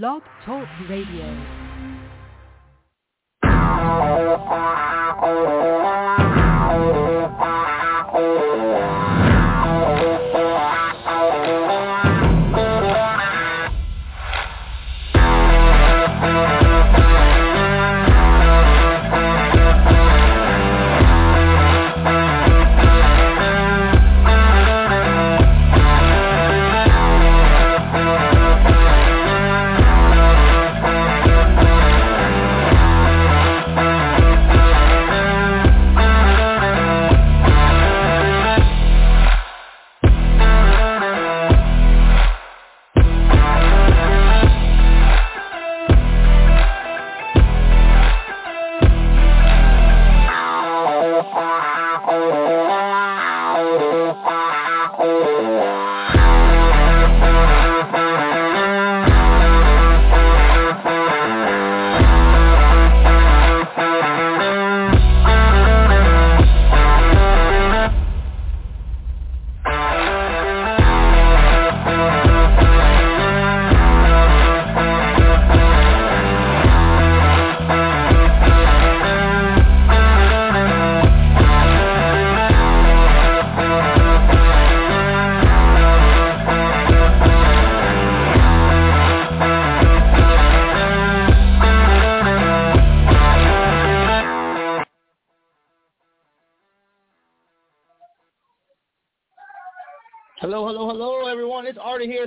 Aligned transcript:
Blog 0.00 0.22
Talk 0.46 0.66
Radio. 0.88 1.28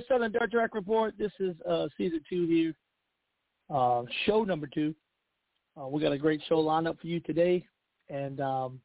Southern 0.07 0.31
Dirt 0.31 0.51
Track 0.51 0.75
Report. 0.75 1.13
This 1.17 1.31
is 1.39 1.55
uh, 1.67 1.87
season 1.97 2.21
two 2.29 2.45
here, 2.47 2.73
uh, 3.69 4.03
show 4.25 4.43
number 4.43 4.67
two. 4.67 4.93
Uh, 5.79 5.87
we 5.87 6.01
got 6.01 6.11
a 6.11 6.17
great 6.17 6.41
show 6.47 6.59
lined 6.59 6.87
up 6.87 6.99
for 6.99 7.07
you 7.07 7.19
today, 7.21 7.65
and 8.09 8.39
um, 8.39 8.79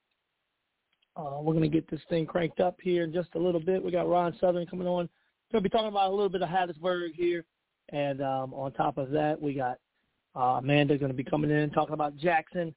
uh, 1.17 1.39
we're 1.41 1.55
going 1.55 1.62
to 1.62 1.69
get 1.69 1.89
this 1.91 2.01
thing 2.09 2.27
cranked 2.27 2.61
up 2.61 2.77
here 2.83 3.05
in 3.05 3.12
just 3.12 3.29
a 3.35 3.39
little 3.39 3.61
bit. 3.61 3.83
We 3.83 3.93
got 3.93 4.09
Ron 4.09 4.37
Southern 4.41 4.67
coming 4.67 4.87
on. 4.87 5.09
We're 5.53 5.61
going 5.61 5.62
to 5.65 5.69
be 5.69 5.69
talking 5.69 5.89
about 5.89 6.11
a 6.11 6.15
little 6.15 6.29
bit 6.29 6.43
of 6.43 6.49
Hattiesburg 6.49 7.15
here, 7.15 7.45
and 7.91 8.23
um, 8.23 8.55
on 8.55 8.73
top 8.73 8.99
of 8.99 9.11
that, 9.11 9.41
we 9.41 9.55
got 9.55 9.79
uh, 10.37 10.59
Amanda 10.59 10.97
going 10.97 11.11
to 11.11 11.17
be 11.17 11.25
coming 11.25 11.51
in 11.51 11.71
talking 11.71 11.95
about 11.95 12.17
Jackson. 12.17 12.75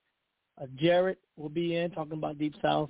Uh, 0.61 0.66
Jarrett 0.75 1.19
will 1.38 1.50
be 1.50 1.75
in 1.75 1.91
talking 1.91 2.13
about 2.13 2.38
Deep 2.38 2.55
South. 2.61 2.89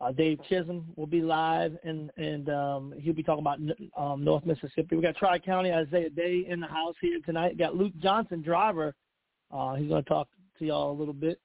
Uh, 0.00 0.12
Dave 0.12 0.38
Chisholm 0.48 0.86
will 0.96 1.06
be 1.06 1.22
live, 1.22 1.76
and 1.84 2.10
and 2.16 2.48
um, 2.50 2.94
he'll 2.98 3.14
be 3.14 3.22
talking 3.22 3.44
about 3.44 3.58
um, 3.96 4.24
North 4.24 4.44
Mississippi. 4.44 4.96
We 4.96 5.02
got 5.02 5.16
Tri 5.16 5.38
County 5.38 5.72
Isaiah 5.72 6.10
Day 6.10 6.44
in 6.48 6.60
the 6.60 6.66
house 6.66 6.96
here 7.00 7.20
tonight. 7.24 7.58
Got 7.58 7.76
Luke 7.76 7.92
Johnson, 8.02 8.42
driver. 8.42 8.94
Uh, 9.52 9.74
he's 9.74 9.88
going 9.88 10.02
to 10.02 10.08
talk 10.08 10.28
to 10.58 10.64
y'all 10.64 10.90
a 10.90 10.98
little 10.98 11.14
bit. 11.14 11.40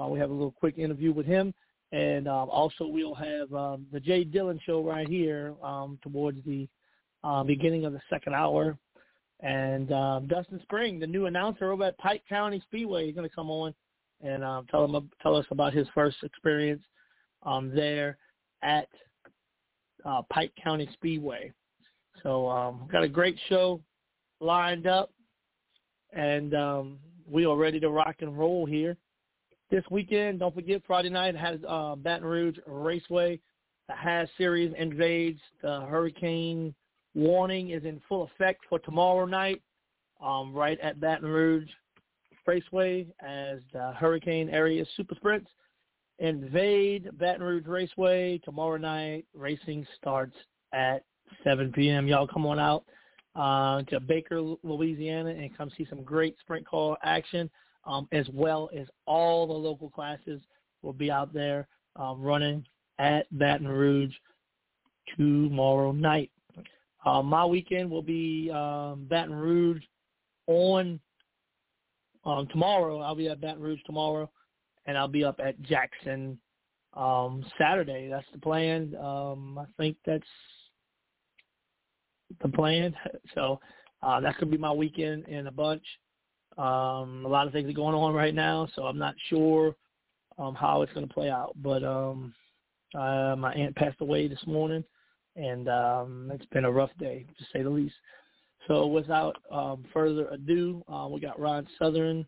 Uh, 0.00 0.08
we 0.08 0.18
have 0.18 0.30
a 0.30 0.32
little 0.32 0.52
quick 0.52 0.76
interview 0.76 1.12
with 1.12 1.24
him, 1.24 1.54
and 1.92 2.28
um, 2.28 2.50
also 2.50 2.86
we'll 2.86 3.14
have 3.14 3.52
um, 3.54 3.86
the 3.92 4.00
Jay 4.00 4.24
Dillon 4.24 4.60
show 4.66 4.82
right 4.82 5.08
here 5.08 5.54
um, 5.62 5.98
towards 6.02 6.44
the 6.44 6.68
uh, 7.24 7.42
beginning 7.44 7.86
of 7.86 7.92
the 7.94 8.00
second 8.10 8.34
hour. 8.34 8.76
And 9.40 9.90
um, 9.92 10.26
Dustin 10.26 10.60
Spring, 10.62 10.98
the 10.98 11.06
new 11.06 11.26
announcer 11.26 11.72
over 11.72 11.84
at 11.84 11.98
Pike 11.98 12.22
County 12.28 12.60
Speedway, 12.60 13.08
is 13.08 13.14
going 13.14 13.28
to 13.28 13.34
come 13.34 13.50
on 13.50 13.74
and 14.22 14.44
um, 14.44 14.66
tell 14.70 14.84
him 14.84 15.10
tell 15.22 15.36
us 15.36 15.46
about 15.50 15.72
his 15.72 15.86
first 15.94 16.16
experience 16.22 16.82
um, 17.42 17.74
there 17.74 18.18
at 18.62 18.88
uh, 20.04 20.22
Pike 20.30 20.52
County 20.62 20.88
Speedway. 20.92 21.52
So 22.22 22.48
um, 22.48 22.88
got 22.90 23.02
a 23.02 23.08
great 23.08 23.38
show 23.48 23.80
lined 24.40 24.86
up, 24.86 25.10
and 26.12 26.54
um, 26.54 26.98
we 27.28 27.44
are 27.44 27.56
ready 27.56 27.80
to 27.80 27.90
rock 27.90 28.16
and 28.20 28.36
roll 28.36 28.66
here. 28.66 28.96
This 29.70 29.84
weekend, 29.90 30.40
don't 30.40 30.54
forget 30.54 30.82
Friday 30.86 31.10
night 31.10 31.36
has 31.36 31.58
uh, 31.68 31.96
Baton 31.96 32.26
Rouge 32.26 32.56
Raceway. 32.66 33.40
The 33.88 33.94
Has 33.94 34.28
Series 34.36 34.72
invades. 34.78 35.40
The 35.62 35.82
hurricane 35.82 36.74
warning 37.14 37.70
is 37.70 37.84
in 37.84 38.00
full 38.08 38.24
effect 38.24 38.64
for 38.68 38.78
tomorrow 38.80 39.26
night, 39.26 39.62
um, 40.22 40.52
right 40.54 40.78
at 40.80 41.00
Baton 41.00 41.28
Rouge 41.28 41.68
Raceway 42.46 43.06
as 43.20 43.58
the 43.72 43.92
hurricane 43.92 44.48
area 44.50 44.84
super 44.96 45.14
sprints 45.16 45.50
invade 46.18 47.10
Baton 47.18 47.42
Rouge 47.42 47.66
Raceway 47.66 48.38
tomorrow 48.44 48.76
night. 48.76 49.24
Racing 49.34 49.86
starts 49.96 50.34
at 50.72 51.04
7 51.44 51.72
p.m. 51.72 52.06
Y'all 52.06 52.26
come 52.26 52.46
on 52.46 52.58
out 52.58 52.84
uh, 53.34 53.82
to 53.90 54.00
Baker, 54.00 54.40
Louisiana, 54.62 55.30
and 55.30 55.56
come 55.56 55.70
see 55.76 55.86
some 55.88 56.02
great 56.02 56.36
sprint 56.40 56.66
car 56.66 56.96
action, 57.02 57.50
um, 57.84 58.08
as 58.12 58.26
well 58.32 58.70
as 58.76 58.86
all 59.06 59.46
the 59.46 59.52
local 59.52 59.90
classes 59.90 60.40
will 60.82 60.92
be 60.92 61.10
out 61.10 61.32
there 61.32 61.68
um, 61.96 62.22
running 62.22 62.64
at 62.98 63.26
Baton 63.38 63.68
Rouge 63.68 64.14
tomorrow 65.16 65.92
night. 65.92 66.30
Uh, 67.04 67.22
my 67.22 67.44
weekend 67.44 67.90
will 67.90 68.02
be 68.02 68.50
um, 68.50 69.06
Baton 69.08 69.34
Rouge 69.34 69.82
on 70.46 70.98
um, 72.24 72.48
tomorrow. 72.48 73.00
I'll 73.00 73.14
be 73.14 73.28
at 73.28 73.40
Baton 73.40 73.62
Rouge 73.62 73.80
tomorrow 73.86 74.30
and 74.86 74.96
I'll 74.96 75.08
be 75.08 75.24
up 75.24 75.40
at 75.44 75.60
Jackson 75.62 76.38
um, 76.94 77.44
Saturday. 77.58 78.08
That's 78.08 78.26
the 78.32 78.38
plan. 78.38 78.94
Um, 78.96 79.58
I 79.58 79.64
think 79.76 79.96
that's 80.04 80.24
the 82.42 82.48
plan. 82.48 82.94
So 83.34 83.60
uh, 84.02 84.20
that 84.20 84.38
could 84.38 84.50
be 84.50 84.56
my 84.56 84.72
weekend 84.72 85.26
in 85.26 85.46
a 85.46 85.50
bunch. 85.50 85.82
Um, 86.56 87.24
a 87.26 87.28
lot 87.28 87.46
of 87.46 87.52
things 87.52 87.68
are 87.68 87.74
going 87.74 87.94
on 87.94 88.14
right 88.14 88.34
now, 88.34 88.66
so 88.74 88.84
I'm 88.84 88.98
not 88.98 89.14
sure 89.28 89.74
um, 90.38 90.54
how 90.54 90.82
it's 90.82 90.92
going 90.92 91.06
to 91.06 91.12
play 91.12 91.28
out. 91.28 91.54
But 91.56 91.82
um, 91.84 92.32
uh, 92.94 93.34
my 93.36 93.52
aunt 93.52 93.76
passed 93.76 94.00
away 94.00 94.28
this 94.28 94.42
morning, 94.46 94.84
and 95.34 95.68
um, 95.68 96.30
it's 96.32 96.46
been 96.46 96.64
a 96.64 96.70
rough 96.70 96.90
day, 96.98 97.26
to 97.38 97.44
say 97.52 97.62
the 97.62 97.68
least. 97.68 97.94
So 98.68 98.86
without 98.86 99.36
um, 99.50 99.84
further 99.92 100.28
ado, 100.28 100.82
uh, 100.88 101.08
we 101.10 101.20
got 101.20 101.38
Ron 101.38 101.66
Southern 101.78 102.26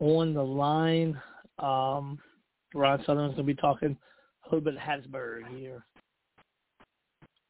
on 0.00 0.34
the 0.34 0.42
line. 0.42 1.20
Um, 1.58 2.18
Ron 2.74 2.98
Southern's 3.00 3.34
going 3.34 3.46
to 3.46 3.54
be 3.54 3.54
talking 3.54 3.96
a 4.44 4.54
little 4.54 4.64
bit 4.64 4.74
of 4.74 4.80
Hattiesburg 4.80 5.56
here. 5.56 5.84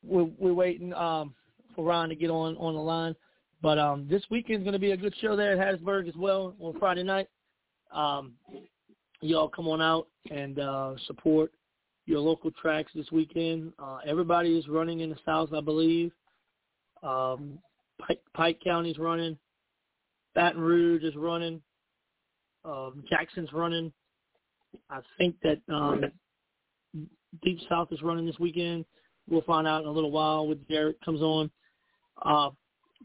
We're, 0.04 0.28
we're 0.38 0.52
waiting 0.52 0.92
um, 0.94 1.34
for 1.74 1.84
Ron 1.84 2.08
to 2.08 2.16
get 2.16 2.30
on, 2.30 2.56
on 2.56 2.74
the 2.74 2.80
line. 2.80 3.14
But 3.62 3.78
um, 3.78 4.08
this 4.10 4.24
weekend's 4.30 4.64
going 4.64 4.72
to 4.72 4.78
be 4.78 4.90
a 4.90 4.96
good 4.96 5.14
show 5.20 5.37
there 5.37 5.52
at 5.52 5.81
Hattiesburg 5.81 6.08
as 6.08 6.16
well 6.16 6.54
on 6.60 6.78
Friday 6.78 7.04
night. 7.04 7.28
Um, 7.94 8.32
y'all 9.20 9.49
come 9.49 9.69
on 9.69 9.81
out 9.81 10.08
and 10.31 10.58
uh, 10.58 10.94
support 11.06 11.52
your 12.06 12.19
local 12.19 12.50
tracks 12.50 12.90
this 12.94 13.10
weekend. 13.12 13.72
Uh, 13.78 13.98
everybody 14.05 14.58
is 14.58 14.66
running 14.66 15.00
in 15.00 15.10
the 15.10 15.19
South, 15.25 15.52
I 15.52 15.60
believe. 15.60 16.10
Um, 17.02 17.58
Pike, 18.00 18.20
Pike 18.34 18.60
County's 18.62 18.98
running. 18.98 19.38
Baton 20.34 20.60
Rouge 20.60 21.05
is 21.05 21.14
running. 21.14 21.62
Um, 22.64 23.05
Jackson's 23.09 23.53
running. 23.53 23.93
I 24.91 25.00
think 25.19 25.37
that 25.43 25.61
um, 25.73 26.05
Deep 27.43 27.59
South 27.69 27.88
is 27.93 28.03
running 28.03 28.26
this 28.26 28.38
weekend. 28.38 28.85
We'll 29.29 29.43
find 29.43 29.67
out 29.67 29.82
in 29.82 29.88
a 29.88 29.93
little 29.93 30.11
while 30.11 30.47
when 30.47 30.59
Derek 30.69 31.00
comes 31.05 31.20
on. 31.20 31.50
Uh, 32.25 32.50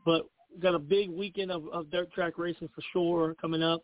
but 0.06 0.28
we've 0.52 0.62
got 0.62 0.76
a 0.76 0.80
big 0.80 1.10
weekend 1.10 1.52
of, 1.52 1.68
of 1.72 1.90
dirt 1.92 2.12
track 2.12 2.38
racing 2.38 2.70
for 2.74 2.82
sure 2.94 3.36
coming 3.40 3.64
up, 3.64 3.84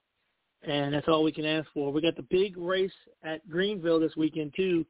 and 0.63 0.93
that's 0.93 1.07
all 1.07 1.23
we 1.23 1.31
can 1.31 1.45
ask 1.45 1.67
for. 1.73 1.91
We 1.91 2.01
got 2.01 2.15
the 2.15 2.25
big 2.29 2.57
race 2.57 2.91
at 3.23 3.47
Greenville 3.49 3.99
this 3.99 4.15
weekend 4.15 4.53
too. 4.55 4.85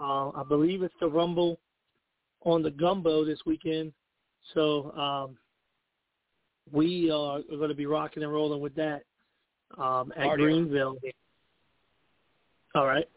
Uh, 0.00 0.30
I 0.30 0.42
believe 0.48 0.82
it's 0.82 0.94
the 1.00 1.08
Rumble 1.08 1.58
on 2.44 2.62
the 2.62 2.70
Gumbo 2.70 3.24
this 3.24 3.40
weekend. 3.46 3.92
So 4.54 4.90
um, 4.92 5.36
we 6.70 7.10
are 7.10 7.40
going 7.48 7.68
to 7.68 7.74
be 7.74 7.86
rocking 7.86 8.22
and 8.22 8.32
rolling 8.32 8.60
with 8.60 8.74
that 8.74 9.02
um, 9.78 10.12
at 10.16 10.36
Greenville. 10.36 10.96
All 12.74 12.86
right. 12.86 13.08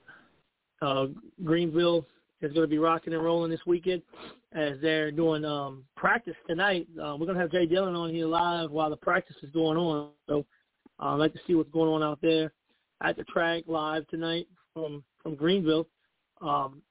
Uh, 0.82 1.08
Greenville 1.44 2.06
is 2.42 2.52
going 2.54 2.66
to 2.66 2.70
be 2.70 2.78
rocking 2.78 3.14
and 3.14 3.24
rolling 3.24 3.50
this 3.50 3.66
weekend 3.66 4.02
as 4.54 4.74
they're 4.82 5.12
doing 5.12 5.46
um, 5.46 5.84
practice 5.96 6.36
tonight. 6.48 6.88
Uh, 6.98 7.16
we're 7.18 7.26
going 7.26 7.36
to 7.36 7.42
have 7.42 7.52
Jay 7.52 7.66
Dillon 7.66 7.96
on 7.96 8.10
here 8.10 8.28
live 8.28 8.72
while 8.72 8.90
the 8.90 8.98
practice 8.98 9.36
is 9.42 9.50
going 9.52 9.78
on. 9.78 10.10
So 10.28 10.46
uh, 11.00 11.14
I'd 11.14 11.16
like 11.16 11.34
to 11.34 11.40
see 11.48 11.56
what's 11.56 11.72
going 11.72 11.90
on 11.90 12.04
out 12.04 12.20
there 12.22 12.52
at 13.02 13.18
the 13.18 13.24
track 13.26 13.64
live 13.68 14.08
tonight 14.08 14.48
from 14.74 15.04
from 15.24 15.36
Greenville. 15.36 15.88
Um, 16.42 16.82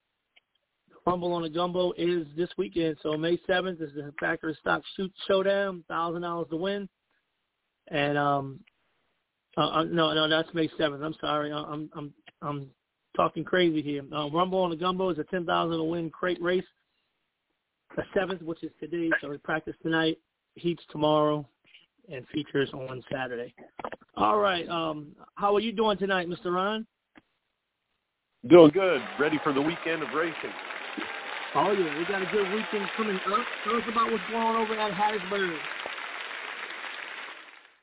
Rumble 1.06 1.34
on 1.34 1.42
the 1.42 1.50
Gumbo 1.50 1.92
is 1.98 2.26
this 2.34 2.48
weekend, 2.56 2.96
so 3.02 3.16
May 3.18 3.38
seventh 3.46 3.80
is 3.82 3.92
the 3.94 4.10
Factory 4.18 4.56
Stock 4.60 4.82
Shoot 4.96 5.12
Showdown, 5.28 5.84
thousand 5.86 6.22
dollars 6.22 6.46
to 6.50 6.56
win, 6.56 6.88
and 7.88 8.16
um, 8.16 8.60
uh, 9.56 9.60
uh, 9.60 9.84
no, 9.84 10.12
no, 10.14 10.28
that's 10.28 10.52
May 10.54 10.68
seventh. 10.78 11.02
I'm 11.02 11.14
sorry, 11.20 11.52
I'm 11.52 11.90
I'm 11.94 12.12
I'm 12.42 12.70
talking 13.16 13.44
crazy 13.44 13.82
here. 13.82 14.02
Uh, 14.12 14.28
Rumble 14.30 14.60
on 14.60 14.70
the 14.70 14.76
Gumbo 14.76 15.10
is 15.10 15.18
a 15.18 15.24
ten 15.24 15.46
thousand 15.46 15.76
to 15.78 15.84
win 15.84 16.10
crate 16.10 16.42
race. 16.42 16.64
The 17.96 18.02
seventh, 18.12 18.42
which 18.42 18.64
is 18.64 18.72
today, 18.80 19.10
so 19.20 19.30
we 19.30 19.38
practice 19.38 19.76
tonight, 19.82 20.18
heats 20.56 20.82
tomorrow, 20.90 21.46
and 22.12 22.26
features 22.28 22.68
on 22.72 23.02
Saturday. 23.12 23.54
All 24.16 24.38
right, 24.38 24.68
um, 24.68 25.08
how 25.36 25.54
are 25.54 25.60
you 25.60 25.72
doing 25.72 25.96
tonight, 25.98 26.28
Mr. 26.28 26.52
Ron? 26.52 26.86
Doing 28.48 28.70
good. 28.74 29.00
Ready 29.18 29.38
for 29.44 29.52
the 29.52 29.62
weekend 29.62 30.02
of 30.02 30.08
racing. 30.14 30.52
Oh 31.54 31.70
yeah, 31.70 31.98
we 31.98 32.04
got 32.06 32.20
a 32.20 32.26
good 32.32 32.52
weekend 32.52 32.88
coming 32.96 33.14
up. 33.14 33.46
Tell 33.62 33.76
us 33.76 33.82
about 33.88 34.10
what's 34.10 34.24
going 34.28 34.42
on 34.42 34.56
over 34.56 34.74
at 34.74 34.92
Hattiesburg. 34.92 35.56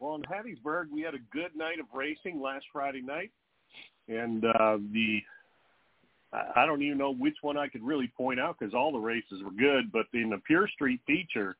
Well, 0.01 0.15
in 0.15 0.23
Hattiesburg, 0.23 0.89
we 0.91 1.03
had 1.03 1.13
a 1.13 1.19
good 1.31 1.55
night 1.55 1.79
of 1.79 1.85
racing 1.93 2.41
last 2.41 2.65
Friday 2.73 3.03
night, 3.03 3.29
and 4.07 4.43
uh, 4.43 4.77
the 4.91 5.21
I 6.55 6.65
don't 6.65 6.81
even 6.81 6.97
know 6.97 7.13
which 7.13 7.35
one 7.41 7.55
I 7.55 7.67
could 7.67 7.83
really 7.83 8.11
point 8.17 8.39
out 8.39 8.57
because 8.57 8.73
all 8.73 8.91
the 8.91 8.97
races 8.97 9.43
were 9.43 9.51
good. 9.51 9.91
But 9.91 10.07
in 10.13 10.31
the 10.31 10.39
Pure 10.47 10.69
Street 10.69 11.01
feature, 11.05 11.55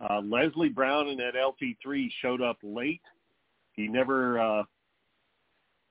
uh, 0.00 0.20
Leslie 0.20 0.70
Brown 0.70 1.08
in 1.08 1.18
that 1.18 1.34
LT3 1.34 2.08
showed 2.22 2.40
up 2.40 2.56
late. 2.62 3.02
He 3.72 3.86
never 3.86 4.38
uh, 4.40 4.62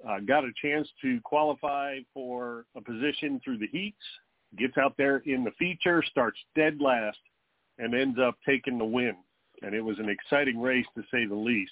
uh, 0.08 0.20
got 0.22 0.46
a 0.46 0.52
chance 0.60 0.88
to 1.04 1.22
qualify 1.22 2.00
for 2.12 2.66
a 2.76 2.82
position 2.82 3.40
through 3.44 3.60
the 3.60 3.68
heats 3.68 4.04
gets 4.58 4.78
out 4.78 4.96
there 4.98 5.18
in 5.26 5.44
the 5.44 5.52
feature, 5.58 6.04
starts 6.10 6.38
dead 6.56 6.80
last, 6.80 7.18
and 7.78 7.94
ends 7.94 8.20
up 8.20 8.36
taking 8.46 8.78
the 8.78 8.86
win. 8.86 9.16
And 9.64 9.74
it 9.74 9.82
was 9.82 9.98
an 10.00 10.10
exciting 10.10 10.62
race 10.62 10.86
to 10.96 11.04
say 11.10 11.26
the 11.26 11.36
least 11.36 11.72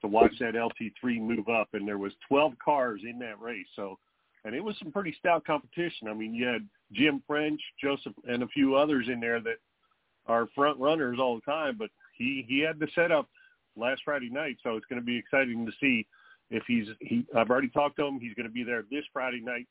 to 0.00 0.08
watch 0.08 0.32
that 0.40 0.54
LT3 0.54 1.20
move 1.20 1.48
up. 1.48 1.68
And 1.72 1.86
there 1.86 1.98
was 1.98 2.12
12 2.28 2.52
cars 2.64 3.00
in 3.08 3.18
that 3.18 3.40
race. 3.40 3.66
So, 3.76 3.98
and 4.44 4.54
it 4.54 4.62
was 4.62 4.76
some 4.78 4.92
pretty 4.92 5.14
stout 5.18 5.44
competition. 5.44 6.08
I 6.08 6.14
mean, 6.14 6.34
you 6.34 6.46
had 6.46 6.66
Jim 6.92 7.22
French, 7.26 7.60
Joseph, 7.80 8.14
and 8.28 8.42
a 8.42 8.48
few 8.48 8.76
others 8.76 9.06
in 9.12 9.20
there 9.20 9.40
that 9.40 9.56
are 10.26 10.48
front 10.54 10.78
runners 10.78 11.18
all 11.20 11.34
the 11.34 11.52
time. 11.52 11.76
But 11.78 11.90
he 12.16 12.44
he 12.48 12.60
had 12.60 12.78
the 12.78 12.88
setup 12.94 13.28
last 13.76 14.02
Friday 14.04 14.30
night, 14.30 14.56
so 14.62 14.76
it's 14.76 14.86
going 14.86 15.00
to 15.00 15.04
be 15.04 15.16
exciting 15.16 15.66
to 15.66 15.72
see 15.80 16.06
if 16.50 16.62
he's 16.66 16.86
he. 17.00 17.26
I've 17.36 17.50
already 17.50 17.68
talked 17.68 17.96
to 17.96 18.06
him. 18.06 18.20
He's 18.20 18.34
going 18.34 18.46
to 18.46 18.52
be 18.52 18.64
there 18.64 18.84
this 18.90 19.04
Friday 19.12 19.40
night, 19.40 19.66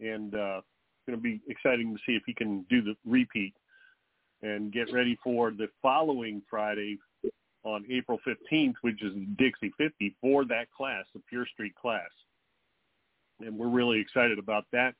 and 0.00 0.34
uh, 0.34 0.58
it's 0.58 1.06
going 1.06 1.18
to 1.18 1.22
be 1.22 1.40
exciting 1.48 1.94
to 1.94 2.00
see 2.06 2.16
if 2.16 2.22
he 2.26 2.34
can 2.34 2.64
do 2.70 2.82
the 2.82 2.94
repeat 3.06 3.54
and 4.42 4.72
get 4.72 4.92
ready 4.92 5.18
for 5.22 5.50
the 5.50 5.68
following 5.82 6.42
Friday 6.48 6.98
on 7.64 7.84
April 7.90 8.18
15th, 8.26 8.74
which 8.82 9.02
is 9.02 9.12
Dixie 9.38 9.72
50 9.76 10.16
for 10.20 10.44
that 10.46 10.70
class, 10.70 11.04
the 11.14 11.20
Pure 11.28 11.46
Street 11.52 11.74
class. 11.74 12.10
And 13.40 13.58
we're 13.58 13.68
really 13.68 14.00
excited 14.00 14.38
about 14.38 14.64
that. 14.72 14.94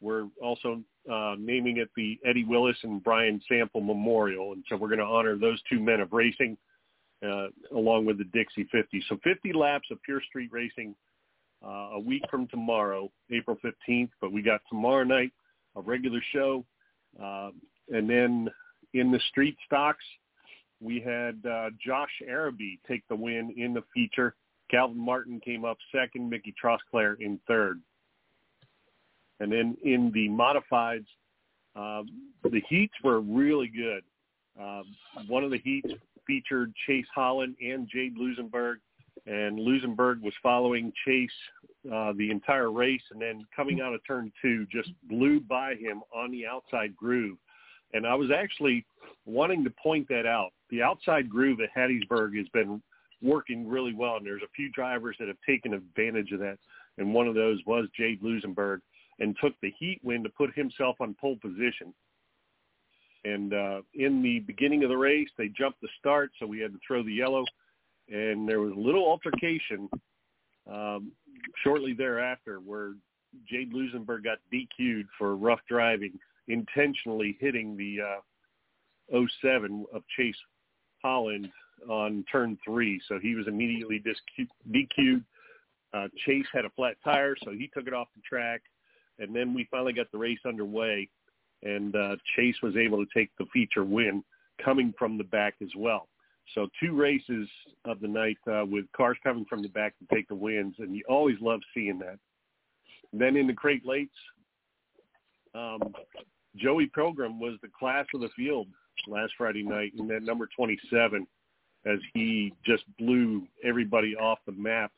We're 0.00 0.26
also 0.42 0.82
uh, 1.10 1.36
naming 1.38 1.78
it 1.78 1.88
the 1.96 2.18
Eddie 2.24 2.44
Willis 2.44 2.76
and 2.82 3.02
Brian 3.02 3.40
Sample 3.48 3.80
Memorial. 3.80 4.52
And 4.52 4.64
so 4.68 4.76
we're 4.76 4.88
going 4.88 4.98
to 4.98 5.04
honor 5.04 5.38
those 5.38 5.60
two 5.70 5.80
men 5.80 6.00
of 6.00 6.12
racing 6.12 6.56
uh, 7.24 7.46
along 7.74 8.04
with 8.04 8.18
the 8.18 8.24
Dixie 8.24 8.68
50. 8.72 9.04
So 9.08 9.18
50 9.22 9.52
laps 9.52 9.88
of 9.90 10.02
Pure 10.02 10.22
Street 10.28 10.50
Racing 10.52 10.94
uh, 11.64 11.90
a 11.94 12.00
week 12.00 12.22
from 12.30 12.48
tomorrow, 12.48 13.10
April 13.30 13.56
15th. 13.64 14.10
But 14.20 14.32
we 14.32 14.42
got 14.42 14.60
tomorrow 14.68 15.04
night 15.04 15.32
a 15.76 15.80
regular 15.80 16.20
show. 16.32 16.64
Uh, 17.22 17.50
and 17.88 18.08
then 18.08 18.48
in 18.94 19.12
the 19.12 19.20
street 19.30 19.56
stocks, 19.64 20.04
we 20.82 21.00
had 21.00 21.40
uh, 21.48 21.70
Josh 21.84 22.10
Araby 22.26 22.80
take 22.88 23.06
the 23.08 23.16
win 23.16 23.54
in 23.56 23.72
the 23.72 23.82
feature. 23.94 24.34
Calvin 24.70 24.98
Martin 24.98 25.40
came 25.40 25.64
up 25.64 25.76
second, 25.94 26.28
Mickey 26.28 26.54
Trosclair 26.62 27.16
in 27.20 27.38
third. 27.46 27.80
And 29.40 29.52
then 29.52 29.76
in 29.84 30.10
the 30.12 30.28
modifieds, 30.28 31.06
uh, 31.76 32.02
the 32.42 32.62
heats 32.68 32.94
were 33.02 33.20
really 33.20 33.68
good. 33.68 34.02
Uh, 34.60 34.82
one 35.28 35.44
of 35.44 35.50
the 35.50 35.58
heats 35.58 35.88
featured 36.26 36.72
Chase 36.86 37.06
Holland 37.14 37.56
and 37.60 37.88
Jade 37.88 38.16
Lusenberg 38.16 38.76
and 39.26 39.58
Lusenberg 39.58 40.20
was 40.20 40.32
following 40.42 40.92
Chase 41.04 41.30
uh, 41.92 42.12
the 42.16 42.30
entire 42.30 42.70
race, 42.70 43.02
and 43.10 43.20
then 43.20 43.44
coming 43.54 43.80
out 43.80 43.94
of 43.94 44.00
turn 44.06 44.32
two, 44.40 44.66
just 44.72 44.90
blew 45.08 45.40
by 45.40 45.74
him 45.74 46.02
on 46.14 46.30
the 46.30 46.46
outside 46.46 46.96
groove. 46.96 47.36
And 47.92 48.06
I 48.06 48.14
was 48.14 48.30
actually 48.30 48.84
wanting 49.26 49.64
to 49.64 49.70
point 49.70 50.08
that 50.08 50.26
out. 50.26 50.50
The 50.70 50.82
outside 50.82 51.28
groove 51.28 51.60
at 51.60 51.70
Hattiesburg 51.76 52.36
has 52.36 52.48
been 52.48 52.82
working 53.20 53.68
really 53.68 53.94
well, 53.94 54.16
and 54.16 54.26
there's 54.26 54.42
a 54.42 54.50
few 54.56 54.70
drivers 54.70 55.16
that 55.18 55.28
have 55.28 55.36
taken 55.46 55.74
advantage 55.74 56.32
of 56.32 56.40
that. 56.40 56.58
And 56.98 57.14
one 57.14 57.28
of 57.28 57.34
those 57.34 57.60
was 57.66 57.86
Jade 57.96 58.22
Lusenberg, 58.22 58.80
and 59.20 59.36
took 59.40 59.54
the 59.60 59.72
heat 59.78 60.00
win 60.02 60.22
to 60.24 60.30
put 60.30 60.54
himself 60.54 60.96
on 61.00 61.14
pole 61.20 61.36
position. 61.40 61.94
And 63.24 63.54
uh, 63.54 63.82
in 63.94 64.22
the 64.22 64.40
beginning 64.40 64.82
of 64.82 64.90
the 64.90 64.96
race, 64.96 65.28
they 65.38 65.48
jumped 65.48 65.80
the 65.80 65.88
start, 65.98 66.32
so 66.40 66.46
we 66.46 66.58
had 66.58 66.72
to 66.72 66.78
throw 66.86 67.04
the 67.04 67.12
yellow 67.12 67.44
and 68.12 68.48
there 68.48 68.60
was 68.60 68.72
a 68.72 68.80
little 68.80 69.04
altercation 69.06 69.88
um, 70.70 71.12
shortly 71.62 71.92
thereafter 71.92 72.58
where 72.58 72.94
Jade 73.48 73.72
Lusenberg 73.72 74.24
got 74.24 74.38
DQ'd 74.52 75.06
for 75.18 75.36
rough 75.36 75.60
driving, 75.68 76.18
intentionally 76.48 77.36
hitting 77.40 77.76
the 77.76 77.98
uh, 78.00 79.26
07 79.40 79.86
of 79.92 80.02
Chase 80.16 80.36
Holland 81.02 81.48
on 81.88 82.24
turn 82.30 82.58
three. 82.64 83.00
So 83.08 83.18
he 83.20 83.34
was 83.34 83.46
immediately 83.48 84.02
DQ'd. 84.70 85.24
Uh, 85.94 86.08
Chase 86.24 86.46
had 86.52 86.64
a 86.64 86.70
flat 86.70 86.96
tire, 87.04 87.34
so 87.44 87.50
he 87.50 87.70
took 87.74 87.86
it 87.86 87.94
off 87.94 88.08
the 88.14 88.22
track. 88.22 88.62
And 89.18 89.34
then 89.34 89.52
we 89.52 89.68
finally 89.70 89.92
got 89.92 90.10
the 90.10 90.18
race 90.18 90.38
underway, 90.46 91.08
and 91.62 91.94
uh, 91.94 92.16
Chase 92.34 92.56
was 92.62 92.76
able 92.76 93.04
to 93.04 93.10
take 93.14 93.30
the 93.38 93.46
feature 93.52 93.84
win 93.84 94.24
coming 94.64 94.94
from 94.98 95.18
the 95.18 95.24
back 95.24 95.54
as 95.62 95.68
well. 95.76 96.08
So 96.54 96.68
two 96.82 96.94
races 96.94 97.48
of 97.84 98.00
the 98.00 98.08
night 98.08 98.38
uh, 98.50 98.64
with 98.66 98.86
cars 98.96 99.16
coming 99.22 99.44
from 99.48 99.62
the 99.62 99.68
back 99.68 99.94
to 99.98 100.14
take 100.14 100.28
the 100.28 100.34
wins, 100.34 100.74
and 100.78 100.96
you 100.96 101.04
always 101.08 101.36
love 101.40 101.60
seeing 101.74 101.98
that. 102.00 102.18
then 103.12 103.36
in 103.36 103.46
the 103.46 103.52
crate 103.52 103.84
lates, 103.86 104.08
um, 105.54 105.80
Joey 106.56 106.86
Pilgrim 106.94 107.40
was 107.40 107.54
the 107.62 107.68
class 107.68 108.06
of 108.14 108.20
the 108.20 108.28
field 108.36 108.68
last 109.06 109.32
Friday 109.38 109.62
night 109.62 109.92
in 109.98 110.06
that 110.08 110.22
number 110.22 110.48
27 110.54 111.26
as 111.86 111.98
he 112.14 112.52
just 112.64 112.84
blew 112.98 113.46
everybody 113.64 114.14
off 114.16 114.38
the 114.46 114.52
map. 114.52 114.92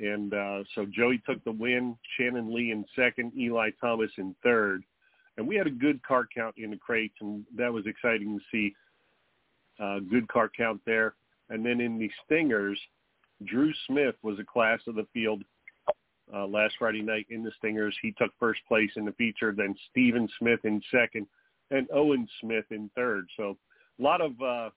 And 0.00 0.32
uh, 0.32 0.64
so 0.74 0.86
Joey 0.86 1.22
took 1.26 1.42
the 1.44 1.52
win, 1.52 1.96
Shannon 2.16 2.54
Lee 2.54 2.70
in 2.70 2.84
second, 2.96 3.32
Eli 3.36 3.70
Thomas 3.80 4.10
in 4.16 4.34
third. 4.42 4.82
And 5.36 5.46
we 5.46 5.56
had 5.56 5.66
a 5.66 5.70
good 5.70 6.02
car 6.02 6.26
count 6.34 6.54
in 6.58 6.70
the 6.70 6.76
crates, 6.76 7.14
and 7.20 7.44
that 7.56 7.72
was 7.72 7.86
exciting 7.86 8.38
to 8.38 8.44
see. 8.50 8.74
Uh, 9.82 9.98
good 10.00 10.28
car 10.28 10.50
count 10.54 10.80
there. 10.86 11.14
And 11.48 11.64
then 11.64 11.80
in 11.80 11.98
the 11.98 12.10
Stingers, 12.24 12.78
Drew 13.44 13.72
Smith 13.86 14.14
was 14.22 14.38
a 14.38 14.44
class 14.44 14.80
of 14.86 14.94
the 14.94 15.06
field 15.12 15.42
uh, 16.34 16.46
last 16.46 16.74
Friday 16.78 17.02
night 17.02 17.26
in 17.30 17.42
the 17.42 17.52
Stingers. 17.58 17.96
He 18.02 18.14
took 18.18 18.30
first 18.38 18.60
place 18.66 18.90
in 18.96 19.04
the 19.04 19.12
feature, 19.12 19.52
then 19.56 19.74
Steven 19.90 20.28
Smith 20.38 20.60
in 20.64 20.80
second, 20.90 21.26
and 21.70 21.86
Owen 21.92 22.28
Smith 22.40 22.64
in 22.70 22.90
third. 22.94 23.26
So 23.36 23.56
a 23.98 24.02
lot 24.02 24.20
of 24.20 24.32
uh, 24.40 24.70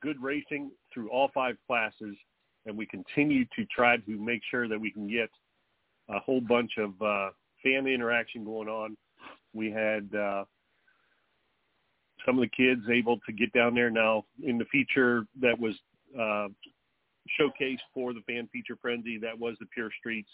good 0.00 0.20
racing 0.22 0.70
through 0.92 1.10
all 1.10 1.30
five 1.32 1.56
classes, 1.66 2.16
and 2.66 2.76
we 2.76 2.86
continue 2.86 3.44
to 3.56 3.64
try 3.74 3.96
to 3.96 4.18
make 4.18 4.42
sure 4.50 4.68
that 4.68 4.80
we 4.80 4.90
can 4.90 5.08
get 5.08 5.30
a 6.08 6.18
whole 6.20 6.40
bunch 6.40 6.72
of 6.78 6.90
uh, 7.02 7.30
fan 7.62 7.86
interaction 7.86 8.44
going 8.44 8.68
on. 8.68 8.96
We 9.52 9.70
had 9.70 10.08
uh, 10.14 10.44
some 12.24 12.38
of 12.38 12.42
the 12.42 12.56
kids 12.56 12.82
able 12.92 13.18
to 13.26 13.32
get 13.32 13.52
down 13.52 13.74
there 13.74 13.90
now 13.90 14.24
in 14.42 14.58
the 14.58 14.64
feature 14.66 15.26
that 15.40 15.58
was 15.58 15.74
uh, 16.20 16.48
showcased 17.38 17.78
for 17.94 18.12
the 18.12 18.20
fan 18.22 18.48
feature 18.52 18.76
frenzy. 18.80 19.18
That 19.18 19.38
was 19.38 19.56
the 19.60 19.66
Pure 19.66 19.90
Streets. 19.98 20.30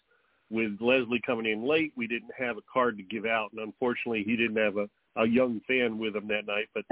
With 0.50 0.76
Leslie 0.80 1.22
coming 1.24 1.46
in 1.46 1.66
late, 1.66 1.92
we 1.96 2.06
didn't 2.06 2.32
have 2.38 2.58
a 2.58 2.62
card 2.70 2.98
to 2.98 3.02
give 3.02 3.24
out, 3.24 3.52
and 3.52 3.60
unfortunately, 3.60 4.22
he 4.22 4.36
didn't 4.36 4.56
have 4.56 4.76
a, 4.76 4.88
a 5.16 5.26
young 5.26 5.60
fan 5.66 5.98
with 5.98 6.14
him 6.14 6.28
that 6.28 6.46
night. 6.46 6.68
But 6.74 6.84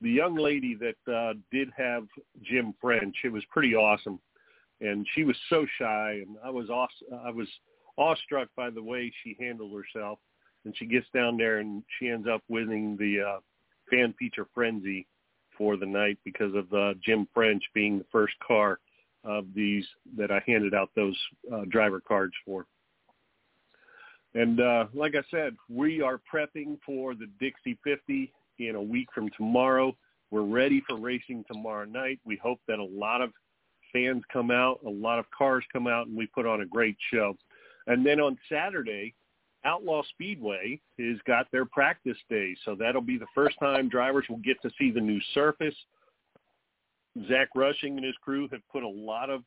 the 0.00 0.10
young 0.10 0.34
lady 0.34 0.76
that 0.76 1.12
uh, 1.12 1.34
did 1.52 1.68
have 1.76 2.06
Jim 2.42 2.74
French, 2.80 3.14
it 3.24 3.32
was 3.32 3.44
pretty 3.50 3.76
awesome, 3.76 4.18
and 4.80 5.06
she 5.14 5.22
was 5.22 5.36
so 5.48 5.64
shy, 5.78 6.22
and 6.26 6.36
I 6.44 6.50
was 6.50 6.70
aw- 6.70 6.88
I 7.24 7.30
was 7.30 7.48
awestruck 7.96 8.48
by 8.56 8.70
the 8.70 8.82
way 8.82 9.12
she 9.22 9.36
handled 9.38 9.72
herself. 9.72 10.18
And 10.64 10.74
she 10.76 10.86
gets 10.86 11.06
down 11.14 11.36
there 11.36 11.58
and 11.58 11.82
she 11.98 12.08
ends 12.08 12.26
up 12.26 12.42
winning 12.48 12.96
the 12.96 13.20
uh, 13.20 13.40
fan 13.90 14.14
feature 14.18 14.46
frenzy 14.54 15.06
for 15.56 15.76
the 15.76 15.86
night 15.86 16.18
because 16.24 16.54
of 16.54 16.72
uh, 16.72 16.94
Jim 17.04 17.28
French 17.34 17.62
being 17.74 17.98
the 17.98 18.06
first 18.10 18.34
car 18.46 18.78
of 19.24 19.46
these 19.54 19.86
that 20.16 20.30
I 20.30 20.42
handed 20.46 20.74
out 20.74 20.90
those 20.94 21.16
uh, 21.52 21.62
driver 21.68 22.00
cards 22.00 22.34
for. 22.44 22.66
And 24.34 24.60
uh, 24.60 24.86
like 24.92 25.14
I 25.14 25.22
said, 25.30 25.54
we 25.68 26.02
are 26.02 26.20
prepping 26.32 26.78
for 26.84 27.14
the 27.14 27.26
Dixie 27.38 27.78
50 27.84 28.32
in 28.58 28.74
a 28.74 28.82
week 28.82 29.08
from 29.14 29.30
tomorrow. 29.36 29.96
We're 30.30 30.42
ready 30.42 30.82
for 30.88 30.96
racing 30.96 31.44
tomorrow 31.46 31.84
night. 31.84 32.18
We 32.24 32.36
hope 32.42 32.58
that 32.66 32.80
a 32.80 32.84
lot 32.84 33.20
of 33.20 33.30
fans 33.92 34.22
come 34.32 34.50
out, 34.50 34.80
a 34.84 34.90
lot 34.90 35.20
of 35.20 35.26
cars 35.30 35.64
come 35.72 35.86
out, 35.86 36.08
and 36.08 36.16
we 36.16 36.26
put 36.26 36.46
on 36.46 36.62
a 36.62 36.66
great 36.66 36.96
show. 37.12 37.36
And 37.86 38.04
then 38.04 38.18
on 38.18 38.36
Saturday, 38.50 39.14
Outlaw 39.64 40.02
Speedway 40.10 40.80
has 40.98 41.16
got 41.26 41.46
their 41.52 41.64
practice 41.64 42.16
day, 42.28 42.56
so 42.64 42.74
that'll 42.74 43.00
be 43.00 43.16
the 43.16 43.26
first 43.34 43.56
time 43.58 43.88
drivers 43.88 44.26
will 44.28 44.38
get 44.38 44.60
to 44.62 44.70
see 44.78 44.90
the 44.90 45.00
new 45.00 45.20
surface. 45.32 45.74
Zach 47.28 47.48
Rushing 47.54 47.96
and 47.96 48.04
his 48.04 48.16
crew 48.22 48.48
have 48.50 48.60
put 48.72 48.82
a 48.82 48.88
lot 48.88 49.30
of 49.30 49.42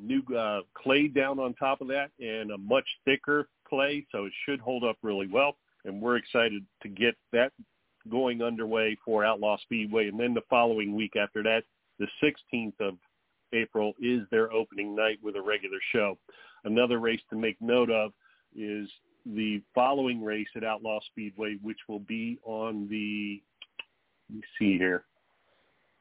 new 0.00 0.22
uh, 0.34 0.60
clay 0.74 1.08
down 1.08 1.38
on 1.38 1.54
top 1.54 1.80
of 1.80 1.88
that 1.88 2.10
and 2.18 2.50
a 2.50 2.58
much 2.58 2.86
thicker 3.04 3.48
clay, 3.68 4.06
so 4.10 4.24
it 4.24 4.32
should 4.44 4.60
hold 4.60 4.84
up 4.84 4.96
really 5.02 5.26
well. 5.26 5.56
And 5.84 6.00
we're 6.00 6.16
excited 6.16 6.64
to 6.82 6.88
get 6.88 7.14
that 7.32 7.52
going 8.10 8.42
underway 8.42 8.96
for 9.04 9.24
Outlaw 9.24 9.58
Speedway. 9.58 10.08
And 10.08 10.18
then 10.18 10.34
the 10.34 10.42
following 10.48 10.94
week 10.94 11.16
after 11.16 11.42
that, 11.42 11.64
the 11.98 12.06
16th 12.22 12.80
of 12.80 12.94
April, 13.52 13.94
is 14.00 14.22
their 14.30 14.52
opening 14.52 14.94
night 14.94 15.18
with 15.22 15.36
a 15.36 15.42
regular 15.42 15.78
show. 15.92 16.16
Another 16.64 16.98
race 16.98 17.20
to 17.30 17.36
make 17.36 17.56
note 17.60 17.90
of 17.90 18.12
is 18.56 18.88
the 19.26 19.62
following 19.74 20.22
race 20.22 20.48
at 20.56 20.64
Outlaw 20.64 21.00
Speedway, 21.10 21.56
which 21.62 21.78
will 21.88 22.00
be 22.00 22.38
on 22.44 22.88
the, 22.88 23.42
let 24.28 24.36
me 24.36 24.42
see 24.58 24.78
here, 24.78 25.04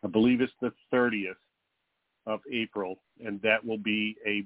I 0.03 0.07
believe 0.07 0.41
it's 0.41 0.53
the 0.61 0.71
30th 0.93 1.33
of 2.25 2.41
April, 2.51 2.99
and 3.23 3.41
that 3.41 3.65
will 3.65 3.77
be 3.77 4.15
a 4.25 4.45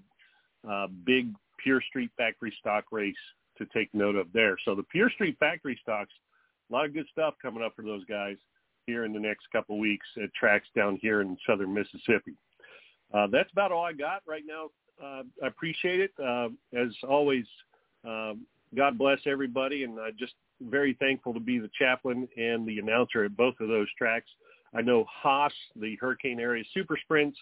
uh, 0.69 0.87
big 1.05 1.33
Pure 1.61 1.81
Street 1.89 2.11
Factory 2.17 2.53
Stock 2.59 2.85
race 2.91 3.15
to 3.57 3.65
take 3.67 3.93
note 3.93 4.15
of 4.15 4.27
there. 4.33 4.57
So 4.65 4.75
the 4.75 4.83
Pure 4.83 5.11
Street 5.11 5.37
Factory 5.39 5.79
Stocks, 5.81 6.13
a 6.69 6.73
lot 6.73 6.85
of 6.85 6.93
good 6.93 7.07
stuff 7.11 7.35
coming 7.41 7.63
up 7.63 7.75
for 7.75 7.83
those 7.83 8.03
guys 8.05 8.37
here 8.87 9.05
in 9.05 9.13
the 9.13 9.19
next 9.19 9.47
couple 9.51 9.79
weeks 9.79 10.05
at 10.21 10.33
tracks 10.33 10.67
down 10.75 10.97
here 11.01 11.21
in 11.21 11.37
southern 11.47 11.73
Mississippi. 11.73 12.35
Uh, 13.13 13.27
that's 13.31 13.51
about 13.51 13.71
all 13.71 13.85
I 13.85 13.93
got 13.93 14.21
right 14.27 14.43
now. 14.45 14.69
Uh, 15.03 15.23
I 15.43 15.47
appreciate 15.47 15.99
it. 15.99 16.11
Uh, 16.19 16.49
as 16.77 16.89
always, 17.07 17.45
um, 18.05 18.45
God 18.75 18.97
bless 18.97 19.19
everybody, 19.25 19.83
and 19.83 19.99
I'm 19.99 20.15
just 20.17 20.33
very 20.61 20.97
thankful 20.99 21.33
to 21.33 21.39
be 21.39 21.59
the 21.59 21.69
chaplain 21.77 22.27
and 22.37 22.67
the 22.67 22.79
announcer 22.79 23.23
at 23.23 23.37
both 23.37 23.55
of 23.59 23.67
those 23.67 23.87
tracks. 23.97 24.29
I 24.75 24.81
know 24.81 25.05
Haas, 25.09 25.53
the 25.75 25.95
Hurricane 25.99 26.39
Area 26.39 26.63
Super 26.73 26.97
Sprints, 27.03 27.37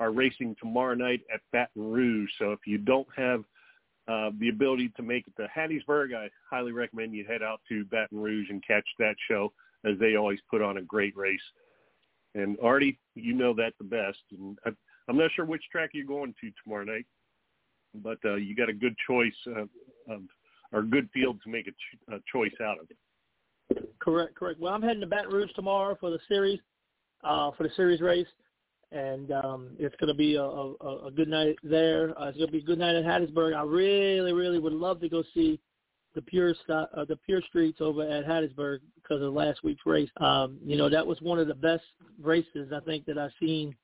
are 0.00 0.10
racing 0.10 0.56
tomorrow 0.60 0.94
night 0.94 1.20
at 1.32 1.40
Baton 1.52 1.92
Rouge. 1.92 2.30
So 2.38 2.52
if 2.52 2.60
you 2.66 2.78
don't 2.78 3.06
have 3.16 3.44
uh, 4.08 4.30
the 4.40 4.48
ability 4.48 4.92
to 4.96 5.02
make 5.02 5.26
it 5.28 5.34
to 5.36 5.48
Hattiesburg, 5.56 6.14
I 6.14 6.28
highly 6.50 6.72
recommend 6.72 7.14
you 7.14 7.24
head 7.24 7.42
out 7.42 7.60
to 7.68 7.84
Baton 7.84 8.18
Rouge 8.18 8.50
and 8.50 8.64
catch 8.66 8.86
that 8.98 9.14
show, 9.28 9.52
as 9.84 9.98
they 9.98 10.16
always 10.16 10.40
put 10.50 10.62
on 10.62 10.78
a 10.78 10.82
great 10.82 11.16
race. 11.16 11.40
And 12.34 12.56
Artie, 12.62 12.98
you 13.14 13.34
know 13.34 13.54
that 13.54 13.74
the 13.78 13.84
best. 13.84 14.18
And 14.32 14.58
I'm 15.08 15.16
not 15.16 15.30
sure 15.36 15.44
which 15.44 15.62
track 15.70 15.90
you're 15.92 16.06
going 16.06 16.34
to 16.40 16.50
tomorrow 16.64 16.84
night, 16.84 17.06
but 17.94 18.18
uh, 18.24 18.36
you 18.36 18.56
got 18.56 18.70
a 18.70 18.72
good 18.72 18.96
choice 19.06 19.34
uh, 19.48 19.66
of, 20.12 20.22
or 20.72 20.82
good 20.82 21.08
field 21.12 21.40
to 21.44 21.50
make 21.50 21.68
a, 21.68 21.72
ch- 21.72 21.98
a 22.10 22.18
choice 22.32 22.54
out 22.62 22.78
of. 22.80 22.88
Correct, 24.00 24.34
correct. 24.34 24.58
Well, 24.58 24.72
I'm 24.72 24.82
heading 24.82 25.02
to 25.02 25.06
Baton 25.06 25.32
Rouge 25.32 25.50
tomorrow 25.54 25.96
for 26.00 26.10
the 26.10 26.18
series, 26.28 26.58
uh, 27.22 27.50
for 27.52 27.64
the 27.64 27.70
series 27.76 28.00
race, 28.00 28.26
and 28.90 29.32
um, 29.32 29.70
it's 29.78 29.94
going 29.96 30.08
to 30.08 30.14
be 30.14 30.36
a, 30.36 30.42
a, 30.42 31.06
a 31.06 31.10
good 31.10 31.28
night 31.28 31.56
there. 31.62 32.18
Uh, 32.20 32.28
it's 32.28 32.36
going 32.36 32.48
to 32.48 32.52
be 32.52 32.58
a 32.58 32.62
good 32.62 32.78
night 32.78 32.94
at 32.94 33.04
Hattiesburg. 33.04 33.54
I 33.54 33.62
really, 33.62 34.32
really 34.32 34.58
would 34.58 34.72
love 34.72 35.00
to 35.00 35.08
go 35.08 35.22
see 35.34 35.60
the 36.14 36.22
pure 36.22 36.54
uh, 36.68 37.04
the 37.08 37.18
pure 37.24 37.40
streets 37.48 37.80
over 37.80 38.02
at 38.02 38.26
Hattiesburg 38.26 38.80
because 38.94 39.22
of 39.22 39.32
last 39.32 39.64
week's 39.64 39.86
race. 39.86 40.10
Um, 40.18 40.58
you 40.64 40.76
know, 40.76 40.90
that 40.90 41.06
was 41.06 41.20
one 41.20 41.38
of 41.38 41.48
the 41.48 41.54
best 41.54 41.84
races 42.20 42.72
I 42.74 42.80
think 42.80 43.06
that 43.06 43.18
I've 43.18 43.32
seen 43.40 43.74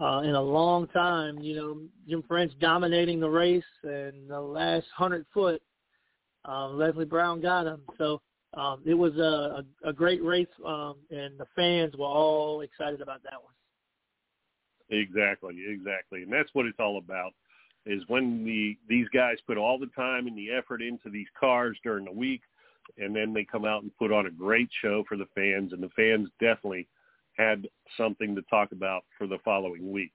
uh, 0.00 0.20
in 0.24 0.34
a 0.34 0.40
long 0.40 0.86
time. 0.88 1.38
You 1.38 1.56
know, 1.56 1.80
Jim 2.08 2.22
French 2.28 2.52
dominating 2.60 3.20
the 3.20 3.28
race, 3.28 3.64
and 3.82 4.28
the 4.28 4.40
last 4.40 4.86
hundred 4.94 5.26
foot, 5.32 5.60
um, 6.44 6.78
Leslie 6.78 7.04
Brown 7.04 7.40
got 7.40 7.66
him. 7.66 7.80
So 7.98 8.20
um, 8.56 8.80
it 8.86 8.94
was 8.94 9.14
a, 9.16 9.62
a, 9.84 9.90
a 9.90 9.92
great 9.92 10.24
race, 10.24 10.46
um, 10.64 10.96
and 11.10 11.38
the 11.38 11.46
fans 11.54 11.94
were 11.96 12.06
all 12.06 12.62
excited 12.62 13.00
about 13.00 13.22
that 13.22 13.42
one. 13.42 13.52
Exactly, 14.88 15.56
exactly, 15.68 16.22
and 16.22 16.32
that's 16.32 16.50
what 16.54 16.66
it's 16.66 16.80
all 16.80 16.98
about. 16.98 17.32
Is 17.84 18.02
when 18.08 18.44
the 18.44 18.76
these 18.88 19.06
guys 19.14 19.36
put 19.46 19.56
all 19.56 19.78
the 19.78 19.90
time 19.94 20.26
and 20.26 20.36
the 20.36 20.50
effort 20.50 20.82
into 20.82 21.08
these 21.10 21.28
cars 21.38 21.78
during 21.84 22.04
the 22.04 22.12
week, 22.12 22.40
and 22.98 23.14
then 23.14 23.32
they 23.32 23.44
come 23.44 23.64
out 23.64 23.82
and 23.82 23.96
put 23.96 24.10
on 24.10 24.26
a 24.26 24.30
great 24.30 24.68
show 24.82 25.04
for 25.08 25.16
the 25.16 25.28
fans, 25.34 25.72
and 25.72 25.82
the 25.82 25.90
fans 25.90 26.28
definitely 26.40 26.88
had 27.36 27.68
something 27.96 28.34
to 28.34 28.42
talk 28.42 28.72
about 28.72 29.04
for 29.18 29.26
the 29.26 29.38
following 29.44 29.92
week. 29.92 30.12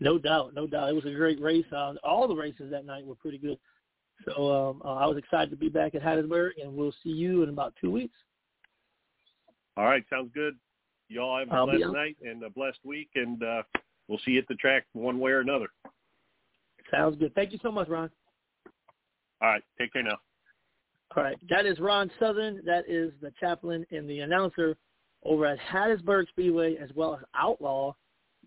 No 0.00 0.18
doubt, 0.18 0.54
no 0.54 0.66
doubt. 0.66 0.88
It 0.88 0.94
was 0.94 1.04
a 1.04 1.14
great 1.14 1.40
race. 1.40 1.66
Uh, 1.70 1.94
all 2.02 2.26
the 2.26 2.34
races 2.34 2.70
that 2.70 2.86
night 2.86 3.04
were 3.04 3.14
pretty 3.14 3.38
good. 3.38 3.58
So 4.26 4.52
um, 4.52 4.82
uh, 4.84 4.94
I 4.94 5.06
was 5.06 5.16
excited 5.16 5.50
to 5.50 5.56
be 5.56 5.68
back 5.68 5.94
at 5.94 6.02
Hattiesburg, 6.02 6.50
and 6.62 6.74
we'll 6.74 6.94
see 7.02 7.10
you 7.10 7.42
in 7.42 7.48
about 7.48 7.74
two 7.80 7.90
weeks. 7.90 8.16
All 9.76 9.84
right, 9.84 10.04
sounds 10.10 10.30
good. 10.34 10.56
Y'all 11.08 11.38
have 11.38 11.48
a 11.48 11.52
I'll 11.52 11.66
blessed 11.66 11.92
night 11.92 12.16
and 12.22 12.42
a 12.42 12.50
blessed 12.50 12.78
week, 12.84 13.08
and 13.14 13.42
uh, 13.42 13.62
we'll 14.08 14.20
see 14.24 14.32
you 14.32 14.38
at 14.38 14.48
the 14.48 14.54
track 14.56 14.84
one 14.92 15.18
way 15.18 15.30
or 15.30 15.40
another. 15.40 15.68
Sounds 16.90 17.16
good. 17.16 17.34
Thank 17.34 17.52
you 17.52 17.58
so 17.62 17.72
much, 17.72 17.88
Ron. 17.88 18.10
All 19.42 19.48
right, 19.48 19.62
take 19.78 19.92
care 19.92 20.02
now. 20.02 20.18
All 21.16 21.22
right, 21.22 21.36
that 21.48 21.66
is 21.66 21.80
Ron 21.80 22.10
Southern. 22.20 22.60
That 22.64 22.84
is 22.88 23.12
the 23.20 23.32
chaplain 23.40 23.84
and 23.90 24.08
the 24.08 24.20
announcer 24.20 24.76
over 25.24 25.46
at 25.46 25.58
Hattiesburg 25.58 26.28
Speedway 26.28 26.76
as 26.76 26.90
well 26.94 27.14
as 27.14 27.20
Outlaw 27.34 27.94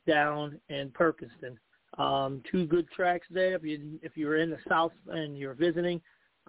down 0.07 0.59
in 0.69 0.89
Perkinston. 0.91 1.57
Um, 1.97 2.41
two 2.51 2.65
good 2.65 2.89
tracks 2.89 3.27
there. 3.29 3.55
If 3.55 3.63
you 3.63 3.99
if 4.01 4.17
you're 4.17 4.37
in 4.37 4.49
the 4.49 4.57
South 4.67 4.93
and 5.07 5.37
you're 5.37 5.53
visiting, 5.53 6.01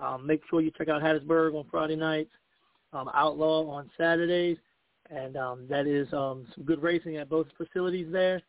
um, 0.02 0.26
make 0.26 0.40
sure 0.48 0.60
you 0.60 0.70
check 0.76 0.88
out 0.88 1.02
Hattiesburg 1.02 1.54
on 1.54 1.66
Friday 1.70 1.96
nights, 1.96 2.30
um, 2.92 3.10
Outlaw 3.14 3.68
on 3.68 3.90
Saturdays, 3.98 4.56
and 5.10 5.36
um, 5.36 5.66
that 5.68 5.86
is 5.86 6.10
um, 6.12 6.46
some 6.54 6.64
good 6.64 6.82
racing 6.82 7.16
at 7.16 7.28
both 7.28 7.46
facilities 7.58 8.10
there. 8.10 8.40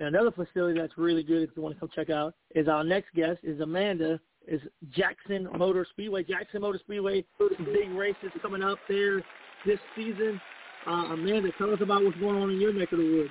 And 0.00 0.08
another 0.08 0.30
facility 0.32 0.80
that's 0.80 0.96
really 0.96 1.22
good 1.22 1.42
if 1.42 1.50
you 1.54 1.62
want 1.62 1.74
to 1.74 1.80
come 1.80 1.90
check 1.94 2.10
out 2.10 2.34
is 2.54 2.68
our 2.68 2.82
next 2.82 3.14
guest 3.14 3.38
is 3.42 3.60
Amanda 3.60 4.18
is 4.48 4.60
Jackson 4.90 5.48
Motor 5.56 5.86
Speedway. 5.90 6.24
Jackson 6.24 6.62
Motor 6.62 6.78
Speedway, 6.78 7.24
big 7.38 7.90
races 7.90 8.30
coming 8.42 8.62
up 8.62 8.78
there 8.88 9.18
this 9.66 9.78
season. 9.94 10.40
Uh, 10.86 11.12
Amanda, 11.12 11.50
tell 11.58 11.72
us 11.72 11.80
about 11.82 12.02
what's 12.02 12.18
going 12.18 12.36
on 12.36 12.50
in 12.50 12.60
your 12.60 12.72
neck 12.72 12.90
of 12.92 12.98
the 12.98 13.04
woods. 13.04 13.30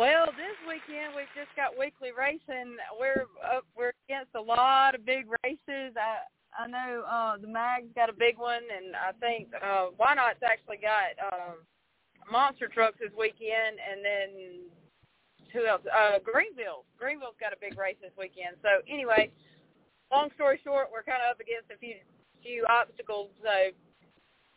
Well, 0.00 0.32
this 0.32 0.56
weekend 0.64 1.12
we've 1.12 1.28
just 1.36 1.52
got 1.60 1.76
weekly 1.76 2.08
racing. 2.08 2.80
We're 2.96 3.28
up, 3.44 3.68
we're 3.76 3.92
against 4.08 4.32
a 4.32 4.40
lot 4.40 4.96
of 4.96 5.04
big 5.04 5.28
races. 5.44 5.92
I 5.92 6.24
I 6.56 6.64
know 6.64 7.04
uh, 7.04 7.36
the 7.36 7.44
Mag's 7.44 7.92
got 7.92 8.08
a 8.08 8.16
big 8.16 8.40
one, 8.40 8.64
and 8.64 8.96
I 8.96 9.12
think 9.20 9.52
uh, 9.60 9.92
Why 10.00 10.16
Not's 10.16 10.40
actually 10.40 10.80
got 10.80 11.20
um, 11.20 11.60
monster 12.32 12.64
trucks 12.64 12.96
this 12.96 13.12
weekend, 13.12 13.76
and 13.76 14.00
then 14.00 14.28
who 15.52 15.68
else? 15.68 15.84
Uh, 15.84 16.16
Greenville. 16.24 16.88
Greenville's 16.96 17.36
got 17.36 17.52
a 17.52 17.60
big 17.60 17.76
race 17.76 18.00
this 18.00 18.16
weekend. 18.16 18.56
So 18.64 18.80
anyway, 18.88 19.28
long 20.08 20.32
story 20.32 20.64
short, 20.64 20.88
we're 20.88 21.04
kind 21.04 21.20
of 21.20 21.36
up 21.36 21.44
against 21.44 21.68
a 21.68 21.76
few 21.76 22.00
few 22.40 22.64
obstacles. 22.72 23.28
So 23.44 23.76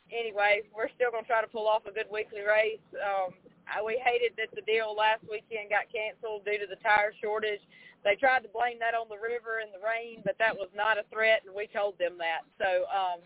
anyway, 0.07 0.63
we're 0.71 0.87
still 0.95 1.11
going 1.11 1.27
to 1.27 1.27
try 1.27 1.43
to 1.43 1.51
pull 1.51 1.67
off 1.67 1.83
a 1.83 1.91
good 1.91 2.07
weekly 2.07 2.47
race. 2.47 2.79
Um, 2.95 3.35
we 3.81 3.97
hated 3.97 4.37
that 4.37 4.53
the 4.53 4.61
deal 4.67 4.93
last 4.93 5.25
weekend 5.25 5.73
got 5.73 5.89
canceled 5.89 6.45
due 6.45 6.61
to 6.61 6.67
the 6.69 6.77
tire 6.83 7.15
shortage. 7.17 7.63
They 8.03 8.19
tried 8.19 8.43
to 8.43 8.51
blame 8.51 8.77
that 8.83 8.93
on 8.93 9.07
the 9.07 9.17
river 9.17 9.63
and 9.63 9.71
the 9.71 9.79
rain, 9.79 10.19
but 10.27 10.35
that 10.37 10.53
was 10.53 10.67
not 10.75 10.99
a 10.99 11.07
threat, 11.07 11.47
and 11.47 11.55
we 11.55 11.71
told 11.71 11.95
them 11.95 12.19
that. 12.19 12.43
So 12.59 12.83
um, 12.91 13.23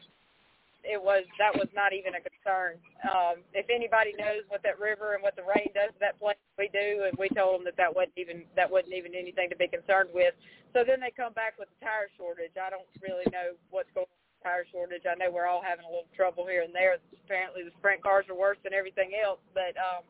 it 0.85 1.01
was 1.01 1.25
that 1.41 1.51
was 1.51 1.67
not 1.73 1.91
even 1.91 2.13
a 2.13 2.21
concern. 2.21 2.77
Um, 3.03 3.41
if 3.57 3.65
anybody 3.73 4.13
knows 4.13 4.45
what 4.47 4.61
that 4.63 4.77
river 4.77 5.17
and 5.17 5.21
what 5.25 5.35
the 5.35 5.43
rain 5.43 5.73
does 5.73 5.91
to 5.97 5.99
that 5.99 6.21
place, 6.21 6.37
we 6.55 6.69
do, 6.69 7.09
and 7.09 7.13
we 7.17 7.27
told 7.33 7.59
them 7.59 7.65
that 7.65 7.77
that 7.81 7.89
wasn't 7.89 8.15
even 8.21 8.45
that 8.55 8.69
wasn't 8.69 8.93
even 8.93 9.17
anything 9.17 9.49
to 9.49 9.57
be 9.57 9.67
concerned 9.67 10.13
with. 10.13 10.37
So 10.71 10.85
then 10.85 11.01
they 11.01 11.11
come 11.11 11.33
back 11.33 11.57
with 11.57 11.73
the 11.73 11.79
tire 11.81 12.13
shortage. 12.15 12.53
I 12.55 12.69
don't 12.69 12.87
really 13.01 13.25
know 13.33 13.57
what's 13.73 13.89
going 13.97 14.05
on 14.05 14.21
with 14.21 14.33
the 14.37 14.43
tire 14.45 14.67
shortage. 14.69 15.03
I 15.09 15.17
know 15.17 15.33
we're 15.33 15.49
all 15.49 15.65
having 15.65 15.89
a 15.89 15.91
little 15.91 16.11
trouble 16.13 16.45
here 16.45 16.61
and 16.61 16.73
there. 16.75 17.01
Apparently, 17.25 17.65
the 17.65 17.73
sprint 17.81 18.05
cars 18.05 18.29
are 18.29 18.37
worse 18.37 18.61
than 18.61 18.77
everything 18.77 19.17
else, 19.17 19.41
but 19.57 19.73
um, 19.75 20.05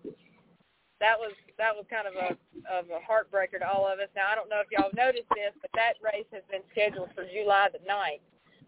that 1.00 1.18
was 1.18 1.34
that 1.58 1.76
was 1.76 1.86
kind 1.90 2.08
of 2.08 2.16
a 2.18 2.30
of 2.66 2.90
a 2.90 3.02
heartbreaker 3.02 3.60
to 3.62 3.68
all 3.68 3.86
of 3.86 4.00
us. 4.00 4.10
Now 4.16 4.30
I 4.32 4.36
don't 4.36 4.50
know 4.50 4.62
if 4.62 4.70
y'all 4.74 4.94
noticed 4.98 5.30
this, 5.36 5.54
but 5.62 5.72
that 5.76 6.02
race 6.02 6.28
has 6.34 6.44
been 6.50 6.66
scheduled 6.72 7.10
for 7.14 7.26
July 7.30 7.70
the 7.72 7.84
ninth. 7.86 8.26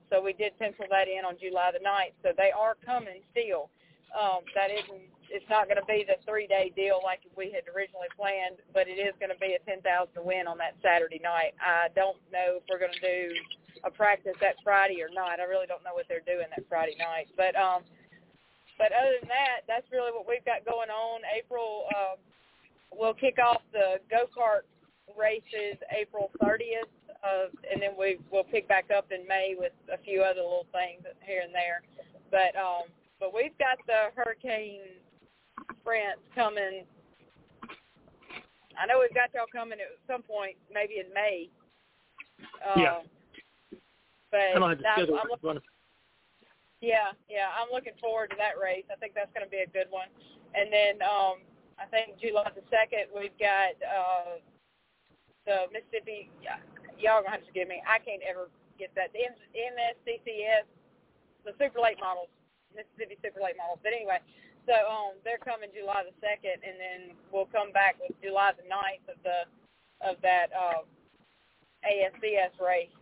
So 0.09 0.21
we 0.21 0.33
did 0.33 0.57
pencil 0.57 0.85
that 0.89 1.07
in 1.07 1.25
on 1.25 1.37
July 1.37 1.69
the 1.73 1.83
ninth. 1.83 2.17
So 2.21 2.33
they 2.33 2.49
are 2.53 2.77
coming 2.85 3.21
still. 3.33 3.69
Um, 4.09 4.41
that 4.57 4.73
isn't 4.73 5.05
it's 5.29 5.45
not 5.49 5.69
going 5.69 5.77
to 5.77 5.85
be 5.85 6.01
the 6.01 6.17
three 6.25 6.49
day 6.49 6.73
deal 6.73 6.99
like 7.05 7.21
we 7.37 7.53
had 7.53 7.69
originally 7.69 8.09
planned, 8.17 8.57
but 8.73 8.89
it 8.89 8.97
is 8.97 9.13
going 9.21 9.29
to 9.29 9.37
be 9.37 9.53
a 9.53 9.61
ten 9.65 9.81
thousand 9.85 10.25
win 10.25 10.49
on 10.49 10.57
that 10.57 10.73
Saturday 10.81 11.21
night. 11.21 11.53
I 11.61 11.93
don't 11.93 12.17
know 12.33 12.57
if 12.61 12.63
we're 12.69 12.81
going 12.81 12.97
to 12.97 13.05
do 13.05 13.21
a 13.85 13.91
practice 13.91 14.35
that 14.41 14.57
Friday 14.65 15.01
or 15.01 15.09
not. 15.13 15.39
I 15.39 15.45
really 15.45 15.69
don't 15.69 15.85
know 15.85 15.93
what 15.93 16.09
they're 16.09 16.25
doing 16.25 16.49
that 16.49 16.65
Friday 16.67 16.97
night, 16.97 17.29
but 17.37 17.53
um, 17.55 17.85
but 18.79 18.95
other 18.95 19.19
than 19.19 19.27
that, 19.27 19.67
that's 19.67 19.85
really 19.91 20.15
what 20.15 20.23
we've 20.23 20.45
got 20.47 20.63
going 20.63 20.89
on. 20.89 21.19
April, 21.27 21.83
um, 21.91 22.17
we'll 22.95 23.13
kick 23.13 23.35
off 23.37 23.61
the 23.75 23.99
go 24.09 24.25
kart 24.31 24.63
races 25.19 25.75
April 25.91 26.31
30th, 26.41 26.87
uh, 27.19 27.51
and 27.67 27.83
then 27.83 27.91
we 27.99 28.17
we'll 28.31 28.47
pick 28.47 28.67
back 28.71 28.87
up 28.95 29.11
in 29.11 29.27
May 29.27 29.53
with 29.59 29.75
a 29.91 29.99
few 29.99 30.23
other 30.23 30.41
little 30.41 30.65
things 30.71 31.03
here 31.27 31.43
and 31.43 31.53
there. 31.53 31.83
But 32.31 32.55
um, 32.55 32.87
but 33.19 33.35
we've 33.35 33.57
got 33.59 33.77
the 33.85 34.15
hurricane 34.15 34.95
sprints 35.81 36.23
coming. 36.33 36.87
I 38.79 38.87
know 38.87 39.03
we've 39.03 39.13
got 39.13 39.35
y'all 39.35 39.51
coming 39.51 39.79
at 39.83 39.91
some 40.07 40.23
point, 40.23 40.55
maybe 40.73 41.03
in 41.03 41.13
May. 41.13 41.49
Uh, 42.63 42.79
yeah. 42.79 42.99
But 44.31 44.55
I'm, 44.55 44.63
I'm 44.63 45.27
looking, 45.29 45.59
yeah, 46.81 47.11
yeah, 47.27 47.51
I'm 47.51 47.67
looking 47.71 47.95
forward 47.99 48.31
to 48.31 48.37
that 48.39 48.55
race. 48.55 48.87
I 48.87 48.95
think 48.95 49.11
that's 49.13 49.31
going 49.35 49.43
to 49.43 49.51
be 49.51 49.63
a 49.63 49.71
good 49.71 49.91
one. 49.91 50.07
And 50.55 50.71
then 50.71 51.03
um, 51.03 51.43
I 51.75 51.85
think 51.91 52.19
July 52.19 52.47
the 52.55 52.63
second, 52.71 53.11
we've 53.11 53.35
got 53.39 53.75
uh, 53.83 54.39
the 55.45 55.67
Mississippi. 55.71 56.31
Y'all 56.99 57.23
gonna 57.23 57.39
have 57.39 57.43
to 57.43 57.49
forgive 57.51 57.71
me. 57.71 57.79
I 57.87 57.99
can't 58.03 58.23
ever 58.27 58.51
get 58.75 58.91
that. 58.95 59.15
The 59.15 59.23
MSCCS, 59.27 60.67
the 61.47 61.55
super 61.55 61.79
late 61.79 61.99
models, 61.99 62.31
Mississippi 62.75 63.15
super 63.23 63.39
late 63.39 63.55
models. 63.55 63.79
But 63.79 63.95
anyway, 63.95 64.19
so 64.67 64.75
um, 64.87 65.15
they're 65.23 65.39
coming 65.39 65.71
July 65.71 66.03
the 66.03 66.15
second, 66.19 66.59
and 66.63 66.75
then 66.75 66.99
we'll 67.31 67.47
come 67.51 67.71
back 67.71 67.95
with 67.99 68.15
July 68.19 68.51
the 68.55 68.67
9th 68.67 69.05
of 69.07 69.19
the 69.23 69.39
of 69.99 70.15
that 70.23 70.51
uh, 70.55 70.83
ASCS 71.83 72.55
race. 72.59 72.93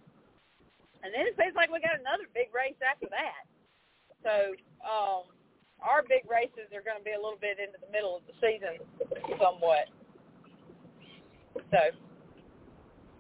And 1.06 1.14
then 1.14 1.30
it 1.30 1.38
seems 1.38 1.54
like 1.54 1.70
we 1.70 1.78
got 1.80 2.02
another 2.02 2.26
big 2.34 2.50
race 2.54 2.78
after 2.82 3.06
that. 3.14 3.46
So 4.24 4.54
um, 4.84 5.24
our 5.82 6.02
big 6.04 6.30
races 6.30 6.72
are 6.74 6.82
going 6.82 6.98
to 6.98 7.04
be 7.04 7.12
a 7.12 7.22
little 7.22 7.38
bit 7.40 7.58
into 7.60 7.78
the 7.80 7.92
middle 7.92 8.18
of 8.18 8.24
the 8.28 8.34
season, 8.42 8.80
somewhat. 9.40 9.86
So. 11.72 11.78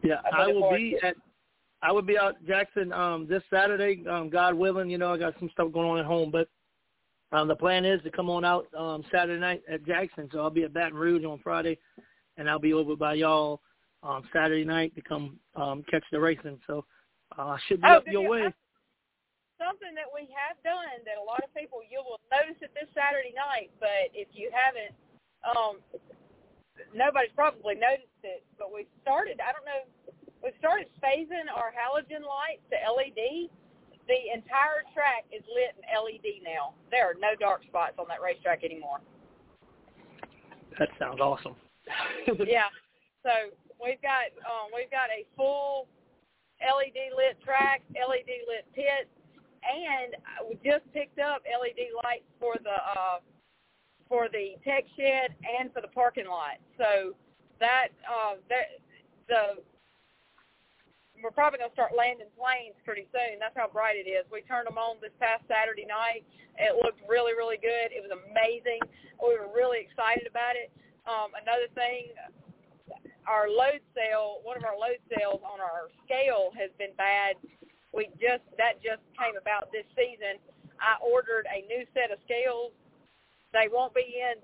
Yeah, 0.03 0.21
I 0.31 0.47
will 0.47 0.71
be 0.71 0.97
at. 1.03 1.15
I 1.83 1.91
will 1.91 2.01
be 2.01 2.17
out 2.17 2.35
Jackson 2.47 2.91
um 2.91 3.27
this 3.29 3.43
Saturday, 3.51 4.03
um, 4.07 4.29
God 4.29 4.55
willing. 4.55 4.89
You 4.89 4.97
know, 4.97 5.13
I 5.13 5.17
got 5.17 5.35
some 5.39 5.49
stuff 5.51 5.71
going 5.71 5.87
on 5.87 5.99
at 5.99 6.05
home, 6.05 6.31
but 6.31 6.47
um, 7.31 7.47
the 7.47 7.55
plan 7.55 7.85
is 7.85 8.01
to 8.03 8.11
come 8.11 8.29
on 8.29 8.45
out 8.45 8.67
um, 8.77 9.03
Saturday 9.11 9.39
night 9.39 9.61
at 9.69 9.85
Jackson. 9.85 10.29
So 10.31 10.39
I'll 10.39 10.49
be 10.49 10.63
at 10.63 10.73
Baton 10.73 10.97
Rouge 10.97 11.25
on 11.25 11.39
Friday, 11.43 11.77
and 12.37 12.49
I'll 12.49 12.59
be 12.59 12.73
over 12.73 12.95
by 12.95 13.15
y'all 13.15 13.61
um, 14.01 14.23
Saturday 14.33 14.63
night 14.63 14.95
to 14.95 15.01
come 15.01 15.37
um, 15.55 15.83
catch 15.89 16.03
the 16.11 16.19
racing. 16.19 16.59
So 16.67 16.85
uh, 17.37 17.47
I 17.47 17.57
should 17.67 17.81
be 17.81 17.87
oh, 17.87 17.97
up 17.97 18.03
your 18.07 18.23
you, 18.23 18.29
way. 18.29 18.53
Something 19.57 19.97
that 19.97 20.09
we 20.13 20.29
have 20.33 20.57
done 20.61 21.01
that 21.09 21.17
a 21.17 21.25
lot 21.25 21.41
of 21.41 21.49
people 21.57 21.81
you 21.81 22.01
will 22.05 22.21
notice 22.29 22.61
it 22.61 22.69
this 22.77 22.89
Saturday 22.93 23.33
night, 23.33 23.73
but 23.81 24.13
if 24.13 24.29
you 24.33 24.53
haven't, 24.53 24.93
um, 25.41 25.81
nobody's 26.93 27.33
probably 27.33 27.73
noticed 27.73 28.21
it. 28.21 28.45
But 28.61 28.69
we 28.69 28.85
started. 29.01 29.41
I 29.41 29.49
don't 29.49 29.65
know. 29.65 29.81
We 30.45 30.53
started 30.61 30.85
phasing 31.01 31.49
our 31.49 31.73
halogen 31.73 32.21
lights 32.21 32.61
to 32.69 32.77
LED 32.77 33.49
the 34.07 34.31
entire 34.31 34.87
track 34.95 35.27
is 35.35 35.43
lit 35.51 35.75
in 35.75 35.83
LED 35.83 36.39
now. 36.43 36.73
There 36.91 37.03
are 37.03 37.15
no 37.19 37.35
dark 37.35 37.63
spots 37.67 37.99
on 37.99 38.07
that 38.07 38.23
racetrack 38.23 38.63
anymore. 38.63 39.03
That 40.79 40.89
sounds 40.97 41.19
awesome. 41.19 41.55
yeah. 42.47 42.71
So 43.23 43.51
we've 43.83 44.01
got 44.01 44.31
um, 44.47 44.71
we've 44.71 44.91
got 44.91 45.11
a 45.11 45.27
full 45.35 45.87
LED 46.63 47.13
lit 47.15 47.35
track, 47.43 47.83
LED 47.91 48.47
lit 48.47 48.65
pit, 48.73 49.11
and 49.67 50.15
we 50.47 50.55
just 50.63 50.85
picked 50.93 51.19
up 51.19 51.43
LED 51.45 51.91
lights 52.03 52.27
for 52.39 52.55
the 52.63 52.77
uh, 52.97 53.19
for 54.07 54.27
the 54.31 54.55
tech 54.63 54.85
shed 54.95 55.35
and 55.59 55.71
for 55.73 55.81
the 55.81 55.91
parking 55.91 56.27
lot. 56.27 56.57
So 56.77 57.13
that 57.59 57.89
uh, 58.07 58.35
that 58.49 58.79
the 59.27 59.61
we're 61.23 61.33
probably 61.33 61.57
going 61.57 61.73
to 61.73 61.77
start 61.77 61.97
landing 61.97 62.29
planes 62.37 62.77
pretty 62.85 63.09
soon. 63.09 63.41
That's 63.41 63.57
how 63.57 63.65
bright 63.65 63.97
it 63.97 64.05
is. 64.05 64.25
We 64.29 64.45
turned 64.45 64.69
them 64.69 64.77
on 64.77 65.01
this 65.01 65.13
past 65.17 65.41
Saturday 65.49 65.85
night. 65.85 66.21
It 66.61 66.77
looked 66.77 67.01
really, 67.09 67.33
really 67.33 67.57
good. 67.57 67.89
It 67.89 68.05
was 68.05 68.13
amazing. 68.13 68.81
We 69.17 69.33
were 69.33 69.49
really 69.49 69.81
excited 69.81 70.29
about 70.29 70.53
it. 70.53 70.69
Um, 71.09 71.33
another 71.33 71.71
thing, 71.73 72.13
our 73.25 73.49
load 73.49 73.81
cell, 73.97 74.45
one 74.45 74.57
of 74.57 74.63
our 74.63 74.77
load 74.77 75.01
cells 75.09 75.41
on 75.41 75.57
our 75.57 75.89
scale 76.05 76.53
has 76.53 76.69
been 76.77 76.93
bad. 76.97 77.35
We 77.97 78.13
just 78.21 78.45
that 78.61 78.77
just 78.85 79.01
came 79.17 79.33
about 79.33 79.73
this 79.73 79.89
season. 79.97 80.37
I 80.77 81.01
ordered 81.01 81.49
a 81.49 81.65
new 81.65 81.81
set 81.97 82.13
of 82.13 82.21
scales. 82.29 82.69
They 83.57 83.65
won't 83.65 83.97
be 83.97 84.21
in 84.21 84.37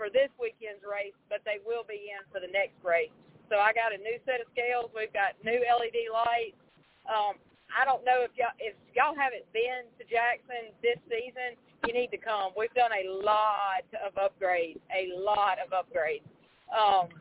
for 0.00 0.08
this 0.08 0.32
weekend's 0.40 0.80
race, 0.80 1.12
but 1.28 1.44
they 1.44 1.60
will 1.60 1.84
be 1.84 2.08
in 2.08 2.24
for 2.32 2.40
the 2.40 2.48
next 2.48 2.80
race. 2.80 3.12
So 3.52 3.60
I 3.60 3.76
got 3.76 3.92
a 3.92 4.00
new 4.00 4.16
set 4.24 4.40
of 4.40 4.48
scales. 4.56 4.88
We've 4.96 5.12
got 5.12 5.36
new 5.44 5.60
LED 5.60 6.08
lights. 6.08 6.56
Um, 7.04 7.36
I 7.68 7.84
don't 7.84 8.00
know 8.08 8.24
if 8.24 8.32
y'all 8.40 8.56
if 8.56 8.72
y'all 8.96 9.12
haven't 9.12 9.44
been 9.52 9.84
to 10.00 10.02
Jackson 10.08 10.72
this 10.80 10.96
season, 11.12 11.60
you 11.84 11.92
need 11.92 12.08
to 12.16 12.20
come. 12.20 12.56
We've 12.56 12.72
done 12.72 12.96
a 12.96 13.04
lot 13.20 13.84
of 14.00 14.16
upgrades, 14.16 14.80
a 14.88 15.12
lot 15.12 15.60
of 15.60 15.76
upgrades. 15.76 16.24
Um, 16.72 17.12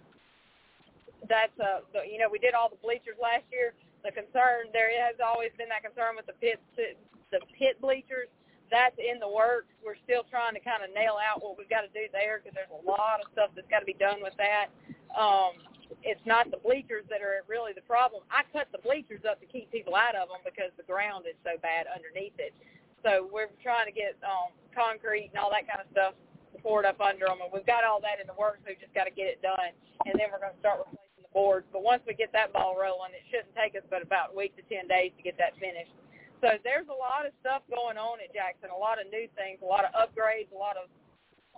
that's 1.27 1.51
uh, 1.59 1.83
the, 1.91 2.07
you 2.07 2.15
know 2.23 2.31
we 2.31 2.39
did 2.39 2.55
all 2.55 2.71
the 2.71 2.79
bleachers 2.79 3.19
last 3.19 3.43
year. 3.51 3.75
The 4.07 4.15
concern 4.15 4.71
there 4.71 4.87
has 5.03 5.19
always 5.19 5.51
been 5.59 5.67
that 5.67 5.83
concern 5.83 6.15
with 6.15 6.31
the 6.31 6.37
pit 6.39 6.63
the 6.79 7.43
pit 7.59 7.75
bleachers. 7.83 8.31
That's 8.71 8.95
in 8.95 9.19
the 9.19 9.27
works. 9.27 9.67
We're 9.83 9.99
still 10.07 10.23
trying 10.31 10.55
to 10.55 10.63
kind 10.63 10.79
of 10.79 10.95
nail 10.95 11.19
out 11.19 11.43
what 11.43 11.59
we've 11.59 11.67
got 11.67 11.83
to 11.83 11.91
do 11.91 12.07
there 12.15 12.39
because 12.39 12.55
there's 12.55 12.71
a 12.71 12.83
lot 12.87 13.19
of 13.19 13.27
stuff 13.35 13.51
that's 13.51 13.67
got 13.67 13.83
to 13.83 13.89
be 13.89 13.99
done 13.99 14.23
with 14.23 14.31
that. 14.39 14.71
Um, 15.11 15.59
it's 16.07 16.23
not 16.23 16.47
the 16.55 16.59
bleachers 16.63 17.03
that 17.11 17.19
are 17.19 17.43
really 17.51 17.75
the 17.75 17.83
problem. 17.83 18.23
I 18.31 18.47
cut 18.55 18.71
the 18.71 18.79
bleachers 18.79 19.27
up 19.27 19.43
to 19.43 19.47
keep 19.47 19.67
people 19.75 19.95
out 19.95 20.15
of 20.15 20.31
them 20.31 20.39
because 20.47 20.71
the 20.79 20.87
ground 20.87 21.27
is 21.27 21.35
so 21.43 21.59
bad 21.59 21.91
underneath 21.91 22.39
it. 22.39 22.55
So 23.03 23.27
we're 23.27 23.51
trying 23.59 23.91
to 23.91 23.95
get 23.95 24.15
um, 24.23 24.55
concrete 24.71 25.35
and 25.35 25.39
all 25.39 25.51
that 25.51 25.67
kind 25.67 25.83
of 25.83 25.87
stuff 25.91 26.15
poured 26.63 26.87
up 26.87 27.03
under 27.03 27.27
them, 27.27 27.43
and 27.43 27.51
we've 27.51 27.67
got 27.67 27.83
all 27.83 27.99
that 28.07 28.23
in 28.23 28.27
the 28.27 28.39
works. 28.39 28.63
We've 28.63 28.79
just 28.79 28.95
got 28.95 29.03
to 29.03 29.11
get 29.11 29.27
it 29.27 29.43
done, 29.43 29.75
and 30.07 30.15
then 30.15 30.31
we're 30.31 30.39
going 30.39 30.55
to 30.55 30.63
start 30.63 30.87
replacing 30.87 31.06
the 31.37 31.41
boards. 31.45 31.69
But 31.69 31.85
once 31.85 32.01
we 32.09 32.17
get 32.17 32.33
that 32.33 32.49
ball 32.49 32.73
rolling, 32.73 33.13
it 33.13 33.21
shouldn't 33.29 33.53
take 33.53 33.77
us 33.77 33.85
but 33.93 34.01
about 34.01 34.33
a 34.33 34.35
week 34.35 34.57
to 34.57 34.65
ten 34.65 34.89
days 34.89 35.13
to 35.13 35.21
get 35.21 35.37
that 35.37 35.53
finished. 35.61 35.93
So 36.41 36.57
there's 36.65 36.89
a 36.89 36.97
lot 36.97 37.29
of 37.29 37.33
stuff 37.41 37.61
going 37.69 38.01
on 38.01 38.17
at 38.17 38.33
Jackson, 38.33 38.73
a 38.73 38.77
lot 38.77 38.97
of 38.97 39.05
new 39.13 39.29
things, 39.37 39.61
a 39.61 39.69
lot 39.69 39.85
of 39.85 39.93
upgrades, 39.93 40.49
a 40.49 40.57
lot 40.57 40.77
of 40.77 40.89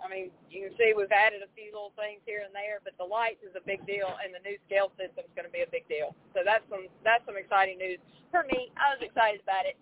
I 0.00 0.08
mean, 0.08 0.32
you 0.48 0.64
can 0.64 0.72
see 0.80 0.96
we've 0.96 1.12
added 1.12 1.44
a 1.44 1.50
few 1.52 1.68
little 1.76 1.92
things 1.92 2.24
here 2.24 2.40
and 2.40 2.56
there, 2.56 2.80
but 2.80 2.96
the 2.96 3.04
lights 3.04 3.44
is 3.44 3.52
a 3.52 3.60
big 3.60 3.84
deal, 3.84 4.08
and 4.24 4.32
the 4.32 4.40
new 4.40 4.56
scale 4.64 4.88
system 4.96 5.28
is 5.28 5.34
going 5.36 5.44
to 5.44 5.52
be 5.52 5.60
a 5.60 5.68
big 5.68 5.84
deal. 5.92 6.16
So 6.32 6.40
that's 6.40 6.64
some 6.72 6.88
that's 7.04 7.24
some 7.24 7.36
exciting 7.36 7.76
news 7.76 8.00
for 8.32 8.44
me. 8.48 8.72
I 8.76 8.96
was 8.96 9.00
excited 9.04 9.44
about 9.44 9.64
it. 9.68 9.76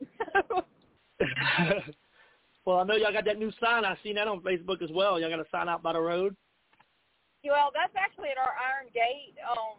well, 2.67 2.79
I 2.79 2.85
know 2.85 2.99
y'all 2.99 3.15
got 3.15 3.27
that 3.31 3.39
new 3.39 3.55
sign. 3.63 3.87
I 3.87 3.95
seen 4.03 4.19
that 4.19 4.27
on 4.27 4.43
Facebook 4.43 4.83
as 4.83 4.91
well. 4.91 5.23
Y'all 5.23 5.31
got 5.31 5.39
a 5.39 5.51
sign 5.55 5.71
out 5.71 5.87
by 5.87 5.95
the 5.95 6.03
road. 6.03 6.35
Well, 7.47 7.71
that's 7.71 7.95
actually 7.95 8.35
at 8.35 8.39
our 8.39 8.59
Iron 8.59 8.91
Gate. 8.91 9.39
Um, 9.47 9.79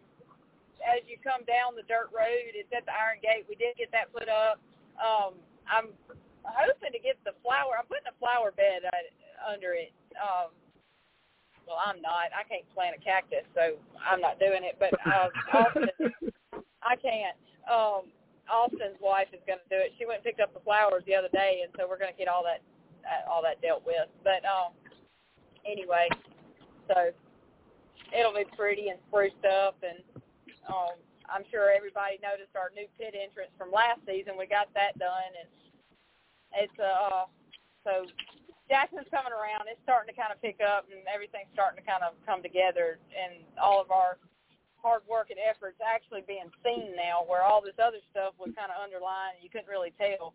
as 0.82 1.04
you 1.06 1.20
come 1.20 1.44
down 1.44 1.76
the 1.76 1.86
dirt 1.86 2.08
road, 2.12 2.56
it's 2.56 2.72
at 2.72 2.88
the 2.88 2.94
Iron 2.94 3.20
Gate. 3.20 3.44
We 3.48 3.56
did 3.56 3.76
get 3.76 3.92
that 3.92 4.12
put 4.12 4.28
up. 4.28 4.60
Um, 5.00 5.36
I'm 5.68 5.92
hoping 6.42 6.92
to 6.92 7.00
get 7.00 7.20
the 7.24 7.36
flower. 7.44 7.76
I'm 7.76 7.86
putting 7.86 8.08
a 8.08 8.16
flower 8.16 8.50
bed 8.50 8.88
under 9.44 9.72
it 9.76 9.92
um, 10.18 10.50
well, 11.66 11.78
I'm 11.78 12.02
not. 12.02 12.34
I 12.34 12.42
can't 12.48 12.66
plant 12.74 12.98
a 12.98 13.00
cactus, 13.02 13.46
so 13.54 13.78
I'm 14.02 14.20
not 14.20 14.42
doing 14.42 14.66
it. 14.66 14.74
But 14.82 14.90
uh, 15.06 15.30
Austin, 15.54 15.86
I 16.82 16.96
can't. 16.98 17.36
Um, 17.70 18.10
Austin's 18.50 18.98
wife 18.98 19.30
is 19.30 19.38
going 19.46 19.62
to 19.62 19.70
do 19.70 19.78
it. 19.78 19.94
She 19.94 20.06
went 20.06 20.20
and 20.20 20.26
picked 20.26 20.42
up 20.42 20.50
the 20.50 20.64
flowers 20.66 21.06
the 21.06 21.14
other 21.14 21.30
day, 21.30 21.62
and 21.62 21.70
so 21.78 21.86
we're 21.86 22.00
going 22.00 22.10
to 22.10 22.18
get 22.18 22.26
all 22.26 22.42
that 22.42 22.58
uh, 23.06 23.30
all 23.30 23.38
that 23.46 23.62
dealt 23.62 23.86
with. 23.86 24.10
But 24.26 24.42
um, 24.42 24.74
anyway, 25.62 26.10
so 26.90 27.14
it'll 28.10 28.34
be 28.34 28.50
pretty 28.58 28.90
and 28.90 28.98
spruced 29.06 29.46
up, 29.46 29.78
and 29.86 30.02
um, 30.68 30.96
I'm 31.30 31.46
sure 31.48 31.70
everybody 31.70 32.18
noticed 32.18 32.52
our 32.58 32.74
new 32.74 32.90
pit 32.98 33.14
entrance 33.14 33.54
from 33.54 33.70
last 33.70 34.02
season. 34.04 34.34
We 34.34 34.50
got 34.50 34.68
that 34.74 34.98
done, 34.98 35.32
and 35.38 35.48
it's 36.66 36.78
uh 36.82 37.30
so 37.86 38.04
Jackson's 38.68 39.08
coming 39.10 39.34
around. 39.34 39.66
It's 39.70 39.80
starting 39.82 40.10
to 40.12 40.18
kind 40.18 40.34
of 40.34 40.42
pick 40.42 40.58
up, 40.60 40.86
and 40.90 41.02
everything's 41.08 41.50
starting 41.54 41.78
to 41.80 41.86
kind 41.86 42.02
of 42.02 42.18
come 42.26 42.42
together, 42.42 42.98
and 43.14 43.46
all 43.58 43.80
of 43.80 43.90
our 43.90 44.18
hard 44.82 45.04
work 45.06 45.28
and 45.28 45.38
efforts 45.38 45.76
actually 45.84 46.24
being 46.24 46.48
seen 46.64 46.96
now, 46.96 47.22
where 47.28 47.44
all 47.44 47.60
this 47.60 47.76
other 47.78 48.00
stuff 48.10 48.32
was 48.40 48.50
kind 48.56 48.72
of 48.72 48.80
underlined 48.80 49.36
and 49.38 49.44
you 49.44 49.52
couldn't 49.52 49.68
really 49.68 49.92
tell. 50.00 50.32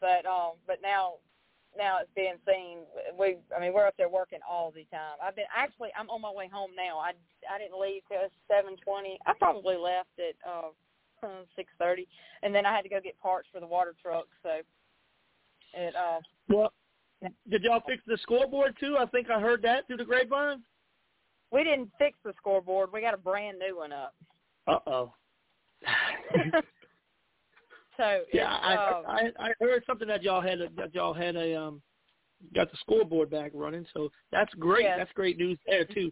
But 0.00 0.22
um, 0.24 0.56
but 0.66 0.78
now 0.80 1.18
now 1.78 1.98
it's 2.00 2.10
being 2.14 2.34
seen. 2.46 2.78
We, 3.18 3.38
I 3.56 3.60
mean, 3.60 3.72
we're 3.72 3.86
up 3.86 3.94
there 3.96 4.08
working 4.08 4.40
all 4.48 4.70
the 4.70 4.84
time. 4.90 5.16
I've 5.22 5.36
been 5.36 5.46
actually, 5.54 5.90
I'm 5.98 6.10
on 6.10 6.20
my 6.20 6.32
way 6.32 6.48
home 6.52 6.72
now. 6.76 6.98
I 6.98 7.12
I 7.48 7.58
didn't 7.58 7.80
leave 7.80 8.02
till 8.10 8.28
seven 8.48 8.76
twenty. 8.84 9.18
I 9.26 9.32
probably 9.38 9.76
left 9.76 10.10
at 10.18 10.34
uh 10.48 10.68
six 11.56 11.70
thirty, 11.78 12.06
and 12.42 12.54
then 12.54 12.66
I 12.66 12.74
had 12.74 12.82
to 12.82 12.88
go 12.88 13.00
get 13.00 13.18
parts 13.20 13.48
for 13.52 13.60
the 13.60 13.66
water 13.66 13.94
truck. 14.02 14.26
So 14.42 14.60
it 15.74 15.94
uh. 15.96 16.20
Well, 16.48 16.72
did 17.48 17.62
y'all 17.62 17.82
fix 17.86 18.02
the 18.06 18.18
scoreboard 18.18 18.76
too? 18.78 18.96
I 18.98 19.06
think 19.06 19.30
I 19.30 19.40
heard 19.40 19.62
that 19.62 19.86
through 19.86 19.98
the 19.98 20.04
grapevine. 20.04 20.62
We 21.50 21.64
didn't 21.64 21.90
fix 21.98 22.18
the 22.24 22.34
scoreboard. 22.36 22.90
We 22.92 23.00
got 23.00 23.14
a 23.14 23.18
brand 23.18 23.58
new 23.58 23.78
one 23.78 23.92
up. 23.92 24.14
Uh 24.66 24.78
oh. 24.86 25.12
so 27.98 28.22
yeah, 28.32 28.46
I, 28.46 28.74
uh, 28.74 29.02
I 29.06 29.20
I 29.38 29.50
heard 29.60 29.82
something 29.86 30.08
that 30.08 30.22
y'all 30.22 30.40
had 30.40 30.60
a, 30.60 30.68
that 30.76 30.94
y'all 30.94 31.12
had 31.12 31.36
a 31.36 31.60
um 31.60 31.82
got 32.54 32.70
the 32.70 32.78
scoreboard 32.78 33.30
back 33.30 33.50
running. 33.52 33.84
So 33.92 34.10
that's 34.32 34.52
great. 34.54 34.84
Yes. 34.84 34.98
That's 34.98 35.12
great 35.12 35.36
news 35.38 35.58
there 35.66 35.84
too. 35.84 36.10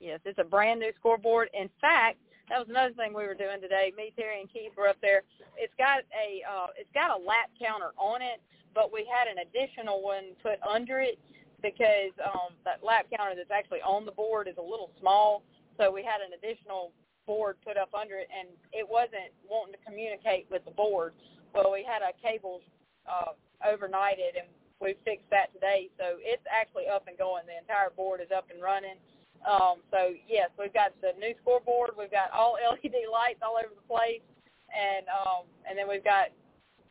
Yes, 0.00 0.20
it's 0.24 0.38
a 0.38 0.44
brand 0.44 0.80
new 0.80 0.92
scoreboard. 0.98 1.48
In 1.52 1.68
fact, 1.80 2.18
that 2.48 2.58
was 2.58 2.68
another 2.68 2.92
thing 2.94 3.14
we 3.14 3.24
were 3.26 3.34
doing 3.34 3.60
today. 3.60 3.92
Me, 3.96 4.12
Terry, 4.16 4.40
and 4.40 4.50
Keith 4.52 4.72
were 4.76 4.88
up 4.88 4.96
there. 5.00 5.22
It's 5.56 5.74
got 5.78 6.00
a 6.10 6.42
uh, 6.42 6.66
it's 6.76 6.90
got 6.92 7.10
a 7.14 7.22
lap 7.22 7.50
counter 7.60 7.92
on 7.96 8.22
it, 8.22 8.42
but 8.74 8.92
we 8.92 9.06
had 9.06 9.28
an 9.30 9.46
additional 9.46 10.02
one 10.02 10.34
put 10.42 10.58
under 10.66 11.00
it 11.00 11.18
because 11.62 12.10
um, 12.24 12.56
that 12.64 12.82
lap 12.82 13.06
counter 13.14 13.36
that's 13.36 13.52
actually 13.52 13.82
on 13.82 14.04
the 14.04 14.12
board 14.12 14.48
is 14.48 14.56
a 14.58 14.62
little 14.62 14.90
small. 14.98 15.42
So 15.78 15.92
we 15.92 16.02
had 16.02 16.20
an 16.20 16.32
additional 16.36 16.92
board 17.30 17.54
put 17.62 17.78
up 17.78 17.94
under 17.94 18.18
it, 18.18 18.26
and 18.34 18.50
it 18.74 18.82
wasn't 18.82 19.30
wanting 19.46 19.78
to 19.78 19.82
communicate 19.86 20.50
with 20.50 20.66
the 20.66 20.74
board. 20.74 21.14
Well, 21.54 21.70
we 21.70 21.86
had 21.86 22.02
a 22.02 22.10
cable 22.18 22.58
uh, 23.06 23.38
overnighted, 23.62 24.34
and 24.34 24.50
we 24.82 24.98
fixed 25.06 25.30
that 25.30 25.54
today. 25.54 25.94
So 25.94 26.18
it's 26.18 26.42
actually 26.50 26.90
up 26.90 27.06
and 27.06 27.14
going. 27.14 27.46
The 27.46 27.54
entire 27.54 27.94
board 27.94 28.18
is 28.18 28.34
up 28.34 28.50
and 28.50 28.58
running. 28.58 28.98
Um, 29.46 29.78
so 29.94 30.10
yes, 30.26 30.50
we've 30.58 30.74
got 30.74 30.90
the 30.98 31.14
new 31.22 31.38
scoreboard. 31.38 31.94
We've 31.94 32.10
got 32.10 32.34
all 32.34 32.58
LED 32.66 33.06
lights 33.06 33.46
all 33.46 33.54
over 33.54 33.70
the 33.70 33.86
place, 33.86 34.26
and 34.74 35.06
um, 35.06 35.46
and 35.70 35.78
then 35.78 35.86
we've 35.86 36.02
got 36.02 36.34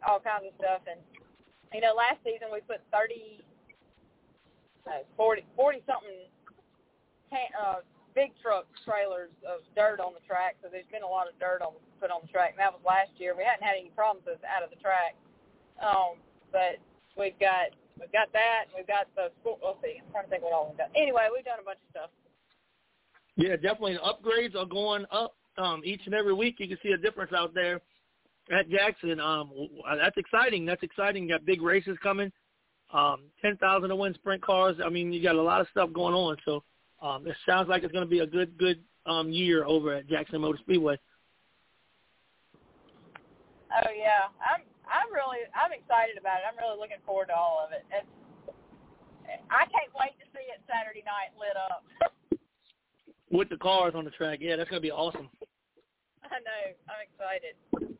all 0.07 0.23
kinds 0.23 0.47
of 0.47 0.55
stuff. 0.55 0.87
And 0.87 1.03
you 1.75 1.83
know, 1.83 1.91
last 1.91 2.23
season 2.23 2.47
we 2.47 2.63
put 2.63 2.79
30, 2.95 3.43
uh, 4.87 5.03
40, 5.19 5.43
40 5.59 5.83
something 5.83 6.31
can, 7.27 7.51
uh, 7.59 7.83
big 8.19 8.35
truck 8.43 8.67
trailers 8.83 9.31
of 9.47 9.63
dirt 9.79 10.03
on 10.03 10.11
the 10.11 10.19
track. 10.27 10.59
So 10.59 10.67
there's 10.67 10.91
been 10.91 11.07
a 11.07 11.07
lot 11.07 11.31
of 11.31 11.39
dirt 11.39 11.63
on 11.63 11.71
put 12.03 12.11
on 12.11 12.27
the 12.27 12.31
track. 12.35 12.51
And 12.51 12.59
that 12.59 12.75
was 12.75 12.83
last 12.83 13.15
year. 13.15 13.31
We 13.31 13.47
hadn't 13.47 13.63
had 13.63 13.79
any 13.79 13.95
problems 13.95 14.27
with 14.27 14.43
out 14.43 14.59
of 14.59 14.69
the 14.75 14.79
track. 14.83 15.15
Um, 15.79 16.19
but 16.51 16.83
we've 17.15 17.39
got 17.39 17.71
we've 17.95 18.11
got 18.11 18.27
that. 18.35 18.67
We've 18.75 18.87
got 18.87 19.07
the 19.15 19.31
school. 19.39 19.55
Let's 19.63 19.79
see. 19.79 20.03
I'm 20.03 20.11
trying 20.11 20.27
to 20.27 20.29
think 20.35 20.43
what 20.43 20.51
all 20.51 20.67
we've 20.67 20.83
got. 20.83 20.91
Anyway, 20.99 21.31
we've 21.31 21.47
done 21.47 21.63
a 21.63 21.65
bunch 21.65 21.79
of 21.79 21.89
stuff. 21.95 22.11
Yeah, 23.39 23.55
definitely. 23.55 23.95
The 23.95 24.03
upgrades 24.03 24.59
are 24.59 24.67
going 24.67 25.07
up 25.15 25.39
um, 25.55 25.79
each 25.87 26.03
and 26.03 26.11
every 26.11 26.35
week. 26.35 26.59
You 26.59 26.67
can 26.67 26.77
see 26.83 26.91
a 26.91 26.99
difference 26.99 27.31
out 27.31 27.55
there 27.55 27.79
at 28.51 28.67
Jackson. 28.67 29.23
Um, 29.23 29.47
that's 29.95 30.17
exciting. 30.19 30.67
That's 30.67 30.83
exciting. 30.83 31.23
You 31.23 31.39
got 31.39 31.45
big 31.45 31.61
races 31.61 31.95
coming. 32.03 32.35
Um, 32.91 33.31
ten 33.41 33.55
thousand 33.55 33.89
to 33.89 33.95
win 33.95 34.13
sprint 34.15 34.43
cars. 34.43 34.75
I 34.83 34.89
mean, 34.89 35.13
you 35.13 35.23
got 35.23 35.35
a 35.35 35.41
lot 35.41 35.61
of 35.61 35.67
stuff 35.71 35.93
going 35.93 36.15
on. 36.15 36.35
So 36.43 36.67
um, 37.01 37.27
it 37.27 37.35
sounds 37.45 37.69
like 37.69 37.83
it's 37.83 37.91
going 37.91 38.05
to 38.05 38.09
be 38.09 38.19
a 38.19 38.27
good, 38.27 38.57
good 38.57 38.79
um, 39.05 39.29
year 39.29 39.65
over 39.65 39.93
at 39.93 40.07
Jackson 40.07 40.41
Motor 40.41 40.59
Speedway. 40.61 40.97
Oh 43.71 43.91
yeah, 43.95 44.33
I'm 44.41 44.65
I'm 44.89 45.13
really 45.13 45.45
I'm 45.53 45.71
excited 45.71 46.17
about 46.17 46.41
it. 46.41 46.49
I'm 46.49 46.57
really 46.57 46.79
looking 46.79 46.97
forward 47.05 47.27
to 47.27 47.35
all 47.35 47.61
of 47.63 47.71
it. 47.71 47.85
It's, 47.93 48.07
I 49.51 49.65
can't 49.69 49.93
wait 49.93 50.17
to 50.17 50.25
see 50.33 50.45
it 50.49 50.59
Saturday 50.65 51.03
night 51.05 51.37
lit 51.37 51.55
up. 51.55 51.85
With 53.31 53.49
the 53.49 53.57
cars 53.57 53.93
on 53.95 54.05
the 54.05 54.11
track, 54.11 54.39
yeah, 54.41 54.55
that's 54.55 54.71
going 54.71 54.81
to 54.81 54.85
be 54.87 54.91
awesome. 54.91 55.29
I 56.23 56.39
know. 56.41 56.63
I'm 56.89 57.05
excited. 57.05 57.99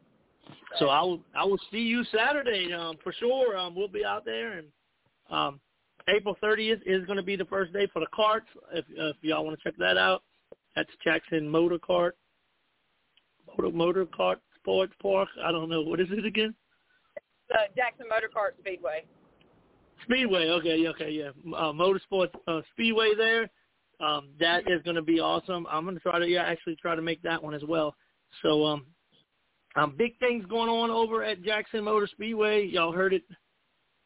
So 0.77 0.89
I 0.89 1.01
will 1.01 1.21
I 1.35 1.45
will 1.45 1.59
see 1.71 1.79
you 1.79 2.03
Saturday 2.15 2.73
um, 2.73 2.97
for 3.03 3.13
sure. 3.13 3.55
Um, 3.57 3.75
we'll 3.75 3.87
be 3.87 4.03
out 4.03 4.25
there, 4.25 4.57
and 4.57 4.67
um, 5.29 5.59
April 6.15 6.35
30th 6.41 6.81
is 6.85 7.05
going 7.05 7.17
to 7.17 7.23
be 7.23 7.35
the 7.35 7.45
first 7.45 7.73
day 7.73 7.87
for 7.91 7.99
the 7.99 8.07
carts. 8.13 8.47
If, 8.73 8.85
uh, 8.99 9.09
if 9.09 9.15
y'all 9.21 9.45
want 9.45 9.59
to 9.59 9.63
check 9.63 9.77
that 9.79 9.97
out, 9.97 10.23
that's 10.75 10.89
Jackson 11.03 11.47
Motor 11.47 11.77
Kart, 11.77 12.11
Motor 13.57 13.75
Motor 13.75 14.05
Kart 14.05 14.37
Sports 14.55 14.93
Park. 15.01 15.29
I 15.43 15.51
don't 15.51 15.69
know 15.69 15.81
what 15.81 15.99
is 15.99 16.07
it 16.11 16.25
again. 16.25 16.53
The 17.49 17.55
Jackson 17.75 18.05
Motor 18.09 18.29
Kart 18.35 18.57
Speedway. 18.59 19.05
Speedway. 20.03 20.49
Okay. 20.49 20.87
Okay. 20.87 21.11
Yeah. 21.11 21.29
Uh, 21.55 21.73
Motorsports 21.73 22.33
uh, 22.47 22.61
Speedway 22.71 23.11
there. 23.17 23.49
Um, 23.99 24.29
that 24.39 24.61
is 24.67 24.81
going 24.83 24.95
to 24.95 25.01
be 25.01 25.19
awesome. 25.19 25.67
I'm 25.69 25.83
going 25.83 25.95
to 25.95 26.01
try 26.01 26.19
to 26.19 26.27
yeah 26.27 26.43
actually 26.43 26.77
try 26.77 26.95
to 26.95 27.01
make 27.01 27.21
that 27.23 27.43
one 27.43 27.53
as 27.53 27.63
well. 27.67 27.95
So 28.41 28.65
um, 28.65 28.85
um, 29.75 29.95
big 29.97 30.17
things 30.19 30.45
going 30.45 30.69
on 30.69 30.89
over 30.89 31.23
at 31.23 31.43
Jackson 31.43 31.83
Motor 31.83 32.07
Speedway. 32.07 32.65
Y'all 32.65 32.93
heard 32.93 33.13
it. 33.13 33.23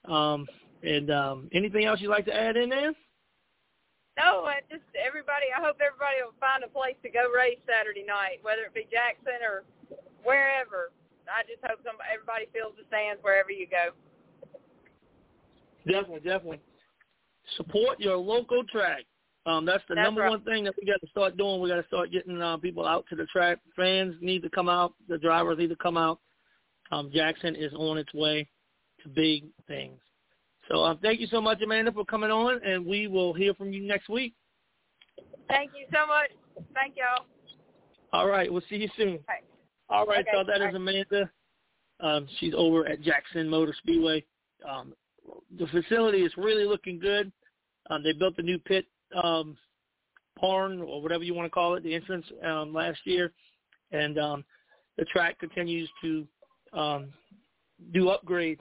Um, 0.06 0.48
and 0.84 1.10
um, 1.12 1.50
anything 1.54 1.86
else 1.86 2.02
you'd 2.02 2.10
like 2.10 2.26
to 2.26 2.36
add 2.36 2.58
in 2.58 2.70
there? 2.70 2.94
No, 4.20 4.46
I 4.46 4.62
just 4.70 4.86
everybody. 4.94 5.50
I 5.50 5.58
hope 5.58 5.82
everybody 5.82 6.22
will 6.22 6.38
find 6.40 6.64
a 6.64 6.70
place 6.70 6.96
to 7.02 7.10
go 7.10 7.32
race 7.34 7.58
Saturday 7.66 8.06
night, 8.06 8.44
whether 8.44 8.62
it 8.62 8.74
be 8.76 8.86
Jackson 8.92 9.42
or 9.42 9.64
wherever. 10.22 10.94
I 11.26 11.42
just 11.50 11.64
hope 11.66 11.80
some 11.82 11.98
everybody 12.06 12.46
fills 12.54 12.78
the 12.78 12.86
stands 12.94 13.24
wherever 13.24 13.50
you 13.50 13.66
go. 13.66 13.96
Definitely, 15.88 16.22
definitely. 16.22 16.62
Support 17.58 18.00
your 18.00 18.18
local 18.18 18.64
track. 18.66 19.04
Um, 19.46 19.66
that's 19.66 19.84
the 19.90 19.96
That's 19.96 20.06
number 20.06 20.22
right. 20.22 20.30
one 20.30 20.44
thing 20.44 20.64
that 20.64 20.74
we 20.80 20.88
got 20.88 21.02
to 21.02 21.08
start 21.08 21.36
doing. 21.36 21.60
We 21.60 21.70
got 21.70 21.82
to 21.82 21.88
start 21.88 22.12
getting 22.12 22.42
uh, 22.42 22.58
people 22.58 22.88
out 22.88 23.06
to 23.10 23.16
the 23.16 23.26
track. 23.26 23.60
Fans 23.76 24.16
need 24.22 24.42
to 24.44 24.50
come 24.50 24.70
out. 24.70 24.94
The 25.10 25.18
drivers 25.18 25.58
need 25.58 25.68
to 25.70 25.76
come 25.76 25.98
out. 25.98 26.20
Um, 26.92 27.10
Jackson 27.14 27.56
is 27.56 27.74
on 27.74 27.98
its 27.98 28.14
way 28.14 28.48
to 29.02 29.10
big 29.10 29.46
things. 29.68 30.00
So 30.70 30.84
um, 30.84 31.00
thank 31.02 31.20
you 31.20 31.28
so 31.28 31.42
much, 31.42 31.62
Amanda, 31.62 31.92
for 31.92 32.06
coming 32.06 32.32
on, 32.32 32.62
and 32.64 32.86
we 32.86 33.08
will 33.08 33.34
hear 33.34 33.54
from 33.54 33.74
you 33.74 33.86
next 33.86 34.10
week. 34.10 34.34
Thank 35.50 35.72
you 35.78 35.86
so 35.92 36.08
much. 36.08 36.32
Thank 36.74 36.96
y'all. 36.96 37.26
All 38.14 38.28
right, 38.28 38.52
we'll 38.52 38.64
see 38.70 38.78
you 38.78 38.90
soon. 38.96 39.16
Okay. 39.16 39.42
All 39.90 40.06
right, 40.06 40.20
Okay, 40.20 40.30
so 40.34 40.44
that 40.46 40.62
all 40.62 40.70
is 40.70 40.76
Amanda. 40.76 41.30
Um, 42.00 42.28
she's 42.40 42.54
over 42.56 42.88
at 42.88 43.02
Jackson 43.02 43.50
Motor 43.50 43.74
Speedway. 43.78 44.24
Um, 44.68 44.94
the 45.58 45.68
facility 45.68 46.20
is 46.20 46.32
really 46.38 46.66
looking 46.66 47.00
good. 47.00 47.32
Um, 47.90 48.04
they 48.04 48.14
built 48.14 48.36
the 48.38 48.44
new 48.44 48.60
pit 48.60 48.86
um, 49.22 49.58
barn 50.40 50.82
or 50.82 51.02
whatever 51.02 51.24
you 51.24 51.34
want 51.34 51.46
to 51.46 51.50
call 51.50 51.76
it, 51.76 51.84
the 51.84 51.94
entrance 51.94 52.26
um, 52.46 52.74
last 52.74 53.00
year, 53.06 53.32
and 53.92 54.18
um, 54.18 54.44
the 54.98 55.06
track 55.06 55.40
continues 55.40 55.90
to 56.02 56.28
um, 56.74 57.10
do 57.94 58.06
upgrades. 58.06 58.60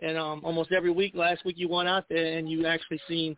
And 0.00 0.18
um, 0.18 0.40
almost 0.44 0.72
every 0.72 0.90
week, 0.90 1.12
last 1.14 1.44
week 1.44 1.56
you 1.58 1.68
went 1.68 1.88
out 1.88 2.04
there 2.08 2.36
and 2.38 2.50
you 2.50 2.66
actually 2.66 3.00
seen 3.08 3.36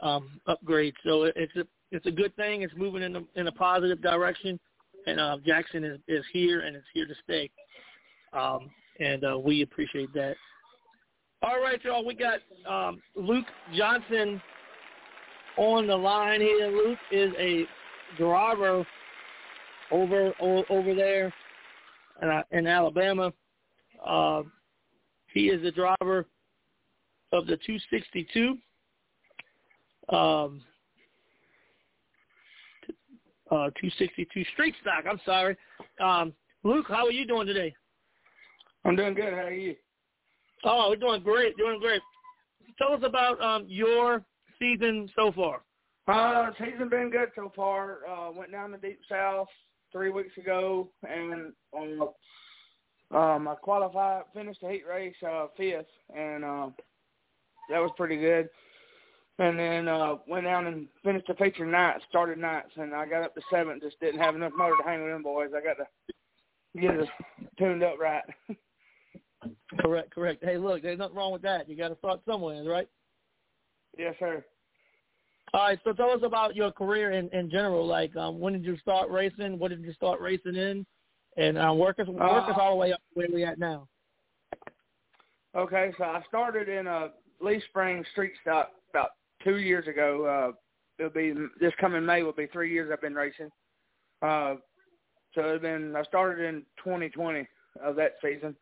um, 0.00 0.40
upgrades. 0.48 0.94
So 1.04 1.24
it, 1.24 1.34
it's 1.36 1.56
a 1.56 1.66
it's 1.90 2.06
a 2.06 2.10
good 2.10 2.34
thing. 2.34 2.62
It's 2.62 2.74
moving 2.76 3.02
in 3.02 3.16
a, 3.16 3.22
in 3.36 3.46
a 3.46 3.52
positive 3.52 4.02
direction, 4.02 4.58
and 5.06 5.20
uh, 5.20 5.38
Jackson 5.46 5.84
is, 5.84 5.98
is 6.08 6.24
here 6.32 6.60
and 6.60 6.74
it's 6.74 6.86
here 6.92 7.06
to 7.06 7.14
stay. 7.22 7.50
Um, 8.32 8.70
and 8.98 9.24
uh, 9.24 9.38
we 9.38 9.62
appreciate 9.62 10.12
that. 10.14 10.34
All 11.42 11.60
right, 11.60 11.82
y'all. 11.84 12.04
We 12.04 12.14
got 12.14 12.40
um, 12.68 13.00
Luke 13.14 13.46
Johnson 13.76 14.40
on 15.56 15.86
the 15.86 15.96
line 15.96 16.40
here. 16.40 16.68
Luke 16.68 16.98
is 17.12 17.32
a 17.38 17.64
driver 18.18 18.84
over 19.90 20.32
over 20.40 20.94
there 20.94 21.32
in, 22.22 22.28
uh, 22.28 22.42
in 22.50 22.66
Alabama. 22.66 23.32
Uh, 24.04 24.42
he 25.34 25.48
is 25.48 25.60
the 25.62 25.72
driver 25.72 26.26
of 27.32 27.46
the 27.46 27.58
262. 27.66 28.56
Um, 30.08 30.62
uh, 33.50 33.70
262 33.80 34.44
street 34.52 34.74
stock. 34.80 35.04
I'm 35.10 35.20
sorry. 35.24 35.56
Um, 36.00 36.32
Luke, 36.62 36.86
how 36.88 37.06
are 37.06 37.10
you 37.12 37.26
doing 37.26 37.46
today? 37.46 37.74
I'm 38.84 38.96
doing 38.96 39.14
good. 39.14 39.32
How 39.32 39.40
are 39.40 39.52
you? 39.52 39.74
Oh, 40.64 40.86
we're 40.90 40.96
doing 40.96 41.22
great, 41.22 41.56
doing 41.56 41.80
great. 41.80 42.00
Tell 42.78 42.92
us 42.92 43.02
about 43.04 43.40
um, 43.42 43.66
your 43.68 44.24
season 44.58 45.10
so 45.16 45.32
far. 45.32 45.62
Uh, 46.06 46.52
season 46.58 46.88
been 46.88 47.10
good 47.10 47.30
so 47.34 47.52
far. 47.56 47.98
Uh, 48.08 48.30
went 48.30 48.52
down 48.52 48.70
to 48.70 48.78
Deep 48.78 49.00
South 49.10 49.48
three 49.90 50.10
weeks 50.10 50.36
ago, 50.36 50.88
and 51.02 51.52
uh, 51.76 52.06
Um, 53.14 53.46
I 53.46 53.54
qualified, 53.54 54.24
finished 54.34 54.60
the 54.60 54.70
heat 54.70 54.82
race 54.88 55.14
uh, 55.24 55.46
fifth, 55.56 55.86
and 56.14 56.44
uh, 56.44 56.68
that 57.70 57.78
was 57.78 57.92
pretty 57.96 58.16
good. 58.16 58.48
And 59.38 59.58
then 59.58 59.88
uh, 59.88 60.16
went 60.28 60.44
down 60.44 60.66
and 60.66 60.88
finished 61.04 61.26
the 61.28 61.34
feature 61.34 61.66
night, 61.66 62.00
started 62.08 62.38
nights, 62.38 62.72
and 62.76 62.92
I 62.92 63.06
got 63.06 63.22
up 63.22 63.34
to 63.34 63.40
seventh. 63.50 63.82
Just 63.82 64.00
didn't 64.00 64.20
have 64.20 64.34
enough 64.34 64.52
motor 64.56 64.76
to 64.82 64.88
hang 64.88 65.02
with 65.02 65.12
them 65.12 65.22
boys. 65.22 65.50
I 65.56 65.62
got 65.62 65.76
to 65.76 66.80
get 66.80 66.94
it 66.94 67.08
tuned 67.58 67.84
up 67.84 67.96
right. 68.00 68.22
correct, 69.80 70.12
correct. 70.12 70.44
Hey, 70.44 70.58
look, 70.58 70.82
there's 70.82 70.98
nothing 70.98 71.16
wrong 71.16 71.32
with 71.32 71.42
that. 71.42 71.68
You 71.68 71.76
got 71.76 71.88
to 71.88 71.98
start 71.98 72.20
somewhere, 72.26 72.64
right? 72.64 72.88
Yes, 73.96 74.14
sir. 74.18 74.44
All 75.52 75.68
right, 75.68 75.78
so 75.84 75.92
tell 75.92 76.10
us 76.10 76.22
about 76.24 76.56
your 76.56 76.72
career 76.72 77.12
in, 77.12 77.28
in 77.32 77.48
general. 77.48 77.86
Like, 77.86 78.16
um, 78.16 78.40
when 78.40 78.54
did 78.54 78.64
you 78.64 78.76
start 78.78 79.08
racing? 79.10 79.58
What 79.58 79.70
did 79.70 79.82
you 79.82 79.92
start 79.92 80.20
racing 80.20 80.56
in? 80.56 80.84
And 81.36 81.58
um, 81.58 81.78
work 81.78 81.98
us, 81.98 82.06
work 82.06 82.20
us 82.48 82.54
Uh, 82.56 82.60
all 82.60 82.70
the 82.70 82.76
way 82.76 82.92
up 82.92 83.00
where 83.14 83.28
we 83.32 83.44
at 83.44 83.58
now. 83.58 83.88
Okay, 85.56 85.92
so 85.98 86.04
I 86.04 86.20
started 86.28 86.68
in 86.68 86.86
a 86.86 87.10
leaf 87.40 87.62
spring 87.68 88.04
street 88.12 88.32
stock 88.42 88.70
about 88.90 89.10
two 89.42 89.58
years 89.58 89.86
ago. 89.86 90.24
Uh, 90.24 90.52
it'll 90.98 91.12
be 91.12 91.34
this 91.60 91.72
coming 91.80 92.04
May 92.04 92.22
will 92.22 92.32
be 92.32 92.46
three 92.46 92.72
years 92.72 92.90
I've 92.92 93.00
been 93.00 93.14
racing. 93.14 93.50
Uh, 94.22 94.56
so 95.34 95.42
it's 95.42 95.62
been 95.62 95.94
I 95.96 96.02
started 96.04 96.44
in 96.44 96.62
2020 96.82 97.46
of 97.82 97.96
that 97.96 98.12
season, 98.22 98.56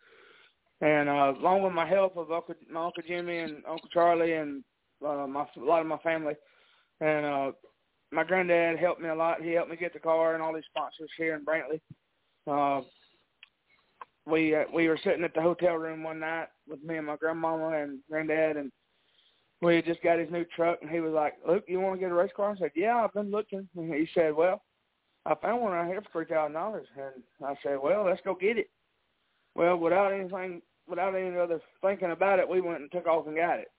and 0.81 1.09
uh, 1.09 1.35
along 1.39 1.63
with 1.63 1.73
my 1.73 1.87
help 1.87 2.17
of 2.17 2.33
Uncle 2.33 2.55
my 2.71 2.87
Uncle 2.87 3.03
Jimmy 3.07 3.39
and 3.39 3.63
Uncle 3.69 3.89
Charlie 3.93 4.35
and 4.35 4.65
uh, 5.07 5.27
my 5.27 5.47
a 5.57 5.61
lot 5.61 5.81
of 5.83 5.87
my 5.87 5.99
family, 5.99 6.35
and 7.01 7.27
uh, 7.27 7.53
my 8.11 8.25
granddad 8.25 8.79
helped 8.79 9.01
me 9.01 9.09
a 9.09 9.15
lot. 9.15 9.43
He 9.43 9.53
helped 9.53 9.71
me 9.71 9.77
get 9.77 9.93
the 9.93 9.99
car 9.99 10.35
and 10.35 10.43
all 10.43 10.55
these 10.55 10.65
sponsors 10.71 11.11
here 11.17 11.35
in 11.35 11.45
Brantley. 11.45 11.81
Uh, 12.47 12.83
we 14.27 14.55
uh, 14.55 14.65
we 14.73 14.89
were 14.89 14.99
sitting 15.03 15.25
at 15.25 15.35
the 15.35 15.43
hotel 15.43 15.75
room 15.75 16.03
one 16.03 16.21
night 16.21 16.49
with 16.69 16.83
me 16.83 16.97
and 16.97 17.07
my 17.07 17.17
grandmama 17.17 17.83
and 17.83 17.99
granddad, 18.09 18.57
and 18.57 18.71
we 19.61 19.77
had 19.77 19.85
just 19.85 20.03
got 20.03 20.19
his 20.19 20.31
new 20.31 20.45
truck, 20.57 20.79
and 20.81 20.91
he 20.91 21.01
was 21.01 21.13
like, 21.13 21.35
"Luke, 21.47 21.65
you 21.67 21.81
want 21.81 21.97
to 21.97 22.01
get 22.01 22.11
a 22.11 22.15
race 22.15 22.31
car?" 22.37 22.53
I 22.53 22.59
said, 22.59 22.73
"Yeah, 22.75 23.03
I've 23.03 23.13
been 23.15 23.31
looking." 23.31 23.69
And 23.77 23.93
he 23.93 24.09
said, 24.15 24.35
"Well, 24.35 24.63
I 25.27 25.35
found 25.37 25.63
one 25.63 25.73
right 25.73 25.87
here 25.87 26.03
for 26.03 26.25
three 26.25 26.35
thousand 26.35 26.55
dollars," 26.55 26.87
and 26.97 27.23
I 27.45 27.55
said, 27.63 27.79
"Well, 27.83 28.05
let's 28.05 28.21
go 28.25 28.35
get 28.35 28.59
it." 28.59 28.71
Well, 29.55 29.77
without 29.77 30.13
anything, 30.13 30.63
without 30.89 31.15
any 31.15 31.37
other 31.37 31.61
thinking 31.81 32.13
about 32.13 32.39
it, 32.39 32.49
we 32.49 32.61
went 32.61 32.81
and 32.81 32.93
took 32.93 33.07
off 33.07 33.27
and 33.27 33.37
got 33.37 33.59
it. 33.59 33.71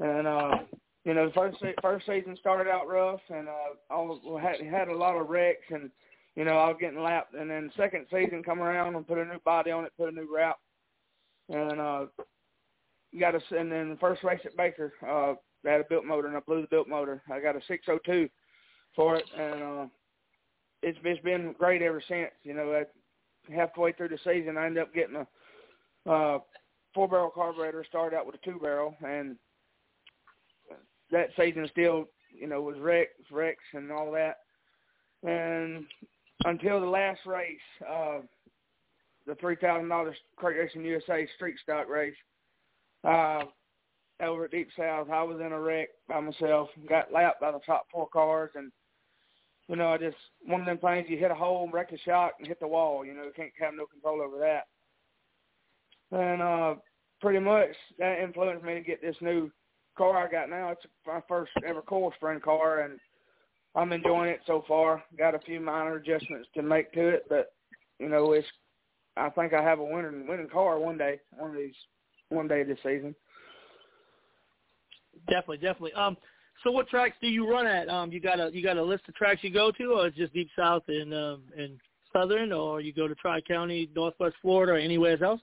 And 0.00 0.26
uh, 0.26 0.58
you 1.04 1.14
know, 1.14 1.26
the 1.26 1.34
first 1.34 1.58
first 1.82 2.06
season 2.06 2.36
started 2.38 2.70
out 2.70 2.88
rough, 2.88 3.20
and 3.28 3.48
uh, 3.48 3.94
all 3.94 4.38
had 4.38 4.60
had 4.60 4.88
a 4.88 4.96
lot 4.96 5.16
of 5.16 5.28
wrecks 5.28 5.66
and 5.70 5.90
you 6.40 6.46
know, 6.46 6.56
I 6.56 6.68
was 6.68 6.78
getting 6.80 7.02
lapped. 7.02 7.34
And 7.34 7.50
then 7.50 7.70
second 7.76 8.06
season 8.10 8.42
come 8.42 8.62
around 8.62 8.94
and 8.94 9.06
put 9.06 9.18
a 9.18 9.24
new 9.26 9.38
body 9.44 9.72
on 9.72 9.84
it, 9.84 9.92
put 9.98 10.08
a 10.08 10.16
new 10.16 10.26
wrap, 10.34 10.56
and 11.50 11.78
uh, 11.78 12.06
got 13.20 13.34
us. 13.34 13.42
And 13.50 13.70
then 13.70 13.90
the 13.90 13.96
first 13.96 14.24
race 14.24 14.40
at 14.46 14.56
Baker, 14.56 14.94
uh, 15.06 15.34
they 15.62 15.70
had 15.70 15.82
a 15.82 15.86
built 15.90 16.06
motor, 16.06 16.28
and 16.28 16.36
I 16.38 16.40
blew 16.40 16.62
the 16.62 16.66
built 16.68 16.88
motor. 16.88 17.22
I 17.30 17.40
got 17.40 17.56
a 17.56 17.60
602 17.68 18.30
for 18.96 19.16
it, 19.16 19.24
and 19.38 19.62
uh, 19.62 19.86
it's 20.82 20.98
it's 21.04 21.22
been 21.22 21.54
great 21.58 21.82
ever 21.82 22.02
since. 22.08 22.30
You 22.42 22.54
know, 22.54 22.72
at 22.72 22.90
halfway 23.54 23.92
through 23.92 24.08
the 24.08 24.18
season, 24.24 24.56
I 24.56 24.64
ended 24.64 24.82
up 24.82 24.94
getting 24.94 25.16
a 25.16 26.10
uh, 26.10 26.38
four 26.94 27.06
barrel 27.06 27.28
carburetor. 27.28 27.84
Started 27.86 28.16
out 28.16 28.24
with 28.24 28.36
a 28.36 28.50
two 28.50 28.58
barrel, 28.58 28.96
and 29.06 29.36
that 31.10 31.28
season 31.38 31.68
still, 31.70 32.06
you 32.32 32.46
know, 32.46 32.62
was 32.62 32.78
wrecks, 32.78 33.12
wrecks, 33.30 33.64
and 33.74 33.92
all 33.92 34.10
that. 34.12 34.38
And 35.22 35.84
until 36.44 36.80
the 36.80 36.86
last 36.86 37.20
race, 37.26 37.58
uh, 37.88 38.18
the 39.26 39.34
three 39.36 39.56
thousand 39.56 39.88
dollars 39.88 40.16
Crate 40.36 40.58
Racing 40.58 40.84
USA 40.84 41.28
Street 41.36 41.56
Stock 41.62 41.88
race, 41.88 42.14
uh, 43.04 43.44
over 44.22 44.44
at 44.44 44.50
Deep 44.50 44.68
South, 44.76 45.08
I 45.10 45.22
was 45.22 45.40
in 45.40 45.52
a 45.52 45.60
wreck 45.60 45.88
by 46.08 46.20
myself. 46.20 46.68
Got 46.88 47.12
lapped 47.12 47.40
by 47.40 47.52
the 47.52 47.60
top 47.64 47.86
four 47.90 48.08
cars, 48.08 48.50
and 48.54 48.70
you 49.68 49.76
know, 49.76 49.88
I 49.88 49.98
just 49.98 50.16
one 50.44 50.60
of 50.60 50.66
them 50.66 50.78
things. 50.78 51.06
You 51.08 51.18
hit 51.18 51.30
a 51.30 51.34
hole, 51.34 51.68
wreck 51.72 51.92
a 51.92 51.98
shot, 51.98 52.32
and 52.38 52.46
hit 52.46 52.60
the 52.60 52.68
wall. 52.68 53.04
You 53.04 53.14
know, 53.14 53.24
you 53.24 53.32
can't 53.34 53.52
have 53.60 53.74
no 53.74 53.86
control 53.86 54.20
over 54.20 54.38
that. 54.38 54.66
And 56.12 56.42
uh, 56.42 56.74
pretty 57.20 57.38
much 57.38 57.68
that 57.98 58.20
influenced 58.20 58.64
me 58.64 58.74
to 58.74 58.80
get 58.80 59.00
this 59.00 59.16
new 59.20 59.50
car 59.96 60.26
I 60.26 60.30
got 60.30 60.50
now. 60.50 60.70
It's 60.70 60.82
my 61.06 61.20
first 61.28 61.52
ever 61.66 61.82
coil 61.82 62.12
spring 62.16 62.40
car, 62.40 62.80
and 62.80 62.98
I'm 63.74 63.92
enjoying 63.92 64.30
it 64.30 64.40
so 64.46 64.64
far. 64.66 65.02
Got 65.16 65.34
a 65.34 65.38
few 65.40 65.60
minor 65.60 65.96
adjustments 65.96 66.48
to 66.54 66.62
make 66.62 66.92
to 66.92 67.08
it, 67.08 67.26
but 67.28 67.52
you 67.98 68.08
know, 68.08 68.32
it's. 68.32 68.46
I 69.16 69.28
think 69.30 69.52
I 69.52 69.62
have 69.62 69.80
a 69.80 69.84
winning 69.84 70.26
winning 70.26 70.48
car 70.48 70.78
one 70.78 70.96
day, 70.96 71.20
one 71.36 71.50
of 71.50 71.56
these, 71.56 71.74
one 72.28 72.48
day 72.48 72.62
this 72.62 72.78
season. 72.82 73.14
Definitely, 75.28 75.58
definitely. 75.58 75.92
Um, 75.92 76.16
so 76.62 76.70
what 76.70 76.88
tracks 76.88 77.16
do 77.20 77.28
you 77.28 77.50
run 77.50 77.66
at? 77.66 77.88
Um, 77.88 78.12
you 78.12 78.20
got 78.20 78.40
a 78.40 78.50
you 78.52 78.62
got 78.62 78.76
a 78.76 78.82
list 78.82 79.04
of 79.08 79.14
tracks 79.14 79.42
you 79.42 79.52
go 79.52 79.70
to, 79.72 79.84
or 79.92 80.06
it's 80.06 80.16
just 80.16 80.32
Deep 80.32 80.48
South 80.56 80.84
and 80.88 81.12
um 81.14 81.42
and 81.56 81.78
Southern, 82.12 82.52
or 82.52 82.80
you 82.80 82.92
go 82.92 83.08
to 83.08 83.14
Tri 83.14 83.40
County, 83.40 83.88
Northwest 83.94 84.36
Florida, 84.42 84.72
or 84.72 84.76
anywhere 84.76 85.22
else? 85.22 85.40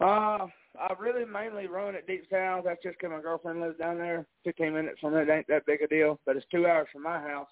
Uh, 0.00 0.46
I 0.78 0.94
really 0.98 1.24
mainly 1.24 1.66
run 1.66 1.94
at 1.94 2.06
Deep 2.06 2.24
South. 2.30 2.64
That's 2.64 2.82
just 2.82 2.98
'cause 2.98 3.10
my 3.10 3.20
girlfriend 3.20 3.60
lives 3.60 3.78
down 3.78 3.98
there. 3.98 4.26
15 4.44 4.72
minutes 4.72 5.00
from 5.00 5.14
it 5.16 5.28
ain't 5.28 5.46
that 5.48 5.66
big 5.66 5.82
a 5.82 5.86
deal, 5.86 6.18
but 6.24 6.36
it's 6.36 6.46
two 6.46 6.66
hours 6.66 6.88
from 6.90 7.02
my 7.02 7.20
house. 7.20 7.50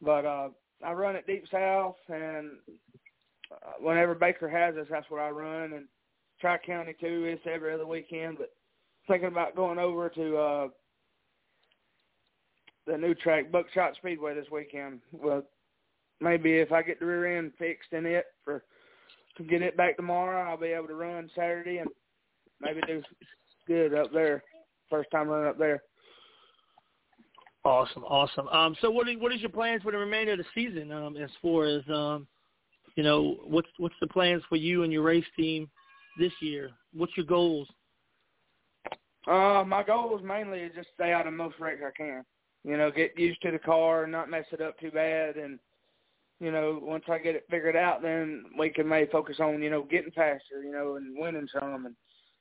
But 0.00 0.24
uh, 0.26 0.50
I 0.84 0.92
run 0.92 1.16
at 1.16 1.26
Deep 1.26 1.46
South, 1.50 1.96
and 2.08 2.58
uh, 3.50 3.72
whenever 3.80 4.14
Baker 4.14 4.48
has 4.48 4.76
us, 4.76 4.86
that's 4.90 5.10
where 5.10 5.22
I 5.22 5.30
run. 5.30 5.72
And 5.72 5.88
Tri 6.40 6.58
County 6.58 6.94
too. 7.00 7.24
It's 7.24 7.46
every 7.46 7.72
other 7.72 7.86
weekend. 7.86 8.38
But 8.38 8.52
thinking 9.06 9.28
about 9.28 9.56
going 9.56 9.78
over 9.78 10.08
to 10.10 10.36
uh, 10.36 10.68
the 12.86 12.96
new 12.96 13.14
track, 13.14 13.50
Buckshot 13.50 13.96
Speedway, 13.96 14.34
this 14.34 14.50
weekend. 14.52 15.00
Well, 15.12 15.44
maybe 16.20 16.58
if 16.58 16.72
I 16.72 16.82
get 16.82 17.00
the 17.00 17.06
rear 17.06 17.38
end 17.38 17.52
fixed 17.58 17.92
in 17.92 18.06
it 18.06 18.26
for 18.44 18.62
get 19.48 19.62
it 19.62 19.76
back 19.76 19.96
tomorrow, 19.96 20.50
I'll 20.50 20.56
be 20.56 20.68
able 20.68 20.88
to 20.88 20.94
run 20.94 21.30
Saturday 21.34 21.78
and 21.78 21.88
maybe 22.60 22.80
do 22.86 23.02
good 23.66 23.94
up 23.94 24.12
there. 24.12 24.42
First 24.90 25.10
time 25.10 25.28
running 25.28 25.48
up 25.48 25.58
there. 25.58 25.82
Awesome, 27.64 28.04
awesome. 28.04 28.48
Um, 28.48 28.76
so 28.80 28.90
what 28.90 29.08
is, 29.08 29.16
what 29.18 29.32
is 29.32 29.40
your 29.40 29.50
plans 29.50 29.82
for 29.82 29.92
the 29.92 29.98
remainder 29.98 30.32
of 30.32 30.38
the 30.38 30.44
season? 30.54 30.90
Um, 30.90 31.16
as 31.16 31.30
far 31.42 31.66
as 31.66 31.82
um, 31.92 32.26
you 32.94 33.02
know, 33.02 33.36
what's 33.44 33.68
what's 33.78 33.94
the 34.00 34.06
plans 34.06 34.42
for 34.48 34.56
you 34.56 34.84
and 34.84 34.92
your 34.92 35.02
race 35.02 35.24
team 35.36 35.68
this 36.18 36.32
year? 36.40 36.70
What's 36.94 37.16
your 37.16 37.26
goals? 37.26 37.68
Uh, 39.26 39.62
my 39.66 39.82
goal 39.82 40.16
is 40.18 40.24
mainly 40.24 40.60
to 40.60 40.70
just 40.70 40.88
stay 40.94 41.12
out 41.12 41.26
of 41.26 41.34
most 41.34 41.56
wrecks 41.60 41.82
I 41.86 41.90
can. 41.96 42.24
You 42.64 42.76
know, 42.76 42.90
get 42.90 43.18
used 43.18 43.40
to 43.42 43.50
the 43.50 43.58
car 43.58 44.06
not 44.06 44.30
mess 44.30 44.46
it 44.50 44.60
up 44.60 44.78
too 44.78 44.90
bad. 44.90 45.36
And 45.36 45.58
you 46.40 46.50
know, 46.50 46.80
once 46.82 47.04
I 47.08 47.18
get 47.18 47.34
it 47.34 47.44
figured 47.50 47.76
out, 47.76 48.02
then 48.02 48.44
we 48.58 48.70
can 48.70 48.88
maybe 48.88 49.10
focus 49.10 49.36
on 49.40 49.62
you 49.62 49.70
know 49.70 49.82
getting 49.82 50.12
faster, 50.12 50.62
you 50.64 50.72
know, 50.72 50.96
and 50.96 51.16
winning 51.18 51.48
some 51.52 51.86
and 51.86 51.94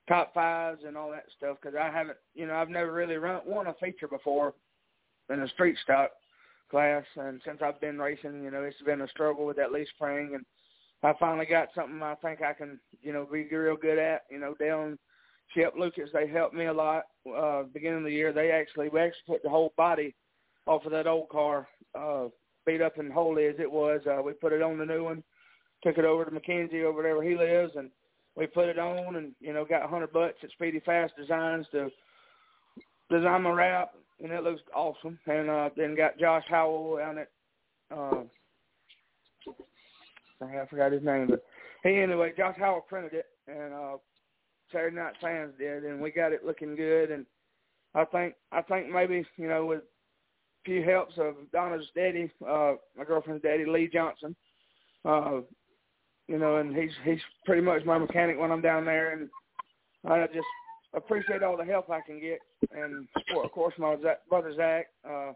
top 0.07 0.33
fives 0.33 0.81
and 0.85 0.97
all 0.97 1.11
that 1.11 1.25
stuff. 1.37 1.57
Because 1.61 1.77
I 1.79 1.89
haven't, 1.89 2.17
you 2.33 2.47
know, 2.47 2.55
I've 2.55 2.69
never 2.69 2.91
really 2.91 3.15
run 3.15 3.41
won 3.45 3.67
a 3.67 3.73
feature 3.75 4.07
before 4.07 4.53
in 5.29 5.41
a 5.41 5.47
street 5.49 5.77
stock 5.83 6.11
class, 6.69 7.03
and 7.15 7.41
since 7.45 7.59
I've 7.61 7.79
been 7.79 7.97
racing, 7.97 8.43
you 8.43 8.51
know, 8.51 8.63
it's 8.63 8.81
been 8.85 9.01
a 9.01 9.07
struggle 9.07 9.45
with 9.45 9.57
that 9.57 9.71
leaf 9.71 9.87
spring, 9.95 10.31
and 10.35 10.45
I 11.03 11.13
finally 11.19 11.45
got 11.45 11.69
something 11.75 12.01
I 12.01 12.15
think 12.15 12.41
I 12.41 12.53
can, 12.53 12.79
you 13.01 13.13
know, 13.13 13.25
be 13.31 13.47
real 13.49 13.77
good 13.77 13.99
at. 13.99 14.23
You 14.29 14.39
know, 14.39 14.55
Dale 14.59 14.83
and 14.83 14.97
Chip 15.53 15.73
Lucas, 15.77 16.09
they 16.13 16.27
helped 16.27 16.55
me 16.55 16.65
a 16.65 16.73
lot. 16.73 17.03
Uh, 17.35 17.63
beginning 17.73 17.99
of 17.99 18.03
the 18.05 18.11
year, 18.11 18.33
they 18.33 18.51
actually 18.51 18.89
we 18.89 18.99
actually 18.99 19.33
took 19.33 19.43
the 19.43 19.49
whole 19.49 19.73
body 19.77 20.15
off 20.65 20.85
of 20.85 20.91
that 20.91 21.07
old 21.07 21.29
car, 21.29 21.67
uh, 21.97 22.25
beat 22.65 22.81
up 22.81 22.97
and 22.97 23.11
holy 23.11 23.45
as 23.45 23.55
it 23.59 23.71
was. 23.71 24.01
Uh, 24.05 24.21
we 24.21 24.33
put 24.33 24.53
it 24.53 24.61
on 24.61 24.77
the 24.77 24.85
new 24.85 25.03
one, 25.03 25.23
took 25.83 25.97
it 25.97 26.05
over 26.05 26.25
to 26.25 26.31
McKenzie 26.31 26.83
over 26.83 27.01
there 27.01 27.15
where 27.15 27.29
he 27.29 27.37
lives, 27.37 27.73
and 27.75 27.89
we 28.37 28.45
put 28.45 28.69
it 28.69 28.77
on, 28.77 29.15
and 29.15 29.33
you 29.41 29.51
know, 29.51 29.65
got 29.65 29.83
a 29.83 29.87
hundred 29.87 30.13
bucks 30.13 30.37
at 30.43 30.51
Speedy 30.51 30.79
Fast 30.85 31.13
Designs 31.17 31.65
to 31.71 31.89
design 33.09 33.41
my 33.41 33.49
wrap, 33.49 33.93
and 34.21 34.31
it 34.31 34.43
looks 34.43 34.61
awesome. 34.75 35.17
And 35.25 35.49
uh, 35.49 35.69
then 35.75 35.95
got 35.95 36.19
Josh 36.19 36.43
Howell 36.47 36.97
down 36.97 37.17
at. 37.17 37.29
Uh, 37.91 38.23
I 40.39 40.65
forgot 40.69 40.91
his 40.91 41.03
name, 41.03 41.27
but 41.29 41.43
he 41.83 41.99
anyway, 41.99 42.31
Josh 42.37 42.55
Howell 42.59 42.85
printed 42.87 43.13
it, 43.13 43.25
and 43.47 43.73
uh, 43.73 43.97
Saturday 44.71 44.95
Night 44.95 45.13
Fans 45.19 45.53
did, 45.57 45.83
and 45.83 45.99
we 45.99 46.11
got 46.11 46.31
it 46.31 46.45
looking 46.45 46.75
good. 46.75 47.09
And 47.09 47.25
I 47.95 48.05
think 48.05 48.35
I 48.51 48.61
think 48.61 48.91
maybe 48.91 49.25
you 49.37 49.47
know 49.47 49.65
with 49.65 49.79
a 49.79 50.63
few 50.63 50.83
helps 50.83 51.15
of 51.17 51.35
Donna's 51.51 51.87
daddy, 51.95 52.31
uh, 52.47 52.73
my 52.95 53.03
girlfriend's 53.03 53.41
daddy, 53.41 53.65
Lee 53.65 53.89
Johnson, 53.91 54.35
uh, 55.05 55.39
you 56.27 56.37
know, 56.37 56.57
and 56.57 56.75
he's 56.75 56.91
he's 57.03 57.21
pretty 57.45 57.61
much 57.61 57.85
my 57.85 57.97
mechanic 57.97 58.39
when 58.39 58.51
I'm 58.51 58.61
down 58.61 58.85
there, 58.85 59.13
and 59.13 59.29
I 60.05 60.27
just 60.27 60.47
appreciate 60.93 61.43
all 61.43 61.57
the 61.57 61.63
help 61.63 61.89
I 61.89 62.01
can 62.01 62.19
get, 62.19 62.39
and 62.71 63.07
of 63.43 63.51
course 63.51 63.73
my 63.77 63.95
brother 64.29 64.53
Zach. 64.55 64.87
Uh, 65.07 65.33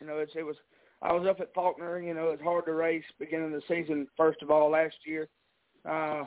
you 0.00 0.06
know, 0.06 0.18
it's, 0.18 0.32
it 0.36 0.42
was 0.42 0.56
I 1.02 1.12
was 1.12 1.26
up 1.28 1.40
at 1.40 1.54
Faulkner. 1.54 2.00
You 2.00 2.14
know, 2.14 2.30
it's 2.30 2.42
hard 2.42 2.66
to 2.66 2.72
race 2.72 3.04
beginning 3.18 3.52
of 3.54 3.60
the 3.60 3.62
season. 3.68 4.06
First 4.16 4.42
of 4.42 4.50
all, 4.50 4.70
last 4.70 4.96
year, 5.04 5.28
uh, 5.88 6.24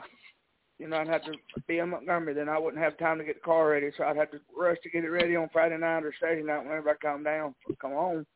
you 0.78 0.88
know, 0.88 0.96
I'd 0.96 1.08
have 1.08 1.24
to 1.24 1.32
be 1.66 1.78
in 1.78 1.90
Montgomery. 1.90 2.34
Then 2.34 2.48
I 2.48 2.58
wouldn't 2.58 2.82
have 2.82 2.98
time 2.98 3.18
to 3.18 3.24
get 3.24 3.36
the 3.36 3.44
car 3.44 3.70
ready, 3.70 3.90
so 3.96 4.04
I'd 4.04 4.16
have 4.16 4.30
to 4.32 4.40
rush 4.56 4.78
to 4.82 4.90
get 4.90 5.04
it 5.04 5.08
ready 5.08 5.36
on 5.36 5.48
Friday 5.52 5.78
night 5.78 6.04
or 6.04 6.12
Saturday 6.20 6.42
night 6.42 6.64
whenever 6.64 6.90
I 6.90 6.94
come 7.00 7.22
down, 7.22 7.54
come 7.80 7.92
home. 7.92 8.26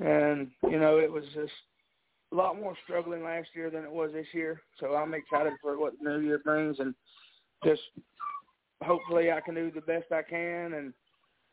And 0.00 0.50
you 0.64 0.78
know, 0.78 0.98
it 0.98 1.10
was 1.10 1.24
just 1.34 1.52
a 2.32 2.34
lot 2.34 2.60
more 2.60 2.74
struggling 2.84 3.22
last 3.22 3.48
year 3.54 3.70
than 3.70 3.84
it 3.84 3.90
was 3.90 4.12
this 4.12 4.26
year. 4.32 4.60
So 4.80 4.94
I'm 4.94 5.14
excited 5.14 5.52
for 5.62 5.78
what 5.78 5.94
the 6.02 6.10
new 6.10 6.26
year 6.26 6.38
brings, 6.38 6.78
and 6.80 6.94
just 7.64 7.82
hopefully 8.82 9.30
I 9.30 9.40
can 9.40 9.54
do 9.54 9.70
the 9.70 9.80
best 9.80 10.10
I 10.12 10.22
can 10.22 10.74
and 10.74 10.92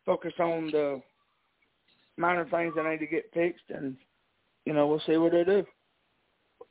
focus 0.05 0.33
on 0.39 0.71
the 0.71 1.01
minor 2.17 2.47
things 2.49 2.73
that 2.75 2.85
need 2.85 2.99
to 2.99 3.07
get 3.07 3.31
fixed, 3.33 3.65
and 3.69 3.95
you 4.65 4.73
know 4.73 4.87
we'll 4.87 5.01
see 5.05 5.17
what 5.17 5.31
they 5.31 5.43
do. 5.43 5.65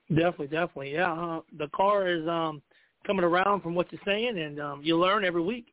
Definitely, 0.08 0.48
definitely, 0.48 0.92
yeah. 0.94 1.12
Uh, 1.12 1.40
the 1.58 1.68
car 1.68 2.08
is 2.08 2.26
um 2.28 2.60
coming 3.06 3.24
around 3.24 3.62
from 3.62 3.74
what 3.74 3.90
you're 3.92 4.00
saying, 4.04 4.38
and 4.38 4.60
um 4.60 4.80
you 4.82 4.98
learn 4.98 5.24
every 5.24 5.42
week. 5.42 5.66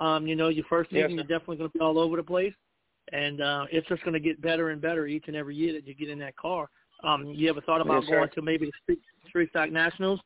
Um, 0.00 0.26
you 0.26 0.34
know, 0.34 0.48
your 0.48 0.64
first 0.70 0.90
season, 0.90 1.10
yes, 1.10 1.16
you're 1.16 1.38
definitely 1.38 1.58
going 1.58 1.70
to 1.70 1.78
be 1.78 1.84
all 1.84 1.98
over 1.98 2.16
the 2.16 2.22
place, 2.22 2.54
and 3.12 3.42
uh, 3.42 3.66
it's 3.70 3.86
just 3.88 4.02
going 4.04 4.14
to 4.14 4.20
get 4.20 4.40
better 4.40 4.70
and 4.70 4.80
better 4.80 5.06
each 5.06 5.24
and 5.26 5.36
every 5.36 5.54
year 5.54 5.74
that 5.74 5.86
you 5.86 5.94
get 5.94 6.08
in 6.08 6.18
that 6.20 6.34
car. 6.36 6.70
Um, 7.04 7.26
you 7.26 7.48
ever 7.48 7.60
thought 7.60 7.80
about 7.80 8.04
yes, 8.04 8.10
going 8.10 8.30
to 8.34 8.42
maybe 8.42 8.66
the 8.66 8.72
street, 8.82 9.00
street 9.28 9.50
stock 9.50 9.70
nationals 9.70 10.20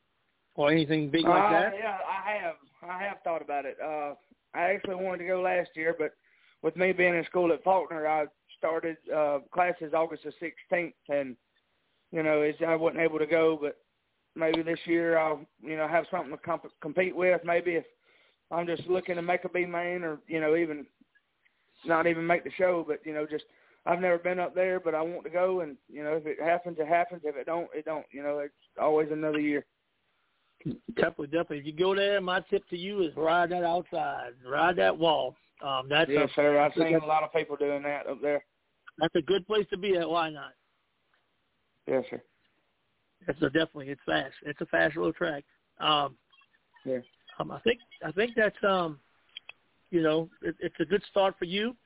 or 0.54 0.70
anything 0.70 1.10
big 1.10 1.24
like 1.24 1.42
uh, 1.42 1.50
that? 1.50 1.72
Yeah, 1.78 1.98
I 2.06 2.32
have. 2.42 2.56
I 2.82 3.02
have 3.02 3.18
thought 3.24 3.42
about 3.42 3.64
it. 3.64 3.76
Uh, 3.82 4.14
I 4.54 4.72
actually 4.72 4.96
wanted 4.96 5.18
to 5.18 5.26
go 5.26 5.40
last 5.40 5.70
year, 5.74 5.94
but 5.98 6.12
with 6.62 6.76
me 6.76 6.92
being 6.92 7.14
in 7.14 7.24
school 7.24 7.52
at 7.52 7.64
Faulkner, 7.64 8.06
I 8.06 8.26
started 8.58 8.96
uh, 9.14 9.38
classes 9.52 9.92
August 9.94 10.24
the 10.24 10.32
16th, 10.72 10.92
and 11.08 11.36
you 12.12 12.22
know, 12.22 12.42
is 12.42 12.54
I 12.66 12.74
wasn't 12.76 13.02
able 13.02 13.18
to 13.18 13.26
go. 13.26 13.58
But 13.60 13.78
maybe 14.34 14.62
this 14.62 14.78
year 14.84 15.18
I'll, 15.18 15.40
you 15.62 15.76
know, 15.76 15.88
have 15.88 16.04
something 16.10 16.30
to 16.30 16.36
comp- 16.38 16.80
compete 16.80 17.16
with. 17.16 17.40
Maybe 17.44 17.72
if 17.72 17.84
I'm 18.50 18.66
just 18.66 18.86
looking 18.86 19.16
to 19.16 19.22
make 19.22 19.44
a 19.44 19.48
B 19.48 19.64
main, 19.64 20.04
or 20.04 20.18
you 20.28 20.40
know, 20.40 20.56
even 20.56 20.86
not 21.84 22.06
even 22.06 22.26
make 22.26 22.44
the 22.44 22.50
show, 22.56 22.84
but 22.86 23.00
you 23.04 23.14
know, 23.14 23.26
just 23.26 23.44
I've 23.86 24.00
never 24.00 24.18
been 24.18 24.40
up 24.40 24.54
there, 24.54 24.80
but 24.80 24.94
I 24.94 25.02
want 25.02 25.24
to 25.24 25.30
go, 25.30 25.60
and 25.60 25.76
you 25.88 26.02
know, 26.02 26.14
if 26.14 26.26
it 26.26 26.40
happens, 26.42 26.76
it 26.80 26.88
happens. 26.88 27.22
If 27.24 27.36
it 27.36 27.46
don't, 27.46 27.68
it 27.72 27.84
don't. 27.84 28.04
You 28.10 28.22
know, 28.22 28.40
it's 28.40 28.52
always 28.80 29.08
another 29.12 29.38
year. 29.38 29.64
Definitely, 30.96 31.28
definitely. 31.28 31.58
If 31.58 31.66
you 31.66 31.72
go 31.72 31.94
there, 31.94 32.20
my 32.20 32.40
tip 32.50 32.68
to 32.70 32.76
you 32.76 33.02
is 33.02 33.16
ride 33.16 33.50
that 33.50 33.62
outside, 33.62 34.32
ride 34.44 34.76
that 34.76 34.96
wall. 34.96 35.36
Um, 35.62 35.88
that's 35.88 36.10
yes, 36.10 36.28
a, 36.32 36.34
sir. 36.34 36.58
I've 36.58 36.72
seen 36.74 36.96
a 36.96 37.06
lot 37.06 37.22
of 37.22 37.32
people 37.32 37.56
doing 37.56 37.82
that 37.84 38.06
up 38.08 38.20
there. 38.20 38.44
That's 38.98 39.14
a 39.14 39.22
good 39.22 39.46
place 39.46 39.66
to 39.70 39.78
be 39.78 39.96
at. 39.96 40.08
Why 40.08 40.30
not? 40.30 40.52
Yes, 41.86 42.04
sir. 42.10 42.20
It's 43.28 43.40
a, 43.42 43.46
definitely 43.46 43.90
it's 43.90 44.00
fast. 44.04 44.34
It's 44.42 44.60
a 44.60 44.66
fast 44.66 44.96
little 44.96 45.12
track. 45.12 45.44
Um, 45.78 46.16
yeah. 46.84 46.98
Um, 47.38 47.52
I 47.52 47.60
think 47.60 47.78
I 48.04 48.10
think 48.12 48.32
that's 48.36 48.56
um, 48.66 48.98
you 49.90 50.02
know, 50.02 50.28
it, 50.42 50.56
it's 50.58 50.80
a 50.80 50.84
good 50.84 51.02
start 51.10 51.36
for 51.38 51.44
you. 51.44 51.76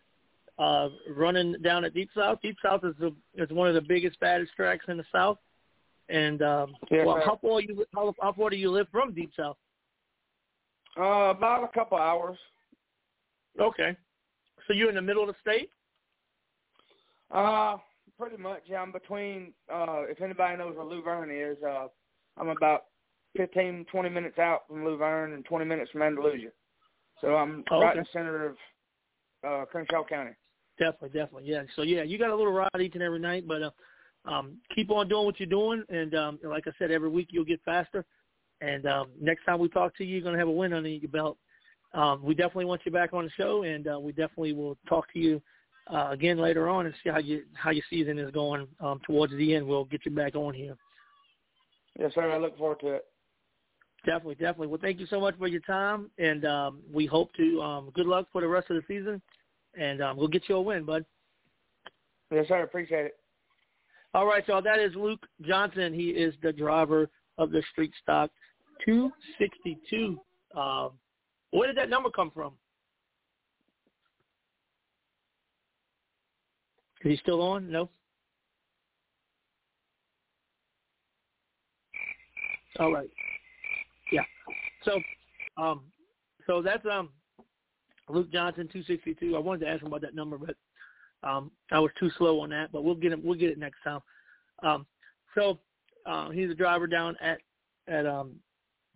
Uh, 0.60 0.90
running 1.08 1.54
down 1.62 1.86
at 1.86 1.94
Deep 1.94 2.10
South. 2.14 2.38
Deep 2.42 2.56
South 2.62 2.84
is 2.84 2.94
the 3.00 3.14
is 3.34 3.48
one 3.50 3.66
of 3.66 3.72
the 3.74 3.80
biggest, 3.80 4.20
baddest 4.20 4.52
tracks 4.54 4.84
in 4.88 4.98
the 4.98 5.04
South. 5.10 5.38
And 6.10 6.42
um, 6.42 6.74
yes, 6.90 7.06
well, 7.06 7.16
sir. 7.16 7.22
how 7.24 7.38
far 7.40 7.60
you 7.62 7.86
how, 7.94 8.14
how 8.20 8.34
far 8.34 8.50
do 8.50 8.56
you 8.56 8.70
live 8.70 8.86
from 8.92 9.14
Deep 9.14 9.30
South? 9.34 9.56
Uh, 10.98 11.30
about 11.30 11.64
a 11.64 11.68
couple 11.68 11.96
hours. 11.96 12.36
Okay. 13.58 13.96
So 14.66 14.74
you're 14.74 14.90
in 14.90 14.96
the 14.96 15.00
middle 15.00 15.22
of 15.22 15.28
the 15.28 15.34
state? 15.40 15.70
Uh, 17.30 17.78
pretty 18.18 18.36
much. 18.36 18.62
Yeah, 18.66 18.82
I'm 18.82 18.92
between. 18.92 19.54
Uh, 19.72 20.02
if 20.10 20.20
anybody 20.20 20.58
knows 20.58 20.76
where 20.76 20.84
Luverne 20.84 21.52
is, 21.52 21.56
uh, 21.62 21.86
I'm 22.36 22.48
about 22.48 22.82
fifteen, 23.34 23.86
twenty 23.90 24.10
minutes 24.10 24.38
out 24.38 24.64
from 24.68 24.84
Luverne 24.84 25.32
and 25.32 25.42
20 25.44 25.64
minutes 25.64 25.90
from 25.90 26.02
Andalusia. 26.02 26.50
So 27.22 27.36
I'm 27.36 27.64
Oh, 27.70 27.80
right 27.80 27.96
in 27.96 28.02
the 28.02 28.08
center 28.12 28.46
of 28.46 28.56
uh, 29.42 29.64
Crenshaw 29.64 30.04
County. 30.04 30.32
Definitely, 30.80 31.10
definitely, 31.10 31.48
yeah. 31.50 31.62
So 31.76 31.82
yeah, 31.82 32.02
you 32.02 32.18
got 32.18 32.30
a 32.30 32.34
little 32.34 32.52
ride 32.52 32.70
each 32.80 32.94
and 32.94 33.02
every 33.02 33.18
night, 33.18 33.46
but 33.46 33.62
uh, 33.62 33.70
um, 34.24 34.56
keep 34.74 34.90
on 34.90 35.08
doing 35.08 35.26
what 35.26 35.38
you're 35.38 35.46
doing, 35.46 35.84
and 35.90 36.14
um, 36.14 36.38
like 36.42 36.66
I 36.66 36.70
said, 36.78 36.90
every 36.90 37.10
week 37.10 37.28
you'll 37.30 37.44
get 37.44 37.60
faster. 37.66 38.04
And 38.62 38.86
um, 38.86 39.08
next 39.20 39.44
time 39.44 39.58
we 39.58 39.68
talk 39.68 39.94
to 39.98 40.04
you, 40.04 40.14
you're 40.14 40.24
gonna 40.24 40.38
have 40.38 40.48
a 40.48 40.50
win 40.50 40.72
under 40.72 40.88
your 40.88 41.10
belt. 41.10 41.36
Um, 41.92 42.22
we 42.22 42.34
definitely 42.34 42.64
want 42.64 42.80
you 42.86 42.92
back 42.92 43.12
on 43.12 43.24
the 43.24 43.30
show, 43.36 43.62
and 43.62 43.86
uh, 43.88 44.00
we 44.00 44.12
definitely 44.12 44.54
will 44.54 44.78
talk 44.88 45.12
to 45.12 45.18
you 45.18 45.42
uh, 45.92 46.08
again 46.12 46.38
later 46.38 46.66
on 46.66 46.86
and 46.86 46.94
see 47.04 47.10
how 47.10 47.18
you 47.18 47.42
how 47.52 47.70
your 47.70 47.84
season 47.90 48.18
is 48.18 48.30
going 48.30 48.66
um, 48.80 49.00
towards 49.06 49.34
the 49.34 49.54
end. 49.54 49.66
We'll 49.66 49.84
get 49.84 50.06
you 50.06 50.12
back 50.12 50.34
on 50.34 50.54
here. 50.54 50.78
Yes, 51.98 52.12
sir. 52.14 52.30
I 52.30 52.38
look 52.38 52.56
forward 52.56 52.80
to 52.80 52.94
it. 52.94 53.04
Definitely, 54.06 54.36
definitely. 54.36 54.68
Well, 54.68 54.80
thank 54.80 54.98
you 54.98 55.06
so 55.06 55.20
much 55.20 55.36
for 55.36 55.46
your 55.46 55.60
time, 55.60 56.10
and 56.16 56.46
um, 56.46 56.80
we 56.90 57.04
hope 57.04 57.34
to 57.34 57.60
um, 57.60 57.90
good 57.94 58.06
luck 58.06 58.28
for 58.32 58.40
the 58.40 58.48
rest 58.48 58.70
of 58.70 58.76
the 58.76 58.82
season, 58.88 59.20
and 59.78 60.02
um, 60.02 60.16
we'll 60.16 60.28
get 60.28 60.48
you 60.48 60.56
a 60.56 60.60
win, 60.60 60.84
bud. 60.84 61.04
Yes, 62.30 62.46
sir. 62.48 62.62
Appreciate 62.62 63.06
it. 63.06 63.16
All 64.14 64.26
right, 64.26 64.46
y'all. 64.48 64.62
That 64.62 64.78
is 64.78 64.94
Luke 64.94 65.24
Johnson. 65.42 65.94
He 65.94 66.10
is 66.10 66.34
the 66.42 66.52
driver 66.52 67.08
of 67.38 67.50
the 67.50 67.62
Street 67.72 67.92
Stock 68.02 68.30
262. 68.84 70.20
Um, 70.56 70.90
where 71.52 71.68
did 71.68 71.76
that 71.76 71.88
number 71.88 72.10
come 72.10 72.30
from? 72.30 72.54
Is 77.04 77.12
he 77.12 77.16
still 77.16 77.40
on? 77.40 77.70
No. 77.70 77.88
All 82.78 82.92
right. 82.92 83.10
Yeah. 84.12 84.22
So, 84.84 85.00
um, 85.56 85.82
so 86.46 86.62
that's 86.62 86.84
um, 86.86 87.10
Luke 88.10 88.30
Johnson, 88.32 88.68
262. 88.72 89.36
I 89.36 89.38
wanted 89.38 89.64
to 89.64 89.70
ask 89.70 89.82
him 89.82 89.88
about 89.88 90.02
that 90.02 90.14
number, 90.14 90.38
but 90.38 90.56
um, 91.28 91.50
I 91.70 91.78
was 91.78 91.90
too 91.98 92.10
slow 92.18 92.40
on 92.40 92.50
that. 92.50 92.72
But 92.72 92.84
we'll 92.84 92.94
get 92.94 93.12
him. 93.12 93.20
We'll 93.24 93.38
get 93.38 93.50
it 93.50 93.58
next 93.58 93.78
time. 93.82 94.00
Um, 94.62 94.86
so 95.34 95.58
uh, 96.06 96.30
he's 96.30 96.50
a 96.50 96.54
driver 96.54 96.86
down 96.86 97.16
at 97.20 97.38
at 97.88 98.06
um, 98.06 98.36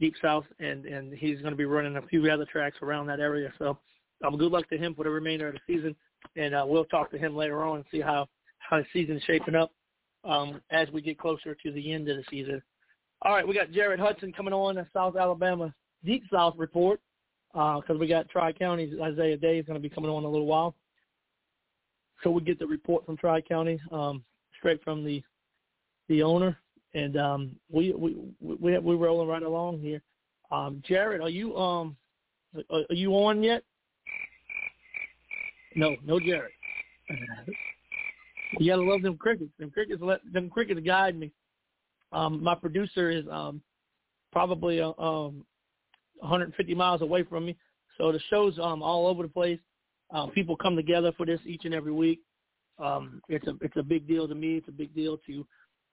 Deep 0.00 0.14
South, 0.22 0.44
and 0.58 0.84
and 0.86 1.12
he's 1.12 1.40
going 1.40 1.52
to 1.52 1.56
be 1.56 1.64
running 1.64 1.96
a 1.96 2.02
few 2.02 2.30
other 2.30 2.46
tracks 2.46 2.76
around 2.82 3.06
that 3.06 3.20
area. 3.20 3.52
So 3.58 3.78
um, 4.24 4.36
good 4.36 4.52
luck 4.52 4.68
to 4.70 4.78
him 4.78 4.94
for 4.94 5.04
the 5.04 5.10
remainder 5.10 5.48
of 5.48 5.54
the 5.54 5.60
season, 5.66 5.94
and 6.36 6.54
uh, 6.54 6.64
we'll 6.66 6.84
talk 6.86 7.10
to 7.10 7.18
him 7.18 7.36
later 7.36 7.62
on 7.62 7.76
and 7.76 7.84
see 7.90 8.00
how 8.00 8.26
how 8.58 8.78
the 8.78 8.86
season's 8.92 9.22
shaping 9.24 9.54
up 9.54 9.70
um, 10.24 10.60
as 10.70 10.88
we 10.90 11.02
get 11.02 11.18
closer 11.18 11.54
to 11.54 11.72
the 11.72 11.92
end 11.92 12.08
of 12.08 12.16
the 12.16 12.24
season. 12.30 12.62
All 13.22 13.32
right, 13.32 13.46
we 13.46 13.54
got 13.54 13.70
Jared 13.70 14.00
Hudson 14.00 14.32
coming 14.32 14.52
on, 14.52 14.78
a 14.78 14.86
South 14.92 15.16
Alabama 15.16 15.72
Deep 16.04 16.24
South 16.32 16.54
report, 16.58 17.00
because 17.54 17.96
we 18.00 18.08
got 18.08 18.28
Tri 18.28 18.52
County's 18.52 18.98
Isaiah 19.00 19.36
Day 19.36 19.58
is 19.58 19.66
going 19.66 19.80
to 19.80 19.88
be 19.88 19.94
coming 19.94 20.10
on 20.10 20.18
in 20.18 20.24
a 20.24 20.30
little 20.30 20.46
while. 20.46 20.74
So 22.22 22.30
we 22.30 22.42
get 22.42 22.58
the 22.58 22.66
report 22.66 23.06
from 23.06 23.16
Tri 23.16 23.40
County 23.40 23.80
um, 23.92 24.24
straight 24.58 24.82
from 24.82 25.04
the 25.04 25.22
the 26.08 26.22
owner, 26.22 26.58
and 26.94 27.16
um, 27.16 27.50
we 27.70 27.92
we 27.92 28.16
we 28.40 28.78
we're 28.78 28.96
rolling 28.96 29.28
right 29.28 29.42
along 29.42 29.80
here. 29.80 30.02
Um, 30.50 30.82
Jared, 30.86 31.20
are 31.20 31.30
you 31.30 31.56
um 31.56 31.96
are 32.70 32.84
you 32.90 33.12
on 33.12 33.42
yet? 33.42 33.62
No, 35.76 35.96
no, 36.04 36.18
Jared. 36.18 36.52
you 38.58 38.70
gotta 38.70 38.82
love 38.82 39.02
them 39.02 39.16
crickets. 39.16 39.50
Them 39.58 39.70
crickets 39.70 40.02
let 40.02 40.20
them 40.32 40.50
crickets 40.50 40.80
guide 40.80 41.16
me. 41.16 41.30
Um, 42.12 42.42
my 42.42 42.54
producer 42.54 43.10
is 43.10 43.24
um 43.30 43.60
probably 44.32 44.80
uh, 44.80 44.92
um 44.98 45.44
150 46.18 46.74
miles 46.74 47.02
away 47.02 47.22
from 47.24 47.46
me, 47.46 47.56
so 47.98 48.12
the 48.12 48.20
show's 48.30 48.58
um 48.58 48.82
all 48.82 49.06
over 49.06 49.22
the 49.22 49.28
place. 49.28 49.58
Um, 50.10 50.30
people 50.30 50.56
come 50.56 50.76
together 50.76 51.12
for 51.16 51.26
this 51.26 51.40
each 51.44 51.64
and 51.64 51.74
every 51.74 51.92
week. 51.92 52.20
Um, 52.78 53.20
it's 53.28 53.46
a 53.46 53.54
it's 53.60 53.76
a 53.76 53.82
big 53.82 54.06
deal 54.06 54.28
to 54.28 54.34
me. 54.34 54.56
It's 54.56 54.68
a 54.68 54.72
big 54.72 54.94
deal 54.94 55.18
to 55.26 55.46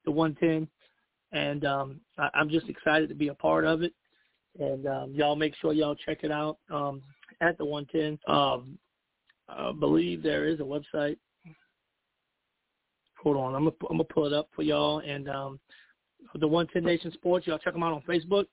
the 0.06 0.12
110, 0.12 0.68
and 1.32 1.66
um, 1.66 2.02
I, 2.18 2.30
I'm 2.34 2.50
just 2.50 2.70
excited 2.70 3.10
to 3.10 3.16
be 3.16 3.30
a 3.30 3.34
part 3.34 3.66
of 3.66 3.84
it. 3.84 3.94
And 4.60 4.88
um, 4.88 5.12
y'all 5.14 5.36
make 5.36 5.56
sure 5.62 5.74
y'all 5.74 5.96
check 5.96 6.20
it 6.24 6.32
out 6.32 6.58
um, 6.70 7.02
at 7.40 7.58
the 7.58 7.66
110. 7.66 8.20
Um, 8.34 8.78
I 9.48 9.72
believe 9.72 10.24
there 10.24 10.48
is 10.48 10.60
a 10.60 10.64
website. 10.64 11.18
Hold 13.22 13.38
on, 13.38 13.56
I'm 13.56 13.66
gonna 13.66 13.76
I'm 13.90 13.98
gonna 13.98 14.04
pull 14.06 14.26
it 14.26 14.34
up 14.34 14.50
for 14.56 14.64
y'all. 14.64 15.00
And 15.00 15.30
um, 15.30 15.60
the 16.40 16.48
110 16.48 16.84
Nation 16.84 17.12
Sports, 17.14 17.48
y'all 17.48 17.60
check 17.60 17.74
them 17.74 17.84
out 17.84 17.94
on 17.94 18.02
Facebook. 18.02 18.46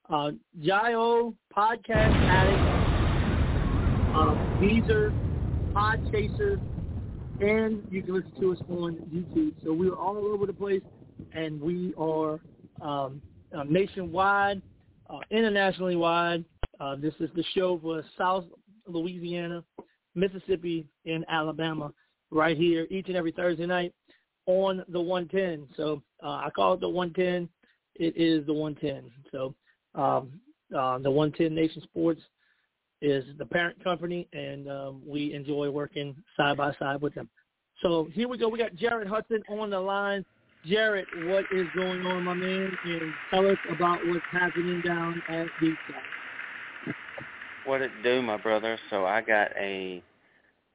uh, 0.10 0.32
Gio, 0.62 1.34
Podcast 1.56 2.14
Addict, 2.28 2.60
uh, 4.14 4.36
Deezer, 4.62 5.14
Podchaser, 5.74 6.60
and 7.40 7.86
you 7.90 8.04
can 8.04 8.16
listen 8.16 8.42
to 8.42 8.52
us 8.52 8.60
on 8.70 8.96
YouTube. 9.14 9.54
So 9.64 9.72
we 9.72 9.88
are 9.90 9.96
all 9.96 10.18
over 10.18 10.46
the 10.46 10.54
place, 10.54 10.84
and 11.34 11.62
we 11.62 11.94
are 11.98 12.40
um, 12.82 13.22
uh, 13.56 13.64
nationwide, 13.64 14.62
uh, 15.10 15.20
internationally 15.32 15.96
wide. 15.96 16.44
Uh, 16.80 16.96
this 16.96 17.14
is 17.20 17.30
the 17.36 17.44
show 17.54 17.80
for 17.82 18.04
South 18.18 18.46
Louisiana, 18.88 19.64
Mississippi, 20.16 20.86
and 21.06 21.26
Alabama 21.30 21.94
right 22.32 22.58
here 22.58 22.88
each 22.90 23.08
and 23.08 23.16
every 23.16 23.32
Thursday 23.32 23.66
night 23.66 23.94
on 24.48 24.84
the 24.90 25.00
110. 25.00 25.68
So 25.78 26.02
uh, 26.24 26.42
I 26.46 26.50
call 26.54 26.74
it 26.74 26.82
the 26.82 26.90
110. 26.90 27.48
It 27.96 28.18
is 28.18 28.46
the 28.46 28.54
110. 28.54 29.12
So 29.32 29.54
um, 29.96 30.40
uh, 30.76 30.98
the 31.00 31.12
110 31.12 31.54
Nation 31.54 31.82
Sports 31.84 32.22
is 33.02 33.26
the 33.38 33.46
parent 33.46 33.82
company, 33.84 34.28
and 34.34 34.70
um, 34.70 35.02
we 35.06 35.34
enjoy 35.34 35.70
working 35.70 36.16
side 36.38 36.58
by 36.58 36.74
side 36.80 37.02
with 37.02 37.14
them. 37.14 37.30
So 37.82 38.08
here 38.14 38.28
we 38.28 38.38
go. 38.38 38.48
We 38.48 38.58
got 38.58 38.76
Jared 38.76 39.08
Hudson 39.08 39.44
on 39.50 39.70
the 39.70 39.80
line. 39.80 40.26
Jared, 40.66 41.08
what 41.26 41.44
is 41.52 41.68
going 41.76 42.06
on, 42.06 42.24
my 42.24 42.34
man? 42.34 42.72
And 42.86 43.14
tell 43.30 43.46
us 43.50 43.58
about 43.70 44.00
what's 44.06 44.24
happening 44.32 44.82
down 44.82 45.22
at 45.28 45.48
Deep 45.60 45.76
South. 45.90 46.96
What 47.66 47.82
it 47.82 47.92
do, 48.02 48.22
my 48.22 48.38
brother? 48.38 48.78
So 48.90 49.06
I 49.06 49.22
got 49.22 49.52
a 49.58 50.02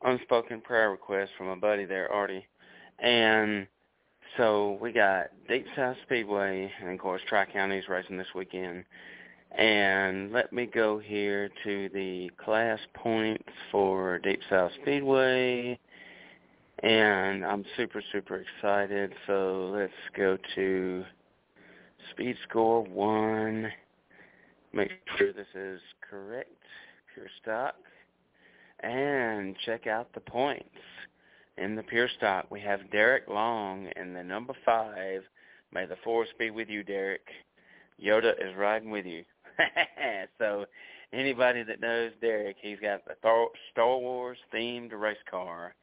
unspoken 0.02 0.60
prayer 0.60 0.90
request 0.90 1.32
from 1.38 1.48
a 1.48 1.56
buddy 1.56 1.86
there, 1.86 2.12
Artie, 2.12 2.46
and 2.98 3.66
so 4.36 4.78
we 4.80 4.92
got 4.92 5.28
Deep 5.48 5.66
South 5.74 5.96
Speedway, 6.04 6.70
and 6.82 6.90
of 6.90 6.98
course 6.98 7.22
Tri 7.26 7.46
County's 7.46 7.88
racing 7.88 8.18
this 8.18 8.34
weekend. 8.34 8.84
And 9.52 10.32
let 10.32 10.52
me 10.52 10.66
go 10.66 10.98
here 10.98 11.48
to 11.64 11.88
the 11.94 12.30
class 12.42 12.78
points 12.92 13.48
for 13.72 14.18
Deep 14.18 14.40
South 14.50 14.70
Speedway 14.82 15.78
and 16.82 17.44
I'm 17.44 17.64
super, 17.76 18.02
super 18.12 18.36
excited. 18.36 19.12
So 19.26 19.70
let's 19.74 19.92
go 20.16 20.38
to 20.54 21.04
speed 22.10 22.36
score 22.48 22.84
one. 22.84 23.70
Make 24.72 24.92
sure 25.16 25.32
this 25.32 25.46
is 25.54 25.80
correct, 26.08 26.52
pure 27.14 27.26
stock. 27.42 27.74
And 28.80 29.56
check 29.66 29.86
out 29.86 30.12
the 30.14 30.20
points. 30.20 30.68
In 31.56 31.74
the 31.74 31.82
pure 31.82 32.08
stock, 32.16 32.46
we 32.50 32.60
have 32.60 32.90
Derek 32.92 33.26
Long 33.26 33.88
in 33.96 34.12
the 34.12 34.22
number 34.22 34.54
five. 34.64 35.22
May 35.72 35.86
the 35.86 35.96
force 36.04 36.28
be 36.38 36.50
with 36.50 36.68
you, 36.68 36.84
Derek. 36.84 37.26
Yoda 38.00 38.32
is 38.34 38.54
riding 38.56 38.90
with 38.90 39.04
you. 39.04 39.24
so 40.38 40.66
anybody 41.12 41.64
that 41.64 41.80
knows 41.80 42.12
Derek, 42.20 42.56
he's 42.62 42.78
got 42.78 43.04
the 43.04 43.16
Star 43.72 43.98
Wars 43.98 44.38
themed 44.54 44.92
race 44.92 45.16
car 45.28 45.74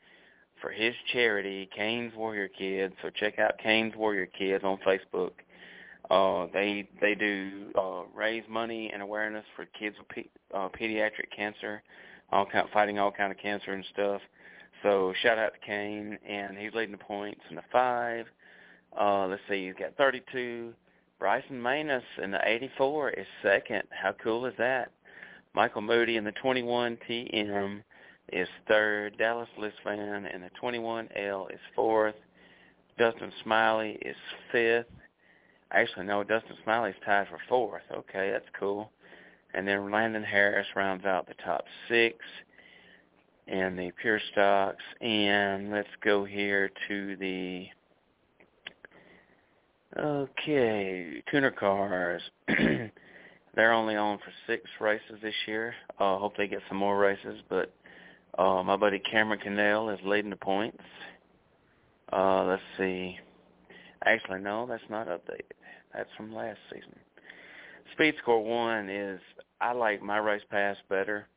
for 0.65 0.71
his 0.71 0.95
charity, 1.13 1.69
Kane's 1.75 2.15
Warrior 2.15 2.47
Kids. 2.47 2.95
So 3.03 3.11
check 3.11 3.37
out 3.37 3.59
Kane's 3.61 3.95
Warrior 3.95 4.25
Kids 4.25 4.63
on 4.63 4.79
Facebook. 4.79 5.33
Uh, 6.09 6.47
they 6.53 6.89
they 6.99 7.13
do 7.13 7.71
uh, 7.77 8.01
raise 8.15 8.43
money 8.49 8.89
and 8.91 9.03
awareness 9.03 9.45
for 9.55 9.67
kids 9.77 9.95
with 9.99 10.07
pe- 10.09 10.57
uh, 10.57 10.69
pediatric 10.69 11.29
cancer, 11.35 11.83
all 12.31 12.47
kind 12.47 12.67
fighting 12.73 12.97
all 12.97 13.11
kind 13.11 13.31
of 13.31 13.37
cancer 13.37 13.73
and 13.73 13.85
stuff. 13.93 14.21
So 14.81 15.13
shout 15.21 15.37
out 15.37 15.53
to 15.53 15.59
Kane, 15.59 16.17
and 16.27 16.57
he's 16.57 16.73
leading 16.73 16.93
the 16.93 16.97
points 16.97 17.41
in 17.51 17.57
the 17.57 17.63
five. 17.71 18.25
Uh, 18.99 19.27
let's 19.27 19.43
see, 19.47 19.67
he's 19.67 19.75
got 19.75 19.95
32. 19.97 20.73
Bryson 21.19 21.61
Manus 21.61 22.03
in 22.23 22.31
the 22.31 22.39
84 22.43 23.11
is 23.11 23.27
second. 23.43 23.83
How 23.91 24.13
cool 24.13 24.47
is 24.47 24.53
that? 24.57 24.91
Michael 25.53 25.81
Moody 25.81 26.17
in 26.17 26.23
the 26.23 26.31
21 26.31 26.97
TM 27.07 27.83
is 28.31 28.47
third. 28.67 29.17
Dallas 29.17 29.49
Listfan 29.59 30.33
in 30.33 30.41
the 30.41 30.49
21L 30.61 31.51
is 31.51 31.59
fourth. 31.75 32.15
Dustin 32.97 33.31
Smiley 33.43 33.97
is 34.01 34.15
fifth. 34.51 34.85
Actually, 35.71 36.05
no, 36.05 36.23
Dustin 36.23 36.55
Smiley's 36.63 36.95
tied 37.05 37.27
for 37.27 37.39
fourth. 37.49 37.83
Okay, 37.91 38.31
that's 38.31 38.45
cool. 38.57 38.91
And 39.53 39.67
then 39.67 39.91
Landon 39.91 40.23
Harris 40.23 40.67
rounds 40.75 41.05
out 41.05 41.27
the 41.27 41.33
top 41.43 41.65
six 41.89 42.17
in 43.47 43.75
the 43.75 43.91
pure 44.01 44.19
stocks. 44.31 44.83
And 45.01 45.71
let's 45.71 45.89
go 46.03 46.25
here 46.25 46.69
to 46.87 47.15
the 47.17 47.67
okay 49.97 51.21
tuner 51.29 51.51
cars. 51.51 52.21
They're 53.55 53.71
only 53.71 53.95
on 53.95 54.17
for 54.17 54.31
six 54.47 54.63
races 54.81 55.19
this 55.21 55.33
year. 55.47 55.73
Uh, 55.99 56.17
hope 56.17 56.35
they 56.35 56.47
get 56.47 56.59
some 56.67 56.77
more 56.77 56.97
races, 56.97 57.41
but 57.49 57.73
uh, 58.37 58.63
my 58.63 58.75
buddy 58.75 58.99
Cameron 58.99 59.39
Cannell 59.39 59.89
is 59.89 59.99
leading 60.03 60.29
the 60.29 60.35
points. 60.35 60.83
Uh, 62.11 62.43
let's 62.45 62.61
see. 62.77 63.17
Actually, 64.05 64.39
no, 64.39 64.65
that's 64.67 64.83
not 64.89 65.07
updated. 65.07 65.41
That's 65.93 66.09
from 66.17 66.33
last 66.33 66.59
season. 66.71 66.95
Speed 67.93 68.15
Score 68.21 68.43
1 68.43 68.89
is, 68.89 69.19
I 69.61 69.71
like 69.71 70.01
MyRacePass 70.01 70.75
better. 70.89 71.27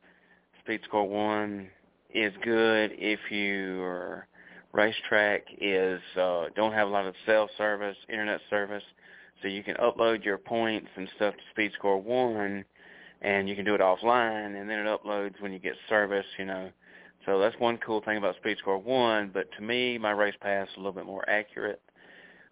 Speed 0.63 0.81
Score 0.85 1.07
1 1.07 1.67
is 2.13 2.33
good 2.43 2.91
if 2.95 3.19
your 3.29 4.27
racetrack 4.73 5.43
is 5.59 6.01
uh, 6.19 6.45
don't 6.55 6.73
have 6.73 6.87
a 6.87 6.91
lot 6.91 7.05
of 7.05 7.15
cell 7.25 7.49
service, 7.57 7.95
internet 8.09 8.41
service, 8.49 8.83
so 9.41 9.47
you 9.47 9.63
can 9.63 9.75
upload 9.75 10.23
your 10.23 10.37
points 10.37 10.89
and 10.95 11.07
stuff 11.15 11.33
to 11.33 11.41
Speed 11.51 11.71
Score 11.77 12.01
1, 12.01 12.65
and 13.21 13.49
you 13.49 13.55
can 13.55 13.65
do 13.65 13.73
it 13.73 13.81
offline, 13.81 14.59
and 14.59 14.69
then 14.69 14.79
it 14.79 14.85
uploads 14.85 15.39
when 15.41 15.53
you 15.53 15.59
get 15.59 15.73
service, 15.87 16.25
you 16.37 16.45
know, 16.45 16.69
so 17.25 17.39
that's 17.39 17.55
one 17.59 17.77
cool 17.77 18.01
thing 18.01 18.17
about 18.17 18.35
Speed 18.37 18.57
Score 18.59 18.77
1, 18.77 19.31
but 19.33 19.47
to 19.57 19.63
me, 19.63 19.97
MyRacePass 19.97 20.63
is 20.63 20.69
a 20.75 20.79
little 20.79 20.93
bit 20.93 21.05
more 21.05 21.27
accurate, 21.29 21.81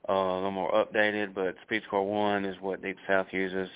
uh, 0.10 0.14
a 0.14 0.36
little 0.36 0.52
more 0.52 0.72
updated, 0.72 1.34
but 1.34 1.56
Speed 1.64 1.84
Score 1.88 2.06
1 2.06 2.46
is 2.46 2.56
what 2.62 2.82
Deep 2.82 2.98
South 3.08 3.28
uses. 3.32 3.70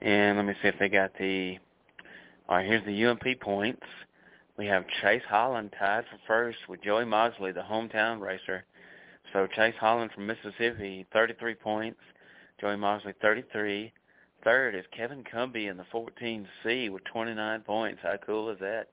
And 0.00 0.36
let 0.36 0.46
me 0.46 0.54
see 0.62 0.68
if 0.68 0.78
they 0.78 0.88
got 0.88 1.12
the, 1.18 1.58
all 2.48 2.56
right, 2.56 2.66
here's 2.66 2.84
the 2.84 3.04
UMP 3.04 3.40
points. 3.40 3.82
We 4.56 4.66
have 4.66 4.84
Chase 5.00 5.22
Holland 5.28 5.72
tied 5.78 6.04
for 6.10 6.18
first 6.26 6.58
with 6.68 6.82
Joey 6.82 7.04
Moxley, 7.04 7.52
the 7.52 7.60
hometown 7.60 8.20
racer. 8.20 8.64
So 9.32 9.46
Chase 9.46 9.74
Holland 9.78 10.10
from 10.14 10.26
Mississippi, 10.26 11.06
33 11.12 11.54
points. 11.54 12.00
Joey 12.60 12.76
Moxley, 12.76 13.14
33. 13.22 13.92
Third 14.44 14.74
is 14.74 14.84
Kevin 14.94 15.22
Cumby 15.24 15.70
in 15.70 15.76
the 15.76 15.84
14C 15.94 16.90
with 16.90 17.04
29 17.04 17.60
points. 17.60 18.00
How 18.02 18.16
cool 18.24 18.50
is 18.50 18.58
that? 18.60 18.88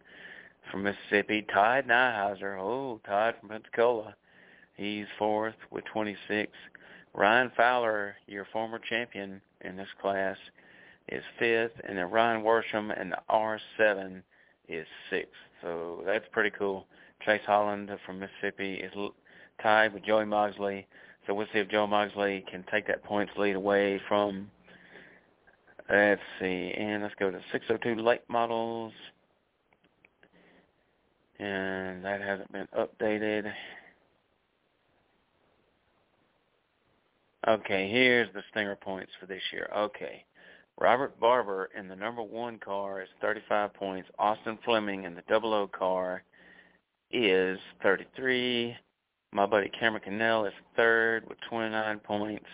From 0.71 0.83
Mississippi. 0.83 1.45
Todd 1.53 1.87
Nyheiser, 1.87 2.59
oh, 2.59 2.99
Todd 3.05 3.35
from 3.39 3.49
Pensacola. 3.49 4.15
He's 4.75 5.05
fourth 5.17 5.55
with 5.71 5.85
26. 5.85 6.51
Ryan 7.13 7.51
Fowler, 7.57 8.15
your 8.27 8.45
former 8.53 8.79
champion 8.79 9.41
in 9.61 9.75
this 9.75 9.87
class, 10.01 10.37
is 11.09 11.23
fifth, 11.39 11.71
and 11.83 11.97
then 11.97 12.11
Ryan 12.11 12.43
Worsham 12.43 12.91
the 13.11 13.17
R7 13.29 14.21
is 14.67 14.85
sixth. 15.09 15.31
So 15.61 16.03
that's 16.05 16.25
pretty 16.31 16.51
cool. 16.57 16.85
Chase 17.25 17.41
Holland 17.45 17.89
from 18.05 18.19
Mississippi 18.19 18.75
is 18.75 18.91
tied 19.61 19.93
with 19.93 20.05
Joey 20.05 20.25
Moxley. 20.25 20.87
So 21.25 21.33
we'll 21.33 21.47
see 21.51 21.59
if 21.59 21.69
Joe 21.69 21.87
Moxley 21.87 22.45
can 22.49 22.63
take 22.71 22.87
that 22.87 23.03
points 23.03 23.33
lead 23.37 23.55
away 23.55 23.99
from, 24.07 24.49
let's 25.89 26.21
see, 26.39 26.73
and 26.77 27.01
let's 27.03 27.15
go 27.15 27.31
to 27.31 27.39
602 27.51 28.01
late 28.01 28.21
models 28.29 28.93
and 31.39 32.03
that 32.03 32.21
hasn't 32.21 32.51
been 32.51 32.67
updated. 32.77 33.51
Okay, 37.47 37.89
here's 37.89 38.31
the 38.33 38.41
stinger 38.51 38.75
points 38.75 39.11
for 39.19 39.25
this 39.25 39.41
year. 39.53 39.69
Okay. 39.75 40.25
Robert 40.79 41.19
Barber 41.19 41.69
in 41.77 41.87
the 41.87 41.95
number 41.95 42.21
one 42.21 42.59
car 42.59 43.01
is 43.01 43.07
35 43.21 43.73
points. 43.73 44.09
Austin 44.19 44.59
Fleming 44.63 45.05
in 45.05 45.15
the 45.15 45.23
double 45.27 45.53
O 45.53 45.67
car 45.67 46.23
is 47.11 47.57
33. 47.81 48.75
My 49.31 49.45
buddy 49.45 49.69
Cameron 49.79 50.03
Cannell 50.03 50.45
is 50.45 50.53
third 50.75 51.27
with 51.27 51.37
29 51.49 51.99
points. 51.99 52.45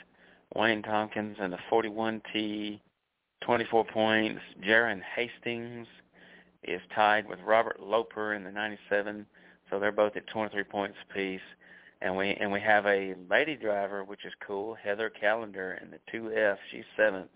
Wayne 0.56 0.84
Tompkins 0.84 1.38
in 1.44 1.52
the 1.52 1.58
41T, 1.72 2.80
24 3.42 3.86
points. 3.86 4.42
Jaron 4.64 5.02
Hastings 5.16 5.88
is 6.64 6.82
tied 6.93 7.28
with 7.28 7.39
Robert 7.45 7.80
Loper 7.80 8.34
in 8.34 8.43
the 8.43 8.51
97. 8.51 9.26
So 9.70 9.80
they're 9.80 9.91
both 9.91 10.16
at 10.16 10.28
23 10.28 10.64
points 10.64 10.97
apiece. 11.09 11.41
And 12.01 12.18
we 12.18 12.32
and 12.34 12.51
we 12.51 12.59
have 12.59 12.86
a 12.86 13.16
lady 13.30 13.55
driver, 13.55 14.03
which 14.03 14.26
is 14.26 14.34
cool, 14.45 14.76
Heather 14.76 15.09
Calendar 15.09 15.80
in 15.82 15.89
the 15.89 15.99
2F. 16.11 16.57
She's 16.70 16.84
seventh. 16.97 17.30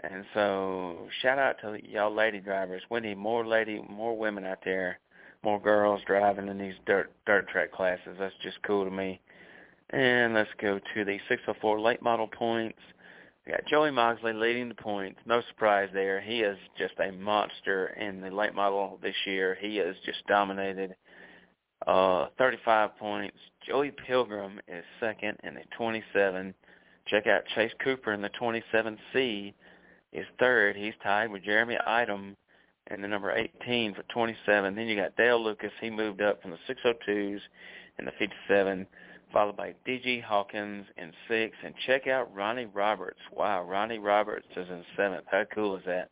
And 0.00 0.24
so 0.34 1.08
shout 1.22 1.38
out 1.38 1.60
to 1.62 1.78
y'all 1.88 2.12
lady 2.12 2.40
drivers. 2.40 2.82
We 2.90 3.00
need 3.00 3.16
more 3.16 3.46
lady, 3.46 3.80
more 3.88 4.16
women 4.16 4.44
out 4.44 4.58
there, 4.64 4.98
more 5.42 5.60
girls 5.60 6.00
driving 6.04 6.48
in 6.48 6.58
these 6.58 6.74
dirt 6.84 7.12
dirt 7.26 7.48
track 7.48 7.72
classes. 7.72 8.16
That's 8.18 8.34
just 8.42 8.60
cool 8.62 8.84
to 8.84 8.90
me. 8.90 9.20
And 9.90 10.34
let's 10.34 10.50
go 10.60 10.80
to 10.94 11.04
the 11.04 11.18
604 11.28 11.80
late 11.80 12.02
model 12.02 12.26
points. 12.26 12.80
We 13.46 13.52
got 13.52 13.66
Joey 13.66 13.92
Moxley 13.92 14.32
leading 14.32 14.68
the 14.68 14.74
points. 14.74 15.20
No 15.24 15.40
surprise 15.48 15.88
there. 15.92 16.20
He 16.20 16.40
is 16.40 16.58
just 16.76 16.94
a 16.98 17.12
monster 17.12 17.88
in 17.98 18.20
the 18.20 18.30
late 18.30 18.54
model 18.54 18.98
this 19.00 19.14
year. 19.24 19.56
He 19.60 19.76
has 19.76 19.94
just 20.04 20.26
dominated. 20.26 20.96
Uh, 21.86 22.26
35 22.38 22.96
points. 22.98 23.36
Joey 23.64 23.92
Pilgrim 24.06 24.58
is 24.66 24.84
second 24.98 25.38
in 25.44 25.54
the 25.54 25.60
27. 25.76 26.54
Check 27.06 27.28
out 27.28 27.42
Chase 27.54 27.72
Cooper 27.84 28.12
in 28.12 28.22
the 28.22 28.30
27C 28.30 29.54
is 30.12 30.26
third. 30.40 30.74
He's 30.74 30.94
tied 31.02 31.30
with 31.30 31.44
Jeremy 31.44 31.76
Item 31.86 32.36
in 32.90 33.02
the 33.02 33.08
number 33.08 33.30
18 33.30 33.94
for 33.94 34.02
27. 34.04 34.74
Then 34.74 34.88
you 34.88 34.96
got 34.96 35.16
Dale 35.16 35.42
Lucas. 35.42 35.72
He 35.80 35.90
moved 35.90 36.20
up 36.20 36.42
from 36.42 36.50
the 36.50 36.74
602s 36.74 37.40
in 37.98 38.04
the 38.06 38.12
57 38.18 38.86
followed 39.32 39.56
by 39.56 39.74
D.G. 39.84 40.20
Hawkins 40.20 40.86
in 40.96 41.12
sixth. 41.28 41.58
And 41.64 41.74
check 41.86 42.06
out 42.06 42.34
Ronnie 42.34 42.66
Roberts. 42.66 43.20
Wow, 43.32 43.64
Ronnie 43.64 43.98
Roberts 43.98 44.46
is 44.56 44.68
in 44.68 44.84
seventh. 44.96 45.24
How 45.30 45.44
cool 45.54 45.76
is 45.76 45.82
that? 45.86 46.10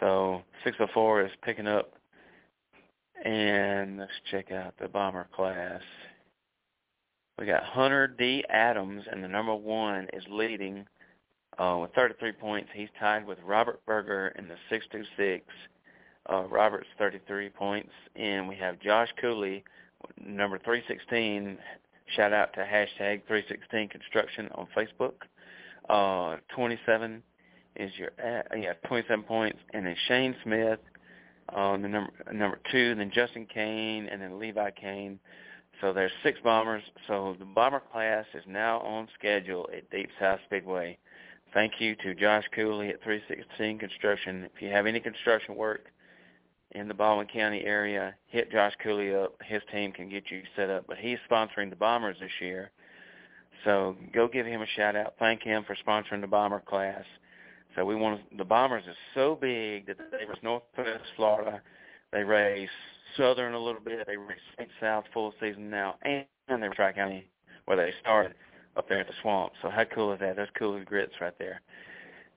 So 0.00 0.42
604 0.64 1.22
is 1.22 1.30
picking 1.42 1.66
up. 1.66 1.92
And 3.24 3.98
let's 3.98 4.12
check 4.30 4.52
out 4.52 4.74
the 4.80 4.88
bomber 4.88 5.26
class. 5.34 5.80
We 7.38 7.46
got 7.46 7.64
Hunter 7.64 8.06
D. 8.06 8.44
Adams, 8.48 9.04
and 9.10 9.22
the 9.22 9.28
number 9.28 9.54
one 9.54 10.08
is 10.12 10.24
leading 10.30 10.86
uh, 11.58 11.78
with 11.80 11.92
33 11.94 12.32
points. 12.32 12.70
He's 12.74 12.88
tied 12.98 13.26
with 13.26 13.38
Robert 13.44 13.80
Berger 13.86 14.34
in 14.38 14.48
the 14.48 14.56
626. 14.70 15.44
Uh, 16.30 16.42
Robert's 16.44 16.88
33 16.98 17.50
points. 17.50 17.90
And 18.16 18.48
we 18.48 18.56
have 18.56 18.80
Josh 18.80 19.08
Cooley, 19.20 19.64
number 20.24 20.58
316, 20.58 21.58
Shout 22.14 22.32
out 22.32 22.52
to 22.54 22.60
hashtag 22.60 23.22
316 23.26 23.88
Construction 23.88 24.48
on 24.54 24.68
Facebook. 24.76 25.14
Uh, 25.88 26.38
27 26.54 27.22
is 27.76 27.92
your 27.96 28.10
uh, 28.24 28.42
yeah 28.56 28.72
27 28.86 29.24
points, 29.24 29.58
and 29.74 29.86
then 29.86 29.96
Shane 30.08 30.34
Smith 30.42 30.80
on 31.50 31.80
uh, 31.80 31.82
the 31.82 31.88
number 31.88 32.12
number 32.32 32.60
two, 32.70 32.94
then 32.94 33.10
Justin 33.12 33.46
Kane, 33.52 34.06
and 34.06 34.20
then 34.20 34.38
Levi 34.38 34.70
Kane. 34.70 35.18
So 35.80 35.92
there's 35.92 36.12
six 36.22 36.38
bombers. 36.42 36.82
So 37.06 37.36
the 37.38 37.44
bomber 37.44 37.82
class 37.92 38.24
is 38.34 38.42
now 38.46 38.80
on 38.80 39.08
schedule 39.18 39.68
at 39.76 39.90
Deep 39.90 40.08
South 40.18 40.40
Speedway. 40.46 40.98
Thank 41.52 41.74
you 41.80 41.94
to 41.96 42.14
Josh 42.14 42.44
Cooley 42.54 42.88
at 42.88 43.02
316 43.02 43.78
Construction. 43.78 44.48
If 44.54 44.62
you 44.62 44.70
have 44.70 44.86
any 44.86 45.00
construction 45.00 45.54
work 45.54 45.86
in 46.76 46.88
the 46.88 46.94
Baldwin 46.94 47.26
County 47.26 47.64
area, 47.64 48.14
hit 48.26 48.52
Josh 48.52 48.74
Cooley 48.82 49.14
up. 49.14 49.34
His 49.44 49.62
team 49.72 49.92
can 49.92 50.08
get 50.08 50.30
you 50.30 50.42
set 50.54 50.68
up. 50.68 50.84
But 50.86 50.98
he's 50.98 51.18
sponsoring 51.30 51.70
the 51.70 51.76
Bombers 51.76 52.16
this 52.20 52.30
year. 52.40 52.70
So 53.64 53.96
go 54.12 54.28
give 54.28 54.46
him 54.46 54.60
a 54.60 54.66
shout 54.76 54.94
out. 54.94 55.14
Thank 55.18 55.42
him 55.42 55.64
for 55.64 55.76
sponsoring 55.86 56.20
the 56.20 56.26
Bomber 56.26 56.60
class. 56.60 57.04
So 57.74 57.84
we 57.84 57.94
want 57.94 58.20
the 58.36 58.44
Bombers 58.44 58.84
is 58.88 58.96
so 59.14 59.36
big 59.40 59.86
that 59.86 59.96
they 60.10 60.24
race 60.26 60.38
Northwest 60.42 61.04
Florida. 61.16 61.60
They 62.12 62.22
race 62.22 62.68
Southern 63.16 63.54
a 63.54 63.58
little 63.58 63.80
bit. 63.80 64.06
They 64.06 64.16
race 64.16 64.38
South 64.80 65.04
full 65.12 65.32
season 65.40 65.70
now, 65.70 65.96
and 66.02 66.24
they 66.48 66.68
Tri 66.74 66.92
County 66.92 67.26
where 67.64 67.76
they 67.76 67.92
started 68.00 68.34
up 68.76 68.88
there 68.88 69.00
at 69.00 69.06
the 69.06 69.14
swamp. 69.22 69.52
So 69.62 69.70
how 69.70 69.84
cool 69.84 70.12
is 70.12 70.20
that? 70.20 70.36
That's 70.36 70.50
cool 70.58 70.76
as 70.78 70.84
grits 70.84 71.14
right 71.20 71.36
there. 71.38 71.60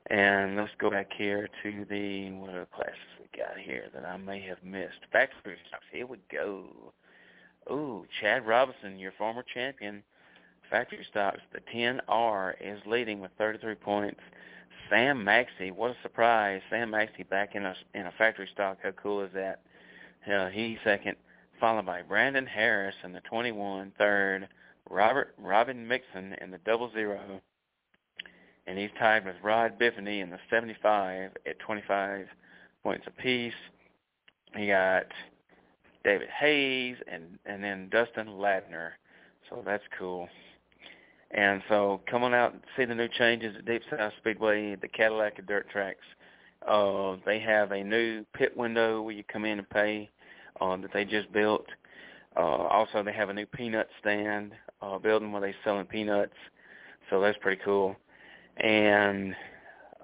And 0.09 0.55
let's 0.55 0.71
go 0.79 0.89
back 0.89 1.09
here 1.15 1.47
to 1.63 1.85
the 1.89 2.31
what 2.31 2.49
other 2.49 2.67
classes 2.73 3.18
got 3.35 3.57
here 3.57 3.85
that 3.93 4.05
I 4.05 4.17
may 4.17 4.41
have 4.41 4.63
missed. 4.63 4.99
Factory 5.11 5.57
stocks. 5.67 5.83
Here 5.91 6.05
we 6.07 6.17
go. 6.31 6.93
Ooh, 7.71 8.05
Chad 8.19 8.45
Robinson, 8.45 8.99
your 8.99 9.11
former 9.17 9.43
champion. 9.43 10.03
Factory 10.69 11.05
stocks. 11.09 11.39
The 11.51 11.61
10R 11.73 12.53
is 12.61 12.79
leading 12.85 13.19
with 13.19 13.31
33 13.37 13.75
points. 13.75 14.21
Sam 14.89 15.23
Maxey, 15.23 15.69
what 15.69 15.91
a 15.91 15.95
surprise! 16.01 16.61
Sam 16.69 16.89
Maxey 16.89 17.23
back 17.23 17.53
in 17.53 17.65
a 17.65 17.75
in 17.93 18.07
a 18.07 18.11
factory 18.17 18.49
stock. 18.51 18.79
How 18.81 18.91
cool 18.91 19.21
is 19.21 19.31
that? 19.33 19.61
Uh, 20.31 20.49
he's 20.49 20.77
second, 20.83 21.15
followed 21.59 21.85
by 21.85 22.01
Brandon 22.01 22.45
Harris 22.45 22.95
in 23.03 23.13
the 23.13 23.21
21, 23.21 23.93
third. 23.97 24.47
Robert 24.89 25.35
Robin 25.37 25.87
Mixon 25.87 26.35
in 26.41 26.49
the 26.49 26.57
double 26.59 26.91
zero, 26.91 27.39
and 28.65 28.79
he's 28.79 28.89
tied 28.97 29.25
with 29.25 29.35
Rod 29.43 29.79
Biffany 29.79 30.21
in 30.21 30.31
the 30.31 30.39
75 30.49 31.31
at 31.45 31.59
25 31.59 32.27
points 32.83 33.05
apiece. 33.07 33.53
He 34.55 34.67
got 34.67 35.05
David 36.03 36.29
Hayes 36.39 36.97
and 37.11 37.37
and 37.45 37.63
then 37.63 37.89
Dustin 37.89 38.27
Ladner. 38.27 38.91
So 39.49 39.63
that's 39.65 39.83
cool. 39.97 40.27
And 41.31 41.61
so 41.69 42.01
come 42.09 42.23
on 42.23 42.33
out 42.33 42.53
and 42.53 42.61
see 42.75 42.85
the 42.85 42.95
new 42.95 43.07
changes 43.07 43.55
at 43.57 43.65
Deep 43.65 43.83
South 43.89 44.13
Speedway, 44.19 44.75
the 44.75 44.87
Cadillac 44.87 45.37
and 45.37 45.47
dirt 45.47 45.69
tracks. 45.69 46.05
Uh, 46.67 47.17
they 47.25 47.39
have 47.39 47.71
a 47.71 47.83
new 47.83 48.25
pit 48.33 48.55
window 48.57 49.01
where 49.01 49.13
you 49.13 49.23
come 49.31 49.45
in 49.45 49.59
and 49.59 49.69
pay 49.69 50.09
uh, 50.59 50.75
that 50.77 50.91
they 50.91 51.05
just 51.05 51.31
built. 51.31 51.65
Uh, 52.35 52.39
also, 52.39 53.03
they 53.03 53.13
have 53.13 53.29
a 53.29 53.33
new 53.33 53.45
peanut 53.45 53.87
stand 53.99 54.53
uh, 54.81 54.97
building 54.97 55.31
where 55.31 55.41
they're 55.41 55.55
selling 55.63 55.85
peanuts. 55.85 56.33
So 57.09 57.21
that's 57.21 57.37
pretty 57.41 57.61
cool 57.63 57.95
and 58.59 59.35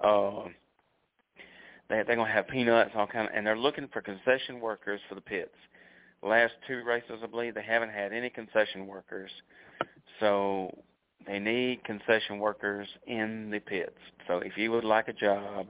uh, 0.02 0.44
they, 1.88 2.02
they're 2.06 2.16
going 2.16 2.28
to 2.28 2.32
have 2.32 2.48
peanuts, 2.48 2.90
all 2.94 3.06
kind 3.06 3.28
of, 3.28 3.34
and 3.34 3.46
they're 3.46 3.58
looking 3.58 3.88
for 3.92 4.00
concession 4.00 4.60
workers 4.60 5.00
for 5.08 5.14
the 5.14 5.20
pits. 5.20 5.54
The 6.22 6.28
last 6.28 6.54
two 6.66 6.82
races, 6.84 7.20
I 7.22 7.26
believe, 7.26 7.54
they 7.54 7.62
haven't 7.62 7.90
had 7.90 8.12
any 8.12 8.30
concession 8.30 8.86
workers, 8.86 9.30
so 10.18 10.76
they 11.26 11.38
need 11.38 11.84
concession 11.84 12.38
workers 12.38 12.88
in 13.06 13.50
the 13.50 13.60
pits. 13.60 13.98
So 14.26 14.38
if 14.38 14.56
you 14.56 14.70
would 14.72 14.84
like 14.84 15.08
a 15.08 15.12
job, 15.12 15.66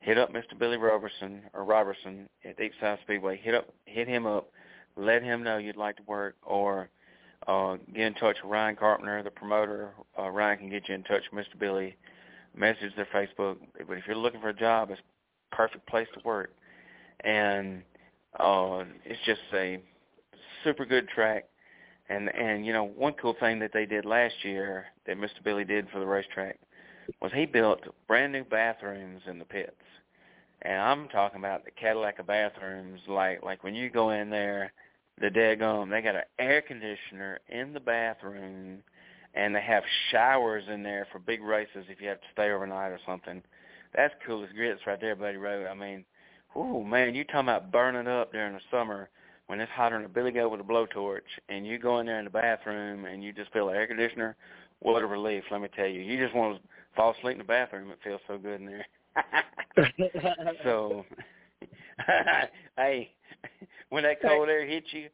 hit 0.00 0.18
up 0.18 0.32
Mr. 0.32 0.58
Billy 0.58 0.76
Robertson 0.76 1.42
or 1.52 1.64
Robertson 1.64 2.28
at 2.44 2.56
Deep 2.56 2.72
South 2.80 2.98
Speedway. 3.02 3.36
Hit 3.36 3.54
up, 3.54 3.68
hit 3.84 4.08
him 4.08 4.26
up, 4.26 4.50
let 4.96 5.22
him 5.22 5.42
know 5.42 5.58
you'd 5.58 5.76
like 5.76 5.96
to 5.96 6.02
work, 6.04 6.36
or 6.42 6.88
uh, 7.46 7.76
get 7.94 8.06
in 8.06 8.14
touch 8.14 8.36
with 8.42 8.50
Ryan 8.50 8.76
Carpenter, 8.76 9.22
the 9.22 9.30
promoter. 9.30 9.90
Uh, 10.18 10.30
Ryan 10.30 10.58
can 10.58 10.70
get 10.70 10.88
you 10.88 10.94
in 10.94 11.04
touch 11.04 11.22
with 11.32 11.44
Mr. 11.44 11.58
Billy 11.58 11.96
message 12.56 12.94
their 12.96 13.08
Facebook. 13.12 13.56
But 13.86 13.98
if 13.98 14.06
you're 14.06 14.16
looking 14.16 14.40
for 14.40 14.50
a 14.50 14.54
job, 14.54 14.90
perfect 15.54 15.86
place 15.86 16.08
to 16.14 16.20
work. 16.24 16.52
And 17.20 17.82
uh, 18.38 18.84
it's 19.04 19.20
just 19.24 19.40
a 19.52 19.80
super 20.62 20.84
good 20.84 21.08
track. 21.08 21.46
And 22.08 22.28
and 22.34 22.66
you 22.66 22.72
know 22.72 22.84
one 22.84 23.14
cool 23.14 23.34
thing 23.40 23.58
that 23.60 23.72
they 23.72 23.86
did 23.86 24.04
last 24.04 24.34
year 24.42 24.86
that 25.06 25.16
Mr. 25.16 25.42
Billy 25.42 25.64
did 25.64 25.88
for 25.90 26.00
the 26.00 26.06
racetrack 26.06 26.58
was 27.22 27.32
he 27.34 27.46
built 27.46 27.80
brand 28.06 28.32
new 28.32 28.44
bathrooms 28.44 29.22
in 29.26 29.38
the 29.38 29.44
pits. 29.44 29.72
And 30.62 30.80
I'm 30.80 31.08
talking 31.08 31.38
about 31.38 31.64
the 31.64 31.70
Cadillac 31.70 32.18
of 32.18 32.26
bathrooms, 32.26 33.00
like 33.08 33.42
like 33.42 33.64
when 33.64 33.74
you 33.74 33.88
go 33.88 34.10
in 34.10 34.28
there, 34.28 34.72
the 35.20 35.28
daggum, 35.28 35.90
they 35.90 36.02
got 36.02 36.16
an 36.16 36.24
air 36.38 36.60
conditioner 36.60 37.38
in 37.48 37.72
the 37.72 37.80
bathroom 37.80 38.82
and 39.34 39.54
they 39.54 39.60
have 39.60 39.82
showers 40.10 40.64
in 40.72 40.82
there 40.82 41.06
for 41.10 41.18
big 41.18 41.42
races 41.42 41.84
if 41.88 42.00
you 42.00 42.08
have 42.08 42.20
to 42.20 42.26
stay 42.32 42.50
overnight 42.50 42.92
or 42.92 43.00
something. 43.06 43.42
That's 43.94 44.14
cool 44.26 44.44
as 44.44 44.50
grits 44.52 44.80
right 44.86 45.00
there, 45.00 45.14
Buddy 45.14 45.36
Road. 45.36 45.66
I 45.66 45.74
mean, 45.74 46.04
oh 46.54 46.82
man, 46.82 47.14
you 47.14 47.24
talking 47.24 47.40
about 47.40 47.70
burning 47.70 48.08
up 48.08 48.32
during 48.32 48.54
the 48.54 48.60
summer 48.70 49.08
when 49.46 49.60
it's 49.60 49.70
hotter 49.72 49.96
than 49.96 50.06
a 50.06 50.08
billy 50.08 50.32
goat 50.32 50.50
with 50.50 50.60
a 50.60 50.64
blowtorch, 50.64 51.20
and 51.48 51.66
you 51.66 51.78
go 51.78 52.00
in 52.00 52.06
there 52.06 52.18
in 52.18 52.24
the 52.24 52.30
bathroom 52.30 53.04
and 53.04 53.22
you 53.22 53.32
just 53.32 53.52
feel 53.52 53.66
the 53.66 53.72
air 53.72 53.86
conditioner. 53.86 54.36
What 54.80 55.02
a 55.02 55.06
relief, 55.06 55.44
let 55.50 55.60
me 55.60 55.68
tell 55.74 55.86
you. 55.86 56.00
You 56.00 56.22
just 56.22 56.34
want 56.34 56.56
to 56.56 56.68
fall 56.96 57.14
asleep 57.18 57.32
in 57.32 57.38
the 57.38 57.44
bathroom. 57.44 57.90
It 57.90 57.98
feels 58.02 58.20
so 58.26 58.36
good 58.36 58.60
in 58.60 58.66
there. 58.66 58.86
so, 60.64 61.04
hey, 62.76 63.10
when 63.90 64.02
that 64.02 64.20
cold 64.20 64.48
air 64.48 64.66
hits 64.66 64.88
you. 64.92 65.08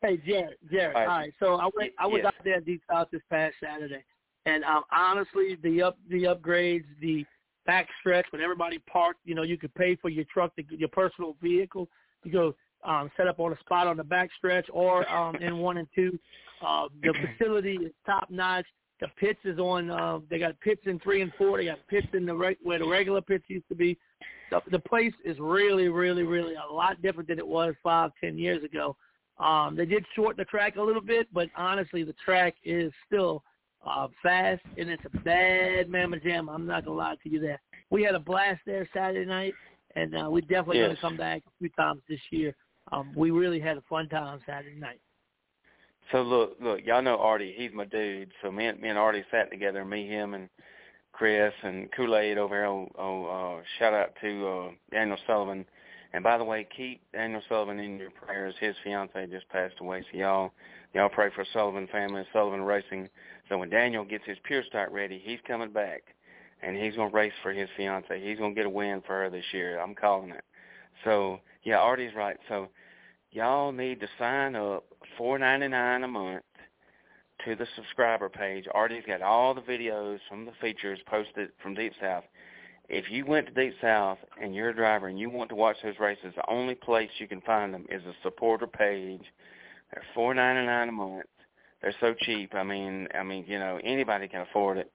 Hey, 0.00 0.18
Jared, 0.18 0.56
Jared. 0.70 0.94
All 0.94 1.02
right. 1.02 1.08
All 1.08 1.18
right. 1.18 1.32
So 1.40 1.54
I 1.54 1.68
went. 1.76 1.92
I 1.98 2.06
was 2.06 2.20
yes. 2.22 2.26
out 2.26 2.44
there 2.44 2.56
at 2.56 2.66
Deep 2.66 2.82
South 2.90 3.08
this 3.10 3.22
past 3.30 3.54
Saturday, 3.62 4.04
and 4.46 4.64
um, 4.64 4.82
honestly, 4.92 5.56
the 5.62 5.82
up 5.82 5.98
the 6.10 6.24
upgrades, 6.24 6.84
the 7.00 7.24
back 7.66 7.88
stretch 8.00 8.26
when 8.30 8.42
everybody 8.42 8.78
parked, 8.80 9.20
you 9.24 9.34
know, 9.34 9.42
you 9.42 9.56
could 9.56 9.74
pay 9.74 9.96
for 9.96 10.10
your 10.10 10.24
truck, 10.32 10.54
to, 10.56 10.62
your 10.70 10.88
personal 10.88 11.36
vehicle, 11.42 11.88
to 12.22 12.30
go 12.30 12.54
um, 12.84 13.10
set 13.16 13.26
up 13.26 13.40
on 13.40 13.52
a 13.52 13.58
spot 13.60 13.86
on 13.86 13.96
the 13.96 14.04
back 14.04 14.28
stretch 14.36 14.66
or 14.72 15.08
um, 15.10 15.36
in 15.36 15.58
one 15.58 15.78
and 15.78 15.88
two. 15.94 16.18
Uh, 16.64 16.88
the 17.02 17.14
facility 17.38 17.76
is 17.76 17.92
top 18.04 18.30
notch. 18.30 18.66
The 19.00 19.08
pits 19.18 19.40
is 19.44 19.58
on. 19.58 19.90
Uh, 19.90 20.20
they 20.30 20.38
got 20.38 20.60
pits 20.60 20.82
in 20.84 21.00
three 21.00 21.22
and 21.22 21.32
four. 21.36 21.58
They 21.58 21.66
got 21.66 21.78
pits 21.88 22.06
in 22.12 22.26
the 22.26 22.34
reg- 22.34 22.58
where 22.62 22.78
the 22.78 22.86
regular 22.86 23.20
pits 23.20 23.44
used 23.48 23.68
to 23.68 23.74
be. 23.74 23.98
the, 24.50 24.60
the 24.70 24.78
place 24.78 25.12
is 25.24 25.36
really, 25.40 25.88
really, 25.88 26.22
really 26.22 26.54
a 26.54 26.72
lot 26.72 27.02
different 27.02 27.28
than 27.28 27.38
it 27.38 27.46
was 27.46 27.74
five, 27.82 28.12
ten 28.20 28.38
years 28.38 28.62
ago. 28.62 28.96
Um, 29.38 29.74
they 29.76 29.84
did 29.84 30.04
shorten 30.14 30.36
the 30.38 30.44
track 30.44 30.76
a 30.76 30.82
little 30.82 31.02
bit, 31.02 31.26
but 31.32 31.48
honestly, 31.56 32.04
the 32.04 32.14
track 32.24 32.54
is 32.62 32.92
still 33.06 33.42
uh, 33.86 34.08
fast, 34.22 34.62
and 34.78 34.88
it's 34.88 35.02
a 35.04 35.18
bad 35.20 35.88
mamma 35.88 36.18
jam. 36.20 36.48
I'm 36.48 36.66
not 36.66 36.84
gonna 36.84 36.96
lie 36.96 37.16
to 37.22 37.28
you 37.28 37.40
there. 37.40 37.60
We 37.90 38.02
had 38.02 38.14
a 38.14 38.20
blast 38.20 38.60
there 38.66 38.88
Saturday 38.94 39.28
night, 39.28 39.54
and 39.96 40.14
uh, 40.14 40.28
we're 40.30 40.40
definitely 40.42 40.78
yes. 40.78 40.88
gonna 40.88 41.00
come 41.00 41.16
back 41.16 41.42
a 41.46 41.50
few 41.58 41.68
times 41.70 42.02
this 42.08 42.20
year. 42.30 42.54
Um, 42.92 43.12
we 43.16 43.30
really 43.30 43.60
had 43.60 43.76
a 43.76 43.82
fun 43.88 44.08
time 44.08 44.40
Saturday 44.46 44.78
night. 44.78 45.00
So 46.12 46.22
look, 46.22 46.56
look, 46.60 46.80
y'all 46.84 47.02
know 47.02 47.16
Artie. 47.18 47.54
He's 47.56 47.70
my 47.72 47.86
dude. 47.86 48.30
So 48.42 48.50
me 48.52 48.66
and 48.66 48.80
me 48.80 48.88
and 48.88 48.98
Artie 48.98 49.24
sat 49.30 49.50
together. 49.50 49.84
Me, 49.84 50.06
him, 50.06 50.34
and 50.34 50.48
Chris 51.12 51.52
and 51.62 51.90
Kool 51.92 52.16
Aid 52.16 52.38
over 52.38 52.54
here. 52.54 52.66
Oh, 52.66 52.88
oh 52.98 53.58
uh, 53.58 53.62
shout 53.78 53.94
out 53.94 54.12
to 54.20 54.46
uh, 54.46 54.70
Daniel 54.90 55.18
Sullivan. 55.26 55.64
And 56.12 56.22
by 56.22 56.38
the 56.38 56.44
way, 56.44 56.66
keep 56.76 57.00
Daniel 57.12 57.42
Sullivan 57.48 57.80
in 57.80 57.98
your 57.98 58.10
prayers. 58.10 58.54
His 58.60 58.76
fiance 58.84 59.26
just 59.26 59.48
passed 59.48 59.74
away. 59.80 60.04
So 60.12 60.18
y'all, 60.18 60.52
y'all 60.92 61.08
pray 61.08 61.30
for 61.34 61.44
Sullivan 61.52 61.88
family, 61.90 62.22
Sullivan 62.32 62.62
Racing. 62.62 63.08
So 63.48 63.58
when 63.58 63.70
Daniel 63.70 64.04
gets 64.04 64.24
his 64.24 64.38
pure 64.44 64.62
start 64.64 64.90
ready, 64.90 65.20
he's 65.22 65.40
coming 65.46 65.70
back, 65.70 66.02
and 66.62 66.76
he's 66.76 66.96
gonna 66.96 67.10
race 67.10 67.32
for 67.42 67.52
his 67.52 67.68
fiance. 67.76 68.20
He's 68.20 68.38
gonna 68.38 68.54
get 68.54 68.66
a 68.66 68.70
win 68.70 69.02
for 69.06 69.22
her 69.22 69.30
this 69.30 69.44
year. 69.52 69.78
I'm 69.80 69.94
calling 69.94 70.30
it. 70.30 70.44
So 71.04 71.40
yeah, 71.62 71.78
Artie's 71.78 72.14
right. 72.14 72.36
So 72.48 72.68
y'all 73.30 73.72
need 73.72 74.00
to 74.00 74.08
sign 74.18 74.56
up, 74.56 74.84
four 75.18 75.38
ninety 75.38 75.68
nine 75.68 76.04
a 76.04 76.08
month, 76.08 76.44
to 77.44 77.54
the 77.54 77.66
subscriber 77.76 78.28
page. 78.28 78.66
Artie's 78.72 79.04
got 79.06 79.20
all 79.20 79.54
the 79.54 79.60
videos 79.60 80.20
from 80.28 80.46
the 80.46 80.52
features 80.60 80.98
posted 81.06 81.50
from 81.62 81.74
Deep 81.74 81.92
South. 82.00 82.24
If 82.88 83.10
you 83.10 83.24
went 83.26 83.46
to 83.46 83.52
Deep 83.52 83.74
South 83.80 84.18
and 84.40 84.54
you're 84.54 84.70
a 84.70 84.74
driver 84.74 85.08
and 85.08 85.18
you 85.18 85.30
want 85.30 85.50
to 85.50 85.54
watch 85.54 85.76
those 85.82 85.98
races, 85.98 86.32
the 86.36 86.50
only 86.50 86.74
place 86.74 87.10
you 87.18 87.28
can 87.28 87.40
find 87.42 87.72
them 87.72 87.86
is 87.90 88.02
the 88.04 88.14
supporter 88.22 88.66
page. 88.66 89.24
They're 89.92 90.04
four 90.14 90.32
ninety 90.32 90.66
nine 90.66 90.88
a 90.88 90.92
month 90.92 91.26
they're 91.84 91.94
so 92.00 92.14
cheap. 92.18 92.54
I 92.54 92.62
mean, 92.62 93.06
I 93.14 93.22
mean, 93.22 93.44
you 93.46 93.58
know, 93.58 93.78
anybody 93.84 94.26
can 94.26 94.40
afford 94.40 94.78
it. 94.78 94.90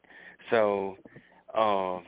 So, 0.50 0.98
uh, 1.54 2.00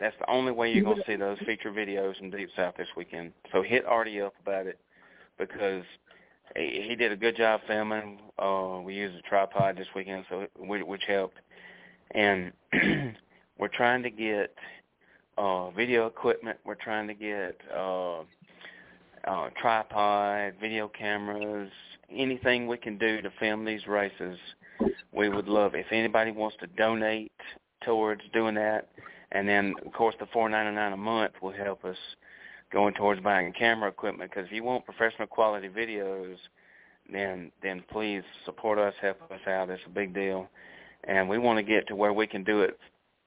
that's 0.00 0.16
the 0.18 0.30
only 0.30 0.50
way 0.50 0.72
you're 0.72 0.94
to 0.94 1.02
see 1.06 1.16
those 1.16 1.38
feature 1.46 1.70
videos 1.70 2.20
in 2.20 2.30
Deep 2.30 2.48
South 2.56 2.74
this 2.76 2.88
weekend. 2.96 3.32
So 3.52 3.62
hit 3.62 3.84
Artie 3.86 4.20
up 4.20 4.34
about 4.42 4.66
it 4.66 4.78
because 5.38 5.84
he, 6.56 6.86
he 6.88 6.96
did 6.96 7.12
a 7.12 7.16
good 7.16 7.36
job 7.36 7.60
filming. 7.66 8.18
Uh, 8.38 8.80
we 8.82 8.94
used 8.94 9.16
a 9.16 9.22
tripod 9.22 9.76
this 9.76 9.86
weekend, 9.94 10.24
so 10.28 10.46
which 10.58 11.02
helped. 11.06 11.36
And 12.12 12.52
we're 13.58 13.68
trying 13.68 14.02
to 14.02 14.10
get 14.10 14.54
uh, 15.38 15.70
video 15.70 16.06
equipment. 16.06 16.58
We're 16.64 16.74
trying 16.76 17.06
to 17.08 17.14
get 17.14 17.60
uh, 17.76 18.20
uh, 19.26 19.50
tripod, 19.60 20.54
video 20.60 20.88
cameras, 20.88 21.70
anything 22.16 22.66
we 22.66 22.76
can 22.76 22.98
do 22.98 23.20
to 23.22 23.30
film 23.38 23.64
these 23.64 23.86
races, 23.86 24.38
we 25.12 25.28
would 25.28 25.48
love. 25.48 25.74
If 25.74 25.86
anybody 25.90 26.30
wants 26.30 26.56
to 26.60 26.66
donate 26.66 27.32
towards 27.84 28.22
doing 28.32 28.54
that, 28.56 28.88
and 29.32 29.48
then 29.48 29.74
of 29.84 29.92
course 29.92 30.14
the 30.18 30.26
four 30.32 30.48
ninety 30.48 30.74
nine 30.74 30.92
a 30.92 30.96
month 30.96 31.32
will 31.42 31.52
help 31.52 31.84
us 31.84 31.96
going 32.72 32.94
towards 32.94 33.20
buying 33.20 33.52
camera 33.52 33.88
equipment. 33.88 34.30
Because 34.30 34.46
if 34.46 34.52
you 34.52 34.64
want 34.64 34.84
professional 34.84 35.26
quality 35.26 35.68
videos, 35.68 36.36
then 37.12 37.50
then 37.62 37.82
please 37.90 38.22
support 38.44 38.78
us, 38.78 38.94
help 39.00 39.20
us 39.30 39.40
out. 39.46 39.70
It's 39.70 39.82
a 39.86 39.90
big 39.90 40.14
deal, 40.14 40.48
and 41.04 41.28
we 41.28 41.38
want 41.38 41.58
to 41.58 41.62
get 41.62 41.86
to 41.88 41.96
where 41.96 42.12
we 42.12 42.26
can 42.26 42.44
do 42.44 42.62
it 42.62 42.78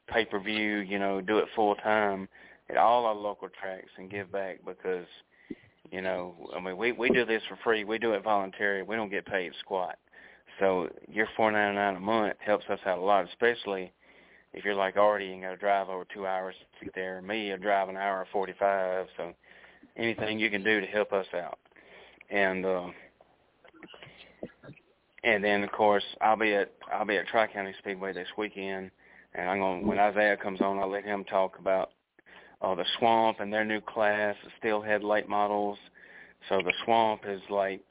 pay 0.09 0.25
per 0.25 0.39
view. 0.39 0.77
You 0.77 0.99
know, 0.99 1.21
do 1.21 1.37
it 1.37 1.45
full 1.55 1.75
time 1.75 2.27
at 2.69 2.77
all 2.77 3.05
our 3.05 3.15
local 3.15 3.49
tracks 3.49 3.89
and 3.97 4.11
give 4.11 4.31
back 4.31 4.59
because 4.65 5.05
you 5.91 6.01
know, 6.01 6.35
I 6.55 6.59
mean, 6.59 6.77
we 6.77 6.91
we 6.91 7.09
do 7.09 7.25
this 7.25 7.41
for 7.47 7.57
free. 7.63 7.83
We 7.83 7.97
do 7.97 8.13
it 8.13 8.23
voluntary. 8.23 8.83
We 8.83 8.95
don't 8.95 9.09
get 9.09 9.25
paid 9.25 9.51
squat. 9.59 9.97
So 10.59 10.89
your 11.07 11.27
four 11.35 11.51
ninety 11.51 11.75
nine 11.75 11.95
a 11.95 11.99
month 11.99 12.35
helps 12.39 12.65
us 12.69 12.79
out 12.85 12.97
a 12.97 13.01
lot, 13.01 13.27
especially 13.29 13.91
if 14.53 14.65
you're 14.65 14.75
like 14.75 14.97
Artie 14.97 15.33
and 15.33 15.43
got 15.43 15.51
to 15.51 15.57
drive 15.57 15.89
over 15.89 16.05
two 16.13 16.25
hours 16.25 16.55
to 16.79 16.85
get 16.85 16.95
there. 16.95 17.21
Me, 17.21 17.53
I 17.53 17.57
drive 17.57 17.89
an 17.89 17.97
hour 17.97 18.25
forty 18.31 18.53
five. 18.59 19.07
So 19.17 19.33
anything 19.95 20.39
you 20.39 20.49
can 20.49 20.63
do 20.63 20.81
to 20.81 20.87
help 20.87 21.13
us 21.13 21.27
out, 21.33 21.59
and 22.29 22.65
uh, 22.65 22.87
and 25.23 25.43
then 25.43 25.63
of 25.63 25.71
course 25.71 26.03
I'll 26.21 26.37
be 26.37 26.53
at 26.53 26.71
I'll 26.91 27.05
be 27.05 27.17
at 27.17 27.27
Tri 27.27 27.47
County 27.47 27.73
Speedway 27.79 28.13
this 28.13 28.27
weekend, 28.37 28.91
and 29.35 29.49
I'm 29.49 29.59
gonna 29.59 29.85
when 29.85 29.99
Isaiah 29.99 30.37
comes 30.37 30.61
on, 30.61 30.79
I'll 30.79 30.91
let 30.91 31.05
him 31.05 31.23
talk 31.25 31.59
about 31.59 31.91
uh, 32.61 32.75
the 32.75 32.85
Swamp 32.97 33.39
and 33.39 33.51
their 33.51 33.65
new 33.65 33.81
class, 33.81 34.35
the 34.43 34.51
Steelhead 34.59 35.03
late 35.03 35.29
models. 35.29 35.77
So 36.49 36.61
the 36.63 36.73
Swamp 36.85 37.21
is 37.27 37.41
like 37.49 37.81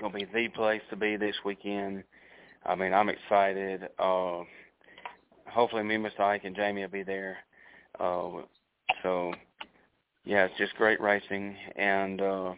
to 0.00 0.08
be 0.10 0.26
the 0.32 0.48
place 0.48 0.82
to 0.90 0.96
be 0.96 1.16
this 1.16 1.36
weekend. 1.44 2.04
I 2.64 2.74
mean, 2.74 2.92
I'm 2.92 3.08
excited. 3.08 3.88
Uh, 3.98 4.40
hopefully 5.46 5.82
me, 5.82 5.96
Mr. 5.96 6.20
Ike, 6.20 6.44
and 6.44 6.54
Jamie 6.54 6.82
will 6.82 6.88
be 6.88 7.02
there. 7.02 7.38
Uh, 7.98 8.42
so, 9.02 9.32
yeah, 10.24 10.44
it's 10.44 10.58
just 10.58 10.74
great 10.76 11.00
racing. 11.00 11.56
And 11.76 12.20
uh, 12.20 12.54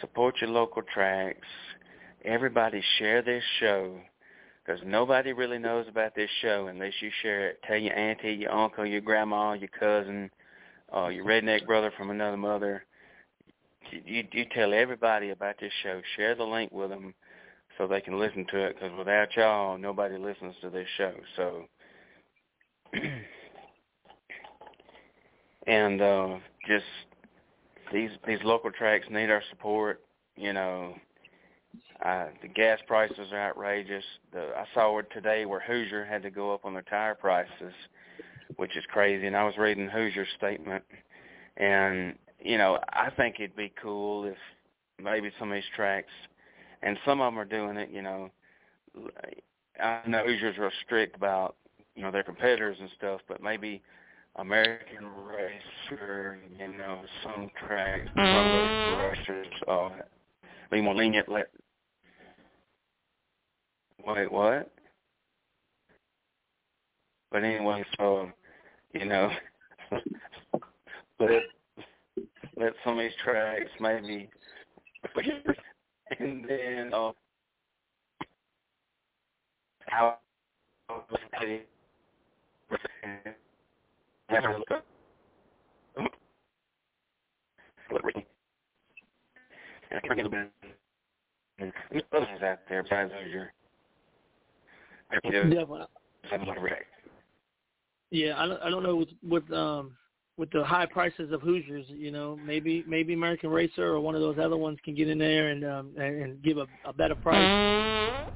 support 0.00 0.36
your 0.40 0.50
local 0.50 0.82
tracks. 0.82 1.46
Everybody 2.24 2.82
share 2.98 3.22
this 3.22 3.42
show 3.60 3.98
because 4.64 4.80
nobody 4.86 5.32
really 5.32 5.58
knows 5.58 5.86
about 5.88 6.14
this 6.14 6.30
show 6.40 6.68
unless 6.68 6.92
you 7.00 7.10
share 7.22 7.50
it. 7.50 7.60
Tell 7.66 7.76
your 7.76 7.94
auntie, 7.94 8.32
your 8.32 8.52
uncle, 8.52 8.86
your 8.86 9.02
grandma, 9.02 9.52
your 9.52 9.68
cousin, 9.68 10.30
uh, 10.94 11.08
your 11.08 11.24
redneck 11.24 11.66
brother 11.66 11.92
from 11.96 12.10
another 12.10 12.36
mother. 12.36 12.84
You, 13.90 14.24
you 14.32 14.44
tell 14.54 14.72
everybody 14.72 15.30
about 15.30 15.56
this 15.60 15.72
show. 15.82 16.00
Share 16.16 16.34
the 16.34 16.44
link 16.44 16.72
with 16.72 16.90
them 16.90 17.14
so 17.76 17.86
they 17.86 18.00
can 18.00 18.18
listen 18.18 18.46
to 18.50 18.64
it. 18.64 18.76
Because 18.76 18.96
without 18.96 19.28
y'all, 19.36 19.78
nobody 19.78 20.16
listens 20.16 20.54
to 20.62 20.70
this 20.70 20.88
show. 20.96 21.12
So, 21.36 21.64
and 25.66 26.00
uh, 26.00 26.36
just 26.66 26.84
these 27.92 28.10
these 28.26 28.38
local 28.44 28.70
tracks 28.70 29.06
need 29.10 29.30
our 29.30 29.42
support. 29.50 30.00
You 30.36 30.52
know, 30.52 30.94
uh, 32.04 32.26
the 32.42 32.48
gas 32.48 32.78
prices 32.86 33.32
are 33.32 33.50
outrageous. 33.50 34.04
The, 34.32 34.52
I 34.56 34.64
saw 34.74 34.92
where 34.92 35.02
today 35.02 35.44
where 35.44 35.60
Hoosier 35.60 36.04
had 36.04 36.22
to 36.22 36.30
go 36.30 36.52
up 36.52 36.64
on 36.64 36.72
their 36.72 36.82
tire 36.82 37.14
prices 37.14 37.74
which 38.56 38.76
is 38.76 38.84
crazy. 38.92 39.26
And 39.26 39.36
I 39.36 39.44
was 39.44 39.56
reading 39.56 39.88
Hoosier's 39.88 40.28
statement, 40.36 40.84
and 41.56 42.14
you 42.40 42.58
know, 42.58 42.78
I 42.92 43.10
think 43.10 43.36
it'd 43.38 43.56
be 43.56 43.72
cool 43.80 44.24
if 44.24 44.36
maybe 45.02 45.30
some 45.38 45.50
of 45.50 45.54
these 45.54 45.64
tracks, 45.74 46.12
and 46.82 46.98
some 47.04 47.20
of 47.20 47.32
them 47.32 47.38
are 47.38 47.44
doing 47.44 47.76
it. 47.76 47.90
You 47.90 48.02
know, 48.02 48.30
I 49.82 50.00
know 50.06 50.24
Hoosiers 50.24 50.56
are 50.58 50.72
strict 50.84 51.16
about 51.16 51.56
you 51.94 52.02
know 52.02 52.10
their 52.10 52.22
competitors 52.22 52.76
and 52.80 52.90
stuff, 52.96 53.20
but 53.28 53.42
maybe 53.42 53.82
American 54.36 55.06
Racer, 55.26 56.38
you 56.58 56.68
know, 56.76 57.00
some 57.22 57.50
tracks, 57.66 58.08
some 58.16 58.98
racers, 58.98 59.46
uh, 59.68 59.90
be 60.70 60.80
more 60.80 60.94
lenient. 60.94 61.28
Let 61.28 61.48
wait, 64.06 64.30
what? 64.30 64.70
But 67.30 67.44
anyway, 67.44 67.84
so 67.98 68.30
you 68.94 69.04
know, 69.06 69.30
let 71.20 71.42
let 72.56 72.72
some 72.84 72.94
of 72.98 73.04
these 73.04 73.12
tracks 73.22 73.70
maybe, 73.80 74.28
and 76.20 76.44
then 76.48 76.94
uh, 76.94 77.12
how 79.86 80.18
out 92.42 92.58
there 92.68 92.82
besides 92.82 93.12
your 93.30 93.52
Definitely. 96.30 96.70
Yeah, 98.14 98.40
I 98.40 98.46
don't, 98.46 98.62
I 98.62 98.70
don't 98.70 98.84
know 98.84 98.94
with 98.94 99.08
with 99.28 99.50
um 99.52 99.96
with 100.36 100.48
the 100.52 100.62
high 100.62 100.86
prices 100.86 101.32
of 101.32 101.42
Hoosiers, 101.42 101.86
you 101.88 102.12
know, 102.12 102.38
maybe 102.46 102.84
maybe 102.86 103.12
American 103.12 103.50
Racer 103.50 103.88
or 103.88 103.98
one 103.98 104.14
of 104.14 104.20
those 104.20 104.38
other 104.38 104.56
ones 104.56 104.78
can 104.84 104.94
get 104.94 105.08
in 105.08 105.18
there 105.18 105.48
and 105.48 105.64
um 105.64 105.90
and, 105.98 106.22
and 106.22 106.42
give 106.44 106.58
a, 106.58 106.68
a 106.84 106.92
better 106.92 107.16
price. 107.16 108.30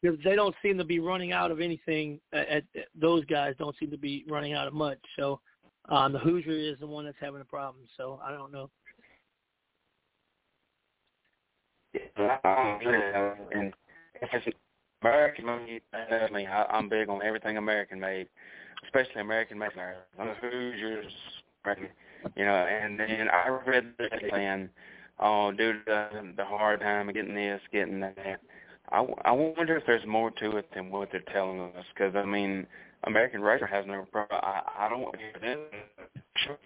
Because 0.00 0.16
they 0.22 0.36
don't 0.36 0.54
seem 0.62 0.78
to 0.78 0.84
be 0.84 1.00
running 1.00 1.32
out 1.32 1.50
of 1.50 1.60
anything. 1.60 2.20
At, 2.32 2.48
at 2.50 2.64
those 2.94 3.24
guys 3.24 3.56
don't 3.58 3.74
seem 3.80 3.90
to 3.90 3.98
be 3.98 4.24
running 4.28 4.52
out 4.52 4.68
of 4.68 4.74
much. 4.74 5.00
So 5.18 5.40
um, 5.88 6.12
the 6.12 6.20
Hoosier 6.20 6.52
is 6.52 6.78
the 6.78 6.86
one 6.86 7.04
that's 7.04 7.16
having 7.20 7.40
a 7.40 7.44
problem. 7.44 7.86
So 7.96 8.20
I 8.24 8.30
don't 8.30 8.52
know. 8.52 8.70
And 13.52 13.74
American. 15.02 15.48
I 15.48 16.30
mean, 16.30 16.46
I, 16.46 16.64
I'm 16.70 16.88
big 16.88 17.08
on 17.08 17.22
everything 17.22 17.56
American 17.56 17.98
made 17.98 18.28
especially 18.84 19.20
American. 19.20 19.60
I'm 19.62 20.28
Hoosiers, 20.40 21.12
You 22.36 22.44
know, 22.44 22.54
and 22.54 22.98
then 22.98 23.28
I 23.30 23.48
read 23.66 23.92
the 23.98 24.08
saying, 24.30 24.68
oh, 25.18 25.48
uh, 25.48 25.50
due 25.52 25.72
to 25.72 26.32
the, 26.36 26.44
hard 26.44 26.80
time 26.80 27.08
of 27.08 27.14
getting 27.14 27.34
this, 27.34 27.60
getting 27.72 28.00
that. 28.00 28.40
I, 28.92 29.06
I 29.24 29.30
wonder 29.32 29.76
if 29.76 29.86
there's 29.86 30.06
more 30.06 30.30
to 30.32 30.56
it 30.56 30.68
than 30.74 30.90
what 30.90 31.10
they're 31.12 31.22
telling 31.32 31.60
us. 31.60 31.84
Because 31.94 32.14
I 32.16 32.24
mean, 32.24 32.66
American 33.04 33.40
Racer 33.40 33.66
has 33.66 33.84
no 33.86 34.04
problem. 34.10 34.40
I, 34.42 34.62
I 34.78 34.88
don't 34.88 35.00
want 35.00 35.14
to 35.14 35.20
hear 35.20 35.32
them. 35.40 35.60
Sure. 36.36 36.58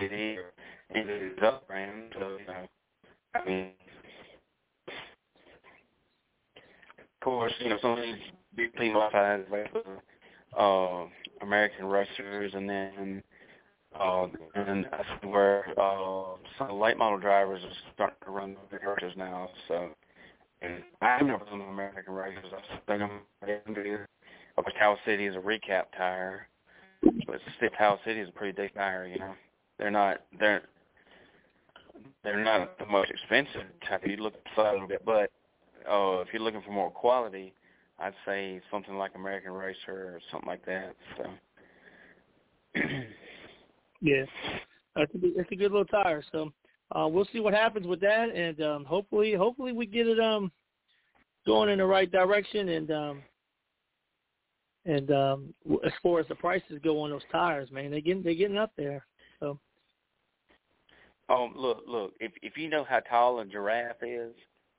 It 0.00 0.12
is, 0.12 0.44
and 0.90 1.08
it 1.08 1.22
is 1.22 1.38
up 1.42 1.66
brand, 1.66 2.12
so. 2.18 2.36
I 3.34 3.44
mean, 3.48 3.70
of 4.86 4.92
course, 7.22 7.52
you 7.60 7.70
know 7.70 7.78
some 7.80 7.92
of 7.92 7.98
these 7.98 8.16
big 8.54 8.74
people 8.74 9.00
outside 9.00 9.46
like 9.50 9.70
uh, 9.74 9.80
uh, 10.58 11.04
American 11.42 11.86
Racers, 11.86 12.52
and 12.54 12.68
then 12.68 13.22
uh, 13.98 14.26
and 14.54 14.86
that's 14.90 15.08
where 15.24 15.66
uh, 15.78 16.36
some 16.58 16.80
late 16.80 16.98
model 16.98 17.18
drivers 17.18 17.62
are 17.62 17.70
starting 17.94 18.16
to 18.24 18.30
run 18.30 18.54
the 18.54 18.76
big 18.76 18.86
races 18.86 19.16
now. 19.16 19.48
So, 19.68 19.90
and 20.62 20.82
I've 21.00 21.24
never 21.24 21.44
done 21.44 21.60
American 21.60 22.12
races. 22.12 22.44
I 22.52 22.76
think 22.86 23.02
I'm 23.02 23.20
going 23.44 23.74
to 23.74 23.82
do. 23.84 23.98
Of 24.56 24.64
Cal 24.78 24.96
City 25.04 25.26
is 25.26 25.34
a 25.34 25.38
recap 25.38 25.84
tire, 25.96 26.48
but 27.26 27.40
still, 27.56 27.70
Cal 27.76 27.98
City 28.04 28.20
is 28.20 28.28
a 28.28 28.32
pretty 28.32 28.52
big 28.52 28.74
tire. 28.74 29.06
You 29.06 29.18
know, 29.18 29.34
they're 29.78 29.90
not 29.90 30.20
they're 30.38 30.62
they're 32.22 32.42
not 32.42 32.78
the 32.78 32.86
most 32.86 33.10
expensive 33.10 33.62
type. 33.88 34.02
You 34.06 34.16
look 34.16 34.34
a 34.56 34.62
little 34.62 34.88
bit, 34.88 35.04
but 35.04 35.30
uh, 35.90 36.20
if 36.20 36.28
you're 36.32 36.42
looking 36.42 36.62
for 36.62 36.72
more 36.72 36.90
quality, 36.90 37.52
I'd 37.98 38.14
say 38.26 38.60
something 38.70 38.96
like 38.96 39.12
American 39.14 39.52
Racer 39.52 39.78
or 39.88 40.20
something 40.30 40.48
like 40.48 40.64
that. 40.66 40.94
So. 41.16 41.24
yeah, 44.00 44.24
that's 44.96 45.14
a, 45.14 45.18
it's 45.22 45.52
a 45.52 45.56
good 45.56 45.70
little 45.70 45.84
tire. 45.84 46.22
So 46.32 46.52
uh, 46.92 47.06
we'll 47.08 47.28
see 47.32 47.40
what 47.40 47.54
happens 47.54 47.86
with 47.86 48.00
that, 48.00 48.34
and 48.34 48.60
um, 48.62 48.84
hopefully, 48.84 49.34
hopefully 49.34 49.72
we 49.72 49.86
get 49.86 50.06
it 50.06 50.18
um 50.18 50.50
going 51.46 51.70
in 51.70 51.78
the 51.78 51.86
right 51.86 52.10
direction. 52.10 52.68
And 52.70 52.90
um, 52.90 53.22
and 54.84 55.10
um, 55.10 55.54
as 55.84 55.92
far 56.02 56.20
as 56.20 56.28
the 56.28 56.34
prices 56.34 56.80
go 56.82 57.00
on 57.00 57.10
those 57.10 57.22
tires, 57.30 57.70
man, 57.70 57.90
they 57.90 58.00
getting 58.00 58.22
they're 58.22 58.34
getting 58.34 58.58
up 58.58 58.72
there. 58.76 59.06
So. 59.40 59.58
Oh, 61.30 61.48
look, 61.56 61.84
look! 61.86 62.12
If 62.20 62.32
if 62.42 62.58
you 62.58 62.68
know 62.68 62.84
how 62.84 63.00
tall 63.00 63.40
a 63.40 63.46
giraffe 63.46 64.02
is, 64.02 64.34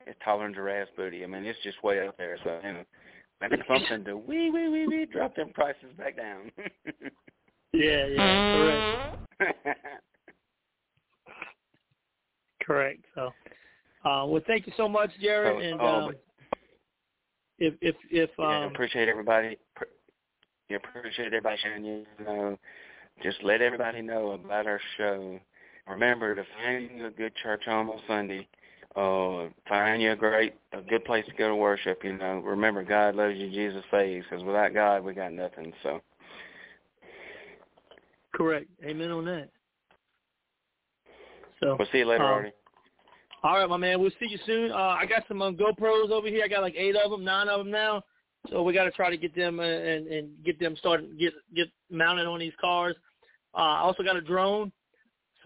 it's 0.06 0.20
taller 0.24 0.44
than 0.44 0.54
giraffe's 0.54 0.92
booty. 0.96 1.24
I 1.24 1.28
mean, 1.28 1.46
it's 1.46 1.60
just 1.64 1.84
way 1.84 2.06
up 2.08 2.18
there. 2.18 2.38
So, 2.44 2.60
you 2.64 2.74
know, 2.74 2.84
maybe 3.42 3.58
something 3.68 4.06
to 4.06 4.18
wee 4.18 4.50
wee 4.50 4.70
wee 4.70 4.88
wee 4.88 5.06
drop 5.06 5.36
them 5.36 5.50
prices 5.54 5.92
back 5.98 6.18
down. 6.18 6.52
yeah, 7.74 8.06
yeah, 8.06 9.18
correct. 9.40 9.58
correct. 12.64 13.06
So, 13.16 13.28
uh, 14.10 14.26
well, 14.26 14.42
thank 14.48 14.68
you 14.68 14.74
so 14.78 14.88
much, 14.88 15.12
Jared. 15.22 15.62
So, 15.62 15.68
and 15.68 15.82
um, 15.82 15.88
um, 15.88 16.16
if 17.60 17.74
if 17.82 17.96
if 18.12 18.30
um, 18.40 18.46
yeah, 18.50 18.66
appreciate 18.66 19.10
everybody. 19.10 19.58
Yeah, 20.70 20.78
appreciate 20.78 21.28
everybody 21.28 21.58
sharing. 21.62 21.86
You 21.86 22.06
know, 22.24 22.58
just 23.24 23.38
let 23.44 23.62
everybody 23.62 24.02
know 24.02 24.32
about 24.32 24.68
our 24.68 24.80
show. 24.98 25.40
Remember 25.88 26.34
to 26.34 26.44
find 26.56 27.06
a 27.06 27.12
good 27.12 27.34
church 27.36 27.64
home 27.66 27.90
on 27.90 28.00
Sunday. 28.08 28.48
Uh, 28.96 29.50
find 29.68 30.02
you 30.02 30.14
a 30.14 30.16
great, 30.16 30.56
a 30.72 30.82
good 30.82 31.04
place 31.04 31.26
to 31.26 31.34
go 31.34 31.50
to 31.50 31.56
worship. 31.56 32.04
You 32.04 32.18
know, 32.18 32.40
remember 32.40 32.84
God 32.84 33.16
loves 33.16 33.36
you, 33.36 33.50
Jesus 33.50 33.84
saves. 33.92 34.26
Because 34.30 34.46
without 34.46 34.74
God, 34.74 35.04
we 35.04 35.14
got 35.14 35.34
nothing. 35.34 35.74
So. 35.84 36.02
Correct. 38.34 38.68
Amen 38.86 39.12
on 39.12 39.26
that. 39.26 39.50
So 41.62 41.76
we'll 41.78 41.88
see 41.92 42.00
you 42.00 42.06
later, 42.06 42.24
um, 42.24 42.32
Artie. 42.32 42.52
All 43.44 43.60
right, 43.60 43.70
my 43.70 43.78
man. 43.78 44.02
We'll 44.02 44.12
see 44.12 44.28
you 44.28 44.40
soon. 44.46 44.72
Uh, 44.72 44.76
I 45.00 45.06
got 45.06 45.24
some 45.28 45.42
um, 45.42 45.56
GoPros 45.56 46.10
over 46.12 46.28
here. 46.28 46.44
I 46.44 46.48
got 46.48 46.62
like 46.62 46.76
eight 46.76 46.96
of 46.96 47.12
them, 47.12 47.24
nine 47.24 47.48
of 47.48 47.60
them 47.60 47.72
now. 47.72 48.04
So 48.50 48.64
we 48.64 48.74
got 48.74 48.86
to 48.86 48.92
try 48.92 49.10
to 49.10 49.18
get 49.18 49.36
them 49.36 49.60
uh, 49.60 49.64
and 49.64 50.08
and 50.08 50.30
get 50.44 50.60
them 50.60 50.76
started, 50.78 51.18
get 51.20 51.34
get 51.56 51.68
mounted 51.90 52.28
on 52.28 52.40
these 52.40 52.54
cars. 52.60 52.96
Uh, 53.54 53.58
I 53.58 53.80
also 53.80 54.04
got 54.04 54.16
a 54.16 54.22
drone, 54.22 54.72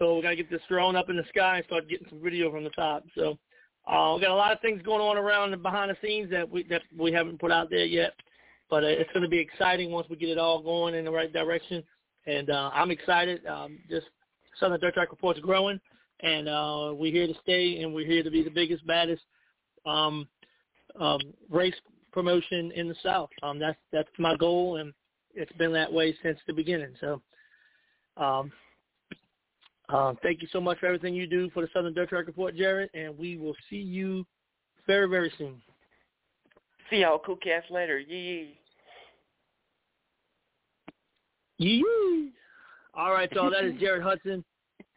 so 0.00 0.16
we 0.16 0.22
got 0.22 0.30
to 0.30 0.36
get 0.36 0.50
this 0.50 0.62
drone 0.68 0.96
up 0.96 1.10
in 1.10 1.16
the 1.16 1.24
sky 1.28 1.58
and 1.58 1.66
start 1.66 1.88
getting 1.88 2.06
some 2.08 2.22
video 2.22 2.50
from 2.50 2.64
the 2.64 2.70
top. 2.70 3.04
So 3.14 3.38
uh, 3.86 4.14
we 4.14 4.22
got 4.22 4.30
a 4.30 4.34
lot 4.34 4.52
of 4.52 4.60
things 4.60 4.82
going 4.82 5.00
on 5.00 5.16
around 5.16 5.52
and 5.52 5.62
behind 5.62 5.90
the 5.90 5.96
scenes 6.02 6.30
that 6.30 6.48
we 6.48 6.62
that 6.64 6.82
we 6.98 7.12
haven't 7.12 7.38
put 7.38 7.52
out 7.52 7.70
there 7.70 7.84
yet. 7.84 8.14
But 8.70 8.82
uh, 8.82 8.88
it's 8.88 9.12
going 9.12 9.24
to 9.24 9.28
be 9.28 9.38
exciting 9.38 9.90
once 9.90 10.08
we 10.08 10.16
get 10.16 10.30
it 10.30 10.38
all 10.38 10.62
going 10.62 10.94
in 10.94 11.04
the 11.04 11.10
right 11.10 11.32
direction. 11.32 11.82
And 12.26 12.50
uh, 12.50 12.70
I'm 12.72 12.90
excited. 12.90 13.44
Um, 13.46 13.78
just 13.90 14.06
Southern 14.58 14.80
Dirt 14.80 14.94
Track 14.94 15.10
Report's 15.10 15.40
growing, 15.40 15.80
and 16.20 16.48
uh, 16.48 16.92
we're 16.94 17.12
here 17.12 17.26
to 17.26 17.34
stay, 17.42 17.82
and 17.82 17.94
we're 17.94 18.06
here 18.06 18.22
to 18.22 18.30
be 18.30 18.42
the 18.42 18.50
biggest, 18.50 18.86
baddest 18.86 19.22
um, 19.86 20.26
um, 20.98 21.20
race 21.50 21.74
promotion 22.12 22.72
in 22.72 22.88
the 22.88 22.96
South. 23.02 23.30
Um, 23.42 23.58
that's 23.58 23.78
that's 23.92 24.08
my 24.18 24.36
goal, 24.36 24.76
and 24.76 24.92
it's 25.34 25.52
been 25.52 25.72
that 25.72 25.92
way 25.92 26.16
since 26.22 26.38
the 26.46 26.52
beginning. 26.52 26.94
So, 27.00 27.22
um, 28.16 28.52
um, 29.92 30.16
thank 30.22 30.42
you 30.42 30.48
so 30.52 30.60
much 30.60 30.78
for 30.78 30.86
everything 30.86 31.14
you 31.14 31.26
do 31.26 31.50
for 31.50 31.62
the 31.62 31.68
Southern 31.72 31.94
Dirt 31.94 32.08
Track 32.08 32.26
Report, 32.26 32.56
Jared, 32.56 32.90
and 32.94 33.16
we 33.18 33.36
will 33.36 33.54
see 33.68 33.76
you 33.76 34.24
very 34.86 35.08
very 35.08 35.32
soon. 35.38 35.60
See 36.88 36.98
y'all 36.98 37.20
cool 37.24 37.36
cats 37.36 37.66
later. 37.70 37.98
Yee. 37.98 38.58
Yee. 41.58 42.32
All 42.94 43.12
right, 43.12 43.30
y'all. 43.32 43.50
That 43.50 43.64
is 43.64 43.78
Jared 43.78 44.02
Hudson. 44.02 44.44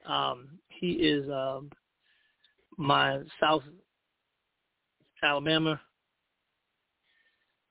Um, 0.06 0.48
he 0.70 0.91
is 0.94 1.30
um, 1.30 1.70
my 2.78 3.20
South 3.39 3.64
Alabama 5.22 5.80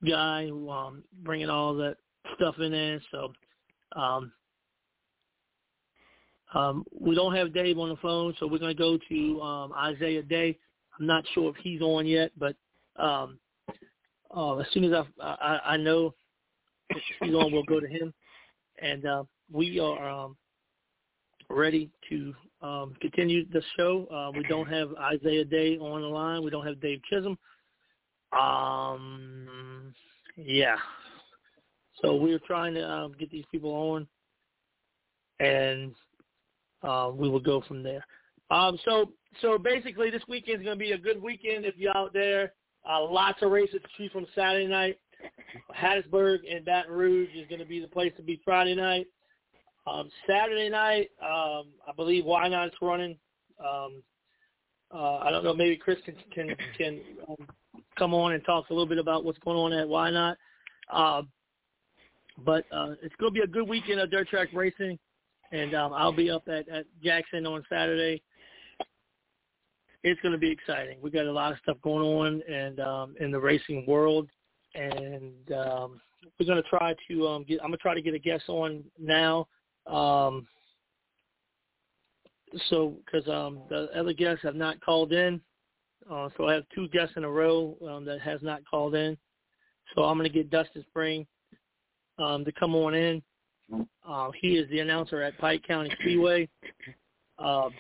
guy 0.09 0.47
who 0.47 0.71
um, 0.71 1.05
bringing 1.23 1.51
all 1.51 1.75
that 1.75 1.97
stuff 2.37 2.57
in 2.59 2.73
there. 2.73 3.01
So 3.11 3.33
um, 3.97 4.33
um, 6.55 6.85
we 6.99 7.15
don't 7.15 7.35
have 7.35 7.55
Dave 7.55 7.79
on 7.79 7.89
the 7.89 7.97
phone, 7.97 8.35
so 8.39 8.47
we're 8.47 8.59
going 8.59 8.77
to 8.77 8.83
go 8.83 8.99
to 9.09 9.41
um, 9.41 9.73
Isaiah 9.73 10.23
Day. 10.23 10.59
I'm 10.99 11.07
not 11.07 11.25
sure 11.35 11.51
if 11.51 11.57
he's 11.57 11.81
on 11.81 12.07
yet, 12.07 12.31
but 12.39 12.55
um, 12.97 13.39
uh, 14.35 14.59
as 14.59 14.67
soon 14.73 14.85
as 14.85 15.05
I, 15.21 15.25
I, 15.25 15.61
I 15.73 15.77
know 15.77 16.15
he's 17.21 17.35
on, 17.35 17.53
we'll 17.53 17.63
go 17.65 17.81
to 17.81 17.89
him. 17.89 18.13
And 18.81 19.07
uh, 19.07 19.25
we 19.51 19.79
are 19.81 20.09
um, 20.09 20.37
ready 21.49 21.91
to 22.09 22.35
um, 22.61 22.95
continue 23.01 23.47
the 23.53 23.63
show. 23.77 24.07
Uh, 24.07 24.37
we 24.37 24.45
don't 24.49 24.69
have 24.69 24.89
Isaiah 24.95 25.45
Day 25.45 25.79
on 25.79 26.03
the 26.03 26.09
line. 26.09 26.43
We 26.43 26.51
don't 26.51 26.67
have 26.67 26.81
Dave 26.81 27.01
Chisholm. 27.09 27.39
Um, 28.39 29.95
yeah. 30.37 30.77
So 32.03 32.17
we're 32.17 32.41
trying 32.41 32.75
to 32.75 32.89
um, 32.89 33.15
get 33.19 33.31
these 33.31 33.45
people 33.53 33.71
on, 33.71 34.07
and 35.39 35.95
uh, 36.83 37.11
we 37.15 37.29
will 37.29 37.41
go 37.41 37.63
from 37.67 37.83
there. 37.83 38.05
Um, 38.51 38.79
so 38.85 39.13
so 39.41 39.59
basically, 39.59 40.11
this 40.11 40.23
weekend 40.29 40.61
is 40.61 40.65
going 40.65 40.79
to 40.79 40.85
be 40.85 40.93
a 40.93 40.99
good 40.99 41.23
weekend 41.23 41.65
if 41.65 41.77
you're 41.77 41.97
out 41.97 42.13
there. 42.13 42.53
Uh, 42.89 43.03
lots 43.05 43.43
of 43.43 43.51
races 43.51 43.81
to 43.83 43.89
choose 43.97 44.13
from 44.13 44.27
Saturday 44.35 44.67
night. 44.67 44.99
Hattiesburg 45.77 46.39
and 46.51 46.65
Baton 46.65 46.93
Rouge 46.93 47.29
is 47.35 47.47
going 47.49 47.61
to 47.61 47.65
be 47.67 47.81
the 47.81 47.87
place 47.87 48.13
to 48.17 48.23
be 48.23 48.41
Friday 48.45 48.75
night. 48.75 49.07
Um, 49.87 50.11
Saturday 50.29 50.69
night, 50.69 51.11
um, 51.23 51.69
I 51.89 51.93
believe 51.97 52.25
Why 52.25 52.49
Not's 52.49 52.75
running. 52.81 53.17
Um, 53.61 54.03
uh, 54.93 55.19
I 55.19 55.31
don't 55.31 55.45
know. 55.45 55.55
Maybe 55.55 55.77
Chris 55.77 55.99
can 56.05 56.17
can, 56.33 56.55
can 56.77 57.01
um, 57.29 57.47
come 57.97 58.15
on 58.15 58.33
and 58.33 58.45
talk 58.45 58.71
a 58.71 58.73
little 58.73 58.87
bit 58.87 58.99
about 58.99 59.25
what's 59.25 59.39
going 59.39 59.57
on 59.57 59.73
at 59.73 59.89
Why 59.89 60.11
Not. 60.11 60.37
Uh, 60.91 61.23
but 62.45 62.65
uh, 62.73 62.95
it's 63.03 63.15
going 63.17 63.33
to 63.33 63.41
be 63.41 63.45
a 63.45 63.47
good 63.47 63.69
weekend 63.69 64.01
of 64.01 64.11
dirt 64.11 64.29
track 64.29 64.49
racing, 64.53 64.99
and 65.53 65.75
um, 65.75 65.93
I'll 65.93 66.13
be 66.13 66.31
up 66.31 66.49
at, 66.49 66.69
at 66.69 66.87
Jackson 67.03 67.47
on 67.47 67.63
Saturday. 67.69 68.23
It's 70.03 70.21
going 70.21 70.33
to 70.33 70.39
be 70.39 70.51
exciting. 70.51 70.99
We 71.01 71.11
got 71.11 71.27
a 71.27 71.33
lot 71.33 71.53
of 71.53 71.59
stuff 71.63 71.77
going 71.83 72.03
on 72.03 72.43
and 72.53 72.81
um, 72.81 73.15
in 73.21 73.31
the 73.31 73.39
racing 73.39 73.85
world, 73.87 74.29
and 74.75 75.53
um, 75.53 76.01
we're 76.41 76.47
going 76.47 76.63
to 76.63 76.69
try 76.69 76.95
to 77.09 77.29
um, 77.29 77.45
get. 77.45 77.61
I'm 77.61 77.69
going 77.69 77.79
to 77.79 77.83
try 77.83 77.95
to 77.95 78.03
get 78.03 78.15
a 78.15 78.19
guest 78.19 78.45
on 78.49 78.83
now. 78.99 79.47
Um, 79.87 80.47
so 82.69 82.97
because 83.05 83.29
um, 83.29 83.61
the 83.69 83.89
other 83.97 84.13
guests 84.13 84.43
have 84.43 84.57
not 84.57 84.81
called 84.81 85.13
in, 85.13 85.41
uh, 86.11 86.29
so 86.37 86.49
I 86.49 86.55
have 86.55 86.65
two 86.75 86.89
guests 86.89 87.15
in 87.17 87.25
a 87.25 87.31
row 87.31 87.77
um, 87.89 88.05
that 88.07 88.21
has 88.21 88.43
not 88.43 88.63
called 88.69 88.95
in. 88.95 89.17
So 89.95 90.03
I'm 90.03 90.19
going 90.19 90.29
to 90.29 90.35
get 90.35 90.51
Dustin 90.51 90.85
Spring 90.89 91.27
um, 92.19 92.45
to 92.45 92.53
come 92.53 92.75
on 92.75 92.95
in. 92.95 93.23
Uh, 94.07 94.31
he 94.41 94.57
is 94.57 94.69
the 94.71 94.81
announcer 94.81 95.23
at 95.23 95.37
Pike 95.39 95.63
County 95.67 95.91
Speedway. 96.01 96.49
Uh, 97.39 97.71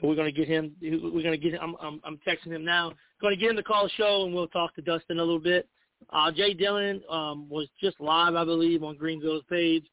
so 0.00 0.08
we're 0.08 0.14
going 0.14 0.32
to 0.32 0.38
get 0.38 0.48
him. 0.48 0.72
We're 0.80 1.22
going 1.22 1.32
to 1.32 1.36
get. 1.38 1.54
Him, 1.54 1.60
I'm, 1.62 1.76
I'm, 1.80 2.00
I'm 2.04 2.18
texting 2.26 2.54
him 2.54 2.64
now. 2.64 2.92
Going 3.20 3.34
to 3.34 3.40
get 3.40 3.50
him 3.50 3.56
to 3.56 3.62
call 3.62 3.84
the 3.84 3.90
show, 3.90 4.24
and 4.24 4.34
we'll 4.34 4.48
talk 4.48 4.74
to 4.74 4.82
Dustin 4.82 5.18
a 5.18 5.22
little 5.22 5.38
bit 5.38 5.68
Uh, 6.10 6.30
Jay 6.32 6.54
Dillon 6.54 7.02
um, 7.10 7.48
was 7.48 7.68
just 7.80 8.00
live, 8.00 8.34
I 8.34 8.44
believe, 8.44 8.82
on 8.82 8.96
Greenville's 8.96 9.44
page. 9.48 9.84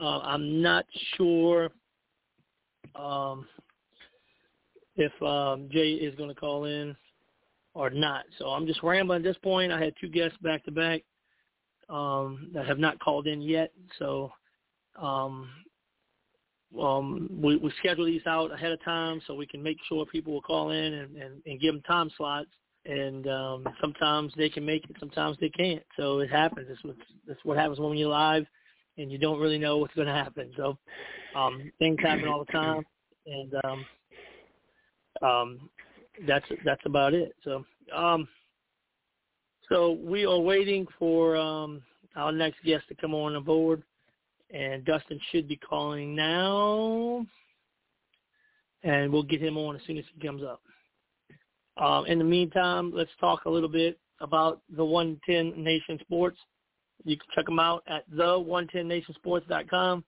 Uh, 0.00 0.18
I'm 0.18 0.60
not 0.60 0.84
sure 1.16 1.70
um, 2.94 3.46
if 4.96 5.12
um, 5.22 5.68
Jay 5.70 5.92
is 5.92 6.14
going 6.16 6.28
to 6.28 6.34
call 6.34 6.64
in 6.64 6.96
or 7.76 7.90
not. 7.90 8.24
So 8.38 8.46
I'm 8.46 8.66
just 8.66 8.82
rambling 8.82 9.18
at 9.18 9.22
this 9.22 9.36
point. 9.42 9.70
I 9.70 9.78
had 9.78 9.92
two 10.00 10.08
guests 10.08 10.38
back 10.40 10.64
to 10.64 10.72
back 10.72 11.02
um, 11.90 12.50
that 12.54 12.66
have 12.66 12.78
not 12.78 12.98
called 13.00 13.26
in 13.26 13.42
yet. 13.42 13.70
So 13.98 14.32
um, 15.00 15.50
um, 16.80 17.28
we, 17.30 17.56
we 17.56 17.70
schedule 17.78 18.06
these 18.06 18.26
out 18.26 18.50
ahead 18.50 18.72
of 18.72 18.82
time 18.82 19.20
so 19.26 19.34
we 19.34 19.46
can 19.46 19.62
make 19.62 19.76
sure 19.88 20.06
people 20.06 20.32
will 20.32 20.42
call 20.42 20.70
in 20.70 20.94
and, 20.94 21.16
and, 21.16 21.42
and 21.44 21.60
give 21.60 21.74
them 21.74 21.82
time 21.82 22.10
slots. 22.16 22.48
And 22.86 23.28
um, 23.28 23.68
sometimes 23.80 24.32
they 24.36 24.48
can 24.48 24.64
make 24.64 24.88
it, 24.88 24.96
sometimes 24.98 25.36
they 25.40 25.50
can't. 25.50 25.82
So 25.98 26.20
it 26.20 26.30
happens. 26.30 26.68
That's 26.68 26.82
what, 26.82 26.96
that's 27.28 27.44
what 27.44 27.58
happens 27.58 27.78
when 27.78 27.98
you're 27.98 28.08
live 28.08 28.46
and 28.96 29.12
you 29.12 29.18
don't 29.18 29.38
really 29.38 29.58
know 29.58 29.76
what's 29.76 29.94
going 29.94 30.06
to 30.06 30.14
happen. 30.14 30.50
So 30.56 30.78
um, 31.34 31.70
things 31.78 31.98
happen 32.02 32.26
all 32.26 32.44
the 32.44 32.52
time, 32.52 32.86
and 33.26 33.52
um, 33.64 33.86
um, 35.22 35.70
that's 36.26 36.46
that's 36.64 36.84
about 36.84 37.14
it. 37.14 37.34
So 37.44 37.64
um, 37.94 38.28
so 39.68 39.98
we 40.02 40.24
are 40.26 40.38
waiting 40.38 40.86
for 40.98 41.36
um, 41.36 41.82
our 42.14 42.32
next 42.32 42.62
guest 42.64 42.84
to 42.88 42.94
come 42.94 43.14
on 43.14 43.42
board, 43.42 43.82
and 44.52 44.84
Dustin 44.84 45.20
should 45.30 45.48
be 45.48 45.56
calling 45.56 46.14
now, 46.14 47.26
and 48.82 49.12
we'll 49.12 49.22
get 49.22 49.42
him 49.42 49.56
on 49.58 49.76
as 49.76 49.82
soon 49.86 49.98
as 49.98 50.04
he 50.14 50.26
comes 50.26 50.42
up. 50.42 50.60
Um, 51.76 52.06
in 52.06 52.18
the 52.18 52.24
meantime, 52.24 52.92
let's 52.94 53.10
talk 53.20 53.44
a 53.44 53.50
little 53.50 53.68
bit 53.68 53.98
about 54.20 54.62
the 54.74 54.84
110 54.84 55.62
Nation 55.62 55.98
Sports. 56.00 56.38
You 57.04 57.16
can 57.16 57.26
check 57.34 57.46
them 57.46 57.58
out 57.58 57.82
at 57.86 58.08
the110nationsports.com 58.10 60.04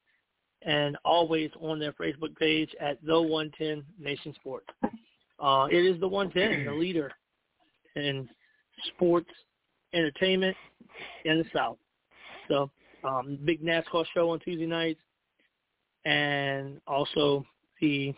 and 0.63 0.97
always 1.05 1.51
on 1.61 1.79
their 1.79 1.93
Facebook 1.93 2.37
page 2.37 2.71
at 2.81 3.05
the 3.05 3.21
110 3.21 3.85
Nation 3.99 4.35
Sports. 4.35 4.67
Uh, 5.41 5.69
it 5.71 5.85
is 5.85 6.01
the 6.01 6.09
110, 6.09 6.67
the 6.67 6.73
leader 6.73 7.13
in 7.95 8.29
sports 8.89 9.31
entertainment 9.95 10.57
in 11.25 11.39
the 11.39 11.45
South. 11.55 11.79
So, 12.49 12.71
um, 13.05 13.39
big 13.45 13.63
NASCAR 13.63 14.05
show 14.13 14.31
on 14.31 14.41
Tuesday 14.41 14.67
nights, 14.67 15.01
and 16.05 16.81
also 16.87 17.45
the 17.81 18.15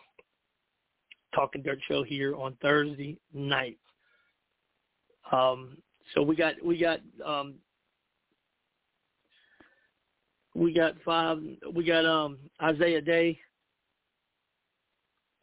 Talking 1.34 1.62
Dirt 1.62 1.78
show 1.86 2.02
here 2.02 2.34
on 2.34 2.56
Thursday 2.62 3.18
nights. 3.32 3.78
Um, 5.30 5.76
so 6.14 6.22
we 6.22 6.34
got 6.34 6.54
we 6.64 6.78
got 6.78 7.00
um, 7.24 7.54
we 10.54 10.72
got 10.72 10.94
five. 11.04 11.38
We 11.72 11.84
got 11.84 12.04
um 12.04 12.38
Isaiah 12.60 13.00
Day 13.00 13.38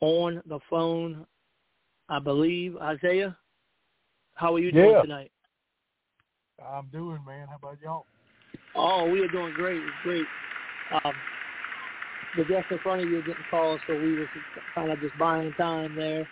on 0.02 0.42
the 0.48 0.60
phone, 0.70 1.26
I 2.10 2.20
believe. 2.20 2.78
Isaiah, 2.78 3.38
how 4.36 4.56
are 4.56 4.60
you 4.60 4.72
doing 4.72 4.92
yeah. 4.92 5.02
tonight? 5.02 5.32
I'm 6.66 6.88
doing, 6.88 7.20
man. 7.26 7.48
How 7.48 7.58
about 7.58 7.78
y'all? 7.84 8.06
Oh, 8.76 9.10
we 9.10 9.22
are 9.22 9.28
doing 9.28 9.54
great. 9.54 9.78
It's 9.78 10.04
great. 10.04 10.26
Um, 11.04 11.14
the 12.36 12.44
guest 12.46 12.66
in 12.72 12.80
front 12.80 13.02
of 13.02 13.10
you 13.10 13.22
didn't 13.22 13.38
call, 13.50 13.80
so 13.88 13.94
we 13.94 14.16
were 14.16 14.28
kind 14.76 14.92
of 14.92 15.00
just 15.02 15.18
buying 15.18 15.54
time 15.54 15.96
there. 15.96 16.28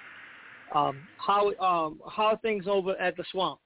Um, 0.74 1.08
how 1.18 1.48
um, 1.60 2.00
how 2.10 2.26
are 2.28 2.38
things 2.38 2.66
over 2.68 2.96
at 3.00 3.16
the 3.18 3.24
swamp? 3.32 3.60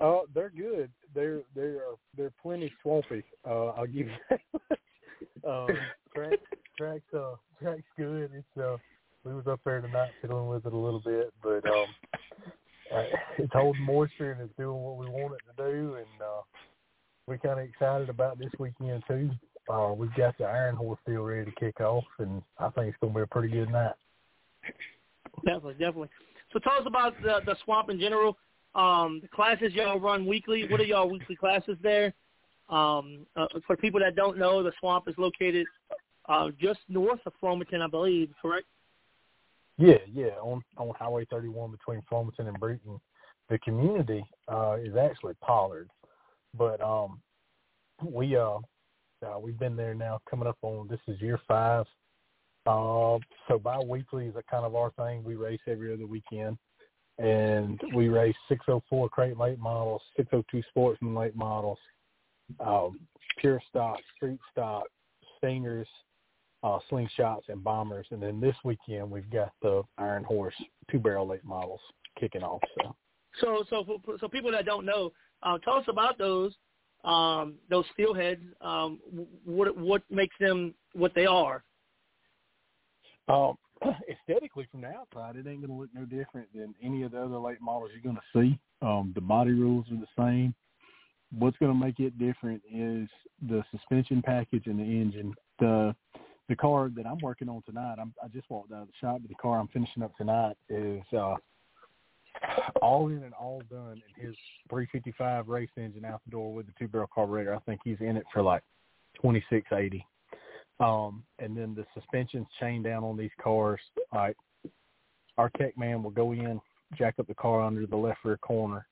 Uh, 0.00 0.20
they're 0.34 0.50
good. 0.50 0.90
They're 1.14 1.42
they're 1.54 1.82
they're 2.16 2.32
plenty 2.42 2.72
swampy. 2.82 3.24
Uh, 3.46 3.68
I'll 3.68 3.86
give 3.86 4.08
you 4.08 4.14
that. 4.30 4.40
um, 5.48 5.76
track 6.14 6.38
track's 6.78 7.14
uh 7.14 7.34
track's 7.60 7.82
good. 7.96 8.30
It's 8.34 8.62
uh 8.62 8.76
we 9.24 9.34
was 9.34 9.46
up 9.46 9.60
there 9.64 9.80
tonight 9.80 10.10
fiddling 10.20 10.48
with 10.48 10.66
it 10.66 10.72
a 10.72 10.76
little 10.76 11.00
bit, 11.00 11.32
but 11.42 11.64
um 11.66 11.86
uh, 12.94 13.04
it's 13.38 13.52
holding 13.52 13.82
moisture 13.82 14.32
and 14.32 14.40
it's 14.40 14.56
doing 14.58 14.76
what 14.76 14.96
we 14.96 15.06
want 15.06 15.34
it 15.34 15.40
to 15.56 15.72
do, 15.72 15.94
and 15.96 16.22
uh 16.22 16.42
we're 17.26 17.38
kind 17.38 17.60
of 17.60 17.66
excited 17.66 18.08
about 18.08 18.38
this 18.38 18.50
weekend 18.58 19.02
too. 19.06 19.30
Uh, 19.70 19.92
we've 19.96 20.14
got 20.14 20.36
the 20.38 20.44
Iron 20.44 20.74
Horse 20.74 20.98
deal 21.06 21.22
ready 21.22 21.44
to 21.44 21.52
kick 21.52 21.80
off, 21.80 22.04
and 22.18 22.42
I 22.58 22.68
think 22.70 22.88
it's 22.88 22.96
going 23.00 23.12
to 23.12 23.18
be 23.20 23.22
a 23.22 23.26
pretty 23.28 23.46
good 23.46 23.70
night. 23.70 23.94
Definitely, 25.44 25.74
definitely. 25.74 26.08
So 26.52 26.58
tell 26.58 26.74
us 26.74 26.82
about 26.84 27.14
the 27.22 27.40
the 27.46 27.56
swamp 27.64 27.88
in 27.90 28.00
general. 28.00 28.36
Um, 28.74 29.20
the 29.22 29.28
classes 29.28 29.72
y'all 29.72 30.00
run 30.00 30.26
weekly. 30.26 30.66
What 30.68 30.80
are 30.80 30.84
y'all 30.84 31.08
weekly 31.08 31.36
classes 31.36 31.76
there? 31.82 32.12
Um, 32.68 33.26
uh, 33.36 33.46
for 33.66 33.76
people 33.76 34.00
that 34.00 34.16
don't 34.16 34.38
know, 34.38 34.62
the 34.62 34.72
swamp 34.80 35.08
is 35.08 35.14
located 35.18 35.66
uh, 36.28 36.48
just 36.60 36.80
north 36.88 37.20
of 37.26 37.32
Flomaton, 37.42 37.82
I 37.82 37.86
believe. 37.86 38.30
Correct? 38.40 38.66
Yeah, 39.78 39.98
yeah, 40.12 40.36
on 40.42 40.62
on 40.76 40.92
Highway 40.98 41.26
31 41.30 41.70
between 41.70 42.02
Flomaton 42.10 42.48
and 42.48 42.58
Brewton. 42.60 43.00
The 43.48 43.58
community 43.58 44.24
uh, 44.48 44.76
is 44.80 44.96
actually 44.96 45.34
Pollard, 45.40 45.88
but 46.56 46.80
um, 46.80 47.20
we 48.04 48.36
uh, 48.36 48.58
uh, 49.24 49.38
we've 49.40 49.58
been 49.58 49.76
there 49.76 49.94
now 49.94 50.20
coming 50.28 50.48
up 50.48 50.58
on 50.62 50.88
this 50.88 51.00
is 51.08 51.20
year 51.20 51.40
five. 51.48 51.86
Uh, 52.64 53.18
so 53.48 53.58
bi-weekly 53.58 54.26
is 54.26 54.36
a 54.36 54.42
kind 54.48 54.64
of 54.64 54.76
our 54.76 54.92
thing. 54.92 55.24
We 55.24 55.34
race 55.34 55.60
every 55.66 55.92
other 55.92 56.06
weekend, 56.06 56.58
and 57.18 57.80
we 57.94 58.08
race 58.08 58.36
604 58.48 59.08
crate 59.08 59.36
late 59.36 59.58
models, 59.58 60.02
602 60.16 60.62
sportsman 60.68 61.14
late 61.14 61.34
models, 61.34 61.78
um, 62.60 63.00
pure 63.38 63.60
stock, 63.68 63.98
street 64.16 64.38
stock, 64.52 64.84
stingers, 65.38 65.88
uh, 66.62 66.78
slingshots, 66.90 67.48
and 67.48 67.62
bombers. 67.62 68.06
And 68.10 68.22
then 68.22 68.40
this 68.40 68.56
weekend 68.64 69.10
we've 69.10 69.30
got 69.30 69.52
the 69.62 69.82
Iron 69.98 70.24
Horse 70.24 70.54
two 70.90 70.98
barrel 70.98 71.26
late 71.26 71.44
models 71.44 71.80
kicking 72.18 72.42
off. 72.42 72.60
So, 73.40 73.64
so, 73.70 73.84
so, 73.86 74.00
for, 74.04 74.16
so 74.20 74.28
people 74.28 74.52
that 74.52 74.66
don't 74.66 74.84
know, 74.84 75.12
uh, 75.42 75.58
tell 75.58 75.74
us 75.74 75.84
about 75.88 76.18
those 76.18 76.52
um, 77.04 77.54
those 77.68 77.84
steelheads. 77.98 78.42
Um, 78.60 79.00
what 79.44 79.76
what 79.76 80.02
makes 80.10 80.36
them 80.38 80.74
what 80.94 81.14
they 81.14 81.26
are? 81.26 81.64
Um, 83.28 83.56
aesthetically, 84.10 84.68
from 84.70 84.82
the 84.82 84.88
outside, 84.88 85.36
it 85.36 85.46
ain't 85.48 85.66
going 85.66 85.68
to 85.68 85.72
look 85.72 85.90
no 85.94 86.04
different 86.04 86.48
than 86.54 86.74
any 86.82 87.02
of 87.02 87.12
the 87.12 87.22
other 87.22 87.38
late 87.38 87.60
models 87.60 87.90
you're 87.92 88.02
going 88.02 88.16
to 88.16 88.40
see. 88.40 88.58
Um, 88.82 89.12
the 89.14 89.20
body 89.20 89.52
rules 89.52 89.86
are 89.90 89.96
the 89.96 90.06
same. 90.16 90.54
What's 91.36 91.56
going 91.58 91.72
to 91.72 91.78
make 91.78 91.98
it 91.98 92.18
different 92.18 92.62
is 92.70 93.08
the 93.48 93.64
suspension 93.70 94.22
package 94.22 94.66
and 94.66 94.78
the 94.78 94.84
engine. 94.84 95.34
The 95.58 95.94
the 96.48 96.56
car 96.56 96.90
that 96.96 97.06
I'm 97.06 97.18
working 97.22 97.48
on 97.48 97.62
tonight, 97.62 97.96
I'm, 98.00 98.12
I 98.22 98.28
just 98.28 98.50
walked 98.50 98.72
out 98.72 98.82
of 98.82 98.88
the 98.88 98.94
shop, 99.00 99.18
but 99.20 99.28
the 99.28 99.34
car 99.36 99.58
I'm 99.58 99.68
finishing 99.68 100.02
up 100.02 100.16
tonight 100.16 100.56
is 100.68 101.02
uh, 101.16 101.36
all 102.80 103.08
in 103.08 103.22
and 103.22 103.34
all 103.34 103.62
done 103.70 104.02
in 104.16 104.26
his 104.26 104.36
355 104.68 105.48
race 105.48 105.68
engine 105.76 106.04
out 106.04 106.20
the 106.24 106.32
door 106.32 106.52
with 106.52 106.66
the 106.66 106.72
two 106.78 106.88
barrel 106.88 107.08
carburetor. 107.14 107.54
I 107.54 107.60
think 107.60 107.80
he's 107.84 108.00
in 108.00 108.16
it 108.16 108.24
for 108.32 108.42
like 108.42 108.62
2680. 109.16 110.06
Um, 110.80 111.22
and 111.38 111.56
then 111.56 111.74
the 111.74 111.84
suspension's 111.94 112.46
chained 112.58 112.84
down 112.84 113.04
on 113.04 113.16
these 113.16 113.30
cars. 113.40 113.80
Like 114.12 114.36
our 115.38 115.50
tech 115.50 115.78
man 115.78 116.02
will 116.02 116.10
go 116.10 116.32
in, 116.32 116.60
jack 116.96 117.14
up 117.18 117.28
the 117.28 117.34
car 117.34 117.62
under 117.62 117.86
the 117.86 117.96
left 117.96 118.24
rear 118.24 118.38
corner, 118.38 118.86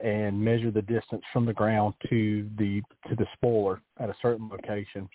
and 0.00 0.38
measure 0.38 0.70
the 0.70 0.82
distance 0.82 1.22
from 1.32 1.46
the 1.46 1.52
ground 1.52 1.94
to 2.08 2.48
the 2.58 2.82
to 3.08 3.16
the 3.16 3.26
spoiler 3.34 3.80
at 3.98 4.08
a 4.08 4.14
certain 4.20 4.48
location. 4.48 5.08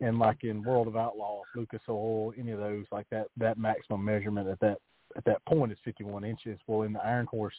And 0.00 0.18
like 0.18 0.44
in 0.44 0.62
World 0.62 0.88
of 0.88 0.96
Outlaws, 0.96 1.46
Lucas 1.54 1.80
Oil, 1.88 2.32
any 2.38 2.50
of 2.50 2.58
those, 2.58 2.84
like 2.92 3.06
that 3.10 3.28
that 3.38 3.58
maximum 3.58 4.04
measurement 4.04 4.48
at 4.48 4.60
that 4.60 4.78
at 5.16 5.24
that 5.24 5.44
point 5.46 5.72
is 5.72 5.78
51 5.84 6.24
inches. 6.24 6.58
Well, 6.66 6.82
in 6.82 6.92
the 6.92 7.04
Iron 7.04 7.26
Horse 7.26 7.54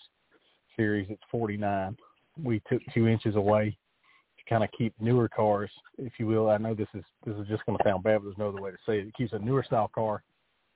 series, 0.76 1.08
it's 1.10 1.22
49. 1.32 1.98
We 2.42 2.62
took 2.70 2.82
two 2.94 3.08
inches 3.08 3.36
away 3.36 3.76
to 4.38 4.50
kind 4.50 4.64
of 4.64 4.70
keep 4.78 4.94
newer 5.00 5.28
cars, 5.28 5.72
if 5.98 6.14
you 6.20 6.28
will. 6.28 6.50
I 6.50 6.58
know 6.58 6.76
this 6.76 6.88
is 6.94 7.04
this 7.26 7.36
is 7.36 7.48
just 7.48 7.66
going 7.66 7.78
to 7.78 7.84
sound 7.84 8.04
bad, 8.04 8.20
but 8.20 8.26
there's 8.26 8.38
no 8.38 8.50
other 8.50 8.62
way 8.62 8.72
to 8.72 8.78
say 8.86 9.00
it. 9.00 9.08
It 9.08 9.16
keeps 9.16 9.34
a 9.34 9.40
newer 9.40 9.64
style 9.64 9.90
car 9.94 10.24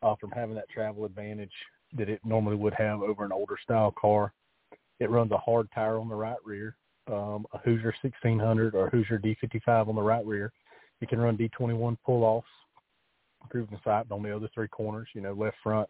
uh, 0.01 0.15
from 0.19 0.31
having 0.31 0.55
that 0.55 0.69
travel 0.69 1.05
advantage 1.05 1.51
that 1.97 2.09
it 2.09 2.21
normally 2.23 2.55
would 2.55 2.73
have 2.73 3.01
over 3.01 3.25
an 3.25 3.31
older 3.31 3.57
style 3.61 3.93
car. 3.99 4.33
It 4.99 5.09
runs 5.09 5.31
a 5.31 5.37
hard 5.37 5.67
tire 5.73 5.99
on 5.99 6.09
the 6.09 6.15
right 6.15 6.37
rear, 6.45 6.75
um, 7.07 7.45
a 7.53 7.57
Hoosier 7.59 7.93
1600 8.01 8.75
or 8.75 8.89
Hoosier 8.89 9.19
D55 9.19 9.89
on 9.89 9.95
the 9.95 10.01
right 10.01 10.25
rear. 10.25 10.51
It 11.01 11.09
can 11.09 11.19
run 11.19 11.37
D21 11.37 11.97
pull-offs, 12.05 12.47
grooving 13.49 13.79
sight 13.83 14.05
on 14.11 14.23
the 14.23 14.35
other 14.35 14.49
three 14.53 14.67
corners, 14.67 15.07
you 15.13 15.21
know, 15.21 15.33
left 15.33 15.57
front, 15.63 15.89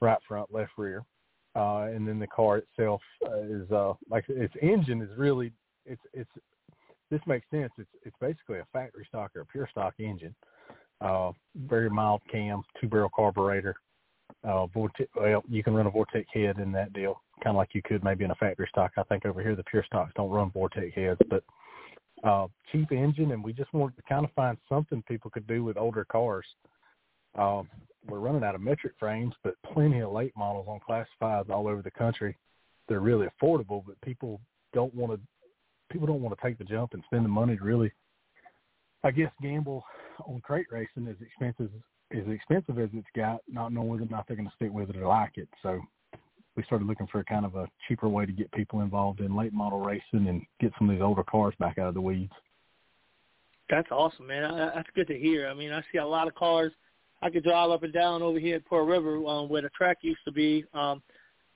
right 0.00 0.18
front, 0.26 0.52
left 0.52 0.72
rear. 0.76 1.04
Uh, 1.56 1.88
and 1.92 2.06
then 2.06 2.18
the 2.18 2.26
car 2.26 2.58
itself 2.58 3.00
uh, 3.26 3.40
is 3.40 3.70
uh, 3.72 3.92
like 4.08 4.24
its 4.28 4.54
engine 4.62 5.02
is 5.02 5.08
really 5.16 5.52
it's 5.86 6.02
it's 6.12 6.30
this 7.10 7.20
makes 7.26 7.46
sense. 7.50 7.72
It's 7.78 7.88
it's 8.04 8.16
basically 8.20 8.58
a 8.58 8.66
factory 8.72 9.06
stock 9.08 9.32
or 9.34 9.40
a 9.40 9.46
pure 9.46 9.68
stock 9.70 9.94
engine. 9.98 10.34
Uh, 11.00 11.32
very 11.56 11.88
mild 11.88 12.20
cam, 12.30 12.62
two 12.80 12.88
barrel 12.88 13.10
carburetor. 13.14 13.74
Uh, 14.44 14.66
Vortec, 14.66 15.08
well, 15.16 15.42
you 15.48 15.64
can 15.64 15.74
run 15.74 15.86
a 15.86 15.90
Vortec 15.90 16.26
head 16.32 16.58
in 16.58 16.70
that 16.72 16.92
deal. 16.92 17.20
kind 17.42 17.56
of 17.56 17.58
like 17.58 17.70
you 17.72 17.82
could 17.82 18.04
maybe 18.04 18.24
in 18.24 18.30
a 18.30 18.36
factory 18.36 18.68
stock. 18.70 18.92
I 18.96 19.02
think 19.04 19.24
over 19.24 19.42
here 19.42 19.56
the 19.56 19.64
pure 19.64 19.84
stocks 19.84 20.12
don't 20.14 20.30
run 20.30 20.50
Vortec 20.50 20.92
heads, 20.92 21.20
but 21.30 21.42
uh, 22.24 22.46
cheap 22.72 22.92
engine, 22.92 23.32
and 23.32 23.42
we 23.42 23.52
just 23.52 23.72
wanted 23.72 23.96
to 23.96 24.02
kind 24.08 24.24
of 24.24 24.32
find 24.32 24.56
something 24.68 25.02
people 25.08 25.30
could 25.30 25.46
do 25.46 25.64
with 25.64 25.76
older 25.76 26.04
cars. 26.04 26.46
Um, 27.36 27.68
we're 28.08 28.18
running 28.18 28.44
out 28.44 28.54
of 28.54 28.60
metric 28.60 28.94
frames, 28.98 29.34
but 29.44 29.54
plenty 29.72 30.00
of 30.00 30.12
late 30.12 30.32
models 30.36 30.66
on 30.68 30.80
class 30.80 31.06
all 31.20 31.68
over 31.68 31.82
the 31.82 31.90
country. 31.90 32.36
They're 32.88 33.00
really 33.00 33.26
affordable, 33.26 33.82
but 33.86 34.00
people 34.00 34.40
don't 34.72 34.94
want 34.94 35.12
to. 35.12 35.20
People 35.90 36.06
don't 36.06 36.20
want 36.20 36.38
to 36.38 36.46
take 36.46 36.58
the 36.58 36.64
jump 36.64 36.92
and 36.92 37.02
spend 37.06 37.24
the 37.24 37.30
money 37.30 37.56
to 37.56 37.64
really, 37.64 37.90
I 39.04 39.10
guess, 39.10 39.30
gamble 39.40 39.84
on 40.26 40.40
crate 40.42 40.66
racing 40.70 41.08
as 41.08 41.16
expensive 41.20 41.70
as 42.12 42.26
expensive 42.28 42.78
as 42.78 42.88
it's 42.94 43.06
got, 43.14 43.40
not 43.48 43.72
knowing 43.72 43.88
whether 43.88 44.02
or 44.02 44.06
not 44.06 44.26
they're 44.26 44.36
going 44.36 44.48
to 44.48 44.54
stick 44.54 44.72
with 44.72 44.90
it 44.90 44.96
or 44.96 45.06
like 45.06 45.32
it. 45.36 45.48
So 45.62 45.80
we 46.58 46.64
started 46.64 46.88
looking 46.88 47.06
for 47.06 47.22
kind 47.22 47.46
of 47.46 47.54
a 47.54 47.68
cheaper 47.86 48.08
way 48.08 48.26
to 48.26 48.32
get 48.32 48.50
people 48.50 48.80
involved 48.80 49.20
in 49.20 49.36
late 49.36 49.52
model 49.52 49.78
racing 49.78 50.26
and 50.26 50.44
get 50.60 50.72
some 50.76 50.90
of 50.90 50.96
these 50.96 51.02
older 51.02 51.22
cars 51.22 51.54
back 51.60 51.78
out 51.78 51.86
of 51.86 51.94
the 51.94 52.00
weeds. 52.00 52.32
That's 53.70 53.86
awesome, 53.92 54.26
man. 54.26 54.72
That's 54.74 54.88
good 54.96 55.06
to 55.06 55.16
hear. 55.16 55.46
I 55.46 55.54
mean, 55.54 55.70
I 55.70 55.82
see 55.92 55.98
a 55.98 56.04
lot 56.04 56.26
of 56.26 56.34
cars. 56.34 56.72
I 57.22 57.30
could 57.30 57.44
drive 57.44 57.70
up 57.70 57.84
and 57.84 57.92
down 57.92 58.22
over 58.22 58.40
here 58.40 58.56
at 58.56 58.66
Pearl 58.66 58.84
River 58.84 59.24
um, 59.24 59.48
where 59.48 59.62
the 59.62 59.68
track 59.68 59.98
used 60.00 60.18
to 60.24 60.32
be, 60.32 60.64
um, 60.74 61.00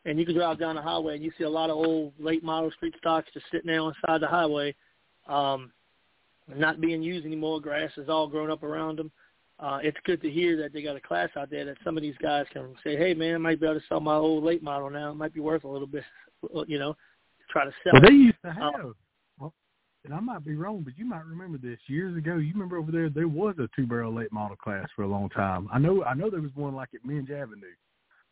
and 0.04 0.20
you 0.20 0.24
can 0.24 0.36
drive 0.36 0.60
down 0.60 0.76
the 0.76 0.82
highway 0.82 1.16
and 1.16 1.24
you 1.24 1.32
see 1.36 1.44
a 1.44 1.50
lot 1.50 1.68
of 1.68 1.76
old 1.76 2.12
late 2.20 2.44
model 2.44 2.70
street 2.70 2.94
stocks 2.96 3.28
just 3.34 3.46
sitting 3.50 3.66
there 3.66 3.80
on 3.80 3.88
the 3.88 4.06
side 4.06 4.14
of 4.14 4.20
the 4.20 4.28
highway, 4.28 4.72
um, 5.26 5.72
not 6.54 6.80
being 6.80 7.02
used 7.02 7.26
anymore. 7.26 7.60
Grass 7.60 7.90
is 7.96 8.08
all 8.08 8.28
grown 8.28 8.52
up 8.52 8.62
around 8.62 9.00
them 9.00 9.10
uh, 9.62 9.78
it's 9.82 9.96
good 10.04 10.20
to 10.22 10.30
hear 10.30 10.56
that 10.56 10.72
they 10.72 10.82
got 10.82 10.96
a 10.96 11.00
class 11.00 11.28
out 11.36 11.48
there 11.48 11.64
that 11.64 11.76
some 11.84 11.96
of 11.96 12.02
these 12.02 12.16
guys 12.20 12.46
can 12.52 12.74
say, 12.82 12.96
hey, 12.96 13.14
man, 13.14 13.36
I 13.36 13.38
might 13.38 13.60
be 13.60 13.66
able 13.66 13.78
to 13.78 13.86
sell 13.88 14.00
my 14.00 14.16
old 14.16 14.42
late 14.42 14.62
model 14.62 14.90
now. 14.90 15.12
It 15.12 15.14
might 15.14 15.32
be 15.32 15.40
worth 15.40 15.64
a 15.64 15.68
little 15.68 15.86
bit, 15.86 16.02
you 16.66 16.78
know, 16.78 16.96
try 17.48 17.64
to 17.64 17.72
sell 17.84 17.92
well, 17.94 18.02
it. 18.04 18.08
they 18.08 18.14
used 18.14 18.36
to 18.44 18.50
uh, 18.50 18.54
have, 18.54 18.86
uh, 18.86 18.92
well, 19.38 19.54
and 20.04 20.12
I 20.12 20.18
might 20.18 20.44
be 20.44 20.56
wrong, 20.56 20.82
but 20.82 20.98
you 20.98 21.04
might 21.04 21.24
remember 21.24 21.58
this 21.58 21.78
years 21.86 22.16
ago. 22.16 22.36
You 22.36 22.52
remember 22.52 22.76
over 22.76 22.90
there, 22.90 23.08
there 23.08 23.28
was 23.28 23.54
a 23.58 23.68
two-barrel 23.76 24.12
late 24.12 24.32
model 24.32 24.56
class 24.56 24.88
for 24.96 25.02
a 25.02 25.08
long 25.08 25.28
time. 25.28 25.68
I 25.72 25.78
know, 25.78 26.02
I 26.02 26.14
know 26.14 26.28
there 26.28 26.40
was 26.40 26.54
one 26.56 26.74
like 26.74 26.88
at 26.94 27.04
Minge 27.04 27.30
Avenue 27.30 27.66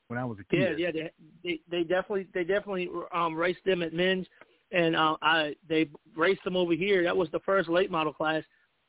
when 0.08 0.18
I 0.18 0.24
was 0.24 0.38
a 0.40 0.44
kid. 0.44 0.80
Yeah, 0.80 0.88
yeah, 0.88 0.90
they 0.90 1.10
they, 1.44 1.60
they 1.70 1.82
definitely 1.84 2.26
they 2.34 2.42
definitely 2.42 2.90
um 3.14 3.36
raced 3.36 3.64
them 3.64 3.82
at 3.82 3.92
Minge, 3.92 4.26
and 4.72 4.96
uh, 4.96 5.16
I 5.22 5.54
they 5.68 5.88
raced 6.16 6.42
them 6.42 6.56
over 6.56 6.72
here. 6.72 7.04
That 7.04 7.16
was 7.16 7.28
the 7.30 7.38
first 7.40 7.68
late 7.68 7.92
model 7.92 8.12
class 8.12 8.42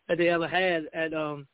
that 0.08 0.18
they 0.18 0.30
ever 0.30 0.48
had 0.48 0.86
at 0.96 1.14
um 1.14 1.46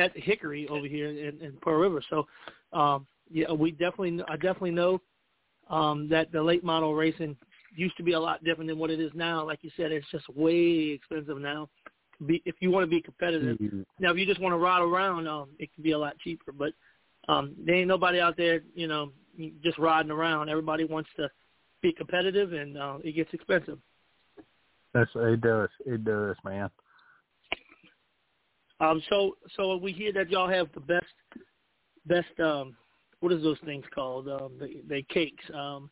at 0.00 0.16
Hickory 0.16 0.66
over 0.68 0.86
here 0.86 1.08
in, 1.08 1.40
in 1.40 1.56
Pearl 1.62 1.78
River. 1.78 2.02
So, 2.10 2.26
um, 2.72 3.06
yeah, 3.30 3.52
we 3.52 3.70
definitely, 3.72 4.20
I 4.28 4.34
definitely 4.34 4.72
know 4.72 5.00
um, 5.68 6.08
that 6.08 6.32
the 6.32 6.42
late 6.42 6.64
model 6.64 6.94
racing 6.94 7.36
used 7.76 7.96
to 7.96 8.02
be 8.02 8.12
a 8.12 8.20
lot 8.20 8.42
different 8.42 8.68
than 8.68 8.78
what 8.78 8.90
it 8.90 9.00
is 9.00 9.12
now. 9.14 9.46
Like 9.46 9.60
you 9.62 9.70
said, 9.76 9.92
it's 9.92 10.10
just 10.10 10.28
way 10.28 10.90
expensive 10.90 11.38
now. 11.38 11.68
Be, 12.26 12.42
if 12.44 12.56
you 12.60 12.70
want 12.70 12.84
to 12.84 12.90
be 12.90 13.00
competitive, 13.00 13.56
mm-hmm. 13.58 13.82
now 13.98 14.10
if 14.10 14.18
you 14.18 14.26
just 14.26 14.40
want 14.40 14.52
to 14.52 14.58
ride 14.58 14.82
around, 14.82 15.26
um, 15.26 15.48
it 15.58 15.72
can 15.74 15.82
be 15.82 15.92
a 15.92 15.98
lot 15.98 16.18
cheaper. 16.18 16.52
But 16.52 16.72
um, 17.28 17.54
there 17.64 17.76
ain't 17.76 17.88
nobody 17.88 18.20
out 18.20 18.36
there, 18.36 18.60
you 18.74 18.88
know, 18.88 19.12
just 19.62 19.78
riding 19.78 20.10
around. 20.10 20.50
Everybody 20.50 20.84
wants 20.84 21.08
to 21.16 21.30
be 21.80 21.92
competitive, 21.92 22.52
and 22.52 22.76
uh, 22.76 22.98
it 23.02 23.12
gets 23.12 23.32
expensive. 23.32 23.78
That's 24.92 25.10
it 25.14 25.40
does. 25.40 25.68
It 25.86 26.04
does, 26.04 26.36
man. 26.44 26.68
Um, 28.80 29.02
so 29.08 29.36
so 29.56 29.76
we 29.76 29.92
hear 29.92 30.12
that 30.14 30.30
y'all 30.30 30.48
have 30.48 30.68
the 30.74 30.80
best 30.80 31.06
best 32.06 32.40
um, 32.40 32.74
what 33.20 33.32
is 33.32 33.42
those 33.42 33.58
things 33.64 33.84
called? 33.94 34.28
Um, 34.28 34.52
they, 34.58 34.80
they 34.88 35.02
cakes. 35.02 35.44
Um, 35.54 35.90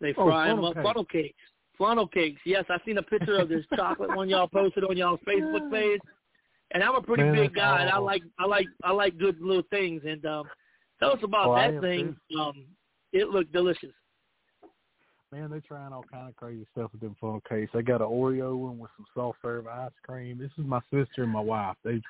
they 0.00 0.14
oh, 0.16 0.26
fry 0.26 0.50
oh, 0.50 0.56
them 0.56 0.64
up. 0.64 0.74
Funnel 0.74 1.04
cakes. 1.04 1.38
Funnel 1.76 2.06
cakes. 2.06 2.40
Yes, 2.46 2.64
I 2.70 2.78
seen 2.86 2.98
a 2.98 3.02
picture 3.02 3.38
of 3.38 3.48
this 3.48 3.64
chocolate 3.76 4.14
one 4.16 4.28
y'all 4.28 4.48
posted 4.48 4.84
on 4.84 4.96
y'all's 4.96 5.20
Facebook 5.26 5.70
page. 5.70 6.00
And 6.72 6.82
I'm 6.82 6.96
a 6.96 7.02
pretty 7.02 7.22
Man, 7.22 7.34
big 7.34 7.54
guy, 7.54 7.80
and 7.82 7.90
I 7.90 7.98
like 7.98 8.22
I 8.38 8.46
like 8.46 8.66
I 8.82 8.92
like 8.92 9.18
good 9.18 9.40
little 9.40 9.62
things. 9.70 10.02
And 10.06 10.24
um, 10.26 10.44
tell 10.98 11.10
us 11.10 11.20
about 11.22 11.50
Oh, 11.50 11.54
that 11.54 11.80
thing. 11.80 12.16
Um, 12.38 12.66
it 13.12 13.28
looked 13.28 13.52
delicious. 13.52 13.92
Man, 15.32 15.50
they're 15.50 15.60
trying 15.60 15.92
all 15.92 16.04
kind 16.10 16.28
of 16.28 16.36
crazy 16.36 16.66
stuff 16.72 16.92
with 16.92 17.00
them 17.00 17.16
funnel 17.20 17.42
cakes. 17.48 17.72
They 17.74 17.82
got 17.82 18.00
an 18.00 18.06
Oreo 18.06 18.56
one 18.56 18.78
with 18.78 18.90
some 18.96 19.06
soft 19.12 19.38
serve 19.42 19.66
ice 19.66 19.90
cream. 20.04 20.38
This 20.38 20.52
is 20.56 20.64
my 20.64 20.80
sister 20.90 21.24
and 21.24 21.32
my 21.32 21.40
wife. 21.40 21.76
They 21.84 22.00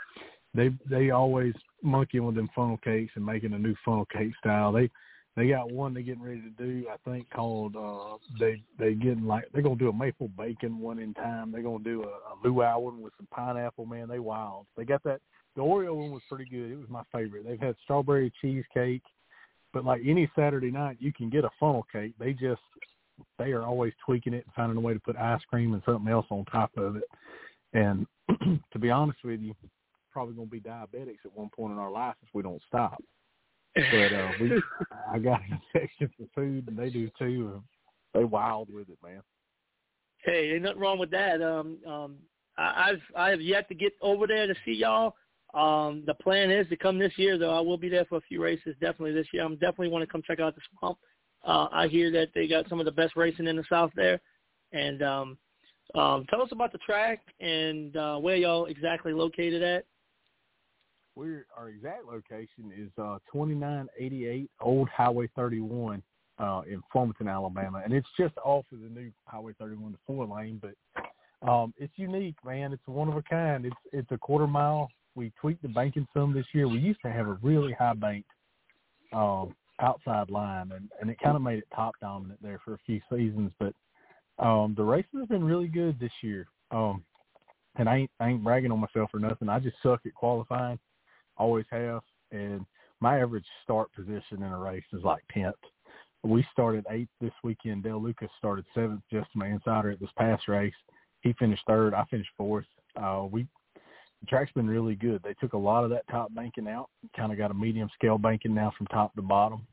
they 0.54 0.70
they 0.88 1.10
always 1.10 1.54
monkeying 1.82 2.26
with 2.26 2.34
them 2.34 2.50
funnel 2.54 2.78
cakes 2.78 3.12
and 3.16 3.24
making 3.24 3.54
a 3.54 3.58
new 3.58 3.74
funnel 3.84 4.06
cake 4.12 4.32
style. 4.38 4.70
They 4.70 4.90
they 5.34 5.48
got 5.48 5.70
one 5.70 5.94
they're 5.94 6.02
getting 6.02 6.22
ready 6.22 6.42
to 6.42 6.50
do, 6.50 6.86
I 6.92 6.96
think 7.08 7.28
called 7.30 7.76
uh 7.76 8.16
they 8.38 8.62
they 8.78 8.94
getting 8.94 9.26
like 9.26 9.44
they're 9.52 9.62
gonna 9.62 9.76
do 9.76 9.88
a 9.88 9.96
maple 9.96 10.28
bacon 10.36 10.78
one 10.78 10.98
in 10.98 11.14
time. 11.14 11.52
They're 11.52 11.62
gonna 11.62 11.84
do 11.84 12.04
a, 12.04 12.06
a 12.06 12.34
luau 12.44 12.78
one 12.78 13.00
with 13.00 13.12
some 13.16 13.28
pineapple, 13.30 13.86
man, 13.86 14.08
they 14.08 14.18
wild. 14.18 14.66
They 14.76 14.84
got 14.84 15.02
that 15.04 15.20
the 15.54 15.62
Oreo 15.62 15.94
one 15.94 16.10
was 16.10 16.22
pretty 16.28 16.50
good. 16.50 16.70
It 16.70 16.78
was 16.78 16.90
my 16.90 17.02
favorite. 17.12 17.46
They've 17.46 17.60
had 17.60 17.76
strawberry 17.82 18.30
cheesecake, 18.42 19.02
but 19.72 19.86
like 19.86 20.02
any 20.06 20.30
Saturday 20.36 20.70
night 20.70 20.98
you 21.00 21.12
can 21.12 21.30
get 21.30 21.44
a 21.44 21.50
funnel 21.58 21.86
cake. 21.90 22.12
They 22.18 22.32
just 22.32 22.60
they 23.38 23.52
are 23.52 23.62
always 23.62 23.92
tweaking 24.04 24.34
it 24.34 24.44
and 24.44 24.54
finding 24.54 24.76
a 24.76 24.80
way 24.80 24.94
to 24.94 25.00
put 25.00 25.16
ice 25.16 25.42
cream 25.48 25.74
and 25.74 25.82
something 25.84 26.10
else 26.10 26.26
on 26.30 26.44
top 26.46 26.70
of 26.76 26.96
it. 26.96 27.04
And 27.72 28.06
to 28.72 28.78
be 28.78 28.90
honest 28.90 29.18
with 29.24 29.40
you, 29.40 29.54
probably 30.12 30.34
going 30.34 30.48
to 30.48 30.52
be 30.52 30.60
diabetics 30.60 31.24
at 31.24 31.36
one 31.36 31.50
point 31.54 31.72
in 31.72 31.78
our 31.78 31.90
life 31.90 32.14
if 32.22 32.28
we 32.32 32.42
don't 32.42 32.62
stop. 32.66 33.02
But 33.74 34.12
uh, 34.12 34.30
we, 34.40 34.62
I 35.12 35.18
got 35.18 35.40
an 35.50 35.60
affection 35.74 36.10
for 36.16 36.26
food, 36.34 36.68
and 36.68 36.78
they 36.78 36.90
do 36.90 37.10
too. 37.18 37.62
They 38.14 38.24
wild 38.24 38.72
with 38.72 38.88
it, 38.88 38.98
man. 39.04 39.20
Hey, 40.24 40.52
ain't 40.54 40.62
nothing 40.62 40.80
wrong 40.80 40.98
with 40.98 41.10
that. 41.10 41.42
Um, 41.42 41.78
um, 41.86 42.16
I, 42.56 42.90
I've 42.90 43.02
I 43.14 43.30
have 43.30 43.42
yet 43.42 43.68
to 43.68 43.74
get 43.74 43.92
over 44.00 44.26
there 44.26 44.46
to 44.46 44.54
see 44.64 44.72
y'all. 44.72 45.14
Um, 45.54 46.02
the 46.06 46.14
plan 46.14 46.50
is 46.50 46.66
to 46.68 46.76
come 46.76 46.98
this 46.98 47.12
year, 47.16 47.38
though. 47.38 47.56
I 47.56 47.60
will 47.60 47.76
be 47.78 47.88
there 47.88 48.06
for 48.06 48.16
a 48.16 48.22
few 48.22 48.42
races, 48.42 48.74
definitely 48.80 49.12
this 49.12 49.28
year. 49.32 49.44
I'm 49.44 49.54
definitely 49.54 49.88
want 49.88 50.02
to 50.02 50.10
come 50.10 50.22
check 50.26 50.40
out 50.40 50.54
the 50.54 50.62
swamp. 50.78 50.98
Uh, 51.46 51.68
I 51.70 51.86
hear 51.86 52.10
that 52.10 52.28
they 52.34 52.48
got 52.48 52.68
some 52.68 52.80
of 52.80 52.86
the 52.86 52.92
best 52.92 53.16
racing 53.16 53.46
in 53.46 53.56
the 53.56 53.64
South 53.70 53.90
there. 53.94 54.20
And 54.72 55.02
um, 55.02 55.38
um, 55.94 56.26
tell 56.28 56.42
us 56.42 56.48
about 56.50 56.72
the 56.72 56.78
track 56.78 57.20
and 57.40 57.96
uh, 57.96 58.16
where 58.16 58.36
y'all 58.36 58.66
exactly 58.66 59.12
located 59.12 59.62
at. 59.62 59.84
We're 61.14 61.46
our 61.56 61.70
exact 61.70 62.04
location 62.04 62.72
is 62.76 62.90
uh, 62.98 63.18
2988 63.32 64.50
Old 64.60 64.88
Highway 64.90 65.30
31 65.34 66.02
uh, 66.38 66.62
in 66.68 66.82
Farmington, 66.92 67.28
Alabama, 67.28 67.80
and 67.82 67.94
it's 67.94 68.08
just 68.18 68.34
off 68.44 68.66
of 68.70 68.80
the 68.80 68.88
new 68.88 69.10
Highway 69.24 69.54
31, 69.58 69.92
the 69.92 69.98
four 70.06 70.26
lane. 70.26 70.60
But 70.60 71.48
um, 71.48 71.72
it's 71.78 71.92
unique, 71.96 72.36
man. 72.44 72.74
It's 72.74 72.86
one 72.86 73.08
of 73.08 73.16
a 73.16 73.22
kind. 73.22 73.64
It's 73.64 73.76
it's 73.92 74.10
a 74.10 74.18
quarter 74.18 74.46
mile. 74.46 74.90
We 75.14 75.32
tweaked 75.40 75.62
the 75.62 75.68
banking 75.68 76.06
some 76.12 76.34
this 76.34 76.44
year. 76.52 76.68
We 76.68 76.80
used 76.80 77.00
to 77.00 77.10
have 77.10 77.28
a 77.28 77.38
really 77.40 77.72
high 77.72 77.94
banked 77.94 78.28
um, 79.14 79.54
outside 79.80 80.30
line, 80.30 80.72
and, 80.72 80.90
and 81.00 81.10
it 81.10 81.18
kind 81.22 81.36
of 81.36 81.42
made 81.42 81.58
it 81.58 81.68
top 81.74 81.94
dominant 82.00 82.42
there 82.42 82.60
for 82.64 82.74
a 82.74 82.78
few 82.86 83.00
seasons. 83.10 83.50
But 83.58 83.74
um, 84.44 84.74
the 84.76 84.84
racing 84.84 85.20
has 85.20 85.28
been 85.28 85.44
really 85.44 85.68
good 85.68 85.98
this 85.98 86.12
year. 86.22 86.46
Um, 86.70 87.04
and 87.78 87.88
I 87.88 87.96
ain't 87.96 88.10
I 88.20 88.28
ain't 88.28 88.44
bragging 88.44 88.72
on 88.72 88.80
myself 88.80 89.10
or 89.12 89.20
nothing. 89.20 89.48
I 89.48 89.58
just 89.58 89.76
suck 89.82 90.00
at 90.06 90.14
qualifying, 90.14 90.78
always 91.36 91.66
have. 91.70 92.00
And 92.32 92.64
my 93.00 93.20
average 93.20 93.44
start 93.62 93.92
position 93.92 94.42
in 94.42 94.42
a 94.42 94.58
race 94.58 94.84
is 94.92 95.02
like 95.04 95.22
tenth. 95.32 95.54
We 96.22 96.44
started 96.52 96.84
eighth 96.90 97.10
this 97.20 97.32
weekend. 97.44 97.84
Dale 97.84 98.02
Lucas 98.02 98.30
started 98.38 98.64
seventh, 98.74 99.02
just 99.12 99.28
my 99.34 99.48
insider 99.48 99.90
at 99.90 100.00
this 100.00 100.10
past 100.18 100.48
race. 100.48 100.74
He 101.20 101.34
finished 101.34 101.62
third. 101.66 101.94
I 101.94 102.04
finished 102.04 102.30
fourth. 102.36 102.66
Uh, 103.00 103.26
we 103.30 103.46
track's 104.26 104.52
been 104.52 104.68
really 104.68 104.94
good. 104.94 105.22
They 105.22 105.34
took 105.34 105.52
a 105.52 105.58
lot 105.58 105.84
of 105.84 105.90
that 105.90 106.08
top 106.10 106.34
banking 106.34 106.68
out, 106.68 106.88
kind 107.16 107.32
of 107.32 107.38
got 107.38 107.50
a 107.50 107.54
medium 107.54 107.88
scale 107.94 108.18
banking 108.18 108.54
now 108.54 108.72
from 108.76 108.86
top 108.88 109.14
to 109.16 109.22
bottom. 109.22 109.66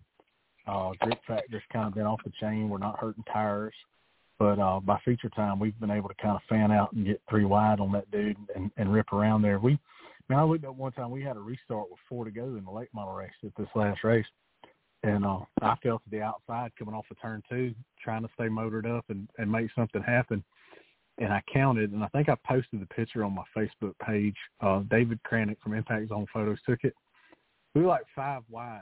Uh, 0.66 0.92
grip 1.02 1.20
factor's 1.28 1.62
kind 1.72 1.88
of 1.88 1.96
been 1.96 2.06
off 2.06 2.22
the 2.24 2.32
chain. 2.40 2.70
We're 2.70 2.78
not 2.78 3.00
hurting 3.00 3.24
tires. 3.32 3.74
But 4.40 4.60
uh, 4.60 4.80
by 4.80 5.00
feature 5.06 5.30
time, 5.30 5.60
we've 5.60 5.80
been 5.80 5.92
able 5.92 6.10
to 6.10 6.16
kind 6.16 6.36
of 6.36 6.42
fan 6.50 6.72
out 6.72 6.92
and 6.94 7.06
get 7.06 7.22
three 7.30 7.46
wide 7.46 7.80
on 7.80 7.92
that 7.94 8.10
dude 8.12 8.38
and, 8.56 8.72
and 8.78 8.92
rip 8.92 9.14
around 9.14 9.42
there. 9.42 9.60
We, 9.60 9.78
man, 10.28 10.40
I 10.40 10.44
looked 10.44 10.64
at 10.64 10.76
one 10.76 10.92
time 10.92 11.12
we 11.12 11.22
had 11.22 11.38
a 11.38 11.40
restart 11.40 11.90
with 11.90 12.00
four 12.10 12.26
to 12.26 12.32
go 12.32 12.44
in 12.44 12.66
the 12.66 12.72
late 12.72 12.90
model 12.94 13.14
race 13.14 13.32
at 13.46 13.56
this 13.58 13.70
last 13.76 14.04
race, 14.04 14.26
and 15.04 15.26
uh, 15.26 15.40
I 15.62 15.76
fell 15.84 16.00
to 16.00 16.10
the 16.10 16.22
outside 16.22 16.72
coming 16.78 16.96
off 16.96 17.06
of 17.12 17.22
turn 17.22 17.44
two, 17.50 17.74
trying 18.04 18.24
to 18.24 18.30
stay 18.34 18.50
motored 18.50 18.88
up 18.88 19.06
and, 19.10 19.30
and 19.38 19.52
make 19.52 19.70
something 19.76 20.02
happen. 20.02 20.44
And 21.20 21.32
I 21.32 21.44
counted, 21.52 21.92
and 21.92 22.04
I 22.04 22.08
think 22.08 22.28
I 22.28 22.36
posted 22.46 22.82
the 22.82 22.88
picture 22.88 23.24
on 23.24 23.36
my 23.36 23.44
Facebook 23.56 23.94
page. 24.04 24.36
Uh, 24.62 24.80
David 24.90 25.20
Cranick 25.24 25.58
from 25.62 25.74
Impact 25.74 26.10
Zone 26.10 26.26
Photos 26.34 26.58
took 26.68 26.80
it. 26.84 26.94
We 27.76 27.82
were 27.82 27.88
like 27.88 28.06
five 28.16 28.42
wide 28.50 28.82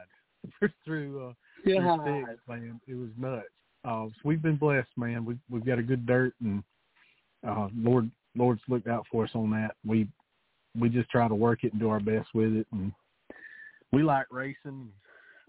through 0.85 1.27
uh, 1.29 1.33
Yeah. 1.65 1.97
through 1.97 2.25
six, 2.29 2.39
man. 2.47 2.79
It 2.87 2.95
was 2.95 3.09
nuts. 3.17 3.47
Uh, 3.83 4.05
so 4.07 4.13
we've 4.23 4.41
been 4.41 4.55
blessed, 4.57 4.89
man. 4.95 5.25
We've 5.25 5.39
we've 5.49 5.65
got 5.65 5.79
a 5.79 5.83
good 5.83 6.05
dirt, 6.05 6.33
and 6.41 6.63
uh, 7.47 7.67
Lord 7.75 8.09
Lord's 8.35 8.61
looked 8.69 8.87
out 8.87 9.05
for 9.11 9.25
us 9.25 9.31
on 9.33 9.49
that. 9.51 9.75
We 9.85 10.07
we 10.79 10.87
just 10.87 11.09
try 11.09 11.27
to 11.27 11.35
work 11.35 11.63
it 11.63 11.73
and 11.73 11.81
do 11.81 11.89
our 11.89 11.99
best 11.99 12.29
with 12.33 12.53
it, 12.53 12.67
and 12.71 12.93
we 13.91 14.03
like 14.03 14.27
racing. 14.31 14.89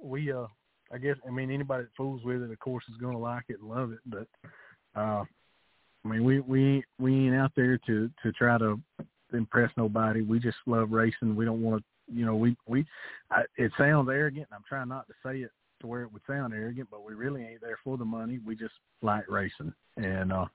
We 0.01 0.33
uh 0.33 0.47
I 0.93 0.99
guess 0.99 1.17
I 1.27 1.31
mean 1.31 1.51
anybody 1.51 1.85
that 1.85 1.97
fools 1.97 2.23
with 2.25 2.43
it, 2.43 2.51
of 2.51 2.59
course, 2.59 2.85
is 2.91 3.01
going 3.01 3.15
to 3.15 3.19
like 3.23 3.45
it 3.49 3.61
and 3.61 3.69
love 3.69 3.93
it. 3.93 4.01
But 4.07 4.27
uh, 5.01 5.25
I 6.05 6.09
mean, 6.09 6.25
we 6.25 6.41
we 6.41 6.85
we 6.99 7.27
ain't 7.27 7.37
out 7.37 7.53
there 7.57 7.79
to 7.87 8.11
to 8.23 8.33
try 8.33 8.59
to 8.59 8.81
impress 9.33 9.71
nobody. 9.77 10.23
We 10.23 10.39
just 10.39 10.57
love 10.67 10.91
racing. 10.93 11.37
We 11.37 11.45
don't 11.45 11.63
want 11.63 11.83
to, 11.83 12.15
you 12.15 12.27
know, 12.27 12.37
we 12.37 12.57
we. 12.67 12.85
I, 13.31 13.43
it 13.57 13.73
sounds 13.79 14.09
arrogant, 14.09 14.47
and 14.51 14.55
I'm 14.55 14.65
trying 14.69 14.89
not 14.89 15.07
to 15.09 15.15
say 15.25 15.39
it 15.39 15.51
to 15.81 15.87
where 15.87 16.03
it 16.03 16.13
would 16.13 16.23
sound 16.27 16.55
arrogant, 16.55 16.89
but 16.91 17.05
we 17.05 17.15
really 17.15 17.43
ain't 17.45 17.61
there 17.61 17.79
for 17.85 17.97
the 17.97 18.05
money. 18.05 18.41
We 18.45 18.57
just 18.57 18.75
like 19.03 19.29
racing, 19.29 19.73
and 19.97 20.33
uh, 20.33 20.47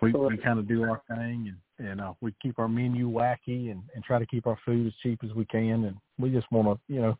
we 0.00 0.12
we 0.12 0.36
kind 0.36 0.58
of 0.58 0.68
do 0.68 0.84
our 0.84 1.02
thing, 1.08 1.54
and 1.78 1.88
and 1.88 2.00
uh, 2.00 2.12
we 2.20 2.34
keep 2.40 2.58
our 2.58 2.68
menu 2.68 3.10
wacky, 3.10 3.70
and 3.70 3.82
and 3.94 4.04
try 4.04 4.18
to 4.18 4.26
keep 4.26 4.46
our 4.46 4.58
food 4.64 4.86
as 4.86 4.92
cheap 5.02 5.20
as 5.24 5.34
we 5.34 5.44
can, 5.46 5.84
and 5.84 5.96
we 6.18 6.30
just 6.30 6.50
want 6.52 6.68
to, 6.68 6.92
you 6.92 7.00
know, 7.00 7.18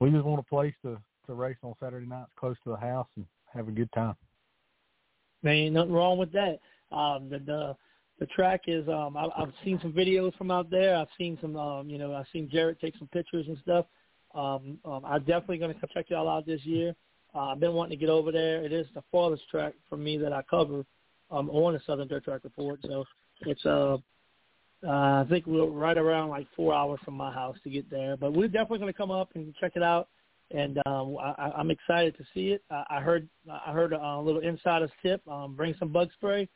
we 0.00 0.10
just 0.10 0.24
want 0.24 0.40
a 0.40 0.48
place 0.48 0.74
to 0.82 0.98
to 1.26 1.34
race 1.34 1.56
on 1.62 1.74
Saturday 1.80 2.06
nights 2.06 2.30
close 2.36 2.56
to 2.64 2.70
the 2.70 2.76
house 2.76 3.08
and 3.16 3.26
have 3.52 3.68
a 3.68 3.72
good 3.72 3.90
time. 3.92 4.16
Man, 5.42 5.54
ain't 5.54 5.74
nothing 5.74 5.92
wrong 5.92 6.18
with 6.18 6.32
that. 6.32 6.60
Um, 6.92 7.28
the 7.30 7.38
the 7.38 7.76
the 8.18 8.26
track 8.26 8.62
is 8.66 8.86
um 8.88 9.16
I, 9.16 9.28
I've 9.36 9.52
seen 9.64 9.78
some 9.80 9.92
videos 9.92 10.36
from 10.36 10.50
out 10.50 10.70
there. 10.70 10.96
I've 10.96 11.08
seen 11.16 11.38
some 11.40 11.56
um 11.56 11.88
you 11.88 11.98
know 11.98 12.14
I've 12.14 12.26
seen 12.32 12.48
Jarrett 12.50 12.80
take 12.80 12.96
some 12.98 13.08
pictures 13.08 13.46
and 13.48 13.58
stuff. 13.62 13.86
Um, 14.34 14.78
um 14.84 15.02
I'm 15.04 15.20
definitely 15.20 15.58
going 15.58 15.74
to 15.74 15.86
check 15.92 16.06
y'all 16.10 16.28
out 16.28 16.46
this 16.46 16.64
year. 16.64 16.94
Uh, 17.34 17.52
I've 17.52 17.60
been 17.60 17.74
wanting 17.74 17.98
to 17.98 18.00
get 18.04 18.10
over 18.10 18.32
there. 18.32 18.64
It 18.64 18.72
is 18.72 18.86
the 18.94 19.02
farthest 19.10 19.48
track 19.48 19.74
for 19.88 19.96
me 19.96 20.18
that 20.18 20.32
I 20.32 20.42
cover 20.42 20.84
um 21.30 21.48
on 21.50 21.74
the 21.74 21.80
Southern 21.86 22.08
Dirt 22.08 22.24
Track 22.24 22.42
Report. 22.44 22.80
So 22.84 23.04
it's 23.42 23.64
uh, 23.64 23.96
uh 24.86 25.24
I 25.24 25.26
think 25.28 25.46
we're 25.46 25.66
right 25.66 25.98
around 25.98 26.28
like 26.28 26.46
four 26.54 26.74
hours 26.74 27.00
from 27.04 27.14
my 27.14 27.32
house 27.32 27.56
to 27.64 27.70
get 27.70 27.90
there. 27.90 28.16
But 28.16 28.34
we're 28.34 28.48
definitely 28.48 28.78
going 28.80 28.92
to 28.92 28.98
come 28.98 29.10
up 29.10 29.30
and 29.34 29.54
check 29.60 29.72
it 29.76 29.82
out 29.82 30.08
and 30.52 30.78
um, 30.86 31.16
I, 31.18 31.52
I'm 31.56 31.70
excited 31.70 32.16
to 32.16 32.24
see 32.34 32.48
it. 32.48 32.62
I, 32.70 32.84
I 32.90 33.00
heard 33.00 33.28
I 33.50 33.72
heard 33.72 33.92
a 33.92 34.20
little 34.20 34.40
insider's 34.40 34.90
tip. 35.02 35.26
Um, 35.28 35.54
bring 35.54 35.74
some 35.78 35.92
bug 35.92 36.10
spray. 36.14 36.48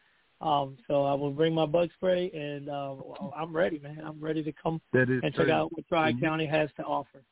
Um, 0.44 0.76
so 0.86 1.04
I 1.04 1.14
will 1.14 1.30
bring 1.30 1.54
my 1.54 1.64
bug 1.64 1.88
spray, 1.94 2.30
and 2.34 2.68
uh, 2.68 2.96
I'm 3.34 3.56
ready, 3.56 3.78
man. 3.78 4.02
I'm 4.04 4.20
ready 4.20 4.42
to 4.42 4.52
come 4.52 4.78
that 4.92 5.08
is 5.08 5.22
and 5.22 5.34
true. 5.34 5.46
check 5.46 5.52
out 5.52 5.72
what 5.72 5.88
Tri 5.88 6.12
County 6.20 6.44
has 6.44 6.68
to 6.76 6.82
offer. 6.82 7.22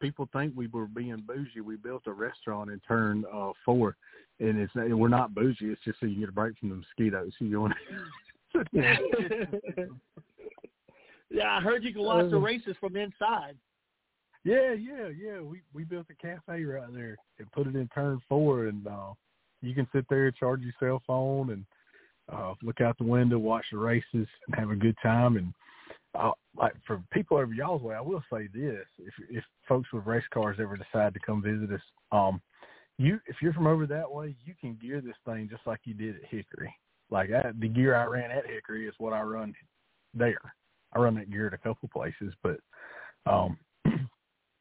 People 0.00 0.26
think 0.32 0.54
we 0.56 0.66
were 0.68 0.86
being 0.86 1.22
bougie. 1.26 1.60
We 1.60 1.76
built 1.76 2.04
a 2.06 2.12
restaurant 2.12 2.70
in 2.70 2.80
turn 2.80 3.26
uh, 3.32 3.52
four, 3.62 3.96
and 4.40 4.58
it's 4.58 4.74
we're 4.74 5.08
not 5.08 5.34
bougie. 5.34 5.66
It's 5.66 5.80
just 5.84 6.00
so 6.00 6.06
you 6.06 6.18
get 6.18 6.30
a 6.30 6.32
break 6.32 6.58
from 6.58 6.70
the 6.70 6.76
mosquitoes. 6.76 7.32
You 7.40 7.60
want. 7.60 7.74
yeah, 11.30 11.58
I 11.58 11.60
heard 11.60 11.84
you 11.84 11.92
can 11.92 12.02
watch 12.02 12.30
the 12.30 12.38
races 12.38 12.74
from 12.80 12.96
inside. 12.96 13.56
Yeah, 14.44 14.72
yeah, 14.72 15.08
yeah. 15.08 15.40
We 15.40 15.60
we 15.74 15.84
built 15.84 16.06
a 16.10 16.14
cafe 16.14 16.64
right 16.64 16.92
there 16.94 17.16
and 17.38 17.52
put 17.52 17.66
it 17.66 17.76
in 17.76 17.86
turn 17.88 18.18
four, 18.30 18.68
and 18.68 18.86
uh, 18.86 19.12
you 19.60 19.74
can 19.74 19.86
sit 19.94 20.06
there, 20.08 20.28
and 20.28 20.36
charge 20.36 20.62
your 20.62 20.72
cell 20.80 21.02
phone, 21.06 21.50
and 21.50 21.66
uh, 22.32 22.54
look 22.62 22.80
out 22.80 22.96
the 22.98 23.04
window, 23.04 23.38
watch 23.38 23.66
the 23.70 23.78
races, 23.78 24.04
and 24.12 24.54
have 24.56 24.70
a 24.70 24.76
good 24.76 24.96
time. 25.02 25.36
And 25.36 25.52
uh, 26.14 26.32
like 26.56 26.74
for 26.86 27.02
people 27.12 27.36
over 27.36 27.52
y'all's 27.52 27.82
way, 27.82 27.94
I 27.94 28.00
will 28.00 28.22
say 28.32 28.48
this: 28.52 28.86
if 28.98 29.14
if 29.30 29.44
folks 29.68 29.92
with 29.92 30.06
race 30.06 30.24
cars 30.32 30.58
ever 30.60 30.76
decide 30.76 31.14
to 31.14 31.20
come 31.20 31.42
visit 31.42 31.72
us, 31.72 31.82
um, 32.12 32.40
you 32.98 33.20
if 33.26 33.36
you're 33.42 33.52
from 33.52 33.66
over 33.66 33.86
that 33.86 34.10
way, 34.10 34.34
you 34.44 34.54
can 34.60 34.78
gear 34.80 35.00
this 35.00 35.16
thing 35.26 35.48
just 35.50 35.66
like 35.66 35.80
you 35.84 35.94
did 35.94 36.16
at 36.16 36.24
Hickory. 36.28 36.74
Like 37.10 37.30
I, 37.30 37.50
the 37.58 37.68
gear 37.68 37.94
I 37.94 38.04
ran 38.04 38.30
at 38.30 38.46
Hickory 38.46 38.88
is 38.88 38.94
what 38.98 39.12
I 39.12 39.20
run 39.22 39.54
there. 40.14 40.54
I 40.92 41.00
run 41.00 41.14
that 41.16 41.30
gear 41.30 41.48
at 41.48 41.54
a 41.54 41.58
couple 41.58 41.88
places, 41.92 42.34
but 42.42 42.58
um 43.26 43.58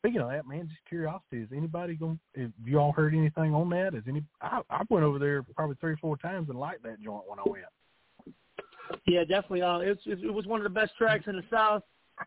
Speaking 0.03 0.19
of 0.19 0.31
that, 0.31 0.45
man, 0.45 0.67
just 0.67 0.83
curiosity, 0.89 1.37
is 1.43 1.47
anybody 1.55 1.95
going? 1.95 2.19
Have 2.35 2.51
you 2.65 2.77
all 2.77 2.91
heard 2.91 3.15
anything 3.15 3.55
on 3.55 3.69
that? 3.69 3.95
Is 3.95 4.03
any? 4.05 4.21
I, 4.41 4.59
I 4.69 4.81
went 4.89 5.05
over 5.05 5.17
there 5.17 5.43
probably 5.55 5.77
three 5.79 5.93
or 5.93 5.97
four 5.97 6.17
times 6.17 6.49
and 6.49 6.59
liked 6.59 6.83
that 6.83 7.01
joint 7.01 7.23
when 7.25 7.39
I 7.39 7.43
went. 7.49 7.63
Yeah, 9.07 9.21
definitely. 9.21 9.61
Uh, 9.61 9.77
it's, 9.77 10.01
it 10.05 10.33
was 10.33 10.45
one 10.45 10.59
of 10.59 10.65
the 10.65 10.69
best 10.69 10.91
tracks 10.97 11.23
in 11.27 11.37
the 11.37 11.43
South. 11.49 11.83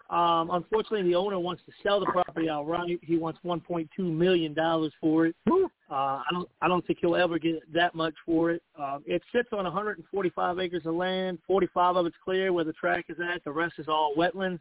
Um, 0.09 0.49
unfortunately, 0.53 1.03
the 1.03 1.15
owner 1.15 1.39
wants 1.39 1.65
to 1.67 1.73
sell 1.83 2.01
the 2.01 2.07
property 2.07 2.49
outright. 2.49 2.99
He 3.03 3.19
wants 3.19 3.41
1.2 3.45 3.89
million 3.99 4.55
dollars 4.55 4.95
for 4.99 5.27
it. 5.27 5.37
Uh, 5.47 5.93
I 5.93 6.25
don't, 6.33 6.49
I 6.63 6.69
don't 6.69 6.85
think 6.87 7.01
he'll 7.03 7.15
ever 7.15 7.39
get 7.39 7.57
that 7.75 7.95
much 7.95 8.15
for 8.25 8.53
it. 8.53 8.63
Uh, 8.81 9.01
it 9.05 9.21
sits 9.35 9.51
on 9.53 9.65
145 9.65 10.59
acres 10.59 10.87
of 10.87 10.95
land. 10.95 11.39
45 11.47 11.97
of 11.97 12.07
it's 12.07 12.17
clear 12.25 12.55
where 12.55 12.65
the 12.65 12.73
track 12.73 13.05
is 13.11 13.19
at. 13.21 13.45
The 13.45 13.53
rest 13.53 13.75
is 13.77 13.87
all 13.87 14.15
wetlands, 14.17 14.61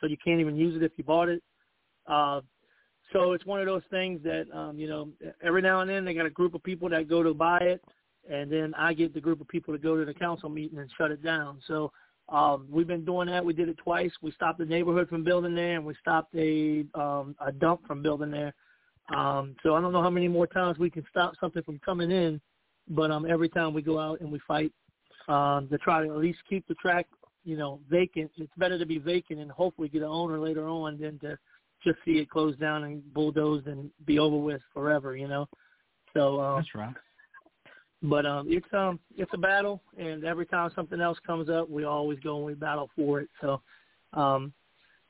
so 0.00 0.08
you 0.08 0.16
can't 0.22 0.40
even 0.40 0.56
use 0.56 0.74
it 0.74 0.82
if 0.82 0.90
you 0.96 1.04
bought 1.04 1.28
it. 1.28 1.44
Uh, 2.08 2.40
so 3.12 3.32
it's 3.32 3.46
one 3.46 3.60
of 3.60 3.66
those 3.66 3.82
things 3.90 4.20
that 4.24 4.46
um, 4.52 4.78
you 4.78 4.88
know 4.88 5.08
every 5.42 5.62
now 5.62 5.80
and 5.80 5.90
then 5.90 6.04
they 6.04 6.14
got 6.14 6.26
a 6.26 6.30
group 6.30 6.54
of 6.54 6.62
people 6.62 6.88
that 6.90 7.08
go 7.08 7.22
to 7.22 7.34
buy 7.34 7.58
it, 7.58 7.84
and 8.30 8.50
then 8.50 8.74
I 8.74 8.94
get 8.94 9.14
the 9.14 9.20
group 9.20 9.40
of 9.40 9.48
people 9.48 9.74
to 9.74 9.78
go 9.78 9.96
to 9.96 10.04
the 10.04 10.14
council 10.14 10.48
meeting 10.48 10.78
and 10.78 10.90
shut 10.96 11.10
it 11.10 11.22
down. 11.22 11.60
So 11.66 11.92
um, 12.28 12.66
we've 12.70 12.86
been 12.86 13.04
doing 13.04 13.28
that. 13.28 13.44
We 13.44 13.52
did 13.52 13.68
it 13.68 13.78
twice. 13.78 14.10
We 14.22 14.32
stopped 14.32 14.58
the 14.58 14.64
neighborhood 14.64 15.08
from 15.08 15.24
building 15.24 15.54
there, 15.54 15.76
and 15.76 15.84
we 15.84 15.94
stopped 16.00 16.34
a 16.34 16.84
um, 16.94 17.36
a 17.44 17.52
dump 17.52 17.86
from 17.86 18.02
building 18.02 18.30
there. 18.30 18.54
Um, 19.14 19.54
so 19.62 19.74
I 19.74 19.80
don't 19.80 19.92
know 19.92 20.02
how 20.02 20.10
many 20.10 20.26
more 20.26 20.48
times 20.48 20.78
we 20.78 20.90
can 20.90 21.04
stop 21.10 21.34
something 21.40 21.62
from 21.62 21.78
coming 21.84 22.10
in, 22.10 22.40
but 22.88 23.12
um, 23.12 23.24
every 23.24 23.48
time 23.48 23.72
we 23.72 23.82
go 23.82 24.00
out 24.00 24.20
and 24.20 24.32
we 24.32 24.40
fight 24.48 24.72
um, 25.28 25.68
to 25.70 25.78
try 25.78 26.04
to 26.04 26.10
at 26.10 26.18
least 26.18 26.40
keep 26.48 26.66
the 26.66 26.74
track, 26.74 27.06
you 27.44 27.56
know, 27.56 27.80
vacant. 27.88 28.32
It's 28.36 28.52
better 28.56 28.78
to 28.78 28.86
be 28.86 28.98
vacant 28.98 29.38
and 29.38 29.50
hopefully 29.50 29.88
get 29.88 30.02
an 30.02 30.08
owner 30.08 30.40
later 30.40 30.66
on 30.68 30.98
than 30.98 31.20
to 31.20 31.38
just 31.86 31.98
see 32.04 32.18
it 32.18 32.28
closed 32.28 32.58
down 32.58 32.84
and 32.84 33.14
bulldozed 33.14 33.68
and 33.68 33.90
be 34.04 34.18
over 34.18 34.36
with 34.36 34.60
forever, 34.74 35.16
you 35.16 35.28
know. 35.28 35.48
So 36.14 36.40
um, 36.40 36.56
that's 36.56 36.74
right. 36.74 36.94
But 38.02 38.26
um, 38.26 38.46
it's 38.48 38.66
um, 38.72 39.00
it's 39.16 39.30
a 39.32 39.38
battle, 39.38 39.82
and 39.96 40.24
every 40.24 40.46
time 40.46 40.70
something 40.74 41.00
else 41.00 41.18
comes 41.26 41.48
up, 41.48 41.70
we 41.70 41.84
always 41.84 42.18
go 42.20 42.36
and 42.36 42.44
we 42.44 42.54
battle 42.54 42.90
for 42.94 43.20
it. 43.20 43.30
So, 43.40 43.62
um, 44.12 44.52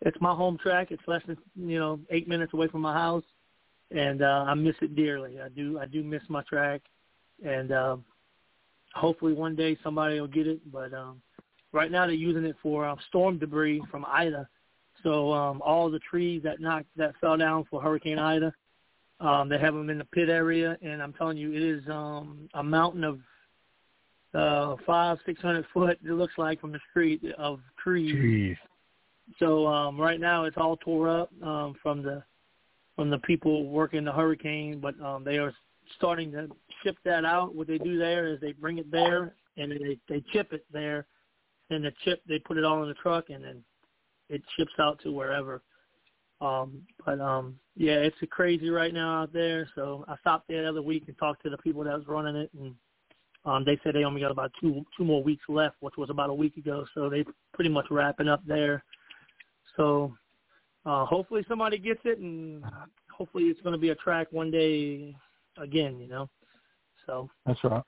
it's 0.03 0.17
my 0.21 0.35
home 0.35 0.57
track. 0.63 0.89
It's 0.91 1.03
less 1.07 1.23
than 1.27 1.37
you 1.57 1.79
know 1.79 1.99
eight 2.11 2.29
minutes 2.29 2.53
away 2.53 2.69
from 2.69 2.83
my 2.83 2.95
house, 2.95 3.25
and 3.91 4.23
uh, 4.23 4.45
I 4.47 4.55
miss 4.55 4.77
it 4.83 4.95
dearly. 4.95 5.41
I 5.41 5.49
do 5.49 5.79
I 5.79 5.87
do 5.87 6.05
miss 6.05 6.23
my 6.29 6.43
track, 6.43 6.83
and 7.45 7.73
uh, 7.73 7.97
hopefully 8.95 9.33
one 9.33 9.57
day 9.57 9.77
somebody 9.83 10.21
will 10.21 10.29
get 10.29 10.47
it. 10.47 10.61
But 10.71 10.95
um, 10.95 11.21
right 11.73 11.91
now 11.91 12.07
they're 12.07 12.15
using 12.15 12.45
it 12.45 12.57
for 12.63 12.87
uh, 12.87 12.95
storm 13.09 13.39
debris 13.39 13.83
from 13.91 14.05
Ida 14.07 14.49
so 15.07 15.33
um, 15.33 15.63
all 15.63 15.89
the 15.89 16.01
trees 16.01 16.43
that 16.43 16.59
knocked 16.59 16.89
that 16.97 17.15
fell 17.21 17.37
down 17.37 17.65
for 17.71 17.81
Hurricane 17.81 18.19
Ida, 18.19 18.53
um, 19.21 19.49
they 19.49 19.57
have 19.57 19.73
them 19.73 19.89
in 19.89 19.99
the 19.99 20.05
pit 20.05 20.29
area, 20.29 20.77
and 20.83 21.01
I'm 21.01 21.13
telling 21.13 21.37
you, 21.37 21.53
it 21.53 21.63
is 21.63 21.89
um, 21.89 22.49
a 22.55 22.63
mountain 22.63 23.05
of 23.05 23.21
uh, 24.35 24.75
five, 24.85 25.19
six 25.25 25.41
hundred 25.41 25.65
foot. 25.73 26.01
It 26.05 26.11
looks 26.11 26.35
like 26.39 26.61
from 26.61 26.73
the 26.73 26.81
street 26.91 27.23
of 27.39 27.61
trees. 27.79 28.17
Jeez. 28.17 29.39
So 29.39 29.69
um, 29.69 29.97
right 29.97 30.19
now, 30.19 30.45
it's 30.45 30.57
all 30.57 30.77
tore 30.79 31.09
up 31.09 31.31
um, 31.41 31.77
from 31.81 32.03
the 32.03 32.25
from 32.97 33.09
the 33.09 33.19
people 33.19 33.69
working 33.69 34.05
the 34.05 34.13
hurricane, 34.13 34.81
but 34.81 35.01
um, 35.01 35.23
they 35.23 35.39
are 35.39 35.55
starting 35.97 36.33
to 36.33 36.49
ship 36.83 36.97
that 37.05 37.25
out. 37.25 37.55
What 37.55 37.69
they 37.69 37.79
do 37.79 37.97
there 37.97 38.27
is 38.27 38.41
they 38.41 38.53
bring 38.53 38.79
it 38.79 38.91
there 38.91 39.35
and 39.57 39.71
they 39.71 39.99
they 40.09 40.25
chip 40.33 40.53
it 40.53 40.65
there, 40.73 41.07
and 41.71 41.85
the 41.85 41.93
chip 42.05 42.23
they 42.27 42.41
put 42.41 42.57
it 42.57 42.65
all 42.65 42.83
in 42.83 42.89
the 42.89 42.95
truck 42.95 43.31
and 43.31 43.45
then 43.45 43.63
it 44.29 44.43
ships 44.57 44.73
out 44.79 45.01
to 45.03 45.13
wherever. 45.13 45.63
Um, 46.41 46.83
but 47.05 47.21
um, 47.21 47.59
yeah, 47.77 47.95
it's 47.95 48.17
crazy 48.31 48.69
right 48.69 48.93
now 48.93 49.23
out 49.23 49.33
there. 49.33 49.69
So 49.75 50.05
I 50.07 50.17
stopped 50.19 50.49
there 50.49 50.63
the 50.63 50.69
other 50.69 50.83
week 50.83 51.05
and 51.07 51.17
talked 51.19 51.43
to 51.45 51.51
the 51.51 51.59
people 51.59 51.85
that 51.85 51.97
was 51.97 52.07
running 52.07 52.37
it, 52.37 52.51
and 52.59 52.75
um, 53.47 53.65
they 53.65 53.79
said 53.83 53.95
they 53.95 54.05
only 54.05 54.21
got 54.21 54.31
about 54.31 54.53
two 54.61 54.85
two 54.97 55.05
more 55.05 55.23
weeks 55.23 55.45
left, 55.49 55.77
which 55.81 55.97
was 55.97 56.11
about 56.11 56.31
a 56.31 56.35
week 56.35 56.57
ago. 56.57 56.85
So 56.95 57.09
they 57.09 57.25
pretty 57.55 57.71
much 57.71 57.87
wrapping 57.91 58.29
up 58.29 58.43
there. 58.47 58.85
So 59.77 60.15
uh, 60.85 61.07
hopefully 61.07 61.45
somebody 61.49 61.79
gets 61.79 62.01
it, 62.05 62.19
and 62.19 62.63
hopefully 63.11 63.45
it's 63.45 63.61
going 63.63 63.75
to 63.75 63.79
be 63.79 63.91
a 63.91 63.95
track 63.95 64.29
one 64.31 64.51
day 64.51 65.17
again. 65.57 65.99
You 65.99 66.09
know. 66.09 66.29
So 67.07 67.31
that's 67.47 67.63
right. 67.65 67.83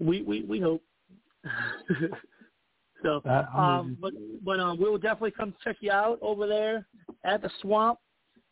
We 0.00 0.22
we 0.22 0.42
we 0.42 0.60
hope. 0.60 0.82
So, 3.06 3.22
um, 3.56 3.96
but 4.00 4.12
but 4.44 4.58
um, 4.58 4.78
we 4.78 4.90
will 4.90 4.98
definitely 4.98 5.30
come 5.30 5.54
check 5.62 5.76
you 5.80 5.92
out 5.92 6.18
over 6.20 6.46
there 6.46 6.86
at 7.24 7.40
the 7.40 7.50
swamp 7.60 8.00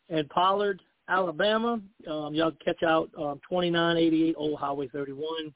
in 0.09 0.27
Pollard, 0.29 0.81
Alabama. 1.09 1.81
Um, 2.09 2.33
y'all 2.33 2.53
catch 2.63 2.81
out 2.83 3.09
um, 3.17 3.41
2988 3.49 4.35
Old 4.37 4.59
Highway 4.59 4.87
31. 4.87 5.53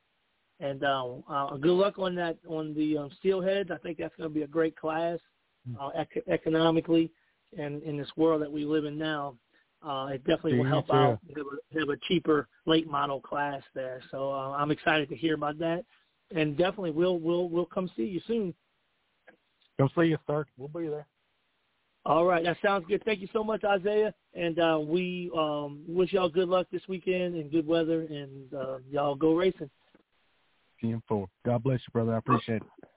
And 0.60 0.84
um, 0.84 1.24
uh, 1.30 1.56
good 1.56 1.72
luck 1.72 1.98
on 1.98 2.16
that 2.16 2.38
on 2.48 2.74
the 2.74 2.98
um, 2.98 3.10
steelheads. 3.24 3.72
I 3.72 3.78
think 3.78 3.98
that's 3.98 4.16
going 4.18 4.30
to 4.30 4.34
be 4.34 4.42
a 4.42 4.48
great 4.48 4.76
class 4.76 5.18
hmm. 5.66 5.76
uh, 5.80 5.90
ec- 5.96 6.26
economically, 6.28 7.12
and 7.58 7.82
in 7.84 7.98
this 7.98 8.10
world 8.18 8.42
that 8.42 8.52
we 8.52 8.66
live 8.66 8.84
in 8.84 8.98
now, 8.98 9.36
uh, 9.88 10.10
it 10.12 10.26
definitely 10.26 10.58
will 10.58 10.66
help 10.66 10.94
out 10.94 11.20
have 11.34 11.46
a, 11.46 11.80
have 11.80 11.90
a 11.90 11.96
cheaper 12.10 12.50
late 12.66 12.90
model 12.90 13.22
class 13.22 13.62
there. 13.74 14.02
So 14.12 14.32
uh, 14.32 14.52
I'm 14.52 14.72
excited 14.72 15.08
to 15.08 15.16
hear 15.16 15.36
about 15.36 15.58
that, 15.60 15.86
and 16.36 16.58
definitely 16.58 16.92
we'll 16.92 17.20
we'll 17.20 17.48
we'll 17.48 17.66
come 17.66 17.90
see 17.96 18.04
you 18.04 18.20
soon. 18.28 18.54
Come 19.80 19.90
see 19.98 20.14
us, 20.14 20.20
sir. 20.28 20.46
We'll 20.58 20.68
be 20.68 20.90
there. 20.90 21.08
All 22.06 22.26
right, 22.26 22.44
that 22.44 22.58
sounds 22.62 22.86
good. 22.88 23.02
Thank 23.06 23.22
you 23.22 23.30
so 23.32 23.44
much, 23.44 23.64
Isaiah, 23.64 24.14
and 24.34 24.60
uh, 24.60 24.80
we 24.82 25.32
um, 25.38 25.84
wish 25.88 26.12
y'all 26.12 26.30
good 26.30 26.50
luck 26.50 26.68
this 26.72 26.82
weekend 26.90 27.36
and 27.36 27.50
good 27.50 27.66
weather, 27.66 28.02
and 28.02 28.54
uh, 28.54 28.78
y'all 28.90 29.16
go 29.16 29.36
racing. 29.36 29.70
Team 30.82 31.02
four. 31.08 31.28
God 31.46 31.64
bless 31.64 31.80
you, 31.80 31.92
brother. 31.94 32.14
I 32.14 32.18
appreciate 32.18 32.62
it. 32.62 32.90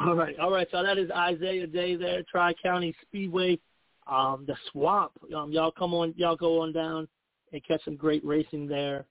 All 0.00 0.14
right, 0.14 0.38
all 0.38 0.50
right. 0.50 0.66
So 0.70 0.82
that 0.82 0.98
is 0.98 1.10
Isaiah 1.10 1.66
Day 1.66 1.96
there, 1.96 2.22
Tri 2.30 2.54
County 2.62 2.94
Speedway, 3.02 3.58
um, 4.06 4.44
the 4.46 4.56
Swamp. 4.70 5.12
Um, 5.34 5.52
y'all 5.52 5.72
come 5.72 5.92
on, 5.92 6.14
y'all 6.16 6.36
go 6.36 6.60
on 6.62 6.72
down 6.72 7.06
and 7.52 7.62
catch 7.66 7.84
some 7.84 7.96
great 7.96 8.24
racing 8.24 8.66
there 8.66 9.06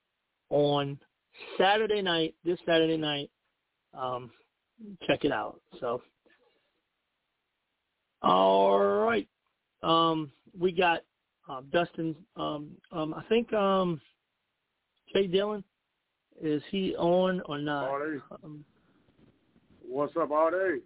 on 0.50 1.00
Saturday 1.58 2.02
night. 2.02 2.34
This 2.44 2.60
Saturday 2.66 2.98
night, 2.98 3.30
um, 3.94 4.32
check 5.08 5.26
it 5.26 5.32
out. 5.32 5.60
So, 5.80 6.02
all 8.24 8.80
right, 8.80 9.28
um, 9.82 10.32
we 10.58 10.72
got 10.72 11.02
uh, 11.50 11.62
Dustin. 11.72 12.16
Um, 12.36 12.72
um, 12.92 13.14
I 13.14 13.24
think 13.30 13.52
um, 13.54 14.00
Jay 15.14 15.28
Dillon 15.28 15.64
is 16.42 16.62
he 16.72 16.96
on 16.96 17.42
or 17.46 17.60
not? 17.60 17.90
Artie. 17.90 18.22
Um, 18.44 18.64
What's 19.86 20.16
up, 20.18 20.32
Artie? 20.32 20.82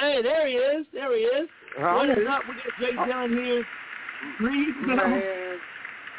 Hey, 0.00 0.20
there 0.22 0.48
he 0.48 0.54
is. 0.54 0.86
There 0.92 1.14
he 1.16 1.22
is. 1.22 1.48
What 1.78 2.08
is 2.10 2.18
up? 2.28 2.42
We 2.48 2.54
got 2.54 2.80
Jay 2.80 3.12
Dillon 3.12 3.30
here. 3.32 3.64
Reed, 4.40 4.74
Man, 4.86 5.58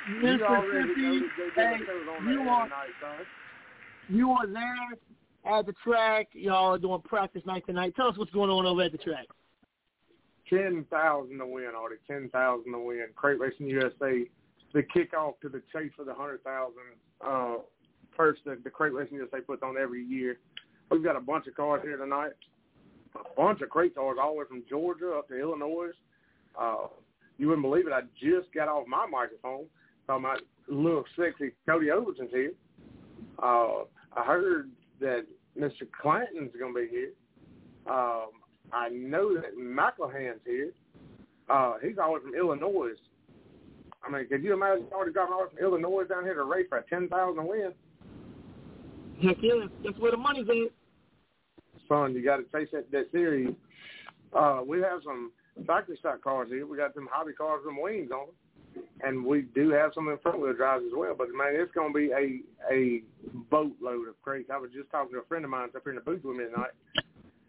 you 0.09 0.15
Mr. 0.21 0.41
already 0.43 0.87
Fifty. 0.87 1.19
Hey, 1.55 1.77
Jay 1.77 1.85
Dillon 1.85 2.07
on 2.09 2.31
you 2.31 2.41
are 2.41 2.69
night, 2.69 3.25
you 4.09 4.31
are 4.31 4.47
there 4.47 5.57
at 5.57 5.65
the 5.65 5.73
track. 5.83 6.27
Y'all 6.33 6.73
are 6.73 6.77
doing 6.77 7.01
practice 7.01 7.41
night 7.45 7.65
tonight. 7.65 7.93
Tell 7.95 8.07
us 8.07 8.17
what's 8.17 8.31
going 8.31 8.49
on 8.49 8.65
over 8.65 8.83
at 8.83 8.91
the 8.91 8.97
track. 8.97 9.25
Ten 10.53 10.85
thousand 10.91 11.39
to 11.39 11.47
win, 11.47 11.71
Artie. 11.75 11.95
Ten 12.07 12.29
thousand 12.29 12.71
to 12.73 12.79
win. 12.79 13.05
Crate 13.15 13.39
Racing 13.39 13.67
USA. 13.67 14.23
The 14.73 14.83
kickoff 14.83 15.39
to 15.41 15.49
the 15.49 15.61
chase 15.71 15.91
for 15.95 16.03
the 16.03 16.13
hundred 16.13 16.43
thousand. 16.43 16.83
Uh, 17.25 17.55
first 18.15 18.41
the, 18.45 18.57
the 18.63 18.69
Crate 18.69 18.93
Racing 18.93 19.17
USA 19.17 19.39
puts 19.39 19.63
on 19.63 19.75
every 19.81 20.03
year. 20.03 20.37
We've 20.91 21.03
got 21.03 21.15
a 21.15 21.21
bunch 21.21 21.47
of 21.47 21.55
cars 21.55 21.81
here 21.83 21.97
tonight. 21.97 22.33
A 23.15 23.35
bunch 23.35 23.61
of 23.61 23.69
crate 23.69 23.95
cars 23.95 24.17
all 24.21 24.33
the 24.33 24.39
way 24.39 24.45
from 24.47 24.63
Georgia 24.69 25.13
up 25.17 25.27
to 25.29 25.39
Illinois. 25.39 25.91
Uh, 26.59 26.87
you 27.37 27.47
wouldn't 27.47 27.63
believe 27.63 27.87
it. 27.87 27.93
I 27.93 28.01
just 28.19 28.53
got 28.53 28.67
off 28.67 28.87
my 28.87 29.07
microphone 29.07 29.65
talking 30.07 30.25
about 30.25 30.41
little 30.67 31.03
sexy 31.15 31.51
Cody 31.67 31.89
Overton's 31.89 32.31
here. 32.31 32.53
Uh, 33.41 33.83
I 34.15 34.23
heard 34.25 34.69
that 34.99 35.25
Mr. 35.59 35.87
Clanton's 36.01 36.51
going 36.59 36.73
to 36.73 36.79
be 36.81 36.87
here. 36.89 37.11
Um, 37.87 38.29
I 38.73 38.89
know 38.89 39.35
that 39.35 39.57
McElhaney's 39.57 40.39
here. 40.45 40.71
Uh, 41.49 41.75
he's 41.81 41.97
all 42.01 42.07
the 42.09 42.13
way 42.13 42.19
from 42.23 42.35
Illinois. 42.35 42.95
I 44.05 44.11
mean, 44.11 44.27
could 44.27 44.43
you 44.43 44.53
imagine 44.53 44.85
already 44.91 45.13
driving 45.13 45.33
all 45.33 45.47
from 45.47 45.59
Illinois 45.59 46.03
down 46.03 46.23
here 46.23 46.33
to 46.33 46.43
race 46.43 46.65
for 46.69 46.79
a 46.79 46.83
10000 46.83 47.47
win? 47.47 47.71
Heck 49.21 49.37
yeah, 49.41 49.67
that's 49.83 49.97
where 49.99 50.11
the 50.11 50.17
money's 50.17 50.47
at. 50.49 50.71
Son, 51.87 52.13
you 52.13 52.23
got 52.23 52.37
to 52.37 52.43
chase 52.51 52.69
that, 52.73 52.91
that 52.91 53.11
series. 53.11 53.53
Uh, 54.33 54.61
we 54.65 54.81
have 54.81 55.01
some 55.05 55.31
factory 55.67 55.97
stock 55.99 56.21
cars 56.21 56.49
here. 56.49 56.65
We 56.65 56.77
got 56.77 56.93
some 56.95 57.07
hobby 57.11 57.33
cars 57.33 57.61
with 57.65 57.75
wings 57.79 58.09
on 58.11 58.27
them. 58.27 58.35
And 59.01 59.23
we 59.23 59.43
do 59.53 59.69
have 59.69 59.91
some 59.93 60.09
in 60.09 60.17
front 60.17 60.39
wheel 60.39 60.53
drives 60.53 60.83
as 60.87 60.93
well. 60.95 61.13
But, 61.15 61.27
man, 61.29 61.53
it's 61.53 61.71
going 61.73 61.93
to 61.93 61.97
be 61.97 62.11
a 62.11 62.73
a 62.73 63.03
boatload 63.51 64.07
of 64.07 64.19
crates. 64.23 64.49
I 64.51 64.57
was 64.57 64.71
just 64.75 64.89
talking 64.89 65.13
to 65.13 65.19
a 65.19 65.25
friend 65.25 65.45
of 65.45 65.51
mine 65.51 65.69
up 65.75 65.83
here 65.83 65.91
in 65.91 65.95
the 65.95 66.01
booth 66.01 66.23
with 66.23 66.37
me 66.37 66.45
tonight. 66.45 66.71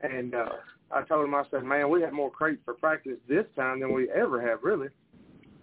And 0.02 0.34
uh, 0.34 0.48
I 0.90 1.02
told 1.02 1.24
him, 1.24 1.34
I 1.34 1.44
said, 1.50 1.64
man, 1.64 1.90
we 1.90 2.02
have 2.02 2.12
more 2.12 2.30
crates 2.30 2.60
for 2.64 2.74
practice 2.74 3.18
this 3.28 3.44
time 3.56 3.80
than 3.80 3.92
we 3.92 4.10
ever 4.10 4.40
have, 4.40 4.62
really. 4.62 4.88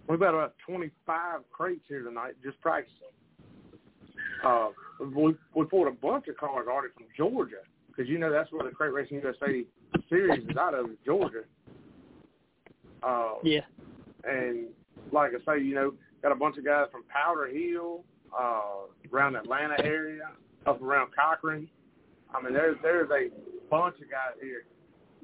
We've 0.08 0.18
got 0.18 0.34
about 0.34 0.54
25 0.66 1.40
crates 1.50 1.84
here 1.88 2.02
tonight 2.02 2.34
just 2.42 2.60
practicing. 2.60 2.96
Uh, 4.44 4.68
we, 5.14 5.34
we 5.54 5.64
pulled 5.64 5.86
a 5.86 5.92
bunch 5.92 6.26
of 6.28 6.36
cars 6.36 6.66
already 6.68 6.92
from 6.94 7.06
Georgia 7.16 7.62
because 7.88 8.08
you 8.08 8.18
know 8.18 8.30
that's 8.30 8.50
where 8.52 8.64
the 8.68 8.74
Crate 8.74 8.92
Racing 8.92 9.20
USA 9.22 9.64
series 10.08 10.44
is 10.48 10.56
out 10.56 10.74
of, 10.74 10.90
is 10.90 10.96
Georgia. 11.04 11.42
Uh, 13.02 13.34
Yeah. 13.42 13.60
and 14.24 14.66
like 15.12 15.32
I 15.34 15.54
say, 15.56 15.62
you 15.62 15.74
know, 15.74 15.94
got 16.22 16.32
a 16.32 16.36
bunch 16.36 16.58
of 16.58 16.64
guys 16.64 16.86
from 16.90 17.04
Powder 17.04 17.46
Hill, 17.46 18.04
uh, 18.38 18.86
around 19.12 19.34
the 19.34 19.40
Atlanta 19.40 19.76
area, 19.84 20.30
up 20.66 20.80
around 20.82 21.10
Cochran. 21.14 21.68
I 22.34 22.42
mean, 22.42 22.54
there's 22.54 22.76
there's 22.82 23.10
a 23.10 23.28
bunch 23.70 23.96
of 23.96 24.10
guys 24.10 24.36
here. 24.40 24.64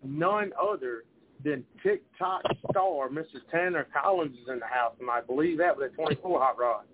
None 0.05 0.53
other 0.61 1.05
than 1.45 1.65
TikTok 1.83 2.43
star 2.71 3.09
Mr. 3.09 3.41
Tanner 3.51 3.87
Collins 3.93 4.35
is 4.43 4.49
in 4.49 4.59
the 4.59 4.67
house, 4.67 4.95
and 5.01 5.11
I 5.11 5.21
believe 5.21 5.59
that 5.59 5.77
with 5.77 5.93
a 5.93 5.95
24 5.95 6.41
hot 6.41 6.59
rod. 6.59 6.85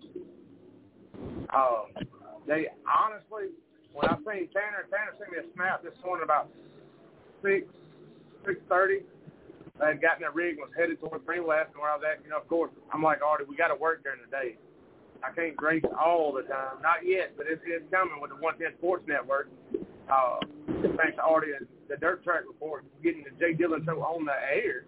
Uh, 1.55 1.85
they 2.47 2.67
honestly, 2.85 3.55
when 3.93 4.09
I 4.09 4.17
seen 4.17 4.49
Tanner, 4.53 4.85
Tanner 4.91 5.15
sent 5.19 5.33
me 5.33 5.39
a 5.39 5.55
snap 5.55 5.83
this 5.83 5.95
morning 6.05 6.25
about 6.25 6.49
six 7.43 7.67
six 8.45 8.61
thirty. 8.69 9.01
I 9.81 9.89
had 9.89 10.03
gotten 10.03 10.23
that 10.23 10.35
rig 10.35 10.59
and 10.59 10.69
was 10.69 10.75
headed 10.77 11.01
towards 11.01 11.25
Greenville, 11.27 11.53
asking 11.53 11.81
where 11.81 11.91
I 11.91 11.97
was 11.97 12.05
at. 12.07 12.23
You 12.23 12.31
know, 12.31 12.39
of 12.39 12.47
course, 12.47 12.71
I'm 12.93 13.03
like, 13.03 13.23
Artie, 13.23 13.45
we 13.49 13.57
got 13.57 13.69
to 13.69 13.75
work 13.75 14.05
during 14.05 14.21
the 14.23 14.31
day. 14.31 14.57
I 15.25 15.35
can't 15.35 15.61
race 15.61 15.83
all 15.99 16.33
the 16.33 16.43
time. 16.43 16.79
Not 16.83 17.03
yet, 17.03 17.33
but 17.37 17.47
it's, 17.49 17.63
it's 17.67 17.85
coming 17.91 18.21
with 18.21 18.31
the 18.31 18.37
110 18.37 18.79
Sports 18.79 19.03
Network. 19.09 19.49
Uh, 20.07 20.39
thanks 20.97 21.17
to 21.17 21.25
and 21.25 21.67
the 21.89 21.97
Dirt 21.97 22.25
Track 22.25 22.43
Report, 22.47 22.85
getting 23.03 23.25
the 23.25 23.33
Jay 23.39 23.55
Dillon 23.55 23.85
show 23.85 24.01
on 24.03 24.25
the 24.25 24.33
air. 24.33 24.87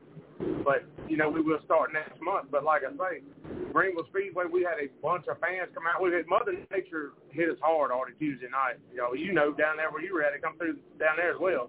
But, 0.65 0.85
you 1.09 1.17
know, 1.17 1.31
we 1.31 1.41
will 1.41 1.61
start 1.65 1.93
next 1.93 2.21
month. 2.21 2.49
But 2.51 2.65
like 2.65 2.83
I 2.85 2.93
say, 2.93 3.25
Greenville 3.73 4.05
Speedway, 4.11 4.45
we 4.51 4.63
had 4.63 4.77
a 4.77 4.89
bunch 5.01 5.25
of 5.29 5.41
fans 5.41 5.71
come 5.73 5.85
out. 5.89 6.03
We 6.03 6.13
had 6.13 6.27
Mother 6.27 6.53
Nature 6.71 7.13
hit 7.31 7.49
us 7.49 7.57
hard 7.63 7.91
Artie 7.91 8.13
Tuesday 8.19 8.49
night. 8.53 8.77
You 8.93 8.99
know, 8.99 9.15
you 9.15 9.33
know 9.33 9.53
down 9.53 9.77
there 9.77 9.91
where 9.91 10.03
you 10.03 10.13
were 10.13 10.23
at, 10.23 10.35
it 10.35 10.43
come 10.43 10.57
through 10.59 10.77
down 11.01 11.17
there 11.17 11.33
as 11.33 11.41
well. 11.41 11.69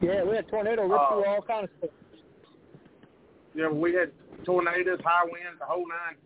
Yeah, 0.00 0.24
we 0.24 0.36
had 0.36 0.48
tornado 0.48 0.84
rip 0.84 1.00
Uh, 1.00 1.08
through 1.08 1.24
all 1.24 1.42
kinds 1.42 1.70
of 1.82 1.88
stuff. 1.88 1.90
know, 3.62 3.72
we 3.72 3.94
had 3.94 4.12
tornadoes, 4.44 5.00
high 5.04 5.24
winds, 5.24 5.58
the 5.58 5.64
whole 5.64 5.86
nine, 5.88 6.16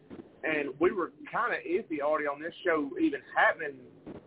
and 0.42 0.70
we 0.80 0.90
were 0.90 1.12
kind 1.30 1.52
of 1.52 1.60
iffy 1.62 2.00
already 2.00 2.26
on 2.26 2.40
this 2.40 2.54
show 2.64 2.90
even 3.00 3.20
happening 3.36 3.78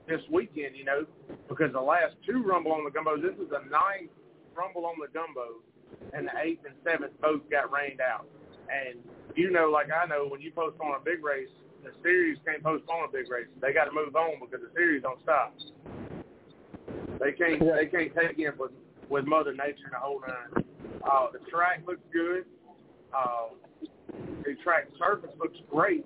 this 0.07 0.21
weekend, 0.31 0.75
you 0.75 0.83
know, 0.83 1.05
because 1.47 1.71
the 1.73 1.81
last 1.81 2.15
two 2.25 2.43
Rumble 2.43 2.73
on 2.73 2.83
the 2.83 2.91
Gumbo, 2.91 3.17
this 3.17 3.35
is 3.39 3.49
the 3.49 3.63
ninth 3.69 4.11
Rumble 4.55 4.85
on 4.85 4.95
the 4.99 5.07
Gumbo, 5.13 5.63
and 6.13 6.27
the 6.27 6.35
eighth 6.43 6.65
and 6.65 6.75
seventh 6.83 7.13
both 7.21 7.41
got 7.49 7.71
rained 7.71 8.01
out. 8.01 8.25
And 8.69 8.99
you 9.35 9.51
know, 9.51 9.69
like 9.69 9.87
I 9.91 10.05
know, 10.05 10.27
when 10.27 10.41
you 10.41 10.51
postpone 10.51 10.95
a 10.95 11.03
big 11.03 11.23
race, 11.23 11.49
the 11.83 11.91
series 12.03 12.37
can't 12.45 12.63
postpone 12.63 13.09
a 13.09 13.11
big 13.11 13.29
race. 13.29 13.47
They 13.61 13.73
got 13.73 13.85
to 13.85 13.91
move 13.91 14.15
on 14.15 14.39
because 14.39 14.61
the 14.61 14.73
series 14.75 15.01
don't 15.01 15.21
stop. 15.23 15.55
They 17.19 17.31
can't. 17.31 17.59
They 17.59 17.85
can't 17.85 18.11
take 18.15 18.39
in 18.39 18.51
with 18.57 18.71
with 19.09 19.25
Mother 19.25 19.53
Nature 19.53 19.85
and 19.85 19.93
the 19.93 19.99
whole 19.99 20.21
nine. 20.21 20.65
Uh, 21.03 21.27
the 21.31 21.39
track 21.49 21.81
looks 21.85 22.01
good. 22.13 22.45
Uh, 23.15 23.53
the 24.43 24.55
track 24.63 24.87
surface 24.97 25.31
looks 25.39 25.57
great. 25.69 26.05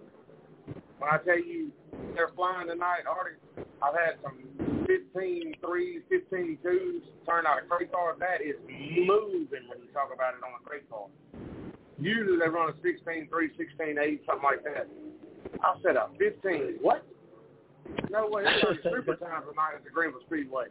When 0.99 1.09
I 1.09 1.17
tell 1.23 1.39
you 1.39 1.71
they're 2.15 2.31
flying 2.35 2.67
tonight, 2.67 3.03
Artie, 3.07 3.39
I've 3.81 3.95
had 3.95 4.15
some 4.23 4.39
15 4.87 5.55
threes, 5.59 6.01
15 6.09 6.57
twos 6.63 7.03
turn 7.27 7.45
out 7.45 7.63
of 7.63 7.69
crate 7.69 7.91
cars. 7.91 8.17
That 8.19 8.41
is 8.41 8.55
moving 8.67 9.67
when 9.67 9.79
you 9.83 9.89
talk 9.93 10.11
about 10.13 10.35
it 10.35 10.41
on 10.43 10.55
a 10.55 10.63
crate 10.63 10.89
car. 10.89 11.07
Usually 11.99 12.37
they 12.37 12.47
run 12.47 12.69
a 12.69 12.75
16 12.83 13.27
3, 13.29 13.49
16 13.57 13.97
8, 13.99 14.21
something 14.25 14.43
like 14.43 14.63
that. 14.63 14.87
I 15.63 15.75
said 15.83 15.95
a 15.95 16.09
15. 16.17 16.79
What? 16.81 17.05
No 18.09 18.27
way. 18.29 18.43
It's 18.45 18.83
like 18.83 18.93
super 18.93 19.15
time 19.15 19.43
tonight 19.47 19.75
at 19.75 19.83
the 19.83 19.89
Greenville 19.89 20.21
Speedway. 20.27 20.67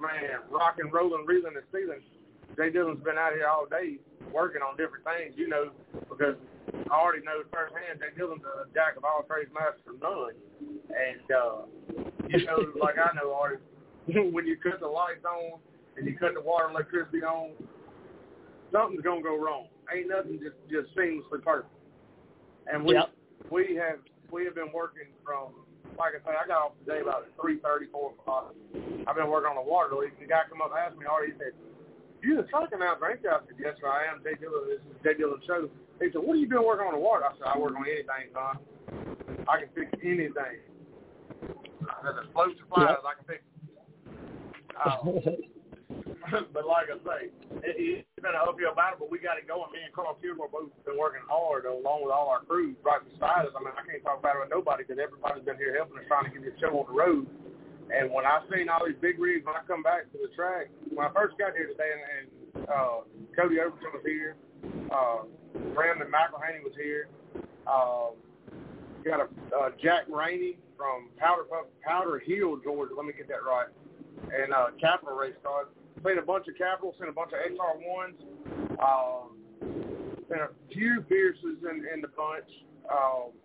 Man, 0.00 0.40
rocking, 0.50 0.90
rolling, 0.90 1.26
reeling, 1.26 1.56
and 1.56 1.64
stealing. 1.68 2.00
Jay 2.56 2.70
Dillon's 2.70 3.02
been 3.04 3.18
out 3.18 3.32
here 3.32 3.46
all 3.46 3.66
day 3.66 3.98
working 4.32 4.62
on 4.62 4.76
different 4.76 5.04
things, 5.04 5.34
you 5.36 5.48
know, 5.48 5.70
because 6.08 6.36
I 6.90 6.94
already 6.94 7.24
know 7.24 7.42
firsthand 7.52 8.00
Jay 8.00 8.12
Dillon's 8.16 8.42
a 8.44 8.66
jack 8.74 8.96
of 8.96 9.04
all 9.04 9.22
trades, 9.26 9.50
master 9.54 9.94
of 9.94 10.00
none. 10.02 10.34
And, 10.90 11.26
uh, 11.30 11.56
you 12.28 12.44
know, 12.46 12.66
like 12.80 12.96
I 12.98 13.14
know, 13.14 13.32
Artie, 13.34 13.62
when 14.32 14.46
you 14.46 14.56
cut 14.56 14.80
the 14.80 14.88
lights 14.88 15.24
on 15.24 15.60
and 15.96 16.06
you 16.06 16.16
cut 16.16 16.34
the 16.34 16.40
water 16.40 16.66
and 16.66 16.74
electricity 16.74 17.22
on, 17.22 17.52
something's 18.72 19.02
going 19.02 19.22
to 19.22 19.28
go 19.28 19.36
wrong. 19.38 19.66
Ain't 19.94 20.08
nothing 20.08 20.38
just, 20.38 20.56
just 20.70 20.94
seamlessly 20.96 21.42
perfect. 21.42 21.72
And 22.70 22.84
we, 22.84 22.94
Yep. 22.94 23.10
we 23.50 23.74
have 23.76 23.98
we 24.30 24.44
have 24.44 24.54
been 24.54 24.70
working 24.70 25.10
from 25.24 25.50
like 25.98 26.14
I 26.14 26.22
say, 26.22 26.32
I 26.32 26.46
got 26.46 26.70
off 26.70 26.72
today 26.86 27.02
about 27.02 27.26
three 27.36 27.58
thirty, 27.58 27.86
four 27.90 28.14
o'clock. 28.14 28.54
I've 29.06 29.16
been 29.16 29.28
working 29.28 29.50
on 29.50 29.58
the 29.58 29.66
water 29.66 29.96
leak. 29.98 30.14
The 30.16 30.26
guy 30.26 30.46
come 30.48 30.62
up 30.62 30.70
and 30.70 30.78
asked 30.78 30.96
me, 30.96 31.04
already 31.04 31.34
he 31.34 31.38
said, 31.38 31.52
You 32.22 32.40
the 32.40 32.46
truck 32.48 32.70
announcer, 32.72 33.10
ain't 33.10 33.20
you? 33.20 33.28
I 33.28 33.42
said, 33.44 33.58
Yes, 33.58 33.74
sir, 33.80 33.90
I 33.90 34.06
am. 34.06 34.22
Jay 34.22 34.38
Dillon, 34.38 34.64
this 34.70 34.80
is 34.80 34.96
Jay 35.02 35.18
Dillon 35.18 35.42
show. 35.44 35.68
He 36.00 36.08
said, 36.12 36.24
What 36.24 36.34
are 36.34 36.40
you 36.40 36.48
doing 36.48 36.66
working 36.66 36.86
on 36.88 36.96
the 36.96 37.00
water? 37.00 37.24
I 37.28 37.32
said, 37.36 37.46
I 37.46 37.58
work 37.58 37.76
on 37.76 37.84
anything, 37.84 38.32
son. 38.32 38.56
I 39.48 39.60
can 39.60 39.68
fix 39.76 39.92
anything. 40.00 40.64
I 41.84 41.96
said, 42.00 42.16
the 42.16 42.24
floats 42.32 42.56
and 42.56 42.68
flies, 42.72 43.04
I 43.04 43.14
can 43.20 43.26
fix. 43.28 43.42
Uh, 44.80 44.96
but 46.54 46.64
like 46.64 46.88
I 46.88 46.96
say, 47.04 47.20
it, 47.66 47.74
it's 47.76 48.22
been 48.22 48.32
an 48.32 48.40
uphill 48.40 48.72
battle, 48.72 49.04
but 49.04 49.10
we 49.12 49.20
got 49.20 49.36
it 49.36 49.44
going. 49.44 49.68
Me 49.76 49.84
and 49.84 49.92
Carl 49.92 50.16
Kilgore 50.22 50.48
both 50.48 50.72
been 50.88 50.96
working 50.96 51.24
hard 51.28 51.68
along 51.68 52.06
with 52.06 52.14
all 52.14 52.32
our 52.32 52.40
crews 52.48 52.76
right 52.80 53.02
beside 53.04 53.44
us. 53.44 53.52
I 53.52 53.60
mean, 53.60 53.74
I 53.76 53.84
can't 53.84 54.00
talk 54.00 54.24
about 54.24 54.40
it 54.40 54.48
with 54.48 54.54
nobody 54.54 54.84
because 54.86 55.02
everybody's 55.02 55.44
been 55.44 55.60
here 55.60 55.76
helping 55.76 56.00
us 56.00 56.08
trying 56.08 56.28
to 56.28 56.32
get 56.32 56.40
this 56.46 56.56
show 56.62 56.72
on 56.80 56.88
the 56.88 56.96
road. 56.96 57.28
And 57.90 58.08
when 58.14 58.24
I 58.24 58.40
seen 58.48 58.70
all 58.70 58.86
these 58.86 59.00
big 59.02 59.18
rigs, 59.18 59.44
when 59.44 59.58
I 59.58 59.66
come 59.66 59.82
back 59.82 60.06
to 60.14 60.18
the 60.22 60.30
track, 60.32 60.70
when 60.94 61.02
I 61.04 61.10
first 61.10 61.34
got 61.36 61.58
here 61.58 61.66
today, 61.66 61.90
and, 61.90 62.04
and 62.06 62.70
uh, 62.70 63.02
Cody 63.34 63.58
Overton 63.58 63.90
was 63.90 64.06
here, 64.06 64.38
uh, 64.94 65.26
Brandon 65.74 66.08
McElhaney 66.08 66.62
was 66.62 66.72
here, 66.76 67.08
uh, 67.66 68.10
got 69.04 69.20
a 69.20 69.56
uh, 69.56 69.70
Jack 69.82 70.04
Rainey 70.08 70.58
from 70.76 71.10
Powder 71.18 71.44
Powder 71.82 72.18
Hill, 72.18 72.58
Georgia. 72.62 72.94
Let 72.96 73.06
me 73.06 73.12
get 73.16 73.28
that 73.28 73.44
right. 73.44 73.68
And 74.32 74.52
uh, 74.52 74.66
Capital 74.80 75.16
Race 75.16 75.34
Cars. 75.42 75.66
Seen 76.06 76.16
a 76.16 76.22
bunch 76.22 76.48
of 76.48 76.56
Capitals, 76.56 76.94
seen 76.98 77.08
a 77.08 77.12
bunch 77.12 77.32
of 77.36 77.40
XR 77.44 77.76
ones. 77.84 78.16
Um, 78.80 79.36
seen 80.28 80.40
a 80.40 80.48
few 80.72 81.04
Pierces 81.06 81.60
in, 81.60 81.84
in 81.92 82.00
the 82.00 82.08
bunch. 82.08 82.48
Um, 82.88 83.36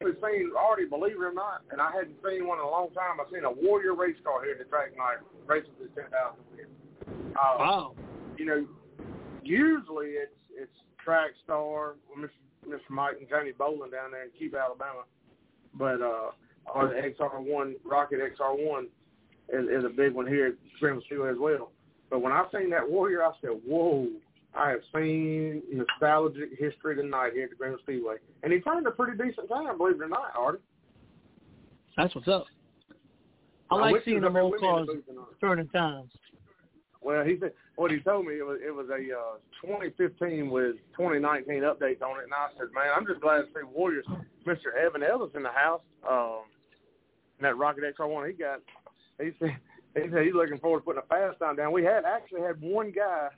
I've 0.00 0.14
seen 0.22 0.52
already, 0.54 0.86
believe 0.86 1.18
it 1.18 1.24
or 1.24 1.32
not, 1.32 1.62
and 1.72 1.80
I 1.80 1.90
hadn't 1.90 2.16
seen 2.22 2.46
one 2.46 2.58
in 2.58 2.64
a 2.64 2.70
long 2.70 2.90
time. 2.94 3.18
I've 3.18 3.32
seen 3.32 3.44
a 3.44 3.50
Warrior 3.50 3.94
race 3.94 4.14
car 4.22 4.44
here 4.44 4.52
at 4.52 4.58
the 4.58 4.64
track 4.64 4.92
tonight, 4.92 5.18
racing 5.46 5.72
this 5.80 5.90
ten 5.96 6.06
thousand 6.12 6.44
uh, 7.34 7.56
Wow. 7.58 7.94
You 8.36 8.44
know, 8.44 8.66
usually 9.42 10.14
it's 10.20 10.38
it's 10.54 10.78
Track 11.08 11.30
Star, 11.42 11.94
Mr. 12.18 12.28
Mr. 12.68 12.90
Mike 12.90 13.16
and 13.18 13.26
Tony 13.30 13.52
Bowling 13.52 13.90
down 13.90 14.10
there 14.10 14.24
in 14.24 14.30
Cuba, 14.36 14.58
Alabama, 14.58 15.04
but 15.72 16.02
uh, 16.02 16.32
or 16.74 16.88
the 16.88 16.96
XR1 16.96 17.76
Rocket 17.82 18.20
XR1 18.38 18.82
is, 19.48 19.68
is 19.70 19.84
a 19.86 19.88
big 19.88 20.12
one 20.12 20.26
here 20.26 20.48
at 20.48 20.52
Greenville 20.78 21.02
Speedway 21.06 21.30
as 21.30 21.38
well. 21.40 21.70
But 22.10 22.20
when 22.20 22.30
I 22.30 22.44
seen 22.52 22.68
that 22.70 22.86
Warrior, 22.86 23.24
I 23.24 23.30
said, 23.40 23.52
"Whoa!" 23.66 24.08
I 24.54 24.68
have 24.68 24.80
seen 24.94 25.62
nostalgic 25.72 26.50
history 26.58 26.96
tonight 26.96 27.32
here 27.32 27.44
at 27.44 27.50
the 27.50 27.56
Greenville 27.56 27.80
Speedway, 27.84 28.16
and 28.42 28.52
he 28.52 28.60
turned 28.60 28.86
a 28.86 28.90
pretty 28.90 29.16
decent 29.16 29.48
time, 29.48 29.78
believe 29.78 29.94
it 29.94 30.04
or 30.04 30.08
not, 30.08 30.34
Artie. 30.36 30.58
That's 31.96 32.14
what's 32.14 32.28
up. 32.28 32.44
I, 33.70 33.76
I 33.76 33.90
like 33.92 34.04
seeing 34.04 34.20
them 34.20 34.36
old 34.36 34.60
cars 34.60 34.88
turning 35.40 35.68
times. 35.68 36.10
Well, 37.08 37.24
he 37.24 37.38
said 37.40 37.52
what 37.76 37.90
he 37.90 38.00
told 38.00 38.26
me 38.26 38.34
it 38.34 38.44
was 38.44 38.58
it 38.60 38.70
was 38.70 38.88
a 38.90 39.00
uh, 39.00 39.40
2015 39.64 40.50
with 40.50 40.76
2019 40.92 41.62
updates 41.62 42.02
on 42.02 42.20
it, 42.20 42.28
and 42.28 42.36
I 42.36 42.52
said, 42.52 42.68
man, 42.74 42.92
I'm 42.94 43.06
just 43.06 43.22
glad 43.22 43.38
to 43.38 43.44
see 43.46 43.64
Warriors. 43.64 44.04
Mr. 44.46 44.76
Evan 44.78 45.02
Ellis 45.02 45.30
in 45.34 45.42
the 45.42 45.48
house. 45.48 45.80
Um, 46.06 46.44
and 47.38 47.46
that 47.46 47.56
Rocket 47.56 47.84
XR1 47.96 48.26
he 48.26 48.32
got 48.34 48.60
he 49.18 49.30
said 49.38 49.56
he 49.94 50.10
said 50.12 50.22
he's 50.22 50.34
looking 50.34 50.58
forward 50.58 50.80
to 50.80 50.84
putting 50.84 51.00
a 51.02 51.06
fast 51.06 51.38
time 51.38 51.56
down. 51.56 51.72
We 51.72 51.82
had 51.82 52.04
actually 52.04 52.42
had 52.42 52.60
one 52.60 52.92
guy, 52.92 53.28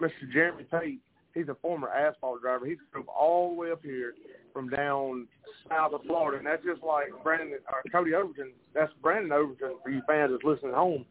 Mr. 0.00 0.32
Jeremy 0.32 0.64
Tate. 0.70 1.00
He's 1.34 1.48
a 1.48 1.56
former 1.60 1.90
asphalt 1.90 2.40
driver. 2.40 2.64
He 2.64 2.76
drove 2.94 3.08
all 3.08 3.50
the 3.50 3.60
way 3.60 3.72
up 3.72 3.82
here 3.82 4.14
from 4.54 4.70
down 4.70 5.28
south 5.68 5.92
of 5.92 6.00
Florida, 6.06 6.38
and 6.38 6.46
that's 6.46 6.64
just 6.64 6.82
like 6.82 7.08
Brandon 7.22 7.58
or 7.70 7.82
Cody 7.92 8.14
Overton. 8.14 8.52
That's 8.72 8.92
Brandon 9.02 9.32
Overton 9.32 9.76
for 9.82 9.90
you 9.90 10.00
fans 10.06 10.32
that's 10.32 10.44
listening 10.44 10.72
at 10.72 10.78
home. 10.78 11.04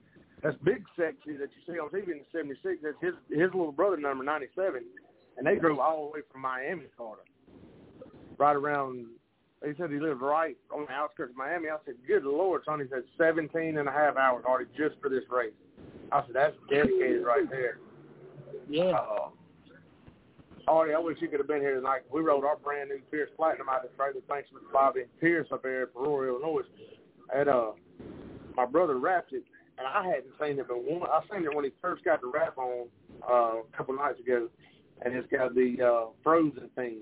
That's 0.46 0.58
Big 0.64 0.84
Sexy 0.96 1.38
that 1.38 1.50
you 1.50 1.74
see 1.74 1.80
on 1.80 1.90
TV 1.90 2.12
in 2.12 2.20
the 2.20 2.26
'76. 2.32 2.78
That's 2.84 2.96
his 3.02 3.16
his 3.30 3.50
little 3.54 3.72
brother, 3.72 3.98
number 3.98 4.24
'97, 4.24 4.84
and 5.38 5.48
they 5.48 5.56
drove 5.56 5.80
all 5.80 6.06
the 6.06 6.12
way 6.12 6.20
from 6.32 6.42
Miami, 6.42 6.84
Florida, 6.96 7.24
right 8.38 8.56
around 8.56 9.08
he 9.66 9.74
said 9.78 9.90
he 9.90 10.00
lived 10.00 10.22
right 10.22 10.58
on 10.72 10.86
the 10.86 10.92
outskirts 10.92 11.32
of 11.32 11.38
Miami. 11.38 11.70
I 11.70 11.78
said, 11.86 11.96
good 12.08 12.24
Lord, 12.24 12.62
son. 12.66 12.80
He 12.80 12.86
said 12.90 13.04
17 13.18 13.78
and 13.78 13.90
a 13.90 13.92
half 13.92 14.16
hours 14.16 14.44
already 14.46 14.70
just 14.78 14.96
for 15.02 15.10
this 15.10 15.24
race. 15.30 15.54
I 16.12 16.22
said, 16.22 16.36
that's 16.36 16.56
dedicated 16.70 17.26
right 17.26 17.50
there. 17.50 17.80
Yeah. 18.70 18.92
Uh, 18.92 19.30
Artie, 20.68 20.94
I 20.94 21.00
wish 21.00 21.18
you 21.22 21.28
could 21.30 21.40
have 21.40 21.48
been 21.48 21.62
here 21.62 21.76
tonight. 21.76 22.02
We 22.12 22.22
rode 22.22 22.44
our 22.44 22.58
brand 22.58 22.90
new 22.90 23.00
Pierce 23.12 23.30
Platinum 23.36 23.70
out 23.70 23.86
of 23.86 23.92
the 23.92 23.98
trailer. 23.98 24.22
Thanks 24.28 24.50
to 24.50 24.56
Bobby 24.72 25.02
Pierce 25.20 25.48
up 25.52 25.64
there 25.64 25.84
at 25.84 25.94
Peoria, 25.94 26.34
Illinois. 26.34 26.62
And 27.34 27.50
uh, 27.50 27.72
my 28.56 28.66
brother 28.66 28.98
wrapped 28.98 29.34
it, 29.34 29.44
and 29.78 29.88
I 29.88 30.06
hadn't 30.08 30.34
seen 30.40 30.60
it, 30.60 30.68
but 30.68 30.84
one, 30.84 31.10
I 31.10 31.22
seen 31.32 31.46
it 31.46 31.54
when 31.54 31.66
he 31.66 31.72
first 31.82 32.04
got 32.04 32.22
the 32.22 32.28
wrap 32.28 32.58
on 32.58 32.88
uh, 33.30 33.60
a 33.60 33.78
couple 33.78 33.96
nights 33.96 34.20
ago, 34.20 34.48
and 35.02 35.14
it's 35.14 35.28
got 35.32 35.54
the 35.54 35.76
uh, 35.82 36.12
frozen 36.24 36.70
theme 36.76 37.02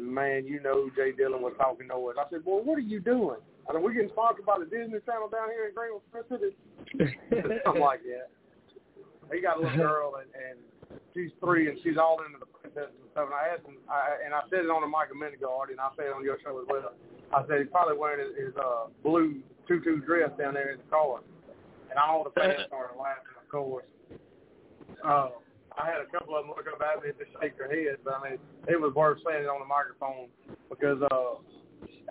man, 0.00 0.46
you 0.46 0.60
know 0.60 0.90
Jay 0.94 1.12
Dillon 1.12 1.42
was 1.42 1.54
talking 1.58 1.88
noise. 1.88 2.14
I 2.18 2.24
said, 2.30 2.44
boy, 2.44 2.62
what 2.62 2.78
are 2.78 2.86
you 2.86 3.00
doing? 3.00 3.42
I 3.68 3.72
said, 3.74 3.82
we're 3.82 3.92
getting 3.92 4.10
sponsored 4.10 4.46
by 4.46 4.58
the 4.58 4.64
Disney 4.64 5.02
Channel 5.04 5.28
down 5.28 5.50
here 5.50 5.68
in 5.68 5.74
Greenville, 5.74 6.02
Mississippi. 6.14 6.56
Something 7.66 7.82
like 7.82 8.00
that. 8.06 8.30
He 9.34 9.42
got 9.42 9.58
a 9.58 9.60
little 9.60 9.76
girl, 9.84 10.22
and, 10.22 10.30
and 10.32 10.56
she's 11.12 11.34
three, 11.42 11.68
and 11.68 11.78
she's 11.84 11.98
all 11.98 12.22
into 12.24 12.38
the 12.40 12.48
princesses 12.48 12.96
and 12.96 13.10
stuff. 13.12 13.28
And 13.28 13.36
I 13.36 13.52
asked 13.52 13.66
him, 13.66 13.76
I, 13.90 14.24
and 14.24 14.32
I 14.32 14.46
said 14.48 14.64
it 14.64 14.72
on 14.72 14.80
the 14.80 14.88
mic 14.88 15.12
a 15.12 15.18
minute 15.18 15.36
ago, 15.36 15.52
Artie, 15.52 15.76
and 15.76 15.82
I 15.82 15.92
said 15.98 16.08
it 16.08 16.16
on 16.16 16.24
your 16.24 16.40
show 16.40 16.56
as 16.56 16.66
well. 16.70 16.96
I 17.28 17.44
said 17.44 17.60
he's 17.60 17.72
probably 17.74 17.98
wearing 17.98 18.24
his, 18.24 18.32
his 18.48 18.54
uh, 18.56 18.88
blue 19.04 19.44
tutu 19.68 20.00
dress 20.00 20.32
down 20.40 20.56
there 20.56 20.72
in 20.72 20.80
the 20.80 20.88
car. 20.88 21.20
And 21.90 21.98
all 21.98 22.24
the 22.24 22.30
fans 22.38 22.66
started 22.66 22.96
laughing, 22.98 23.36
of 23.40 23.48
course. 23.48 23.86
Uh, 25.04 25.30
I 25.78 25.86
had 25.86 26.02
a 26.02 26.10
couple 26.10 26.34
of 26.34 26.44
them 26.44 26.54
look 26.56 26.66
up 26.66 26.82
at 26.82 27.02
me 27.02 27.10
and 27.10 27.18
just 27.18 27.30
shake 27.40 27.56
their 27.56 27.70
heads, 27.70 28.02
but 28.02 28.18
I 28.18 28.30
mean, 28.30 28.38
it 28.66 28.80
was 28.80 28.92
worth 28.94 29.18
saying 29.22 29.44
it 29.44 29.48
on 29.48 29.62
the 29.62 29.70
microphone 29.70 30.26
because, 30.68 30.98
uh, 31.06 31.38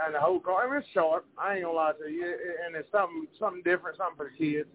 and 0.05 0.15
the 0.15 0.19
whole 0.19 0.39
car, 0.39 0.63
I 0.63 0.71
mean, 0.71 0.79
it's 0.79 0.87
short. 0.93 1.25
I 1.37 1.55
ain't 1.55 1.63
gonna 1.67 1.75
lie 1.75 1.91
to 1.99 2.07
you, 2.07 2.31
and 2.65 2.75
it's 2.75 2.89
something 2.91 3.27
something 3.37 3.61
different, 3.63 3.97
something 3.97 4.15
for 4.15 4.31
the 4.31 4.37
kids. 4.39 4.69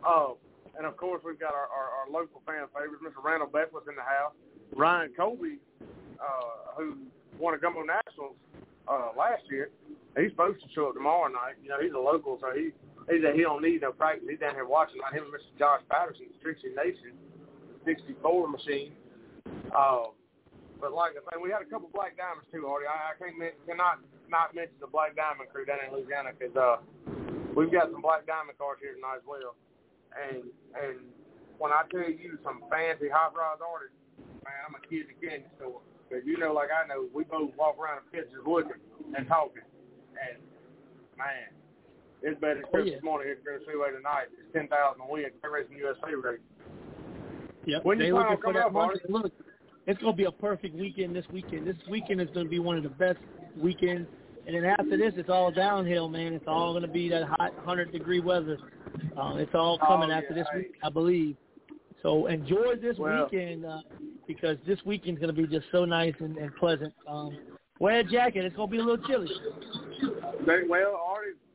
Uh, 0.00 0.34
and 0.76 0.86
of 0.86 0.96
course 0.96 1.20
we've 1.24 1.38
got 1.38 1.52
our, 1.52 1.68
our, 1.68 1.88
our 2.00 2.06
local 2.10 2.40
fan 2.46 2.64
favorites, 2.72 3.04
Mr. 3.04 3.22
Randall 3.22 3.48
Beckwith 3.52 3.84
in 3.88 3.94
the 3.94 4.02
house, 4.02 4.32
Ryan 4.74 5.12
Colby, 5.14 5.58
uh, 6.16 6.72
who 6.76 6.96
won 7.38 7.54
a 7.54 7.58
Gumbo 7.58 7.82
Nationals 7.82 8.36
uh, 8.88 9.10
last 9.16 9.42
year. 9.50 9.68
He's 10.16 10.30
supposed 10.30 10.62
to 10.62 10.68
show 10.74 10.88
up 10.88 10.94
tomorrow 10.94 11.28
night. 11.28 11.60
You 11.62 11.70
know, 11.70 11.80
he's 11.80 11.92
a 11.92 11.98
local, 11.98 12.38
so 12.40 12.56
he 12.56 12.70
he 13.10 13.20
said 13.22 13.34
he 13.34 13.42
don't 13.42 13.62
need 13.62 13.82
no 13.82 13.92
practice. 13.92 14.26
He's 14.28 14.38
down 14.38 14.54
here 14.54 14.66
watching. 14.66 15.00
Like 15.00 15.14
him 15.14 15.24
and 15.26 15.34
Mr. 15.34 15.52
Josh 15.58 15.82
Patterson, 15.90 16.30
Trixie 16.42 16.74
Nation 16.76 17.16
64 17.84 18.48
machine. 18.48 18.92
Um, 19.74 20.14
but 20.82 20.92
like 20.92 21.14
I 21.14 21.22
said, 21.30 21.38
we 21.38 21.50
had 21.50 21.62
a 21.62 21.70
couple 21.70 21.90
black 21.94 22.18
diamonds 22.18 22.46
too, 22.50 22.66
Artie. 22.66 22.90
I, 22.90 23.14
I 23.14 23.18
can't 23.18 23.38
cannot 23.66 24.02
not 24.26 24.54
mention 24.54 24.74
the 24.82 24.90
black 24.90 25.14
diamond 25.14 25.50
crew 25.50 25.64
down 25.64 25.78
in 25.86 25.94
Louisiana 25.94 26.34
because 26.34 26.54
uh, 26.58 26.82
we've 27.54 27.70
got 27.70 27.92
some 27.94 28.02
black 28.02 28.26
diamond 28.26 28.58
cars 28.58 28.82
here 28.82 28.98
tonight 28.98 29.22
as 29.22 29.26
well. 29.26 29.54
And 30.12 30.50
and 30.74 31.06
when 31.62 31.70
I 31.70 31.86
tell 31.94 32.10
you 32.10 32.38
some 32.42 32.66
fancy 32.66 33.06
hot 33.06 33.36
rods, 33.36 33.62
Artie, 33.62 33.94
man, 34.42 34.58
I'm 34.66 34.74
a 34.74 34.82
kid 34.82 35.06
in 35.06 35.14
the 35.14 35.18
candy 35.22 35.48
store. 35.56 35.80
Because 36.08 36.26
you 36.26 36.36
know, 36.36 36.52
like 36.52 36.74
I 36.74 36.84
know, 36.90 37.06
we 37.14 37.24
both 37.24 37.54
walk 37.54 37.78
around 37.78 38.02
the 38.02 38.08
pictures 38.10 38.42
looking 38.42 38.82
and 39.14 39.24
talking. 39.30 39.64
And 40.18 40.42
man, 41.14 41.54
it's 42.22 42.40
better 42.40 42.54
than 42.54 42.64
Christmas 42.70 42.94
oh, 42.94 42.96
yeah. 42.96 43.04
morning 43.04 43.28
here 43.28 43.36
at 43.36 43.44
Green 43.44 43.58
Speedway 43.62 43.90
tonight. 43.94 44.30
It's 44.30 44.52
ten 44.52 44.68
thousand 44.68 45.02
a 45.02 45.10
win. 45.10 45.30
Racing 45.42 45.76
USA 45.76 46.14
race. 46.14 46.40
Yep. 47.66 47.84
When 47.84 47.98
they 47.98 48.06
you 48.06 48.14
looking 48.14 48.38
for 48.42 48.52
that 48.52 48.72
money. 48.72 48.94
Look, 49.08 49.32
it's 49.86 50.00
going 50.00 50.12
to 50.12 50.16
be 50.16 50.24
a 50.24 50.32
perfect 50.32 50.74
weekend 50.76 51.14
this 51.14 51.24
weekend. 51.32 51.66
This 51.66 51.76
weekend 51.90 52.20
is 52.20 52.28
going 52.34 52.46
to 52.46 52.50
be 52.50 52.58
one 52.58 52.76
of 52.76 52.82
the 52.82 52.88
best 52.88 53.18
weekends. 53.56 54.08
And 54.46 54.56
then 54.56 54.64
after 54.64 54.96
this, 54.96 55.12
it's 55.16 55.28
all 55.28 55.52
downhill, 55.52 56.08
man. 56.08 56.32
It's 56.32 56.46
all 56.48 56.72
going 56.72 56.82
to 56.82 56.88
be 56.88 57.08
that 57.10 57.24
hot 57.28 57.54
100 57.56 57.92
degree 57.92 58.20
weather. 58.20 58.58
Um, 59.16 59.38
it's 59.38 59.54
all 59.54 59.78
coming 59.78 60.10
oh, 60.10 60.14
after 60.14 60.34
yeah, 60.34 60.42
this 60.42 60.46
week, 60.54 60.74
I 60.82 60.90
believe. 60.90 61.36
So 62.02 62.26
enjoy 62.26 62.76
this 62.80 62.98
well, 62.98 63.28
weekend 63.30 63.64
uh, 63.64 63.78
because 64.26 64.56
this 64.66 64.78
weekend's 64.84 65.20
going 65.20 65.34
to 65.34 65.40
be 65.40 65.46
just 65.46 65.66
so 65.70 65.84
nice 65.84 66.14
and, 66.18 66.36
and 66.36 66.54
pleasant. 66.56 66.92
Um, 67.08 67.38
wear 67.78 68.00
a 68.00 68.04
jacket. 68.04 68.44
It's 68.44 68.56
going 68.56 68.68
to 68.68 68.72
be 68.72 68.78
a 68.78 68.84
little 68.84 69.06
chilly. 69.06 69.28
They, 70.44 70.62
well, 70.68 71.00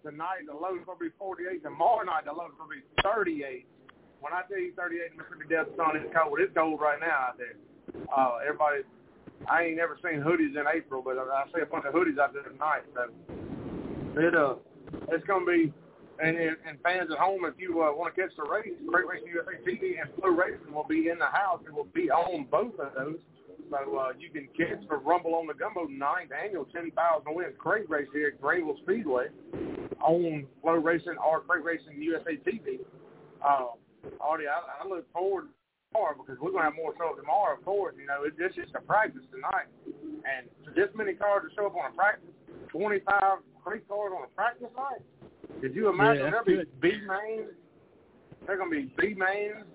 tonight 0.07 0.47
the 0.47 0.55
low's 0.55 0.79
going 0.87 0.97
to 0.97 1.05
be 1.05 1.11
48. 1.19 1.63
Tomorrow 1.63 2.07
night 2.07 2.23
the 2.23 2.31
low's 2.31 2.55
going 2.55 2.71
to 2.71 2.75
be 2.79 2.85
38 3.03 3.67
when 4.19 4.33
I 4.33 4.41
tell 4.49 4.57
you 4.57 4.73
38 4.73 5.11
in 5.11 5.17
Mississippi 5.17 5.45
Delta 5.49 5.71
sun, 5.77 5.93
it's 5.97 6.09
cold. 6.09 6.39
It's 6.41 6.53
cold 6.53 6.81
right 6.81 6.99
now 6.99 7.33
out 7.33 7.37
there. 7.37 7.55
Uh, 8.09 8.41
everybody, 8.41 8.81
I 9.45 9.69
ain't 9.69 9.77
never 9.77 9.97
seen 10.01 10.21
hoodies 10.21 10.57
in 10.57 10.65
April, 10.65 11.01
but 11.05 11.17
I 11.17 11.45
see 11.53 11.61
a 11.61 11.69
bunch 11.69 11.85
of 11.85 11.93
hoodies 11.93 12.17
out 12.17 12.33
there 12.33 12.43
tonight. 12.43 12.83
So 12.93 13.13
it 14.17 14.33
uh, 14.33 14.55
it's 15.09 15.25
gonna 15.25 15.45
be. 15.45 15.73
And, 16.17 16.35
and 16.35 16.81
fans 16.81 17.11
at 17.13 17.19
home, 17.19 17.45
if 17.45 17.53
you 17.61 17.83
uh, 17.83 17.93
want 17.93 18.15
to 18.15 18.19
catch 18.19 18.33
the 18.35 18.41
race, 18.41 18.73
Crate 18.89 19.05
Racing 19.05 19.29
USA 19.29 19.53
TV 19.61 20.01
and 20.01 20.09
FloRacing 20.17 20.73
will 20.73 20.89
be 20.89 21.09
in 21.09 21.19
the 21.19 21.29
house. 21.29 21.61
It 21.63 21.71
will 21.71 21.93
be 21.93 22.09
on 22.09 22.47
both 22.49 22.73
of 22.79 22.89
those. 22.97 23.21
So 23.69 23.97
uh, 23.97 24.13
you 24.17 24.29
can 24.29 24.47
catch 24.55 24.87
the 24.87 24.95
Rumble 24.95 25.35
on 25.35 25.47
the 25.47 25.53
Gumbo 25.53 25.85
ninth 25.85 26.31
annual 26.31 26.65
10,000 26.65 26.91
wins 27.27 27.53
crate 27.57 27.89
race 27.89 28.07
here 28.13 28.33
at 28.33 28.41
Greenville 28.41 28.77
Speedway 28.83 29.27
on 29.99 30.47
FloRacing 30.63 31.17
or 31.23 31.41
Crate 31.41 31.63
Racing 31.63 32.01
USA 32.01 32.37
TV. 32.47 32.79
Um, 33.45 33.75
Artie, 34.21 34.47
I, 34.47 34.83
I 34.83 34.87
look 34.87 35.11
forward 35.11 35.43
to 35.43 35.57
tomorrow 35.91 36.15
because 36.17 36.39
we're 36.41 36.51
gonna 36.51 36.65
have 36.65 36.75
more 36.75 36.93
show 36.97 37.15
tomorrow. 37.15 37.57
Of 37.57 37.65
course, 37.65 37.95
you 37.99 38.05
know 38.05 38.23
it's 38.23 38.37
just 38.55 38.75
a 38.75 38.81
practice 38.81 39.23
tonight, 39.31 39.67
and 39.85 40.47
for 40.63 40.71
this 40.71 40.89
many 40.95 41.13
cars 41.13 41.43
to 41.49 41.55
show 41.55 41.67
up 41.67 41.75
on 41.75 41.91
a 41.91 41.95
practice, 41.95 42.29
twenty-five 42.69 43.39
crate 43.63 43.87
cars 43.87 44.11
on 44.15 44.23
a 44.23 44.31
practice 44.35 44.67
night. 44.75 45.01
Could 45.61 45.75
you 45.75 45.89
imagine 45.89 46.25
yeah, 46.25 46.31
there'll 46.31 46.45
be 46.45 46.69
B 46.81 46.91
mains? 47.07 47.51
They're 48.45 48.57
gonna 48.57 48.71
be 48.71 48.93
B 48.97 49.13
mains, 49.17 49.65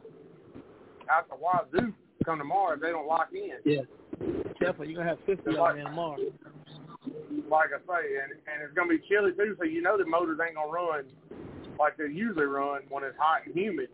out 1.11 1.29
the 1.29 1.37
wazoo 1.37 1.93
come 2.25 2.39
tomorrow 2.39 2.75
if 2.75 2.81
they 2.81 2.91
don't 2.91 3.07
lock 3.07 3.29
in. 3.33 3.59
Yeah, 3.65 3.83
definitely. 4.61 4.89
You're 4.89 5.05
gonna 5.05 5.17
have 5.17 5.25
50 5.27 5.57
on 5.57 5.77
there 5.77 5.85
tomorrow. 5.85 6.19
Like 7.51 7.71
I 7.75 7.81
say, 7.83 8.05
and 8.23 8.33
and 8.47 8.63
it's 8.63 8.75
gonna 8.75 8.91
be 8.91 9.01
chilly 9.09 9.33
too, 9.33 9.57
so 9.59 9.65
you 9.65 9.83
know 9.83 9.99
the 9.99 10.07
motors 10.07 10.39
ain't 10.43 10.55
gonna 10.55 10.71
run 10.71 11.05
like 11.79 11.97
they 11.97 12.07
usually 12.07 12.47
run 12.47 12.83
when 12.89 13.05
it's 13.05 13.17
hot 13.19 13.43
and 13.47 13.55
humid. 13.55 13.89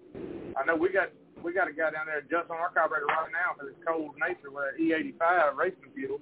I 0.57 0.65
know 0.65 0.77
we 0.77 0.93
got 0.93 1.09
we 1.43 1.55
got 1.55 1.69
a 1.69 1.73
guy 1.73 1.91
down 1.91 2.07
there 2.07 2.19
adjusting 2.19 2.59
our 2.59 2.71
carburetor 2.71 3.07
right 3.07 3.31
now 3.31 3.55
because 3.55 3.73
it's 3.73 3.83
cold 3.87 4.13
nature 4.19 4.51
with 4.51 4.75
E85 4.77 5.57
racing 5.57 5.89
fuel. 5.95 6.21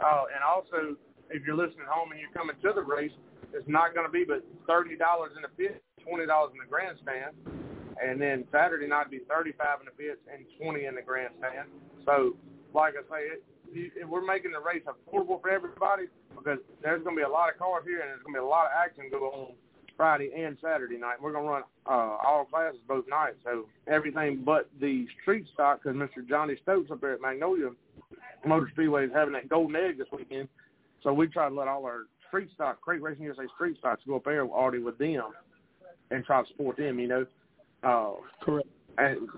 Uh, 0.00 0.24
and 0.32 0.42
also, 0.42 0.96
if 1.30 1.44
you're 1.46 1.56
listening 1.56 1.86
home 1.86 2.10
and 2.10 2.18
you're 2.18 2.32
coming 2.32 2.56
to 2.58 2.72
the 2.74 2.82
race, 2.82 3.12
it's 3.52 3.68
not 3.68 3.94
going 3.94 4.06
to 4.06 4.10
be 4.10 4.24
but 4.24 4.42
thirty 4.66 4.96
dollars 4.96 5.32
in 5.36 5.42
the 5.42 5.52
pit, 5.54 5.84
twenty 6.02 6.26
dollars 6.26 6.50
in 6.56 6.58
the 6.58 6.66
grandstand, 6.66 7.36
and 8.02 8.20
then 8.20 8.44
Saturday 8.52 8.86
night 8.86 9.10
be 9.10 9.20
thirty-five 9.28 9.80
in 9.80 9.86
the 9.86 9.92
pits 9.92 10.20
and 10.32 10.44
twenty 10.60 10.86
in 10.86 10.94
the 10.94 11.02
grandstand. 11.02 11.68
So, 12.04 12.36
like 12.74 12.94
I 12.94 13.02
say, 13.08 13.22
it, 13.38 13.42
it, 14.00 14.08
we're 14.08 14.24
making 14.24 14.52
the 14.52 14.60
race 14.60 14.82
affordable 14.86 15.40
for 15.40 15.50
everybody 15.50 16.04
because 16.30 16.58
there's 16.82 17.02
going 17.02 17.16
to 17.16 17.20
be 17.20 17.26
a 17.26 17.28
lot 17.28 17.52
of 17.52 17.58
cars 17.58 17.84
here 17.86 18.00
and 18.00 18.10
there's 18.10 18.22
going 18.22 18.34
to 18.34 18.40
be 18.40 18.44
a 18.44 18.46
lot 18.46 18.66
of 18.66 18.72
action 18.76 19.04
going 19.10 19.22
on 19.22 19.52
Friday 19.96 20.30
and 20.36 20.56
Saturday 20.62 20.96
night. 20.96 21.20
We're 21.20 21.32
going 21.32 21.44
to 21.44 21.50
run 21.50 21.62
uh, 21.86 22.18
all 22.26 22.46
classes 22.50 22.80
both 22.88 23.04
nights, 23.08 23.36
so 23.44 23.66
everything 23.86 24.42
but 24.44 24.68
the 24.80 25.06
street 25.22 25.46
stock 25.52 25.82
because 25.82 25.96
Mr. 25.96 26.26
Johnny 26.28 26.56
Stokes 26.62 26.90
up 26.90 27.00
there 27.00 27.14
at 27.14 27.20
Magnolia 27.20 27.70
Motor 28.46 28.68
Speedway 28.72 29.06
is 29.06 29.12
having 29.14 29.34
that 29.34 29.48
golden 29.48 29.76
egg 29.76 29.98
this 29.98 30.08
weekend. 30.12 30.48
So 31.02 31.12
we 31.12 31.26
try 31.26 31.48
to 31.48 31.54
let 31.54 31.68
all 31.68 31.84
our 31.84 32.02
street 32.28 32.48
stock, 32.54 32.80
Crate 32.80 33.02
Racing 33.02 33.24
USA 33.24 33.44
street 33.54 33.76
stocks 33.78 34.02
go 34.06 34.16
up 34.16 34.24
there 34.24 34.44
already 34.44 34.78
with 34.78 34.98
them 34.98 35.22
and 36.10 36.24
try 36.24 36.42
to 36.42 36.48
support 36.48 36.76
them, 36.76 36.98
you 36.98 37.08
know. 37.08 37.26
Uh, 37.84 38.12
Correct. 38.42 38.68
And 38.98 39.28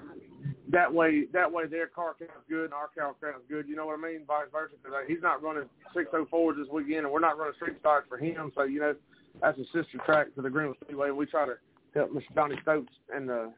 that 0.70 0.93
way, 0.93 1.24
that 1.32 1.51
way 1.51 1.66
their 1.66 1.86
car 1.86 2.14
count's 2.18 2.35
good 2.48 2.64
and 2.64 2.74
our 2.74 2.89
car 2.89 3.14
count's 3.20 3.47
good. 3.48 3.66
You 3.68 3.77
know 3.77 3.86
what 3.86 3.98
I 3.98 4.02
mean? 4.02 4.23
Vice 4.27 4.47
versa. 4.52 4.74
Because 4.82 5.05
he's 5.09 5.23
not 5.23 5.43
running 5.43 5.68
604s 5.94 6.56
this 6.56 6.68
weekend, 6.73 7.05
and 7.05 7.10
we're 7.10 7.20
not 7.20 7.39
running 7.39 7.55
street 7.55 7.77
stocks 7.81 8.06
for 8.09 8.18
him. 8.18 8.52
So 8.55 8.64
you 8.64 8.81
know, 8.81 8.94
that's 9.40 9.59
a 9.59 9.64
sister 9.64 9.98
track 10.05 10.35
to 10.35 10.43
the 10.43 10.51
Greenville 10.51 10.77
Speedway. 10.85 11.10
We 11.10 11.27
try 11.27 11.47
to 11.47 11.55
help 11.94 12.12
Mr. 12.12 12.35
Johnny 12.35 12.56
Stokes 12.62 12.93
and 13.14 13.28
the 13.28 13.52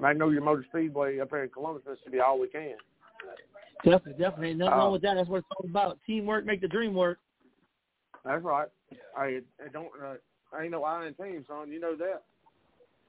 Magnolia 0.00 0.40
Motor 0.40 0.64
Speedway 0.68 1.20
up 1.20 1.30
here 1.30 1.44
in 1.44 1.50
Columbus, 1.50 1.82
Mississippi, 1.88 2.20
all 2.20 2.40
we 2.40 2.48
can. 2.48 2.76
Definitely, 3.84 4.12
definitely. 4.12 4.54
Nothing 4.54 4.72
Uh, 4.72 4.76
wrong 4.76 4.92
with 4.92 5.02
that. 5.02 5.14
That's 5.14 5.28
what 5.28 5.38
it's 5.38 5.46
all 5.50 5.68
about. 5.68 5.98
Teamwork 6.06 6.44
make 6.44 6.60
the 6.60 6.68
dream 6.68 6.94
work. 6.94 7.18
That's 8.24 8.42
right. 8.42 8.68
I, 9.16 9.40
I 9.62 9.68
don't. 9.72 9.88
Uh, 10.02 10.14
I 10.52 10.62
ain't 10.62 10.72
no 10.72 10.84
iron 10.84 11.14
team, 11.14 11.44
son. 11.46 11.70
You 11.70 11.80
know 11.80 11.96
that. 11.96 12.22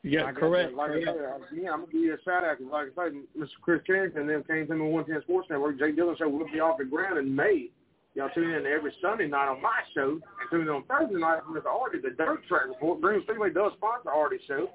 Yeah, 0.04 0.24
Like 0.24 0.36
correct. 0.36 0.74
Like 0.74 0.92
I 0.92 1.04
said, 1.04 1.16
yeah, 1.54 1.72
I'm 1.72 1.82
gonna 1.82 1.92
give 1.92 2.02
you 2.02 2.14
a 2.14 2.22
shout 2.24 2.44
out 2.44 2.58
because, 2.58 2.72
like 2.72 2.88
I 2.98 3.06
said, 3.06 3.14
Mr. 3.38 3.50
Chris 3.62 3.82
Carrington 3.86 4.22
and 4.22 4.30
them 4.30 4.44
came 4.44 4.68
to 4.68 4.76
me 4.76 4.90
110 4.90 5.24
Sports 5.24 5.50
Network. 5.50 5.80
Jay 5.80 5.92
Dillon 5.92 6.16
show 6.18 6.30
will 6.30 6.46
be 6.46 6.60
off 6.60 6.78
the 6.78 6.86
ground 6.86 7.18
in 7.18 7.36
May. 7.36 7.70
Y'all 8.16 8.30
tune 8.34 8.50
in 8.50 8.66
every 8.66 8.94
Sunday 9.02 9.28
night 9.28 9.48
on 9.48 9.62
my 9.62 9.80
show 9.94 10.12
and 10.12 10.50
tune 10.50 10.62
in 10.62 10.70
on 10.70 10.84
Thursday 10.84 11.20
night 11.20 11.42
for 11.46 11.60
Mr. 11.60 11.68
Artie, 11.68 12.00
the 12.00 12.12
Dirt 12.12 12.46
Track 12.48 12.68
Report. 12.68 13.02
Green 13.02 13.22
Speedway 13.24 13.52
does 13.52 13.74
sponsor 13.78 14.10
Artie's 14.10 14.42
show, 14.48 14.70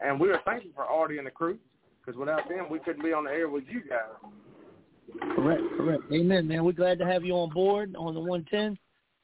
and 0.00 0.18
we 0.18 0.30
are 0.30 0.40
thankful 0.44 0.70
for 0.74 0.84
Artie 0.84 1.18
and 1.18 1.26
the 1.26 1.30
crew 1.30 1.58
because 2.04 2.18
without 2.18 2.48
them, 2.48 2.66
we 2.70 2.78
couldn't 2.80 3.02
be 3.02 3.12
on 3.12 3.24
the 3.24 3.30
air 3.30 3.48
with 3.48 3.64
you 3.68 3.80
guys. 3.88 4.30
Correct, 5.34 5.62
correct. 5.76 6.02
Amen, 6.12 6.48
man. 6.48 6.64
We're 6.64 6.72
glad 6.72 6.98
to 6.98 7.06
have 7.06 7.24
you 7.24 7.34
on 7.34 7.50
board 7.50 7.94
on 7.96 8.14
the 8.14 8.20
110, 8.20 8.78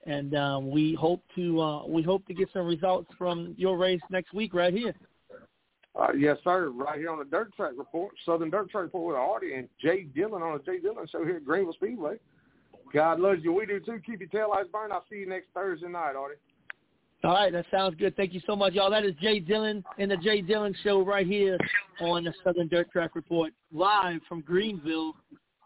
and 0.06 0.34
um, 0.34 0.70
we 0.70 0.94
hope 0.94 1.22
to 1.36 1.60
uh, 1.60 1.86
we 1.86 2.02
hope 2.02 2.26
to 2.26 2.34
get 2.34 2.48
some 2.52 2.66
results 2.66 3.10
from 3.18 3.54
your 3.58 3.76
race 3.76 4.00
next 4.10 4.32
week 4.32 4.54
right 4.54 4.72
here. 4.72 4.94
Uh, 5.98 6.12
yes, 6.16 6.36
sir. 6.44 6.70
Right 6.70 6.98
here 6.98 7.10
on 7.10 7.18
the 7.18 7.24
Dirt 7.24 7.54
Track 7.56 7.72
Report, 7.76 8.12
Southern 8.24 8.50
Dirt 8.50 8.70
Track 8.70 8.84
Report 8.84 9.08
with 9.08 9.16
Artie 9.16 9.54
and 9.54 9.68
Jay 9.80 10.04
Dillon 10.04 10.42
on 10.42 10.58
the 10.58 10.64
Jay 10.64 10.78
Dillon 10.78 11.06
Show 11.10 11.24
here 11.24 11.36
at 11.36 11.44
Greenville 11.44 11.72
Speedway. 11.74 12.16
God 12.92 13.20
loves 13.20 13.40
you. 13.42 13.52
We 13.52 13.66
do 13.66 13.80
too. 13.80 14.00
Keep 14.04 14.20
your 14.20 14.28
tail 14.28 14.50
lights 14.50 14.68
burning. 14.72 14.92
I'll 14.92 15.04
see 15.10 15.16
you 15.16 15.28
next 15.28 15.48
Thursday 15.54 15.88
night, 15.88 16.16
Artie. 16.16 16.36
All 17.22 17.32
right, 17.32 17.52
that 17.52 17.66
sounds 17.70 17.96
good. 17.96 18.16
Thank 18.16 18.32
you 18.32 18.40
so 18.46 18.56
much, 18.56 18.72
y'all. 18.72 18.90
That 18.90 19.04
is 19.04 19.14
Jay 19.20 19.40
Dillon 19.40 19.84
in 19.98 20.08
the 20.08 20.16
Jay 20.16 20.40
Dillon 20.40 20.74
Show 20.82 21.04
right 21.04 21.26
here 21.26 21.58
on 22.00 22.24
the 22.24 22.32
Southern 22.42 22.66
Dirt 22.68 22.90
Track 22.90 23.14
Report, 23.14 23.52
live 23.72 24.20
from 24.26 24.40
Greenville. 24.40 25.14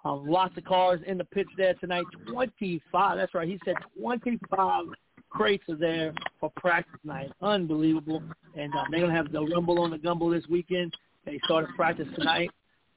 Um, 0.05 0.27
lots 0.27 0.57
of 0.59 0.65
cars 0.65 1.01
in 1.07 1.17
the 1.17 1.25
pits 1.25 1.49
there 1.57 1.75
tonight. 1.75 2.05
25. 2.29 3.17
That's 3.17 3.35
right. 3.35 3.49
He 3.49 3.59
said 3.65 3.77
25 3.99 4.87
crates 5.35 5.65
are 5.69 5.77
there 5.77 6.15
for 6.41 6.51
practice 6.57 7.01
night. 7.05 7.31
Unbelievable. 7.43 8.23
And 8.57 8.73
uh, 8.73 8.85
they're 8.91 9.01
going 9.01 9.11
to 9.11 9.17
have 9.17 9.33
the 9.33 9.43
Rumble 9.43 9.81
on 9.81 9.91
the 9.91 9.99
Gumbo 9.99 10.31
this 10.31 10.45
weekend. 10.49 10.95
They 11.27 11.41
started 11.45 11.71
practice 11.75 12.07
tonight, 12.17 12.51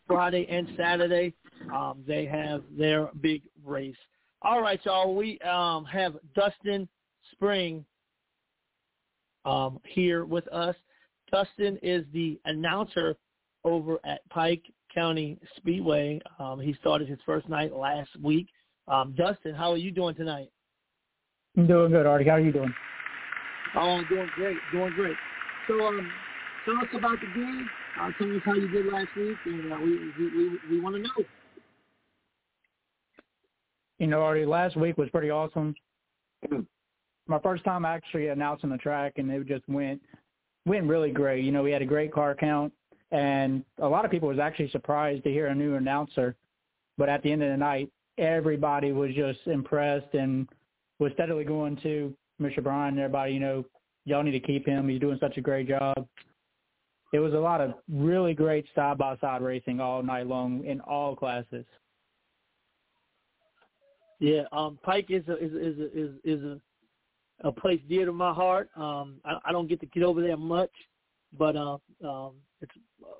Friday 0.07 0.45
and 0.49 0.67
Saturday. 0.77 1.33
Um, 1.73 2.03
they 2.07 2.25
have 2.25 2.63
their 2.77 3.09
big 3.21 3.41
race. 3.65 3.95
All 4.43 4.61
right, 4.61 4.79
y'all. 4.85 5.15
We 5.15 5.39
um, 5.39 5.85
have 5.85 6.15
Dustin 6.35 6.87
Spring 7.31 7.83
um, 9.45 9.79
here 9.83 10.25
with 10.25 10.47
us. 10.49 10.75
Dustin 11.31 11.79
is 11.81 12.05
the 12.13 12.39
announcer 12.45 13.15
over 13.63 13.97
at 14.05 14.27
Pike 14.29 14.63
County 14.93 15.39
Speedway. 15.57 16.21
Um, 16.39 16.59
he 16.59 16.73
started 16.79 17.09
his 17.09 17.19
first 17.25 17.49
night 17.49 17.73
last 17.73 18.09
week. 18.21 18.47
Um, 18.87 19.15
Dustin, 19.17 19.55
how 19.55 19.71
are 19.71 19.77
you 19.77 19.91
doing 19.91 20.15
tonight? 20.15 20.49
I'm 21.57 21.65
doing 21.65 21.91
good, 21.91 22.05
Artie. 22.05 22.25
How 22.25 22.35
are 22.35 22.39
you 22.39 22.51
doing? 22.51 22.73
Oh, 23.75 23.79
I'm 23.79 24.07
doing 24.07 24.29
great, 24.35 24.57
doing 24.71 24.93
great. 24.95 25.15
So, 25.67 25.73
um, 25.85 26.07
tell 26.65 26.75
us 26.75 26.87
about 26.93 27.17
the 27.19 27.27
game. 27.33 27.67
Uh, 27.99 28.11
tell 28.19 28.35
us 28.35 28.41
how 28.45 28.53
you 28.53 28.67
did 28.67 28.85
last 28.85 29.07
week, 29.17 29.37
and 29.45 29.73
uh, 29.73 29.77
we 29.83 29.97
we 30.19 30.37
we, 30.37 30.59
we 30.69 30.79
want 30.79 30.95
to 30.95 31.01
know. 31.01 31.25
You 33.97 34.05
know, 34.05 34.21
Artie, 34.21 34.45
last 34.45 34.77
week 34.77 34.99
was 34.99 35.09
pretty 35.09 35.31
awesome. 35.31 35.73
My 37.27 37.39
first 37.39 37.63
time 37.63 37.85
actually 37.85 38.27
announcing 38.27 38.69
the 38.69 38.77
track, 38.77 39.13
and 39.17 39.31
it 39.31 39.47
just 39.47 39.67
went 39.67 39.99
went 40.67 40.85
really 40.85 41.09
great. 41.09 41.43
You 41.43 41.51
know, 41.51 41.63
we 41.63 41.71
had 41.71 41.81
a 41.81 41.87
great 41.87 42.13
car 42.13 42.35
count, 42.35 42.71
and 43.11 43.65
a 43.79 43.87
lot 43.87 44.05
of 44.05 44.11
people 44.11 44.29
was 44.29 44.39
actually 44.39 44.69
surprised 44.69 45.23
to 45.23 45.31
hear 45.31 45.47
a 45.47 45.55
new 45.55 45.73
announcer. 45.73 46.35
But 46.99 47.09
at 47.09 47.23
the 47.23 47.31
end 47.31 47.41
of 47.41 47.49
the 47.49 47.57
night, 47.57 47.89
everybody 48.19 48.91
was 48.91 49.11
just 49.15 49.39
impressed 49.47 50.13
and 50.13 50.47
was 50.99 51.11
steadily 51.13 51.43
going 51.43 51.77
to 51.83 52.13
Mr. 52.41 52.63
Bryan 52.63 52.93
and 52.93 52.99
everybody. 52.99 53.33
You 53.33 53.39
know, 53.39 53.65
y'all 54.05 54.23
need 54.23 54.31
to 54.31 54.39
keep 54.39 54.65
him. 54.65 54.87
He's 54.87 54.99
doing 54.99 55.17
such 55.19 55.37
a 55.37 55.41
great 55.41 55.67
job. 55.67 56.07
It 57.13 57.19
was 57.19 57.33
a 57.33 57.39
lot 57.39 57.61
of 57.61 57.73
really 57.89 58.33
great 58.33 58.65
side 58.75 58.97
by 58.97 59.15
side 59.17 59.41
racing 59.41 59.79
all 59.79 60.03
night 60.03 60.27
long 60.27 60.65
in 60.65 60.81
all 60.81 61.15
classes. 61.15 61.65
Yeah, 64.19 64.43
um, 64.51 64.79
Pike 64.83 65.07
is 65.09 65.23
a 65.27 65.37
is 65.37 65.53
a, 65.53 65.67
is 65.67 65.79
a, 65.79 65.99
is 65.99 66.09
is 66.23 66.43
a 66.43 66.59
a 67.43 67.51
place 67.51 67.79
dear 67.87 68.05
to 68.05 68.11
my 68.11 68.33
heart. 68.33 68.69
Um, 68.75 69.17
I, 69.23 69.37
I 69.45 69.51
don't 69.51 69.69
get 69.69 69.79
to 69.81 69.85
get 69.85 70.03
over 70.03 70.21
there 70.21 70.37
much, 70.37 70.71
but 71.37 71.55
uh, 71.55 71.77
um, 72.03 72.31
it's 72.61 72.71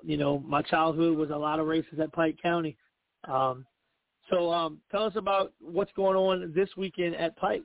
you 0.04 0.16
know 0.16 0.40
my 0.40 0.62
childhood 0.62 1.16
was 1.16 1.30
a 1.30 1.36
lot 1.36 1.60
of 1.60 1.66
races 1.66 2.00
at 2.00 2.12
Pike 2.12 2.36
County. 2.42 2.76
Um, 3.28 3.64
so 4.30 4.52
um, 4.52 4.78
tell 4.90 5.04
us 5.04 5.14
about 5.16 5.52
what's 5.60 5.92
going 5.92 6.16
on 6.16 6.52
this 6.54 6.68
weekend 6.76 7.14
at 7.16 7.36
Pike. 7.36 7.62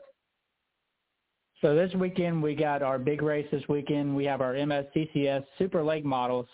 So 1.62 1.76
this 1.76 1.94
weekend 1.94 2.42
we 2.44 2.56
got 2.56 2.82
our 2.82 3.00
big 3.00 3.22
race 3.22 3.48
this 3.52 3.64
weekend. 3.70 4.16
We 4.16 4.26
have 4.26 4.42
our 4.42 4.54
MSCCS 4.54 5.46
Super 5.58 5.84
Late 5.84 6.06
models. 6.06 6.48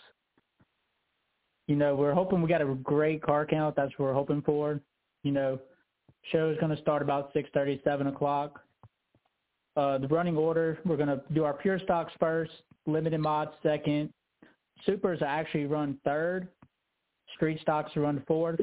You 1.68 1.76
know, 1.76 1.96
we're 1.96 2.14
hoping 2.14 2.42
we 2.42 2.50
got 2.50 2.62
a 2.62 2.76
great 2.76 3.22
car 3.22 3.46
count. 3.46 3.76
That's 3.76 3.92
what 3.98 4.06
we're 4.06 4.14
hoping 4.14 4.42
for. 4.42 4.80
You 5.24 5.32
know, 5.32 5.60
show 6.32 6.50
is 6.50 6.58
going 6.60 6.76
to 6.76 6.82
start 6.82 7.02
about 7.02 7.32
six 7.34 7.50
thirty, 7.54 7.82
seven 7.84 8.08
o'clock. 8.08 8.62
Uh, 9.76 9.98
the 9.98 10.08
running 10.08 10.36
order, 10.36 10.80
we're 10.86 10.98
going 10.98 11.10
to 11.10 11.22
do 11.34 11.44
our 11.44 11.54
pure 11.54 11.80
stocks 11.80 12.12
first, 12.20 12.52
limited 12.86 13.20
mods 13.20 13.52
second. 13.64 14.12
Supers 14.86 15.20
actually 15.26 15.66
run 15.66 15.98
third. 16.04 16.50
Street 17.36 17.60
stocks 17.62 17.92
run 17.96 18.24
fourth. 18.28 18.60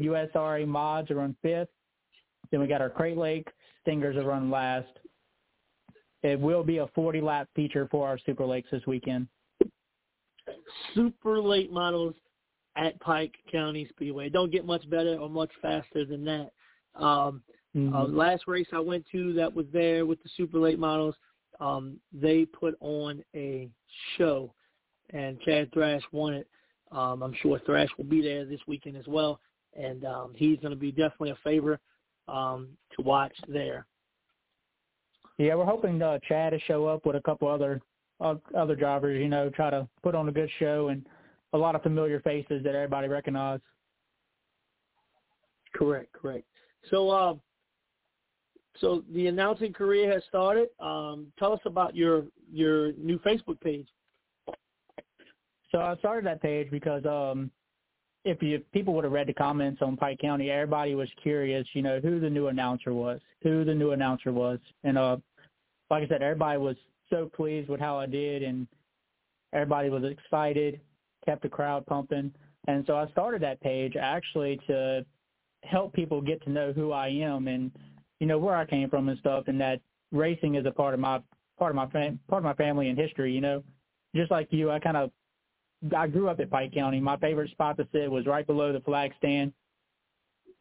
USRA 0.00 0.66
mods 0.66 1.10
are 1.10 1.20
on 1.20 1.36
fifth. 1.42 1.68
Then 2.50 2.60
we 2.60 2.66
got 2.66 2.80
our 2.80 2.90
Crate 2.90 3.16
Lake 3.16 3.48
Stingers 3.82 4.16
are 4.16 4.24
run 4.24 4.50
last. 4.50 4.88
It 6.22 6.38
will 6.38 6.62
be 6.62 6.78
a 6.78 6.86
40 6.88 7.20
lap 7.20 7.48
feature 7.54 7.88
for 7.90 8.06
our 8.06 8.18
Super 8.18 8.44
Lates 8.44 8.70
this 8.70 8.86
weekend. 8.86 9.26
Super 10.94 11.40
late 11.40 11.72
models 11.72 12.14
at 12.76 13.00
Pike 13.00 13.34
County 13.50 13.86
Speedway. 13.88 14.28
Don't 14.28 14.52
get 14.52 14.66
much 14.66 14.88
better 14.90 15.16
or 15.16 15.30
much 15.30 15.50
faster 15.62 16.04
than 16.04 16.24
that. 16.24 16.50
Um, 16.94 17.42
Mm-hmm. 17.76 17.94
Uh, 17.94 18.04
last 18.06 18.44
race 18.46 18.66
I 18.72 18.80
went 18.80 19.04
to 19.12 19.32
that 19.34 19.54
was 19.54 19.66
there 19.72 20.04
with 20.04 20.22
the 20.22 20.28
super 20.36 20.58
late 20.58 20.78
models, 20.78 21.14
um, 21.60 21.98
they 22.12 22.44
put 22.44 22.76
on 22.80 23.22
a 23.34 23.68
show, 24.16 24.52
and 25.10 25.40
Chad 25.42 25.72
Thrash 25.72 26.02
won 26.10 26.34
it. 26.34 26.48
Um, 26.90 27.22
I'm 27.22 27.34
sure 27.40 27.60
Thrash 27.64 27.88
will 27.96 28.06
be 28.06 28.22
there 28.22 28.44
this 28.44 28.60
weekend 28.66 28.96
as 28.96 29.06
well, 29.06 29.40
and 29.76 30.04
um, 30.04 30.32
he's 30.34 30.58
going 30.60 30.72
to 30.72 30.78
be 30.78 30.90
definitely 30.90 31.30
a 31.30 31.38
favor 31.44 31.78
um, 32.28 32.68
to 32.96 33.02
watch 33.02 33.34
there. 33.48 33.86
Yeah, 35.38 35.54
we're 35.54 35.64
hoping 35.64 36.02
uh, 36.02 36.18
Chad 36.28 36.52
to 36.52 36.60
show 36.60 36.86
up 36.86 37.06
with 37.06 37.16
a 37.16 37.22
couple 37.22 37.48
other 37.48 37.80
uh, 38.20 38.34
other 38.56 38.76
drivers. 38.76 39.20
You 39.20 39.28
know, 39.28 39.48
try 39.50 39.70
to 39.70 39.88
put 40.02 40.14
on 40.14 40.28
a 40.28 40.32
good 40.32 40.50
show 40.58 40.88
and 40.88 41.06
a 41.52 41.58
lot 41.58 41.74
of 41.74 41.82
familiar 41.82 42.20
faces 42.20 42.62
that 42.62 42.74
everybody 42.74 43.08
recognizes. 43.08 43.64
Correct, 45.74 46.12
correct. 46.12 46.44
So, 46.90 47.10
uh, 47.10 47.34
so 48.80 49.02
the 49.12 49.28
announcing 49.28 49.72
career 49.72 50.12
has 50.12 50.22
started. 50.28 50.68
Um, 50.78 51.32
tell 51.38 51.52
us 51.52 51.60
about 51.64 51.94
your 51.94 52.24
your 52.52 52.92
new 52.92 53.18
Facebook 53.20 53.60
page. 53.60 53.86
So 55.70 55.78
I 55.78 55.96
started 55.98 56.26
that 56.26 56.42
page 56.42 56.70
because 56.70 57.04
um, 57.06 57.50
if 58.24 58.42
you 58.42 58.58
people 58.72 58.94
would 58.94 59.04
have 59.04 59.12
read 59.12 59.28
the 59.28 59.34
comments 59.34 59.80
on 59.82 59.96
Pike 59.96 60.18
County, 60.18 60.50
everybody 60.50 60.94
was 60.94 61.08
curious, 61.22 61.66
you 61.72 61.82
know, 61.82 62.00
who 62.00 62.20
the 62.20 62.30
new 62.30 62.48
announcer 62.48 62.92
was, 62.92 63.20
who 63.42 63.64
the 63.64 63.74
new 63.74 63.92
announcer 63.92 64.32
was, 64.32 64.58
and 64.84 64.98
uh, 64.98 65.16
like 65.90 66.04
I 66.04 66.08
said, 66.08 66.22
everybody 66.22 66.58
was 66.58 66.76
so 67.08 67.30
pleased 67.34 67.68
with 67.68 67.80
how 67.80 67.98
I 67.98 68.06
did, 68.06 68.42
and 68.42 68.66
everybody 69.52 69.88
was 69.88 70.04
excited, 70.04 70.80
kept 71.24 71.42
the 71.42 71.48
crowd 71.48 71.86
pumping, 71.86 72.32
and 72.68 72.84
so 72.86 72.96
I 72.96 73.08
started 73.10 73.42
that 73.42 73.60
page 73.60 73.94
actually 74.00 74.60
to 74.66 75.04
help 75.64 75.92
people 75.92 76.20
get 76.20 76.42
to 76.44 76.50
know 76.50 76.72
who 76.72 76.92
I 76.92 77.08
am 77.08 77.46
and 77.48 77.70
you 78.18 78.26
know 78.26 78.38
where 78.38 78.56
I 78.56 78.66
came 78.66 78.90
from 78.90 79.08
and 79.08 79.18
stuff, 79.18 79.44
and 79.46 79.60
that 79.60 79.80
racing 80.12 80.56
is 80.56 80.66
a 80.66 80.70
part 80.70 80.94
of 80.94 81.00
my 81.00 81.20
part 81.58 81.70
of 81.70 81.76
my 81.76 81.86
fam- 81.88 82.20
part 82.28 82.40
of 82.40 82.44
my 82.44 82.54
family 82.54 82.88
and 82.88 82.98
history. 82.98 83.32
You 83.32 83.40
know, 83.40 83.64
just 84.14 84.30
like 84.30 84.48
you, 84.50 84.70
I 84.70 84.78
kind 84.78 84.96
of 84.96 85.10
I 85.96 86.06
grew 86.06 86.28
up 86.28 86.40
at 86.40 86.50
Pike 86.50 86.72
County. 86.74 87.00
My 87.00 87.16
favorite 87.16 87.50
spot 87.50 87.76
to 87.78 87.88
sit 87.92 88.10
was 88.10 88.26
right 88.26 88.46
below 88.46 88.72
the 88.72 88.80
flag 88.80 89.12
stand. 89.18 89.52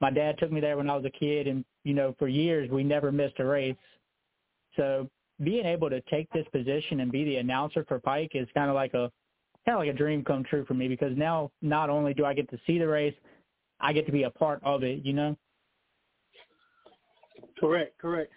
My 0.01 0.09
dad 0.09 0.37
took 0.37 0.51
me 0.51 0.61
there 0.61 0.77
when 0.77 0.89
I 0.89 0.95
was 0.95 1.05
a 1.05 1.09
kid, 1.09 1.47
and 1.47 1.65
you 1.83 1.93
know, 1.93 2.15
for 2.17 2.27
years 2.27 2.69
we 2.69 2.83
never 2.83 3.11
missed 3.11 3.39
a 3.39 3.45
race. 3.45 3.75
So 4.77 5.09
being 5.43 5.65
able 5.65 5.89
to 5.89 6.01
take 6.01 6.31
this 6.31 6.47
position 6.51 7.01
and 7.01 7.11
be 7.11 7.25
the 7.25 7.37
announcer 7.37 7.83
for 7.85 7.99
Pike 7.99 8.31
is 8.33 8.47
kind 8.53 8.69
of 8.69 8.75
like 8.75 8.93
a 8.93 9.11
kind 9.65 9.75
of 9.75 9.79
like 9.79 9.93
a 9.93 9.97
dream 9.97 10.23
come 10.23 10.43
true 10.43 10.65
for 10.65 10.73
me 10.73 10.87
because 10.87 11.15
now 11.17 11.51
not 11.61 11.89
only 11.89 12.13
do 12.13 12.25
I 12.25 12.33
get 12.33 12.49
to 12.51 12.59
see 12.65 12.79
the 12.79 12.87
race, 12.87 13.13
I 13.81 13.91
get 13.91 14.05
to 14.05 14.11
be 14.11 14.23
a 14.23 14.29
part 14.29 14.61
of 14.63 14.83
it. 14.83 15.05
You 15.05 15.13
know. 15.13 15.37
Correct, 17.59 17.97
correct. 17.97 18.31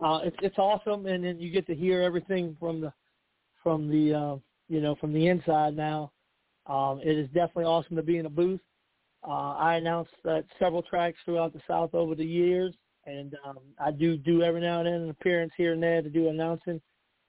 Uh, 0.00 0.20
it's 0.24 0.36
it's 0.40 0.58
awesome, 0.58 1.06
and 1.06 1.22
then 1.22 1.38
you 1.38 1.50
get 1.50 1.66
to 1.66 1.74
hear 1.74 2.00
everything 2.00 2.56
from 2.58 2.80
the 2.80 2.92
from 3.62 3.88
the 3.90 4.14
uh, 4.14 4.36
you 4.68 4.80
know 4.80 4.94
from 4.96 5.12
the 5.12 5.28
inside 5.28 5.76
now. 5.76 6.12
Um, 6.66 7.00
it 7.02 7.16
is 7.16 7.26
definitely 7.28 7.64
awesome 7.64 7.96
to 7.96 8.02
be 8.02 8.18
in 8.18 8.26
a 8.26 8.30
booth. 8.30 8.60
Uh, 9.26 9.54
I 9.54 9.76
announced 9.76 10.12
at 10.28 10.44
several 10.58 10.82
tracks 10.82 11.18
throughout 11.24 11.52
the 11.52 11.60
South 11.66 11.94
over 11.94 12.14
the 12.14 12.24
years, 12.24 12.74
and 13.06 13.34
um, 13.46 13.58
I 13.78 13.90
do 13.90 14.16
do 14.16 14.42
every 14.42 14.60
now 14.60 14.78
and 14.78 14.86
then 14.86 14.94
an 14.94 15.10
appearance 15.10 15.52
here 15.56 15.72
and 15.72 15.82
there 15.82 16.02
to 16.02 16.10
do 16.10 16.28
announcing. 16.28 16.80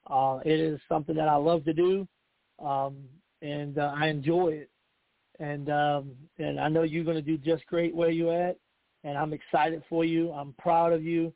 Uh, 0.09 0.39
it 0.45 0.59
is 0.59 0.79
something 0.89 1.15
that 1.15 1.27
I 1.27 1.35
love 1.35 1.63
to 1.65 1.73
do, 1.73 2.07
um, 2.63 2.97
and 3.41 3.77
uh, 3.77 3.93
I 3.95 4.07
enjoy 4.07 4.49
it. 4.49 4.69
And 5.39 5.69
um, 5.69 6.13
and 6.39 6.59
I 6.59 6.67
know 6.67 6.81
you're 6.81 7.03
going 7.03 7.15
to 7.15 7.21
do 7.21 7.37
just 7.37 7.65
great 7.67 7.95
where 7.95 8.09
you're 8.09 8.49
at 8.49 8.57
and 9.07 9.17
I'm 9.17 9.33
excited 9.33 9.83
for 9.89 10.03
you. 10.03 10.31
I'm 10.31 10.53
proud 10.53 10.93
of 10.93 11.03
you. 11.03 11.33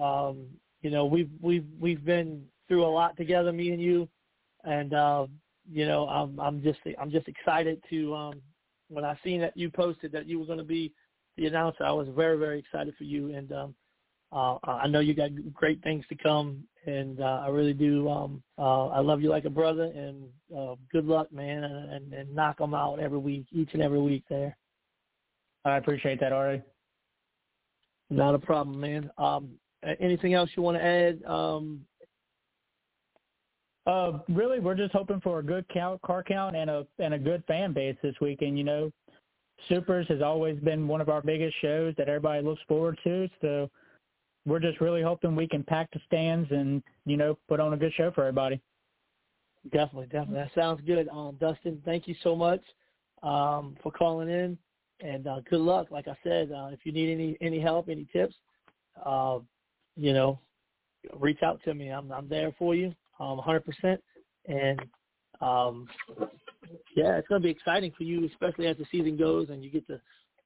Um, 0.00 0.46
you 0.82 0.90
know, 0.90 1.04
we've 1.06 1.30
we've 1.40 1.66
we've 1.78 2.04
been 2.04 2.44
through 2.68 2.84
a 2.84 2.88
lot 2.88 3.16
together, 3.16 3.52
me 3.52 3.70
and 3.70 3.80
you, 3.80 4.08
and 4.64 4.94
uh, 4.94 5.26
you 5.70 5.86
know, 5.86 6.08
I'm 6.08 6.38
I'm 6.40 6.62
just 6.62 6.80
I'm 7.00 7.10
just 7.10 7.28
excited 7.28 7.82
to 7.90 8.14
um, 8.14 8.42
when 8.88 9.04
I 9.04 9.18
seen 9.24 9.40
that 9.40 9.56
you 9.56 9.70
posted 9.70 10.12
that 10.12 10.26
you 10.26 10.38
were 10.38 10.46
going 10.46 10.58
to 10.58 10.64
be 10.64 10.92
the 11.36 11.46
announcer. 11.46 11.84
I 11.84 11.92
was 11.92 12.08
very 12.14 12.38
very 12.38 12.58
excited 12.58 12.94
for 12.96 13.04
you, 13.04 13.34
and 13.34 13.52
um, 13.52 13.74
uh, 14.32 14.58
I 14.64 14.88
know 14.88 15.00
you 15.00 15.14
got 15.14 15.30
great 15.52 15.82
things 15.82 16.04
to 16.08 16.16
come, 16.16 16.64
and 16.86 17.20
uh, 17.20 17.42
I 17.44 17.48
really 17.48 17.72
do. 17.72 18.08
Um, 18.08 18.42
uh, 18.58 18.88
I 18.88 19.00
love 19.00 19.22
you 19.22 19.30
like 19.30 19.44
a 19.44 19.50
brother, 19.50 19.84
and 19.84 20.24
uh, 20.56 20.74
good 20.90 21.06
luck, 21.06 21.32
man, 21.32 21.64
and, 21.64 21.92
and, 21.92 22.12
and 22.12 22.34
knock 22.34 22.58
them 22.58 22.74
out 22.74 22.98
every 22.98 23.18
week, 23.18 23.46
each 23.52 23.70
and 23.74 23.82
every 23.82 24.00
week 24.00 24.24
there. 24.28 24.56
I 25.64 25.76
appreciate 25.76 26.20
that, 26.20 26.32
Ari. 26.32 26.62
Not 28.10 28.34
a 28.34 28.38
problem, 28.38 28.80
man. 28.80 29.10
Um, 29.18 29.50
anything 30.00 30.34
else 30.34 30.50
you 30.56 30.62
want 30.62 30.76
to 30.76 30.84
add? 30.84 31.24
Um, 31.24 31.80
uh, 33.86 34.18
really, 34.28 34.60
we're 34.60 34.74
just 34.74 34.92
hoping 34.92 35.20
for 35.20 35.38
a 35.38 35.42
good 35.42 35.66
count, 35.68 36.00
car 36.02 36.22
count 36.22 36.56
and 36.56 36.70
a 36.70 36.86
and 36.98 37.14
a 37.14 37.18
good 37.18 37.44
fan 37.46 37.72
base 37.72 37.96
this 38.02 38.14
weekend. 38.20 38.58
You 38.58 38.64
know, 38.64 38.92
Supers 39.68 40.06
has 40.08 40.22
always 40.22 40.58
been 40.60 40.88
one 40.88 41.00
of 41.00 41.08
our 41.08 41.22
biggest 41.22 41.56
shows 41.60 41.94
that 41.98 42.08
everybody 42.08 42.42
looks 42.42 42.62
forward 42.66 42.98
to. 43.04 43.28
So 43.40 43.70
we're 44.46 44.60
just 44.60 44.80
really 44.80 45.02
hoping 45.02 45.36
we 45.36 45.48
can 45.48 45.62
pack 45.62 45.90
the 45.92 46.00
stands 46.06 46.50
and 46.50 46.82
you 47.06 47.16
know 47.16 47.38
put 47.48 47.60
on 47.60 47.72
a 47.72 47.76
good 47.76 47.92
show 47.94 48.10
for 48.10 48.22
everybody. 48.22 48.60
Definitely, 49.72 50.06
definitely. 50.06 50.36
That 50.36 50.54
sounds 50.54 50.80
good. 50.86 51.08
Um, 51.08 51.36
Dustin, 51.40 51.80
thank 51.84 52.06
you 52.06 52.14
so 52.22 52.36
much 52.36 52.60
um, 53.22 53.76
for 53.82 53.90
calling 53.90 54.28
in 54.28 54.58
and 55.00 55.26
uh, 55.26 55.40
good 55.48 55.60
luck. 55.60 55.90
Like 55.90 56.08
I 56.08 56.16
said, 56.22 56.52
uh, 56.52 56.68
if 56.72 56.80
you 56.84 56.92
need 56.92 57.12
any 57.12 57.36
any 57.40 57.60
help, 57.60 57.88
any 57.88 58.06
tips, 58.12 58.34
uh, 59.04 59.38
you 59.96 60.12
know, 60.12 60.38
reach 61.18 61.42
out 61.42 61.60
to 61.64 61.74
me. 61.74 61.88
I'm 61.88 62.10
I'm 62.12 62.28
there 62.28 62.54
for 62.58 62.74
you, 62.74 62.94
um, 63.20 63.40
100%. 63.40 63.98
And 64.46 64.80
um, 65.40 65.88
yeah, 66.96 67.16
it's 67.16 67.28
going 67.28 67.40
to 67.40 67.44
be 67.44 67.50
exciting 67.50 67.92
for 67.96 68.04
you, 68.04 68.26
especially 68.26 68.66
as 68.66 68.76
the 68.76 68.86
season 68.90 69.16
goes 69.16 69.50
and 69.50 69.64
you 69.64 69.70
get 69.70 69.86
to, 69.88 70.00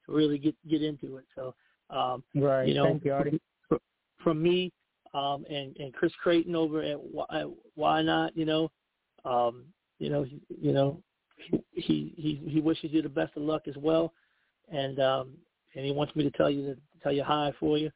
really 0.07 0.39
get 0.39 0.55
get 0.70 0.82
into 0.82 1.19
it. 1.19 1.27
So, 1.35 1.55
um, 1.90 2.24
right. 2.35 2.66
You 2.66 2.73
know, 2.73 2.85
Thank 2.85 3.05
you, 3.05 3.12
Artie. 3.12 3.40
From, 3.69 3.78
from 4.24 4.43
me 4.43 4.73
um, 5.12 5.45
and 5.51 5.77
and 5.77 5.93
Chris 5.93 6.12
Creighton 6.23 6.57
over 6.57 6.81
at 6.81 6.99
Why, 6.99 7.45
Why 7.74 8.01
Not, 8.01 8.35
you 8.35 8.47
know, 8.47 8.70
um, 9.27 9.65
you 9.99 10.09
know, 10.09 10.24
you 10.49 10.73
know, 10.73 11.03
he 11.73 12.15
he 12.16 12.43
he 12.47 12.61
wishes 12.62 12.90
you 12.90 13.03
the 13.03 13.09
best 13.11 13.36
of 13.36 13.43
luck 13.43 13.69
as 13.69 13.77
well 13.77 14.15
and 14.70 15.01
um, 15.01 15.31
and 15.74 15.85
he 15.85 15.93
wants 15.93 16.15
me 16.16 16.24
to 16.24 16.31
tell 16.32 16.51
you 16.51 16.74
to 16.74 16.77
tell 17.03 17.12
you 17.12 17.23
hi 17.23 17.53
for 17.59 17.78
you, 17.78 17.90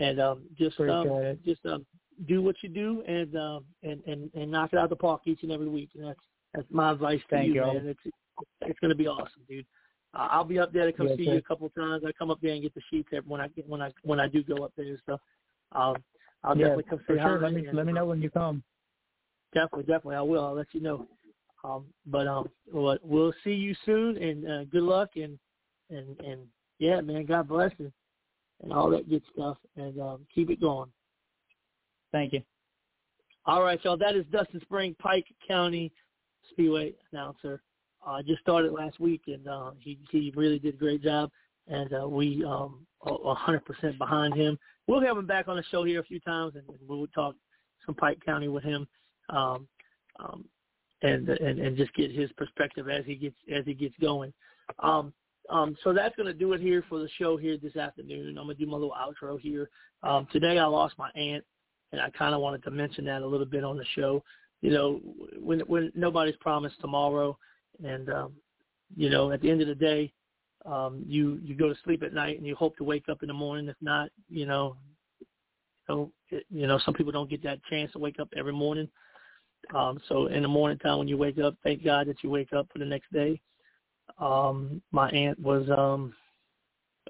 and 0.00 0.20
um, 0.20 0.42
just 0.58 0.78
um, 0.80 1.36
just 1.44 1.64
um, 1.66 1.84
do 2.26 2.42
what 2.42 2.56
you 2.62 2.68
do 2.68 3.02
and 3.06 3.36
um, 3.36 3.64
and 3.82 4.02
and 4.06 4.30
and 4.34 4.50
knock 4.50 4.72
it 4.72 4.78
out 4.78 4.84
of 4.84 4.90
the 4.90 4.96
park 4.96 5.22
each 5.24 5.42
and 5.42 5.52
every 5.52 5.68
week. 5.68 5.90
And 5.94 6.08
that's 6.08 6.20
that's 6.54 6.66
my 6.70 6.92
advice 6.92 7.20
to 7.30 7.36
Thank 7.36 7.48
you, 7.48 7.54
you, 7.54 7.60
man. 7.60 7.86
It's 7.86 8.00
it's 8.62 8.78
going 8.80 8.90
to 8.90 8.96
be 8.96 9.06
awesome, 9.06 9.42
dude. 9.48 9.66
Uh, 10.14 10.28
I'll 10.30 10.44
be 10.44 10.58
up 10.58 10.72
there 10.72 10.86
to 10.86 10.92
come 10.92 11.08
yes, 11.08 11.16
see 11.16 11.24
sir. 11.24 11.32
you 11.32 11.38
a 11.38 11.42
couple 11.42 11.66
of 11.66 11.74
times. 11.74 12.04
I 12.06 12.12
come 12.12 12.30
up 12.30 12.38
there 12.40 12.52
and 12.52 12.62
get 12.62 12.74
the 12.74 12.82
sheets 12.90 13.08
every, 13.12 13.28
when 13.28 13.40
I 13.40 13.48
get 13.48 13.68
when 13.68 13.82
I 13.82 13.92
when 14.02 14.20
I 14.20 14.28
do 14.28 14.42
go 14.42 14.64
up 14.64 14.72
there. 14.76 14.96
So 15.06 15.18
um, 15.72 15.96
I'll 16.42 16.56
yeah, 16.56 16.68
definitely 16.68 16.84
come 16.84 17.00
for 17.06 17.16
say 17.16 17.22
sure. 17.22 17.40
Let 17.40 17.52
me 17.52 17.66
and, 17.66 17.76
let 17.76 17.86
me 17.86 17.92
know 17.92 18.06
when 18.06 18.22
you 18.22 18.30
come. 18.30 18.62
Definitely, 19.52 19.84
definitely, 19.84 20.16
I 20.16 20.22
will. 20.22 20.44
I'll 20.44 20.54
let 20.54 20.66
you 20.72 20.80
know. 20.80 21.06
Um, 21.64 21.86
but 22.06 22.26
um, 22.26 22.48
we'll, 22.70 22.98
we'll 23.02 23.32
see 23.42 23.52
you 23.54 23.74
soon, 23.86 24.18
and 24.18 24.46
uh, 24.48 24.64
good 24.64 24.82
luck, 24.82 25.10
and 25.16 25.38
and 25.90 26.18
and 26.20 26.40
yeah, 26.78 27.00
man, 27.00 27.24
God 27.24 27.48
bless 27.48 27.72
you, 27.78 27.90
and 28.62 28.72
all 28.72 28.90
that 28.90 29.08
good 29.08 29.22
stuff, 29.32 29.56
and 29.76 29.98
um, 30.00 30.26
keep 30.34 30.50
it 30.50 30.60
going. 30.60 30.90
Thank 32.14 32.32
you. 32.32 32.42
All 33.44 33.64
right, 33.64 33.84
y'all. 33.84 33.96
That 33.96 34.14
is 34.14 34.24
Dustin 34.30 34.60
Spring, 34.60 34.94
Pike 35.00 35.26
County 35.48 35.92
Speedway 36.48 36.92
announcer. 37.10 37.60
Uh, 38.06 38.22
just 38.22 38.40
started 38.40 38.70
last 38.70 39.00
week, 39.00 39.22
and 39.26 39.48
uh, 39.48 39.72
he 39.80 39.98
he 40.12 40.32
really 40.36 40.60
did 40.60 40.74
a 40.74 40.78
great 40.78 41.02
job, 41.02 41.28
and 41.66 41.92
uh, 41.92 42.08
we 42.08 42.44
um 42.44 42.86
a 43.04 43.34
hundred 43.34 43.64
percent 43.64 43.98
behind 43.98 44.32
him. 44.36 44.56
We'll 44.86 45.00
have 45.00 45.16
him 45.16 45.26
back 45.26 45.48
on 45.48 45.56
the 45.56 45.64
show 45.72 45.82
here 45.82 45.98
a 45.98 46.04
few 46.04 46.20
times, 46.20 46.54
and, 46.54 46.62
and 46.68 46.78
we'll 46.86 47.08
talk 47.08 47.34
some 47.84 47.96
Pike 47.96 48.20
County 48.24 48.46
with 48.46 48.62
him, 48.62 48.86
um, 49.30 49.66
um, 50.20 50.44
and 51.02 51.28
and 51.28 51.58
and 51.58 51.76
just 51.76 51.92
get 51.94 52.12
his 52.12 52.30
perspective 52.36 52.88
as 52.88 53.04
he 53.06 53.16
gets 53.16 53.36
as 53.52 53.64
he 53.64 53.74
gets 53.74 53.96
going. 54.00 54.32
Um, 54.78 55.12
um, 55.50 55.76
so 55.82 55.92
that's 55.92 56.14
going 56.14 56.28
to 56.28 56.32
do 56.32 56.52
it 56.52 56.60
here 56.60 56.84
for 56.88 57.00
the 57.00 57.08
show 57.18 57.36
here 57.36 57.58
this 57.60 57.74
afternoon. 57.74 58.38
I'm 58.38 58.44
going 58.44 58.56
to 58.56 58.64
do 58.64 58.70
my 58.70 58.76
little 58.76 58.94
outro 58.96 59.40
here. 59.40 59.68
Um, 60.04 60.28
today 60.30 60.58
I 60.58 60.66
lost 60.66 60.94
my 60.96 61.10
aunt, 61.16 61.44
and 61.96 62.02
I 62.02 62.10
kind 62.10 62.34
of 62.34 62.40
wanted 62.40 62.62
to 62.64 62.70
mention 62.70 63.04
that 63.06 63.22
a 63.22 63.26
little 63.26 63.46
bit 63.46 63.64
on 63.64 63.76
the 63.76 63.84
show. 63.94 64.22
You 64.60 64.70
know, 64.70 65.00
when 65.38 65.60
when 65.60 65.92
nobody's 65.94 66.36
promised 66.36 66.80
tomorrow, 66.80 67.36
and 67.84 68.08
um, 68.10 68.32
you 68.96 69.10
know, 69.10 69.32
at 69.32 69.40
the 69.40 69.50
end 69.50 69.60
of 69.60 69.68
the 69.68 69.74
day, 69.74 70.12
um, 70.66 71.04
you 71.06 71.38
you 71.42 71.54
go 71.54 71.68
to 71.68 71.78
sleep 71.84 72.02
at 72.02 72.14
night 72.14 72.38
and 72.38 72.46
you 72.46 72.54
hope 72.54 72.76
to 72.76 72.84
wake 72.84 73.08
up 73.08 73.22
in 73.22 73.28
the 73.28 73.34
morning. 73.34 73.68
If 73.68 73.76
not, 73.80 74.10
you 74.28 74.46
know, 74.46 74.76
know, 75.88 76.10
it, 76.30 76.44
you 76.50 76.66
know, 76.66 76.78
some 76.84 76.94
people 76.94 77.12
don't 77.12 77.30
get 77.30 77.42
that 77.42 77.62
chance 77.64 77.92
to 77.92 77.98
wake 77.98 78.20
up 78.20 78.28
every 78.36 78.52
morning. 78.52 78.88
Um, 79.74 79.98
so 80.08 80.26
in 80.26 80.42
the 80.42 80.48
morning 80.48 80.78
time 80.78 80.98
when 80.98 81.08
you 81.08 81.16
wake 81.16 81.38
up, 81.38 81.56
thank 81.62 81.82
God 81.84 82.06
that 82.08 82.22
you 82.22 82.30
wake 82.30 82.52
up 82.52 82.68
for 82.72 82.78
the 82.78 82.84
next 82.84 83.10
day 83.12 83.40
um 84.18 84.80
my 84.92 85.08
aunt 85.10 85.38
was 85.40 85.68
um 85.70 86.14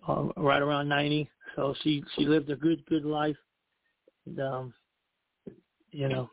um 0.08 0.32
right 0.36 0.62
around 0.62 0.88
90 0.88 1.28
so 1.56 1.74
she 1.82 2.02
she 2.16 2.24
lived 2.24 2.50
a 2.50 2.56
good 2.56 2.84
good 2.86 3.04
life 3.04 3.36
and 4.26 4.40
um 4.40 4.74
you 5.90 6.08
know 6.08 6.30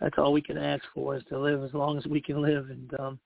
that's 0.00 0.18
all 0.18 0.32
we 0.32 0.42
can 0.42 0.58
ask 0.58 0.82
for 0.94 1.16
is 1.16 1.22
to 1.28 1.38
live 1.38 1.62
as 1.62 1.74
long 1.74 1.98
as 1.98 2.06
we 2.06 2.20
can 2.20 2.42
live 2.42 2.70
and 2.70 2.90
um 3.00 3.18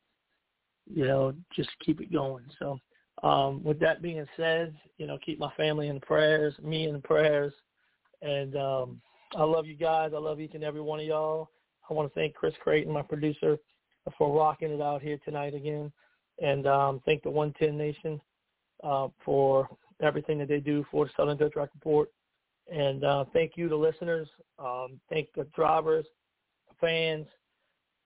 you 0.86 1.06
know 1.06 1.35
just 1.55 1.70
keep 1.85 2.01
it 2.01 2.12
going 2.12 2.44
so 2.59 2.78
um 3.22 3.62
with 3.62 3.78
that 3.80 4.02
being 4.02 4.24
said 4.36 4.74
you 4.97 5.06
know 5.06 5.18
keep 5.24 5.39
my 5.39 5.52
family 5.56 5.89
in 5.89 6.01
prayers 6.01 6.55
me 6.62 6.89
in 6.89 7.01
prayers 7.02 7.52
and 8.22 8.56
um 8.56 9.01
I 9.36 9.44
love 9.44 9.66
you 9.66 9.76
guys 9.76 10.12
I 10.14 10.18
love 10.18 10.40
each 10.40 10.55
and 10.55 10.64
every 10.64 10.80
one 10.80 11.01
of 11.01 11.06
y'all 11.06 11.51
I 11.89 11.94
want 11.94 12.12
to 12.12 12.14
thank 12.18 12.35
Chris 12.35 12.55
Creighton 12.62 12.93
my 12.93 13.02
producer 13.02 13.59
for 14.16 14.35
rocking 14.35 14.70
it 14.70 14.80
out 14.80 15.02
here 15.02 15.18
tonight 15.24 15.55
again. 15.55 15.93
And 16.40 16.66
um, 16.66 17.01
thank 17.05 17.22
the 17.22 17.30
110 17.30 17.76
Nation 17.76 18.20
uh, 18.85 19.09
for 19.24 19.68
everything 20.02 20.39
that 20.39 20.48
they 20.48 20.60
do 20.60 20.85
for 20.90 21.06
the 21.06 21.10
Southern 21.16 21.36
Dirt 21.36 21.52
Track 21.52 21.70
Report. 21.74 22.09
And 22.70 23.05
uh, 23.05 23.24
thank 23.32 23.53
you 23.57 23.69
to 23.69 23.77
listeners. 23.77 24.28
Um, 24.59 25.01
thank 25.09 25.28
the 25.35 25.45
drivers, 25.55 26.05
fans, 26.81 27.27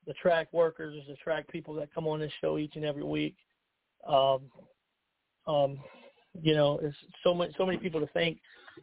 the 0.07 0.15
track 0.15 0.49
workers, 0.53 0.95
the 1.09 1.17
track 1.17 1.49
people 1.49 1.75
that 1.75 1.93
come 1.95 2.07
on 2.07 2.21
this 2.21 2.33
show 2.41 2.59
each 2.59 2.77
and 2.77 2.85
every 2.85 3.05
week. 3.05 3.37
Um, 4.07 4.43
um, 5.47 5.79
you 6.41 6.55
know, 6.55 6.79
it's 6.83 6.97
so 7.23 7.35
much, 7.35 7.51
so 7.59 7.67
many 7.67 7.79
people 7.79 8.01
to 8.01 8.09
thank 8.09 8.39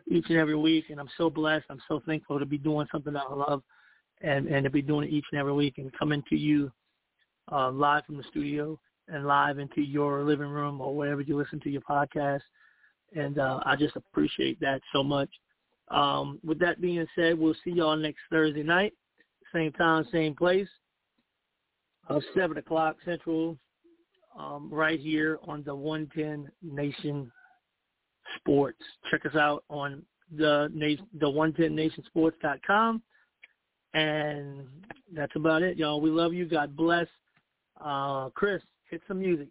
each 0.07 0.25
and 0.29 0.37
every 0.37 0.55
week, 0.55 0.85
and 0.89 0.99
I'm 0.99 1.09
so 1.17 1.29
blessed. 1.29 1.65
I'm 1.69 1.81
so 1.87 2.01
thankful 2.05 2.39
to 2.39 2.45
be 2.45 2.57
doing 2.57 2.87
something 2.91 3.13
that 3.13 3.23
I 3.29 3.33
love, 3.33 3.63
and 4.21 4.47
and 4.47 4.63
to 4.63 4.69
be 4.69 4.81
doing 4.81 5.07
it 5.07 5.13
each 5.13 5.25
and 5.31 5.39
every 5.39 5.53
week, 5.53 5.77
and 5.77 5.91
coming 5.97 6.23
to 6.29 6.37
you 6.37 6.71
uh, 7.51 7.71
live 7.71 8.05
from 8.05 8.17
the 8.17 8.23
studio 8.29 8.79
and 9.07 9.25
live 9.25 9.59
into 9.59 9.81
your 9.81 10.23
living 10.23 10.49
room 10.49 10.81
or 10.81 10.95
wherever 10.95 11.21
you 11.21 11.35
listen 11.37 11.59
to 11.61 11.69
your 11.69 11.81
podcast. 11.81 12.41
And 13.15 13.39
uh, 13.39 13.59
I 13.65 13.75
just 13.75 13.95
appreciate 13.95 14.59
that 14.59 14.81
so 14.93 15.03
much. 15.03 15.29
Um, 15.89 16.39
with 16.45 16.59
that 16.59 16.81
being 16.81 17.05
said, 17.15 17.37
we'll 17.37 17.55
see 17.63 17.71
y'all 17.71 17.97
next 17.97 18.19
Thursday 18.29 18.63
night, 18.63 18.93
same 19.53 19.71
time, 19.73 20.05
same 20.11 20.35
place, 20.35 20.67
uh, 22.09 22.19
7 22.35 22.57
o'clock 22.57 22.97
Central, 23.05 23.57
um, 24.37 24.69
right 24.71 24.99
here 24.99 25.39
on 25.47 25.63
the 25.63 25.73
110 25.73 26.51
Nation 26.61 27.31
Sports. 28.37 28.81
Check 29.09 29.25
us 29.25 29.35
out 29.35 29.63
on 29.69 30.03
the 30.35 30.69
the 31.19 31.25
110nationsports.com. 31.25 33.01
And 33.95 34.67
that's 35.13 35.35
about 35.35 35.63
it, 35.63 35.77
y'all. 35.77 35.99
We 35.99 36.11
love 36.11 36.33
you. 36.33 36.45
God 36.45 36.75
bless. 36.75 37.07
Uh, 37.83 38.29
Chris, 38.29 38.61
hit 38.89 39.01
some 39.07 39.19
music. 39.19 39.47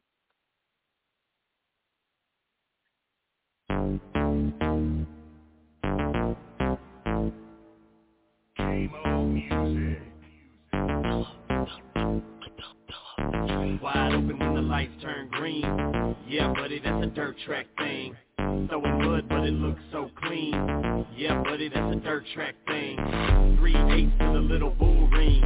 Lights 14.79 15.03
turn 15.03 15.29
green. 15.33 16.15
Yeah, 16.29 16.53
buddy, 16.53 16.79
that's 16.79 17.05
a 17.05 17.09
dirt 17.09 17.35
track 17.45 17.67
thing. 17.79 18.15
Throwing 18.37 19.05
mud, 19.05 19.29
but 19.29 19.41
it 19.41 19.53
looks 19.53 19.83
so 19.91 20.09
clean. 20.23 21.05
Yeah, 21.17 21.43
buddy, 21.43 21.69
that's 21.69 21.97
a 21.97 21.99
dirt 21.99 22.23
track 22.33 22.55
thing. 22.79 23.57
Three 23.59 23.77
eights 23.77 24.13
to 24.19 24.33
the 24.33 24.41
little 24.41 24.71
bull 24.71 25.09
ring. 25.09 25.43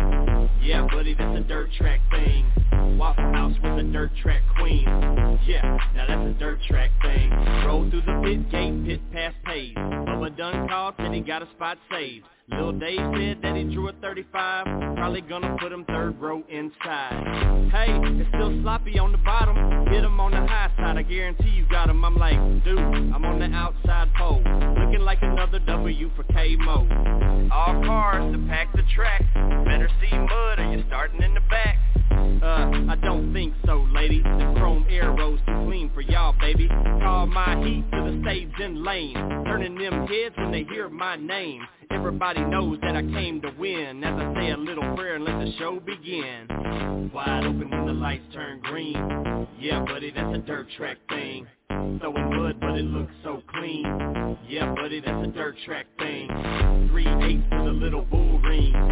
Yeah, 0.62 0.86
buddy, 0.90 1.14
that's 1.14 1.38
a 1.38 1.40
dirt 1.40 1.70
track 1.78 2.00
thing. 2.10 2.50
Waffle 2.98 3.32
House 3.32 3.54
with 3.62 3.78
a 3.78 3.82
dirt 3.92 4.10
track 4.22 4.42
queen. 4.58 4.84
Yeah, 5.46 5.76
now 5.94 6.06
that's 6.06 6.36
a 6.36 6.38
dirt 6.38 6.58
track 6.68 6.90
thing. 7.02 7.30
Roll 7.66 7.88
through 7.90 8.02
the 8.02 8.20
pit 8.22 8.50
gate, 8.50 8.84
pit 8.86 9.00
past 9.12 9.36
paved. 9.44 9.76
Bubba 9.76 10.36
done 10.36 10.68
called, 10.68 10.94
said 10.98 11.12
he 11.12 11.20
got 11.20 11.42
a 11.42 11.48
spot 11.56 11.78
saved. 11.90 12.26
Lil 12.50 12.72
Dave 12.72 12.98
said 13.14 13.38
that 13.42 13.56
he 13.56 13.64
drew 13.64 13.88
a 13.88 13.92
35, 13.94 14.96
probably 14.96 15.20
gonna 15.22 15.56
put 15.58 15.72
him 15.72 15.84
third 15.86 16.20
row 16.20 16.42
inside. 16.48 17.70
Hey, 17.72 17.86
it's 17.88 18.28
still 18.28 18.52
sloppy 18.62 18.98
on 18.98 19.12
the 19.12 19.18
bottom, 19.18 19.86
hit 19.86 20.04
him 20.04 20.20
on 20.20 20.32
the 20.32 20.46
high 20.46 20.70
side, 20.76 20.98
I 20.98 21.02
guarantee 21.02 21.50
you 21.50 21.66
got 21.70 21.88
him. 21.88 22.04
I'm 22.04 22.16
like, 22.16 22.36
dude, 22.64 22.78
I'm 22.78 23.24
on 23.24 23.38
the 23.38 23.46
outside 23.56 24.12
pole, 24.14 24.42
looking 24.78 25.00
like 25.00 25.22
another 25.22 25.60
W 25.60 26.10
for 26.14 26.24
K-Mo. 26.24 27.21
All 27.52 27.82
cars 27.84 28.32
to 28.34 28.38
pack 28.48 28.72
the 28.72 28.82
track, 28.94 29.22
better 29.64 29.88
see 30.00 30.16
mud 30.16 30.58
or 30.58 30.72
you're 30.72 30.86
starting 30.88 31.22
in 31.22 31.34
the 31.34 31.40
back. 31.48 31.78
Uh, 32.42 32.92
I 32.92 32.96
don't 33.02 33.32
think 33.32 33.54
so, 33.66 33.86
lady. 33.92 34.22
The 34.22 34.54
chrome 34.56 34.86
arrows 34.90 35.38
too 35.46 35.64
clean 35.64 35.90
for 35.94 36.00
y'all, 36.00 36.34
baby. 36.40 36.68
Call 36.68 37.26
my 37.26 37.56
heat 37.64 37.84
to 37.92 38.10
the 38.10 38.20
stage 38.22 38.52
and 38.60 38.82
lane, 38.82 39.14
turning 39.46 39.76
them 39.76 40.06
heads 40.06 40.34
when 40.36 40.52
they 40.52 40.64
hear 40.64 40.88
my 40.88 41.16
name. 41.16 41.62
Everybody 41.90 42.40
knows 42.40 42.78
that 42.82 42.96
I 42.96 43.02
came 43.02 43.40
to 43.42 43.50
win. 43.58 44.02
As 44.02 44.14
I 44.14 44.34
say 44.34 44.50
a 44.50 44.56
little 44.56 44.96
prayer 44.96 45.16
and 45.16 45.24
let 45.24 45.38
the 45.38 45.52
show 45.58 45.80
begin. 45.80 47.10
Wide 47.12 47.44
open 47.44 47.70
when 47.70 47.86
the 47.86 47.92
lights 47.92 48.24
turn 48.32 48.60
green. 48.60 49.46
Yeah, 49.58 49.84
buddy, 49.84 50.10
that's 50.10 50.34
a 50.34 50.38
dirt 50.38 50.66
track 50.76 50.98
thing. 51.08 51.46
Throwing 51.68 52.36
mud, 52.36 52.60
but 52.60 52.76
it 52.76 52.84
looks 52.84 53.12
so 53.22 53.42
clean. 53.48 54.38
Yeah, 54.48 54.74
buddy, 54.74 55.00
that's 55.00 55.28
a 55.28 55.30
dirt 55.30 55.56
track 55.64 55.86
thing. 55.98 56.28
Three 56.90 57.06
eights 57.06 57.48
to 57.50 57.64
the 57.64 57.72
little 57.72 58.02
bull 58.02 58.38
ring 58.40 58.91